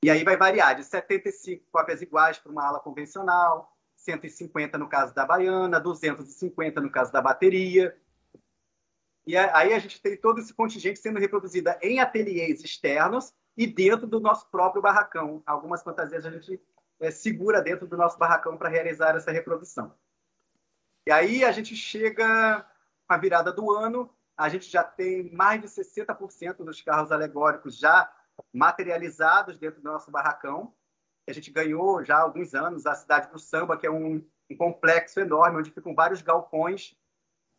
E 0.02 0.10
aí 0.10 0.22
vai 0.22 0.36
variar 0.36 0.76
de 0.76 0.84
75 0.84 1.64
cópias 1.72 2.00
iguais 2.00 2.38
para 2.38 2.52
uma 2.52 2.66
ala 2.66 2.78
convencional, 2.78 3.76
150 3.96 4.78
no 4.78 4.88
caso 4.88 5.12
da 5.12 5.26
baiana, 5.26 5.80
250 5.80 6.80
no 6.80 6.90
caso 6.90 7.12
da 7.12 7.20
bateria. 7.20 7.96
E 9.26 9.36
aí 9.36 9.74
a 9.74 9.78
gente 9.78 10.00
tem 10.00 10.16
todo 10.16 10.40
esse 10.40 10.54
contingente 10.54 11.00
sendo 11.00 11.18
reproduzido 11.18 11.70
em 11.82 12.00
ateliês 12.00 12.62
externos 12.62 13.34
e 13.56 13.66
dentro 13.66 14.06
do 14.06 14.20
nosso 14.20 14.48
próprio 14.50 14.80
barracão. 14.80 15.42
Algumas 15.44 15.82
fantasias 15.82 16.24
a 16.24 16.30
gente 16.30 16.60
é, 17.00 17.10
segura 17.10 17.62
dentro 17.62 17.86
do 17.86 17.96
nosso 17.96 18.18
barracão 18.18 18.56
para 18.56 18.68
realizar 18.68 19.16
essa 19.16 19.30
reprodução. 19.30 19.94
E 21.06 21.10
aí 21.10 21.44
a 21.44 21.52
gente 21.52 21.74
chega 21.74 22.66
com 23.06 23.14
a 23.14 23.16
virada 23.16 23.52
do 23.52 23.72
ano, 23.72 24.14
a 24.36 24.48
gente 24.48 24.70
já 24.70 24.84
tem 24.84 25.30
mais 25.32 25.60
de 25.60 25.66
60% 25.66 26.56
dos 26.58 26.82
carros 26.82 27.10
alegóricos 27.10 27.78
já 27.78 28.12
materializados 28.52 29.58
dentro 29.58 29.80
do 29.80 29.90
nosso 29.90 30.10
barracão. 30.10 30.74
A 31.28 31.32
gente 31.32 31.50
ganhou 31.50 32.04
já 32.04 32.16
há 32.16 32.20
alguns 32.20 32.54
anos 32.54 32.86
a 32.86 32.94
cidade 32.94 33.30
do 33.30 33.38
Samba, 33.38 33.76
que 33.76 33.86
é 33.86 33.90
um, 33.90 34.24
um 34.50 34.56
complexo 34.56 35.20
enorme, 35.20 35.58
onde 35.58 35.70
ficam 35.70 35.94
vários 35.94 36.22
galpões, 36.22 36.96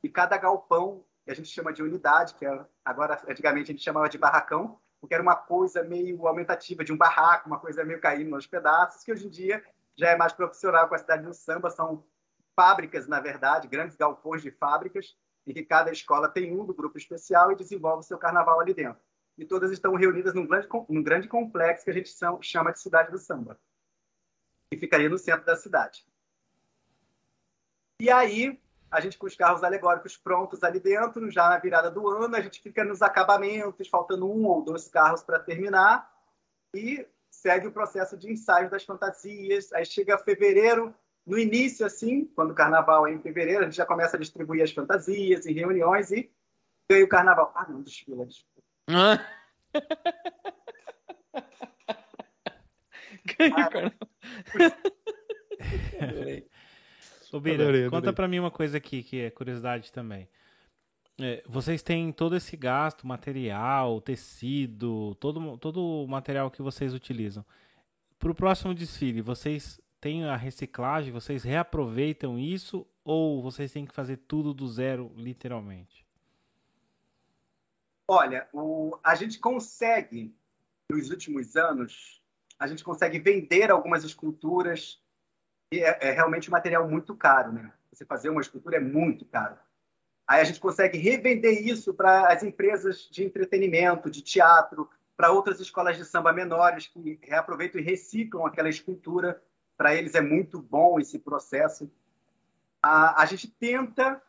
e 0.03 0.09
cada 0.09 0.37
galpão, 0.37 1.03
a 1.27 1.33
gente 1.33 1.49
chama 1.49 1.73
de 1.73 1.83
unidade, 1.83 2.33
que 2.35 2.45
é, 2.45 2.65
agora 2.83 3.21
antigamente 3.27 3.71
a 3.71 3.73
gente 3.73 3.83
chamava 3.83 4.09
de 4.09 4.17
barracão, 4.17 4.79
porque 4.99 5.13
era 5.13 5.23
uma 5.23 5.35
coisa 5.35 5.83
meio 5.83 6.27
aumentativa 6.27 6.83
de 6.83 6.91
um 6.91 6.97
barraco, 6.97 7.47
uma 7.47 7.59
coisa 7.59 7.83
meio 7.83 7.99
caindo 7.99 8.29
nos 8.29 8.47
pedaços, 8.47 9.03
que 9.03 9.11
hoje 9.11 9.27
em 9.27 9.29
dia 9.29 9.63
já 9.95 10.09
é 10.09 10.17
mais 10.17 10.33
profissional 10.33 10.87
com 10.87 10.95
a 10.95 10.97
cidade 10.97 11.23
do 11.23 11.33
samba, 11.33 11.69
são 11.69 12.03
fábricas, 12.55 13.07
na 13.07 13.19
verdade, 13.19 13.67
grandes 13.67 13.95
galpões 13.95 14.41
de 14.41 14.51
fábricas, 14.51 15.17
em 15.47 15.53
que 15.53 15.63
cada 15.63 15.91
escola 15.91 16.27
tem 16.27 16.57
um 16.57 16.65
do 16.65 16.73
grupo 16.73 16.97
especial 16.97 17.51
e 17.51 17.55
desenvolve 17.55 17.99
o 17.99 18.07
seu 18.07 18.17
carnaval 18.17 18.59
ali 18.59 18.73
dentro. 18.73 19.01
E 19.37 19.45
todas 19.45 19.71
estão 19.71 19.95
reunidas 19.95 20.33
num 20.33 20.45
grande, 20.45 20.67
num 20.89 21.01
grande 21.01 21.27
complexo 21.27 21.85
que 21.85 21.91
a 21.91 21.93
gente 21.93 22.11
chama 22.41 22.73
de 22.73 22.81
Cidade 22.81 23.11
do 23.11 23.17
Samba, 23.17 23.57
que 24.69 24.77
ficaria 24.77 25.07
no 25.07 25.17
centro 25.17 25.45
da 25.45 25.55
cidade. 25.55 26.05
E 28.01 28.09
aí, 28.09 28.61
a 28.91 28.99
gente 28.99 29.17
com 29.17 29.27
os 29.27 29.35
carros 29.35 29.63
alegóricos 29.63 30.17
prontos 30.17 30.63
ali 30.63 30.79
dentro, 30.79 31.29
já 31.29 31.49
na 31.49 31.57
virada 31.57 31.91
do 31.91 32.07
ano, 32.07 32.35
a 32.35 32.41
gente 32.41 32.61
fica 32.61 32.83
nos 32.83 33.01
acabamentos, 33.01 33.87
faltando 33.87 34.29
um 34.29 34.45
ou 34.45 34.63
dois 34.63 34.87
carros 34.87 35.23
para 35.23 35.39
terminar, 35.39 36.11
e 36.75 37.05
segue 37.29 37.67
o 37.67 37.71
processo 37.71 38.17
de 38.17 38.31
ensaio 38.31 38.69
das 38.69 38.83
fantasias. 38.83 39.71
Aí 39.73 39.85
chega 39.85 40.17
fevereiro, 40.17 40.93
no 41.25 41.37
início, 41.37 41.85
assim, 41.85 42.25
quando 42.35 42.51
o 42.51 42.55
carnaval 42.55 43.05
é 43.05 43.13
em 43.13 43.21
fevereiro, 43.21 43.61
a 43.61 43.65
gente 43.65 43.77
já 43.77 43.85
começa 43.85 44.17
a 44.17 44.19
distribuir 44.19 44.63
as 44.63 44.71
fantasias 44.71 45.45
em 45.45 45.53
reuniões 45.53 46.11
e 46.11 46.31
ganha 46.89 47.05
o 47.05 47.09
carnaval. 47.09 47.51
Ah, 47.55 47.67
não, 47.69 47.83
desfila, 47.83 48.25
desfila. 48.25 48.63
ganha 53.37 53.51
o 53.51 53.69
carnaval. 53.69 53.93
Ô, 57.31 57.39
Bira, 57.39 57.63
adorei, 57.63 57.89
conta 57.89 58.11
para 58.11 58.27
mim 58.27 58.39
uma 58.39 58.51
coisa 58.51 58.77
aqui 58.77 59.03
que 59.03 59.21
é 59.21 59.29
curiosidade 59.29 59.91
também. 59.91 60.27
É, 61.21 61.43
vocês 61.47 61.83
têm 61.83 62.11
todo 62.11 62.35
esse 62.35 62.55
gasto, 62.55 63.05
material, 63.05 63.99
tecido, 63.99 65.15
todo, 65.15 65.57
todo 65.57 65.83
o 65.83 66.07
material 66.07 66.49
que 66.49 66.61
vocês 66.61 66.93
utilizam. 66.93 67.45
Para 68.17 68.31
o 68.31 68.35
próximo 68.35 68.73
desfile, 68.73 69.21
vocês 69.21 69.79
têm 69.99 70.23
a 70.25 70.35
reciclagem? 70.35 71.11
Vocês 71.11 71.43
reaproveitam 71.43 72.39
isso? 72.39 72.87
Ou 73.03 73.41
vocês 73.41 73.71
têm 73.71 73.85
que 73.85 73.93
fazer 73.93 74.17
tudo 74.17 74.53
do 74.53 74.67
zero, 74.67 75.11
literalmente? 75.15 76.05
Olha, 78.07 78.47
o, 78.51 78.97
a 79.03 79.13
gente 79.13 79.37
consegue, 79.39 80.33
nos 80.89 81.09
últimos 81.09 81.55
anos, 81.55 82.21
a 82.57 82.65
gente 82.65 82.83
consegue 82.83 83.19
vender 83.19 83.69
algumas 83.69 84.03
esculturas 84.03 85.01
é, 85.71 86.09
é 86.09 86.11
realmente 86.11 86.49
um 86.49 86.51
material 86.51 86.87
muito 86.87 87.15
caro, 87.15 87.51
né? 87.51 87.71
Você 87.91 88.05
fazer 88.05 88.29
uma 88.29 88.41
escultura 88.41 88.77
é 88.77 88.79
muito 88.79 89.25
caro. 89.25 89.57
Aí 90.27 90.41
a 90.41 90.43
gente 90.43 90.59
consegue 90.59 90.97
revender 90.97 91.67
isso 91.67 91.93
para 91.93 92.31
as 92.31 92.43
empresas 92.43 93.09
de 93.11 93.23
entretenimento, 93.23 94.09
de 94.09 94.21
teatro, 94.21 94.89
para 95.17 95.31
outras 95.31 95.59
escolas 95.59 95.97
de 95.97 96.05
samba 96.05 96.31
menores 96.31 96.87
que 96.87 97.19
reaproveitam 97.21 97.81
e 97.81 97.83
reciclam 97.83 98.45
aquela 98.45 98.69
escultura. 98.69 99.41
Para 99.75 99.95
eles 99.95 100.15
é 100.15 100.21
muito 100.21 100.61
bom 100.61 100.99
esse 100.99 101.19
processo. 101.19 101.91
A, 102.81 103.21
a 103.21 103.25
gente 103.25 103.47
tenta 103.47 104.21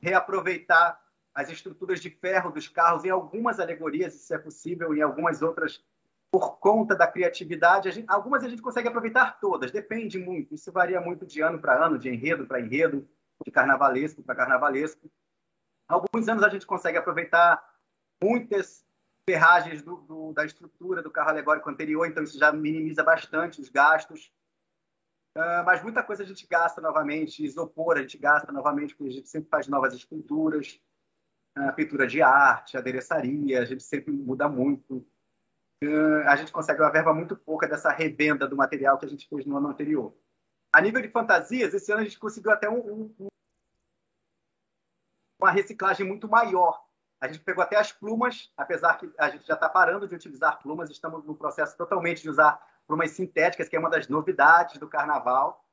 reaproveitar 0.00 1.00
as 1.34 1.50
estruturas 1.50 2.00
de 2.00 2.10
ferro 2.10 2.50
dos 2.50 2.66
carros 2.66 3.04
em 3.04 3.10
algumas 3.10 3.60
alegorias, 3.60 4.14
isso 4.14 4.34
é 4.34 4.38
possível, 4.38 4.94
em 4.94 5.02
algumas 5.02 5.42
outras, 5.42 5.84
por 6.30 6.58
conta 6.58 6.94
da 6.94 7.06
criatividade. 7.06 7.88
A 7.88 7.92
gente, 7.92 8.06
algumas 8.08 8.44
a 8.44 8.48
gente 8.48 8.62
consegue 8.62 8.88
aproveitar 8.88 9.38
todas, 9.40 9.70
depende 9.70 10.18
muito. 10.18 10.54
Isso 10.54 10.70
varia 10.70 11.00
muito 11.00 11.26
de 11.26 11.40
ano 11.40 11.58
para 11.58 11.84
ano, 11.84 11.98
de 11.98 12.08
enredo 12.08 12.46
para 12.46 12.60
enredo, 12.60 13.08
de 13.44 13.50
carnavalesco 13.50 14.22
para 14.22 14.34
carnavalesco. 14.34 15.10
Alguns 15.88 16.28
anos 16.28 16.42
a 16.42 16.48
gente 16.48 16.66
consegue 16.66 16.98
aproveitar 16.98 17.62
muitas 18.22 18.86
ferragens 19.28 19.82
do, 19.82 19.96
do, 19.96 20.32
da 20.32 20.44
estrutura 20.44 21.02
do 21.02 21.10
carro 21.10 21.30
alegórico 21.30 21.68
anterior, 21.68 22.06
então 22.06 22.22
isso 22.22 22.38
já 22.38 22.52
minimiza 22.52 23.02
bastante 23.02 23.60
os 23.60 23.68
gastos. 23.68 24.32
Uh, 25.36 25.64
mas 25.64 25.82
muita 25.82 26.02
coisa 26.02 26.22
a 26.22 26.26
gente 26.26 26.46
gasta 26.46 26.80
novamente, 26.80 27.44
isopor 27.44 27.96
a 27.96 28.00
gente 28.00 28.18
gasta 28.18 28.50
novamente, 28.50 28.94
porque 28.94 29.12
a 29.12 29.16
gente 29.16 29.28
sempre 29.28 29.48
faz 29.48 29.68
novas 29.68 29.94
esculturas, 29.94 30.80
uh, 31.58 31.72
pintura 31.74 32.06
de 32.06 32.20
arte, 32.22 32.76
adereçaria, 32.76 33.60
a 33.60 33.64
gente 33.64 33.82
sempre 33.82 34.12
muda 34.12 34.48
muito. 34.48 35.06
Uh, 35.82 36.26
a 36.26 36.34
gente 36.34 36.50
consegue 36.50 36.82
uma 36.82 36.90
verba 36.90 37.14
muito 37.14 37.36
pouca 37.36 37.68
dessa 37.68 37.90
revenda 37.90 38.48
do 38.48 38.56
material 38.56 38.98
que 38.98 39.06
a 39.06 39.08
gente 39.08 39.28
fez 39.28 39.46
no 39.46 39.56
ano 39.56 39.68
anterior. 39.68 40.12
A 40.72 40.80
nível 40.80 41.00
de 41.00 41.08
fantasias, 41.08 41.72
esse 41.72 41.92
ano 41.92 42.00
a 42.00 42.04
gente 42.04 42.18
conseguiu 42.18 42.50
até 42.50 42.68
um, 42.68 43.12
um, 43.18 43.28
uma 45.38 45.50
reciclagem 45.50 46.06
muito 46.06 46.28
maior. 46.28 46.84
A 47.20 47.26
gente 47.26 47.40
pegou 47.40 47.62
até 47.62 47.76
as 47.76 47.92
plumas, 47.92 48.52
apesar 48.56 48.98
que 48.98 49.10
a 49.16 49.30
gente 49.30 49.46
já 49.46 49.54
está 49.54 49.68
parando 49.68 50.06
de 50.06 50.14
utilizar 50.14 50.60
plumas, 50.60 50.90
estamos 50.90 51.24
no 51.24 51.34
processo 51.34 51.76
totalmente 51.76 52.22
de 52.22 52.30
usar 52.30 52.60
plumas 52.86 53.10
sintéticas, 53.12 53.68
que 53.68 53.76
é 53.76 53.78
uma 53.78 53.90
das 53.90 54.08
novidades 54.08 54.78
do 54.78 54.88
carnaval. 54.88 55.64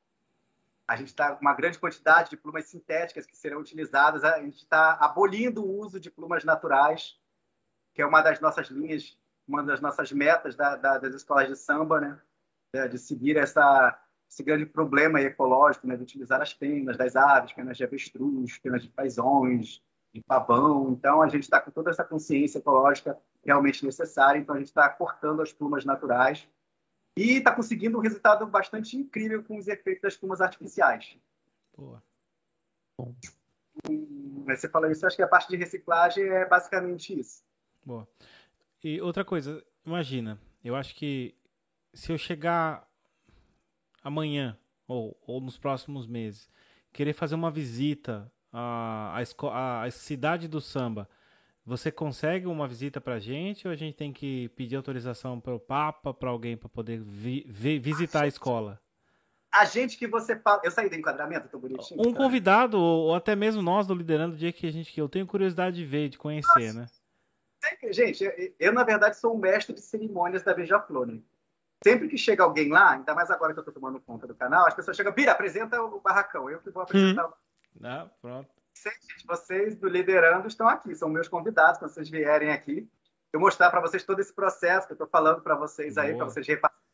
A 0.88 0.95
gente 0.95 1.07
está 1.07 1.36
com 1.36 1.41
uma 1.41 1.53
grande 1.53 1.80
quantidade 1.80 2.30
de 2.30 2.38
plumas 2.38 2.65
sintéticas 2.65 3.26
que 3.26 3.36
serão 3.36 3.60
utilizadas. 3.60 4.23
A 4.23 4.40
gente 4.40 4.57
está 4.57 4.94
abolindo 4.94 5.64
o 5.64 5.80
uso 5.80 5.99
de 5.99 6.11
plumas 6.11 6.44
naturais, 6.44 7.19
que 7.94 8.02
é 8.02 8.06
uma 8.06 8.22
das 8.22 8.40
nossas 8.40 8.68
linhas, 8.68 9.18
uma 9.48 9.64
das 9.64 9.80
nossas 9.82 10.12
metas 10.12 10.56
da, 10.56 10.76
da, 10.76 10.98
das 10.98 11.14
escolas 11.14 11.48
de 11.48 11.56
samba, 11.56 12.00
né? 12.02 12.20
De 12.90 12.98
seguir 12.98 13.38
essa, 13.38 13.98
esse 14.30 14.44
grande 14.44 14.66
problema 14.66 15.22
ecológico, 15.22 15.88
né? 15.88 15.96
De 15.96 16.04
utilizar 16.04 16.42
as 16.42 16.54
penas 16.54 16.98
das 16.98 17.16
aves, 17.16 17.54
penas 17.54 17.78
de 17.78 17.84
avestruz, 17.84 18.58
penas 18.58 18.84
de 18.84 18.90
paisões, 18.90 19.82
de 20.14 20.22
pavão. 20.22 20.92
Então, 20.92 21.22
a 21.22 21.28
gente 21.28 21.44
está 21.44 21.60
com 21.62 21.72
toda 21.72 21.92
essa 21.92 22.04
consciência 22.04 22.60
ecológica 22.60 23.18
realmente 23.44 23.86
necessária. 23.86 24.40
Então, 24.40 24.56
a 24.56 24.58
gente 24.58 24.68
está 24.68 24.90
cortando 24.90 25.42
as 25.42 25.54
plumas 25.54 25.86
naturais 25.86 26.48
e 27.18 27.38
está 27.38 27.54
conseguindo 27.54 27.98
um 27.98 28.02
resultado 28.02 28.46
bastante 28.46 28.98
incrível 28.98 29.44
com 29.44 29.58
os 29.58 29.68
efeitos 29.68 30.02
das 30.02 30.18
plumas 30.18 30.42
artificiais. 30.42 31.18
Boa. 31.78 32.04
Bom. 32.98 33.14
Hum, 33.90 34.44
você 34.46 34.70
fala 34.70 34.92
isso, 34.92 35.06
acho 35.06 35.16
que 35.16 35.24
a 35.24 35.28
parte 35.28 35.50
de 35.50 35.58
reciclagem 35.58 36.24
é 36.26 36.46
basicamente 36.46 37.18
isso. 37.18 37.44
Boa. 37.86 38.08
E 38.84 39.02
outra 39.02 39.26
coisa, 39.26 39.64
imagina, 39.85 40.39
eu 40.64 40.76
acho 40.76 40.95
que 40.95 41.35
se 41.93 42.11
eu 42.11 42.18
chegar 42.18 42.88
amanhã 44.03 44.57
ou, 44.88 45.18
ou 45.26 45.41
nos 45.41 45.57
próximos 45.57 46.06
meses, 46.06 46.49
querer 46.93 47.14
fazer 47.14 47.35
uma 47.35 47.49
visita 47.49 48.31
à, 48.52 49.22
à, 49.52 49.84
à 49.84 49.91
cidade 49.91 50.47
do 50.47 50.61
samba, 50.61 51.10
você 51.65 51.91
consegue 51.91 52.45
uma 52.45 52.68
visita 52.68 53.02
para 53.02 53.15
a 53.15 53.19
gente 53.19 53.68
ou 53.68 53.73
a 53.73 53.76
gente 53.76 53.95
tem 53.95 54.14
que 54.14 54.49
pedir 54.49 54.76
autorização 54.76 55.39
para 55.39 55.56
o 55.56 55.60
Papa, 55.60 56.14
para 56.14 56.30
alguém 56.30 56.56
para 56.56 56.69
poder 56.69 57.02
vi, 57.02 57.43
vi, 57.47 57.80
visitar 57.80 58.23
a 58.23 58.27
escola? 58.27 58.80
A 59.52 59.65
gente 59.65 59.97
que 59.97 60.07
você 60.07 60.35
fala. 60.38 60.61
Eu 60.64 60.69
saí 60.69 60.89
do 60.89 60.95
enquadramento, 60.95 61.47
tô 61.47 61.57
bonitinho. 61.57 62.02
Um 62.06 62.14
convidado, 62.14 62.77
ou 62.77 63.15
até 63.15 63.35
mesmo 63.35 63.61
nós 63.61 63.88
do 63.88 63.95
Liderando, 63.95 64.35
o 64.35 64.38
dia 64.38 64.52
que 64.52 64.68
a 64.68 64.72
gente 64.72 64.91
que 64.91 65.02
eu 65.02 65.07
tenho 65.07 65.26
curiosidade 65.26 65.77
de 65.77 65.85
ver, 65.85 66.10
de 66.10 66.18
conhecer, 66.18 66.73
Nossa. 66.73 66.80
né? 66.81 66.88
Gente, 67.91 68.23
eu, 68.23 68.53
eu, 68.60 68.73
na 68.73 68.84
verdade 68.84 69.18
sou 69.18 69.35
um 69.35 69.39
mestre 69.39 69.73
de 69.73 69.81
cerimônias 69.81 70.43
da 70.43 70.53
Beija-Flor, 70.53 71.07
né? 71.07 71.19
Sempre 71.84 72.07
que 72.07 72.18
chega 72.18 72.43
alguém 72.43 72.69
lá, 72.69 72.93
ainda 72.93 73.14
mais 73.14 73.30
agora 73.30 73.53
que 73.53 73.60
eu 73.60 73.61
estou 73.61 73.73
tomando 73.73 73.99
conta 73.99 74.26
do 74.26 74.34
canal, 74.34 74.65
as 74.68 74.73
pessoas 74.73 74.97
chegam, 74.97 75.14
Bira, 75.14 75.31
apresenta 75.31 75.81
o 75.81 75.99
barracão. 75.99 76.49
Eu 76.49 76.60
que 76.60 76.69
vou 76.72 76.84
apresentar. 76.84 77.27
Hum. 77.27 77.31
Ah, 77.84 78.10
pronto 78.22 78.56
vocês 79.26 79.76
do 79.76 79.88
Liderando 79.88 80.47
estão 80.47 80.68
aqui, 80.68 80.95
são 80.95 81.10
meus 81.10 81.27
convidados, 81.27 81.80
quando 81.80 81.91
vocês 81.91 82.10
vierem 82.10 82.52
aqui, 82.52 82.89
eu 83.31 83.39
mostrar 83.39 83.69
para 83.69 83.81
vocês 83.81 84.03
todo 84.03 84.19
esse 84.19 84.34
processo 84.34 84.88
que 84.88 84.93
eu 84.93 84.95
estou 84.95 85.07
falando 85.07 85.41
para 85.41 85.56
vocês 85.56 85.97
aí, 85.97 86.15
para 86.15 86.26
vocês 86.26 86.47
repassarem. 86.47 86.85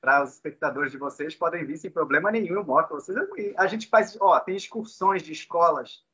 Para 0.00 0.22
os 0.22 0.34
espectadores 0.34 0.92
de 0.92 0.98
vocês, 0.98 1.34
podem 1.34 1.64
vir 1.64 1.76
sem 1.76 1.90
problema 1.90 2.30
nenhum, 2.30 2.54
eu 2.54 2.64
mostro 2.64 2.88
para 2.88 2.96
vocês. 2.96 3.54
A 3.56 3.66
gente 3.66 3.88
faz, 3.88 4.16
ó, 4.20 4.38
tem 4.38 4.54
excursões 4.54 5.22
de 5.22 5.32
escolas 5.32 6.04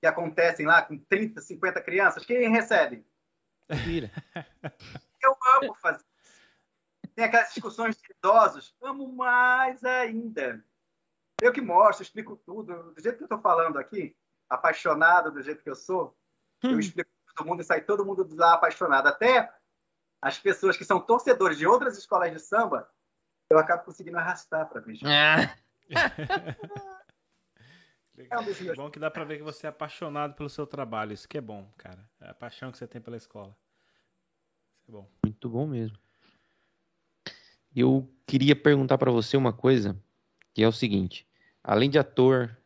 que 0.00 0.06
acontecem 0.06 0.64
lá 0.64 0.80
com 0.80 0.96
30, 0.96 1.40
50 1.42 1.82
crianças. 1.82 2.24
Quem 2.24 2.48
recebe? 2.48 3.04
Vira. 3.84 4.10
Eu 5.22 5.36
amo 5.56 5.74
fazer 5.74 5.98
isso. 5.98 6.10
Tem 7.14 7.24
aquelas 7.24 7.52
discussões 7.52 7.96
de 7.96 8.12
idosos, 8.12 8.74
amo 8.82 9.12
mais 9.12 9.84
ainda. 9.84 10.64
Eu 11.40 11.52
que 11.52 11.60
mostro, 11.60 12.02
explico 12.02 12.36
tudo. 12.36 12.92
Do 12.92 13.00
jeito 13.00 13.16
que 13.16 13.22
eu 13.24 13.26
estou 13.26 13.40
falando 13.40 13.78
aqui, 13.78 14.16
apaixonado 14.48 15.30
do 15.30 15.42
jeito 15.42 15.62
que 15.62 15.70
eu 15.70 15.74
sou, 15.74 16.16
hum. 16.64 16.72
eu 16.72 16.80
explico 16.80 17.10
para 17.24 17.34
todo 17.34 17.46
mundo 17.46 17.60
e 17.60 17.64
sai 17.64 17.80
todo 17.80 18.04
mundo 18.04 18.24
de 18.24 18.36
lá 18.36 18.54
apaixonado. 18.54 19.06
Até 19.06 19.52
as 20.22 20.38
pessoas 20.38 20.76
que 20.76 20.84
são 20.84 21.00
torcedores 21.00 21.58
de 21.58 21.66
outras 21.66 21.96
escolas 21.96 22.30
de 22.32 22.38
samba, 22.38 22.88
eu 23.48 23.58
acabo 23.58 23.84
conseguindo 23.84 24.18
arrastar 24.18 24.68
para 24.68 24.80
ver. 24.80 24.98
Ah. 25.04 25.56
É 28.28 28.72
um 28.72 28.74
bom 28.74 28.90
que 28.90 28.98
dá 28.98 29.10
para 29.10 29.24
ver 29.24 29.38
que 29.38 29.42
você 29.42 29.66
é 29.66 29.70
apaixonado 29.70 30.34
pelo 30.34 30.48
seu 30.48 30.66
trabalho. 30.66 31.12
Isso 31.12 31.28
que 31.28 31.38
é 31.38 31.40
bom, 31.40 31.70
cara. 31.76 32.08
É 32.20 32.30
a 32.30 32.34
paixão 32.34 32.70
que 32.70 32.78
você 32.78 32.86
tem 32.86 33.00
pela 33.00 33.16
escola. 33.16 33.56
Isso 34.76 34.84
é 34.88 34.92
bom. 34.92 35.08
Muito 35.24 35.48
bom 35.48 35.66
mesmo. 35.66 35.96
Eu 37.74 38.12
queria 38.26 38.56
perguntar 38.56 38.98
para 38.98 39.10
você 39.10 39.36
uma 39.36 39.52
coisa, 39.52 39.96
que 40.52 40.62
é 40.62 40.68
o 40.68 40.72
seguinte: 40.72 41.26
além 41.62 41.88
de 41.88 41.98
ator, 41.98 42.56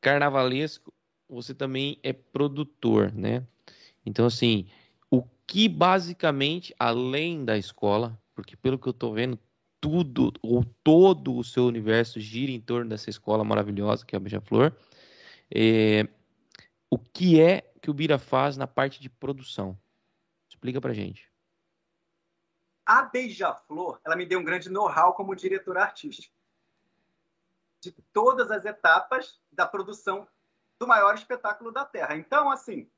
carnavalesco, 0.00 0.92
você 1.28 1.54
também 1.54 1.98
é 2.02 2.12
produtor, 2.12 3.12
né? 3.12 3.46
Então, 4.06 4.26
assim, 4.26 4.68
o 5.10 5.22
que 5.46 5.68
basicamente, 5.68 6.74
além 6.78 7.44
da 7.44 7.56
escola, 7.56 8.18
porque 8.34 8.56
pelo 8.56 8.78
que 8.78 8.86
eu 8.86 8.92
tô 8.92 9.12
vendo, 9.12 9.38
tudo 9.84 10.32
ou 10.40 10.64
todo 10.82 11.36
o 11.36 11.44
seu 11.44 11.66
universo 11.66 12.18
gira 12.18 12.50
em 12.50 12.58
torno 12.58 12.88
dessa 12.88 13.10
escola 13.10 13.44
maravilhosa 13.44 14.06
que 14.06 14.16
é 14.16 14.18
a 14.18 14.20
Beija-Flor, 14.20 14.72
é, 15.54 16.08
o 16.88 16.98
que 16.98 17.38
é 17.38 17.70
que 17.82 17.90
o 17.90 17.94
Bira 17.94 18.18
faz 18.18 18.56
na 18.56 18.66
parte 18.66 18.98
de 18.98 19.10
produção? 19.10 19.78
Explica 20.48 20.80
pra 20.80 20.94
gente. 20.94 21.30
A 22.86 23.02
Beija-Flor, 23.02 24.00
ela 24.02 24.16
me 24.16 24.24
deu 24.24 24.40
um 24.40 24.44
grande 24.44 24.70
know-how 24.70 25.12
como 25.12 25.36
diretor 25.36 25.76
artístico 25.76 26.34
de 27.82 27.92
todas 28.10 28.50
as 28.50 28.64
etapas 28.64 29.38
da 29.52 29.66
produção 29.66 30.26
do 30.78 30.86
maior 30.86 31.14
espetáculo 31.14 31.70
da 31.70 31.84
Terra. 31.84 32.16
Então, 32.16 32.50
assim, 32.50 32.90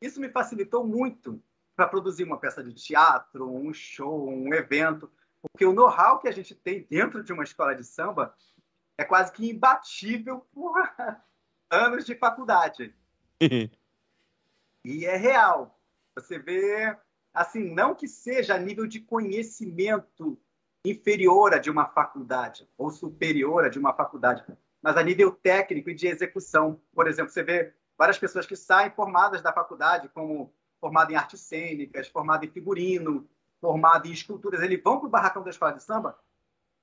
isso 0.00 0.20
me 0.20 0.30
facilitou 0.30 0.84
muito 0.84 1.40
para 1.76 1.86
produzir 1.86 2.24
uma 2.24 2.40
peça 2.40 2.64
de 2.64 2.74
teatro, 2.74 3.48
um 3.48 3.72
show, 3.72 4.28
um 4.28 4.52
evento, 4.52 5.08
porque 5.52 5.64
o 5.64 5.72
know-how 5.72 6.18
que 6.18 6.28
a 6.28 6.32
gente 6.32 6.54
tem 6.54 6.86
dentro 6.88 7.22
de 7.22 7.32
uma 7.32 7.44
escola 7.44 7.74
de 7.74 7.84
samba 7.84 8.34
é 8.98 9.04
quase 9.04 9.32
que 9.32 9.48
imbatível 9.48 10.46
por 10.52 10.74
anos 11.70 12.04
de 12.04 12.14
faculdade. 12.14 12.94
e 14.84 15.04
é 15.04 15.16
real. 15.16 15.78
Você 16.14 16.38
vê, 16.38 16.96
assim, 17.32 17.72
não 17.74 17.94
que 17.94 18.08
seja 18.08 18.54
a 18.54 18.58
nível 18.58 18.86
de 18.86 19.00
conhecimento 19.00 20.38
inferior 20.84 21.52
a 21.52 21.58
de 21.58 21.70
uma 21.70 21.86
faculdade 21.86 22.68
ou 22.78 22.90
superior 22.90 23.64
a 23.64 23.68
de 23.68 23.78
uma 23.78 23.92
faculdade, 23.92 24.44
mas 24.80 24.96
a 24.96 25.02
nível 25.02 25.32
técnico 25.32 25.90
e 25.90 25.94
de 25.94 26.06
execução. 26.06 26.80
Por 26.94 27.08
exemplo, 27.08 27.30
você 27.30 27.42
vê 27.42 27.74
várias 27.98 28.18
pessoas 28.18 28.46
que 28.46 28.56
saem 28.56 28.90
formadas 28.90 29.42
da 29.42 29.52
faculdade, 29.52 30.08
como 30.10 30.52
formado 30.80 31.10
em 31.10 31.16
artes 31.16 31.40
cênicas, 31.40 32.08
formado 32.08 32.44
em 32.44 32.50
figurino, 32.50 33.28
formado 33.60 34.06
em 34.06 34.12
esculturas, 34.12 34.62
eles 34.62 34.82
vão 34.82 34.98
para 34.98 35.06
o 35.06 35.10
barracão 35.10 35.42
da 35.42 35.50
escola 35.50 35.72
de 35.72 35.82
samba, 35.82 36.18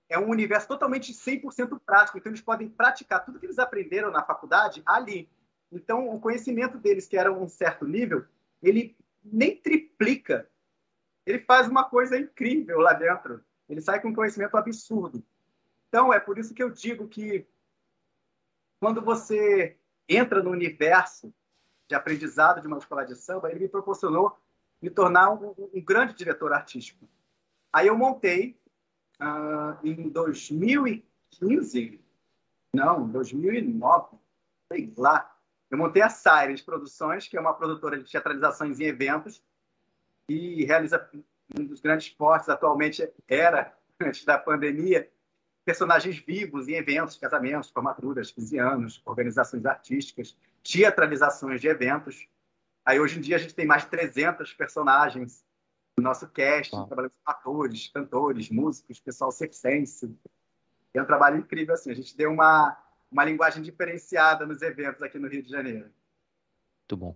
é 0.10 0.20
um 0.20 0.30
universo 0.30 0.68
totalmente 0.68 1.14
100% 1.14 1.80
prático, 1.86 2.18
então 2.18 2.30
eles 2.30 2.42
podem 2.42 2.70
praticar 2.70 3.24
tudo 3.26 3.40
que 3.40 3.46
eles 3.46 3.60
aprenderam 3.60 4.12
na 4.12 4.24
faculdade 4.24 4.82
ali. 4.86 5.30
Então, 5.72 6.08
o 6.10 6.20
conhecimento 6.20 6.78
deles, 6.78 7.08
que 7.08 7.18
era 7.18 7.32
um 7.32 7.48
certo 7.48 7.86
nível, 7.86 8.26
ele 8.62 8.96
nem 9.24 9.56
triplica. 9.56 10.48
Ele 11.26 11.40
faz 11.40 11.68
uma 11.68 11.86
coisa 11.86 12.18
incrível 12.18 12.80
lá 12.80 12.94
dentro. 12.94 13.44
Ele 13.68 13.82
sai 13.82 14.00
com 14.02 14.10
um 14.10 14.14
conhecimento 14.14 14.56
absurdo. 14.56 15.24
Então, 15.88 16.14
é 16.14 16.20
por 16.20 16.38
isso 16.38 16.54
que 16.54 16.62
eu 16.62 16.70
digo 16.70 17.08
que 17.08 17.48
quando 18.80 19.02
você 19.02 19.78
entra 20.08 20.44
no 20.44 20.52
universo 20.52 21.34
de 21.88 21.96
aprendizado 21.96 22.62
de 22.62 22.68
uma 22.68 22.78
escola 22.78 23.06
de 23.06 23.16
samba, 23.16 23.50
ele 23.50 23.62
me 23.62 23.70
proporcionou 23.70 24.38
me 24.84 24.90
tornar 24.90 25.32
um, 25.32 25.56
um 25.74 25.82
grande 25.82 26.14
diretor 26.14 26.52
artístico. 26.52 27.08
Aí 27.72 27.88
eu 27.88 27.98
montei 27.98 28.60
uh, 29.22 29.78
em 29.82 30.10
2015, 30.10 32.02
não, 32.76 33.08
2009, 33.08 34.18
sei 34.70 34.94
lá, 34.98 35.34
eu 35.72 35.78
montei 35.78 36.02
a 36.02 36.10
Cyrus 36.10 36.62
Produções, 36.62 37.30
que 37.30 37.38
é 37.38 37.40
uma 37.40 37.54
produtora 37.54 37.98
de 37.98 38.12
teatralizações 38.12 38.82
em 38.82 38.84
eventos 38.84 39.42
e 40.28 40.66
realiza 40.66 41.10
um 41.58 41.64
dos 41.64 41.80
grandes 41.80 42.08
esportes 42.08 42.50
atualmente 42.50 43.10
era, 43.28 43.74
antes 44.02 44.26
da 44.26 44.38
pandemia, 44.38 45.10
personagens 45.64 46.18
vivos 46.18 46.68
em 46.68 46.74
eventos, 46.74 47.16
casamentos, 47.16 47.70
formaturas, 47.70 48.32
15 48.32 48.60
anos, 48.60 49.02
organizações 49.06 49.66
artísticas, 49.66 50.38
teatralizações 50.62 51.62
de 51.62 51.70
eventos. 51.70 52.28
Aí 52.86 53.00
hoje 53.00 53.18
em 53.18 53.22
dia 53.22 53.36
a 53.36 53.40
gente 53.40 53.56
tem 53.56 53.66
mais 53.66 53.84
de 53.84 53.90
300 53.90 54.54
personagens 54.54 55.44
no 55.98 56.04
nosso 56.04 56.28
cast, 56.30 56.76
ah. 56.76 56.86
trabalhando 56.86 57.12
com 57.12 57.32
atores, 57.32 57.88
cantores, 57.88 58.50
músicos, 58.50 59.00
pessoal 59.00 59.32
circense. 59.32 60.16
É 60.94 61.02
um 61.02 61.06
trabalho 61.06 61.38
incrível 61.38 61.74
assim. 61.74 61.92
A 61.92 61.96
gente 61.96 62.16
deu 62.16 62.32
uma 62.32 62.78
uma 63.14 63.24
linguagem 63.24 63.62
diferenciada 63.62 64.46
nos 64.46 64.62
eventos 64.64 65.04
aqui 65.04 65.20
no 65.20 65.28
Rio 65.28 65.44
de 65.44 65.50
Janeiro. 65.50 65.92
Muito 66.82 66.98
bom. 66.98 67.16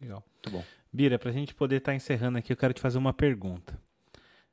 Legal. 0.00 0.24
Muito 0.26 0.50
bom. 0.50 0.64
Bira, 0.90 1.18
para 1.18 1.28
a 1.28 1.32
gente 1.32 1.54
poder 1.54 1.76
estar 1.76 1.92
tá 1.92 1.96
encerrando 1.96 2.38
aqui, 2.38 2.50
eu 2.50 2.56
quero 2.56 2.72
te 2.72 2.80
fazer 2.80 2.96
uma 2.96 3.12
pergunta. 3.12 3.80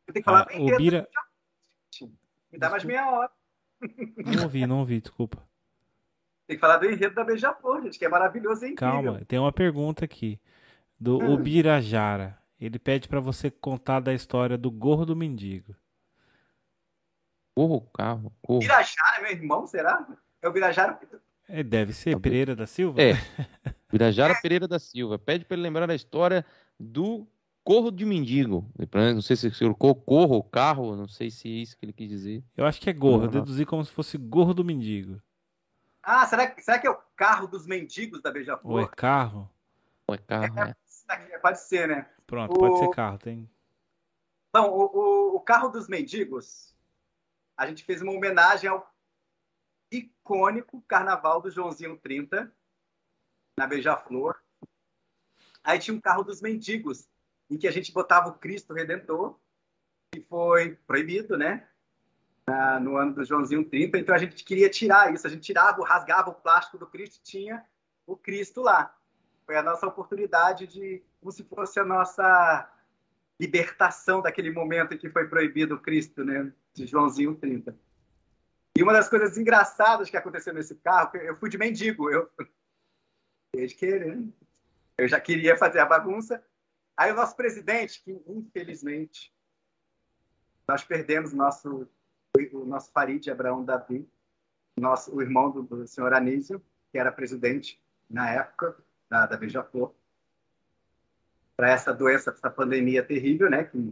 Eu 0.06 0.14
tenho 0.14 0.24
que 0.24 0.30
falar 0.30 0.42
ah, 0.42 0.46
bem 0.46 0.74
o 0.74 0.78
Bira... 0.78 1.08
Me 2.52 2.60
dá 2.60 2.70
mais 2.70 2.84
meia 2.84 3.10
hora. 3.10 3.32
Não 4.18 4.44
ouvi, 4.44 4.68
não 4.68 4.80
ouvi, 4.80 5.00
desculpa. 5.00 5.47
Tem 6.48 6.56
que 6.56 6.62
falar 6.62 6.78
do 6.78 6.90
enredo 6.90 7.14
da 7.14 7.26
Beija-Flor, 7.26 7.84
gente, 7.84 8.00
que 8.00 8.06
é 8.06 8.10
maravilhoso 8.10 8.66
e 8.66 8.72
incrível. 8.72 8.94
Calma, 8.94 9.22
tem 9.28 9.38
uma 9.38 9.52
pergunta 9.52 10.06
aqui. 10.06 10.40
Do 10.98 11.18
hum. 11.18 11.34
Ubirajara. 11.34 12.38
Ele 12.60 12.80
pede 12.80 13.08
para 13.08 13.20
você 13.20 13.52
contar 13.52 14.00
da 14.00 14.14
história 14.14 14.58
do 14.58 14.72
gorro 14.72 15.06
do 15.06 15.16
mendigo. 15.16 15.76
Corro, 17.54 17.82
carro, 17.94 18.34
corro. 18.42 18.60
Birajara, 18.60 19.22
meu 19.22 19.32
irmão, 19.32 19.68
será? 19.68 20.08
É 20.42 20.48
o 20.48 20.54
Birajara? 20.54 21.00
É, 21.50 21.62
deve 21.64 21.94
ser 21.94 22.18
Pereira 22.20 22.56
da 22.56 22.66
Silva. 22.66 23.02
É. 23.02 23.14
Birajara 23.92 24.34
é. 24.34 24.42
Pereira 24.42 24.68
da 24.68 24.80
Silva. 24.80 25.20
Pede 25.20 25.44
para 25.44 25.56
ele 25.56 25.64
lembrar 25.64 25.90
a 25.90 25.96
história 25.96 26.46
do 26.80 27.28
Corro 27.64 27.92
de 27.92 28.06
Mendigo. 28.06 28.66
Não 28.94 29.22
sei 29.22 29.36
se 29.36 29.52
colocou 29.60 29.94
corro, 29.94 30.42
carro, 30.44 30.96
não 30.96 31.08
sei 31.08 31.30
se 31.30 31.48
é 31.48 31.52
isso 31.52 31.78
que 31.78 31.86
ele 31.86 31.94
quis 31.94 32.08
dizer. 32.08 32.44
Eu 32.56 32.66
acho 32.66 32.80
que 32.80 32.90
é 32.90 32.94
gorro. 32.94 33.26
Eu 33.26 33.30
deduzi 33.30 33.66
como 33.66 33.84
se 33.84 33.92
fosse 33.92 34.18
gorro 34.18 34.54
do 34.54 34.64
mendigo. 34.64 35.22
Ah, 36.10 36.26
será, 36.26 36.56
será 36.58 36.80
que 36.80 36.88
é 36.88 36.90
o 36.90 36.96
carro 37.18 37.48
dos 37.48 37.68
mendigos 37.68 38.22
da 38.22 38.32
Beija-Flor? 38.32 38.72
Ou 38.72 38.80
é 38.80 38.88
carro? 38.88 39.52
Ou 40.08 40.16
é 40.16 40.18
carro, 40.18 40.58
é. 40.58 40.74
é. 41.34 41.38
Pode 41.40 41.60
ser, 41.60 41.86
né? 41.90 42.10
Pronto, 42.26 42.54
o... 42.54 42.58
pode 42.58 42.80
ser 42.80 42.90
carro, 42.96 43.18
tem. 43.18 43.52
Então, 44.48 44.72
o, 44.72 44.86
o, 44.86 45.36
o, 45.36 45.40
carro 45.42 45.68
dos 45.68 45.90
mendigos, 45.90 46.74
a 47.58 47.68
gente 47.68 47.84
fez 47.84 48.02
uma 48.02 48.14
homenagem 48.14 48.70
ao 48.70 48.90
icônico 49.92 50.82
Carnaval 50.84 51.42
do 51.42 51.52
Joãozinho 51.52 51.98
30, 51.98 52.50
na 53.60 53.68
Beija-Flor. 53.68 54.42
Aí 55.62 55.78
tinha 55.78 55.94
um 55.98 56.00
carro 56.00 56.24
dos 56.24 56.42
mendigos, 56.42 57.10
em 57.50 57.58
que 57.58 57.68
a 57.68 57.72
gente 57.72 57.92
botava 57.92 58.30
o 58.30 58.40
Cristo 58.40 58.74
Redentor, 58.74 59.38
que 60.14 60.22
foi 60.22 60.76
proibido, 60.88 61.38
né? 61.38 61.68
No 62.82 62.96
ano 62.98 63.14
do 63.14 63.26
Joãozinho 63.26 63.64
30. 63.64 63.98
Então 63.98 64.16
a 64.16 64.18
gente 64.18 64.44
queria 64.44 64.70
tirar 64.70 65.14
isso. 65.14 65.28
A 65.28 65.30
gente 65.30 65.42
tirava, 65.42 65.86
rasgava 65.86 66.30
o 66.30 66.36
plástico 66.36 66.78
do 66.78 66.88
Cristo 66.88 67.22
tinha 67.24 67.66
o 68.06 68.16
Cristo 68.16 68.62
lá. 68.62 68.96
Foi 69.46 69.56
a 69.56 69.64
nossa 69.64 69.88
oportunidade 69.88 70.68
de, 70.68 71.04
como 71.20 71.32
se 71.32 71.44
fosse 71.44 71.80
a 71.80 71.86
nossa 71.86 72.70
libertação 73.40 74.22
daquele 74.22 74.52
momento 74.52 74.94
em 74.94 74.98
que 74.98 75.10
foi 75.10 75.28
proibido 75.28 75.76
o 75.76 75.80
Cristo, 75.80 76.24
né? 76.24 76.52
De 76.74 76.86
Joãozinho 76.86 77.36
30. 77.36 77.76
E 78.78 78.84
uma 78.84 78.94
das 78.94 79.10
coisas 79.10 79.38
engraçadas 79.38 80.10
que 80.10 80.18
aconteceu 80.18 80.54
nesse 80.54 80.76
carro, 80.76 81.18
eu 81.18 81.36
fui 81.36 81.50
de 81.50 81.58
mendigo, 81.58 82.10
eu 82.10 82.30
desde 83.54 83.76
querer, 83.76 84.16
né? 84.16 84.28
eu 84.98 85.08
já 85.08 85.20
queria 85.20 85.58
fazer 85.58 85.80
a 85.80 85.86
bagunça, 85.86 86.44
Aí 86.98 87.12
o 87.12 87.16
nosso 87.16 87.36
presidente, 87.36 88.02
que 88.02 88.12
infelizmente 88.28 89.32
nós 90.68 90.84
perdemos 90.84 91.32
nosso, 91.32 91.88
o 92.54 92.66
nosso 92.66 92.92
Farid 92.92 93.30
Abraão 93.30 93.64
Davi, 93.64 94.08
nosso, 94.78 95.16
o 95.16 95.22
irmão 95.22 95.50
do, 95.50 95.64
do 95.64 95.88
senhor 95.88 96.14
Anísio, 96.14 96.62
que 96.92 96.98
era 96.98 97.12
presidente 97.12 97.82
na 98.10 98.30
época 98.30 98.76
da, 99.10 99.26
da 99.26 99.38
Beija-Flor, 99.38 99.94
para 101.56 101.72
essa 101.72 101.94
doença, 101.94 102.30
essa 102.30 102.50
pandemia 102.50 103.04
terrível, 103.04 103.50
né, 103.50 103.64
que 103.64 103.92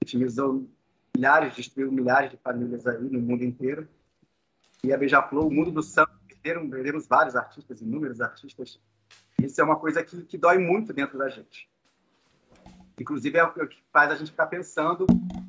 vitimizou 0.00 0.68
milhares, 1.14 1.54
destruiu 1.54 1.92
milhares 1.92 2.30
de 2.30 2.36
famílias 2.36 2.86
aí 2.86 3.02
no 3.02 3.20
mundo 3.20 3.44
inteiro. 3.44 3.88
E 4.82 4.92
a 4.92 4.98
Beija-Flor, 4.98 5.46
o 5.46 5.50
mundo 5.50 5.70
do 5.70 5.82
samba, 5.82 6.18
perderam, 6.26 6.68
perdemos 6.68 7.06
vários 7.06 7.36
artistas, 7.36 7.80
inúmeros 7.80 8.20
artistas. 8.20 8.80
Isso 9.40 9.60
é 9.60 9.64
uma 9.64 9.76
coisa 9.76 10.02
que, 10.02 10.22
que 10.24 10.36
dói 10.36 10.58
muito 10.58 10.92
dentro 10.92 11.16
da 11.16 11.28
gente. 11.28 11.68
Inclusive, 12.98 13.38
é 13.38 13.44
o 13.44 13.68
que 13.68 13.82
faz 13.92 14.10
a 14.10 14.16
gente 14.16 14.32
ficar 14.32 14.46
pensando 14.46 15.06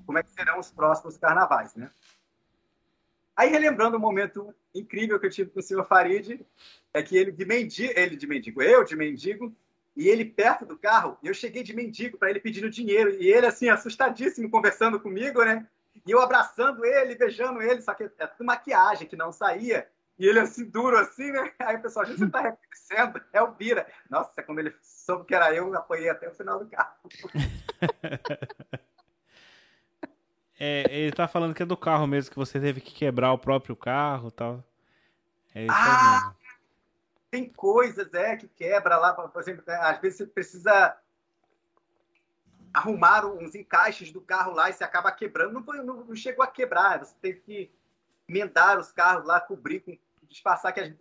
como 0.10 0.18
é 0.18 0.24
que 0.24 0.32
serão 0.32 0.58
os 0.58 0.72
próximos 0.72 1.18
carnavais, 1.18 1.76
né? 1.76 1.92
Aí, 3.36 3.48
relembrando 3.48 3.96
um 3.96 4.00
momento 4.00 4.52
incrível 4.74 5.20
que 5.20 5.28
eu 5.28 5.30
tive 5.30 5.52
com 5.52 5.60
o 5.60 5.62
senhor 5.62 5.86
Farid, 5.86 6.44
é 6.92 7.04
que 7.04 7.16
ele 7.16 7.32
de 7.32 7.46
mendigo, 7.46 7.94
ele 7.96 8.16
de 8.16 8.26
mendigo, 8.26 8.60
eu 8.60 8.84
de 8.84 8.96
mendigo, 8.96 9.56
e 9.96 10.10
ele 10.10 10.26
perto 10.26 10.66
do 10.66 10.76
carro, 10.76 11.16
e 11.22 11.28
eu 11.28 11.34
cheguei 11.36 11.62
de 11.62 11.76
mendigo 11.76 12.18
para 12.18 12.32
ele 12.32 12.40
pedindo 12.40 12.72
dinheiro, 12.72 13.12
e 13.22 13.32
ele 13.32 13.46
assim, 13.46 13.70
assustadíssimo, 13.70 14.50
conversando 14.50 15.00
comigo, 15.00 15.46
né? 15.46 15.68
E 16.08 16.10
eu 16.10 16.20
abraçando 16.20 16.84
ele, 16.84 17.14
beijando 17.14 17.62
ele, 17.62 17.80
só 17.80 17.94
que 17.94 18.06
é 18.18 18.26
tudo 18.26 18.48
maquiagem 18.48 19.08
que 19.08 19.16
não 19.16 19.32
saía. 19.32 19.88
E 20.18 20.26
ele 20.26 20.40
assim, 20.40 20.66
duro 20.66 20.98
assim, 20.98 21.32
né? 21.32 21.54
Aí 21.60 21.76
o 21.76 21.82
pessoal, 21.84 22.08
gente 22.08 22.28
tá 22.32 22.42
reconhecendo, 22.42 23.22
é 23.32 23.44
o 23.44 23.52
Bira. 23.52 23.86
Nossa, 24.10 24.42
quando 24.42 24.58
ele 24.58 24.74
soube 24.82 25.26
que 25.26 25.36
era 25.36 25.54
eu, 25.54 25.68
eu 25.68 25.76
apoiei 25.76 26.10
até 26.10 26.28
o 26.28 26.34
final 26.34 26.58
do 26.58 26.66
carro. 26.66 26.96
é, 30.60 30.86
ele 30.90 31.12
tá 31.14 31.28
falando 31.28 31.56
que 31.56 31.64
é 31.64 31.66
do 31.66 31.78
carro 31.78 32.06
mesmo, 32.06 32.32
que 32.32 32.38
você 32.38 32.60
teve 32.60 32.82
que 32.82 32.94
quebrar 32.94 33.32
o 33.32 33.38
próprio 33.38 33.76
carro 33.76 34.28
e 34.28 34.32
tal. 34.32 34.64
É 35.56 35.64
isso 35.64 35.74
ah, 35.74 36.22
mesmo. 36.24 36.36
Tem 37.32 37.50
coisas, 37.50 38.14
é, 38.14 38.36
que 38.36 38.48
quebra 38.48 38.98
lá, 38.98 39.14
por 39.14 39.42
exemplo, 39.42 39.64
né, 39.66 39.76
às 39.76 40.00
vezes 40.00 40.18
você 40.18 40.26
precisa 40.26 40.98
arrumar 42.74 43.26
uns 43.26 43.56
encaixes 43.56 44.12
do 44.12 44.22
carro 44.22 44.54
lá 44.54 44.70
e 44.70 44.74
você 44.74 44.84
acaba 44.84 45.12
quebrando. 45.12 45.54
Não, 45.54 45.64
foi, 45.64 45.82
não, 45.82 46.04
não 46.04 46.16
chegou 46.16 46.44
a 46.44 46.48
quebrar, 46.48 47.00
você 47.00 47.16
teve 47.22 47.40
que 47.40 47.72
emendar 48.28 48.78
os 48.78 48.92
carros 48.92 49.26
lá, 49.26 49.40
cobrir 49.40 49.80
com 49.80 49.98
disfarçar 50.28 50.72
que 50.72 50.80
a 50.80 50.86
gente... 50.86 51.00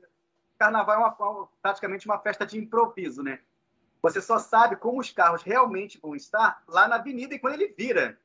carnaval 0.58 0.94
é 0.94 0.98
uma, 0.98 1.48
praticamente 1.60 2.06
uma 2.06 2.18
festa 2.18 2.46
de 2.46 2.58
improviso, 2.58 3.22
né? 3.22 3.40
Você 4.00 4.22
só 4.22 4.38
sabe 4.38 4.76
como 4.76 5.00
os 5.00 5.10
carros 5.10 5.42
realmente 5.42 5.98
vão 6.00 6.14
estar 6.14 6.62
lá 6.66 6.88
na 6.88 6.96
avenida 6.96 7.34
e 7.34 7.38
quando 7.38 7.54
ele 7.54 7.74
vira. 7.76 8.18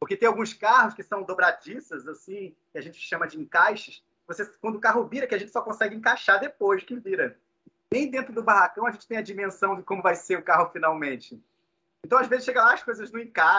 Porque 0.00 0.16
tem 0.16 0.26
alguns 0.26 0.54
carros 0.54 0.94
que 0.94 1.02
são 1.02 1.22
dobradiças, 1.22 2.08
assim, 2.08 2.56
que 2.72 2.78
a 2.78 2.80
gente 2.80 2.98
chama 2.98 3.28
de 3.28 3.38
encaixes. 3.38 4.02
Você, 4.26 4.46
quando 4.60 4.76
o 4.76 4.80
carro 4.80 5.04
vira, 5.04 5.26
que 5.26 5.34
a 5.34 5.38
gente 5.38 5.52
só 5.52 5.60
consegue 5.60 5.94
encaixar 5.94 6.40
depois 6.40 6.82
que 6.82 6.96
vira. 6.96 7.36
Nem 7.92 8.10
dentro 8.10 8.32
do 8.32 8.42
barracão 8.42 8.86
a 8.86 8.90
gente 8.90 9.06
tem 9.06 9.18
a 9.18 9.22
dimensão 9.22 9.76
de 9.76 9.82
como 9.82 10.02
vai 10.02 10.14
ser 10.14 10.38
o 10.38 10.42
carro 10.42 10.70
finalmente. 10.72 11.38
Então, 12.02 12.18
às 12.18 12.28
vezes, 12.28 12.46
chega 12.46 12.62
lá, 12.64 12.72
as 12.72 12.82
coisas 12.82 13.12
não 13.12 13.20
encaixam. 13.20 13.50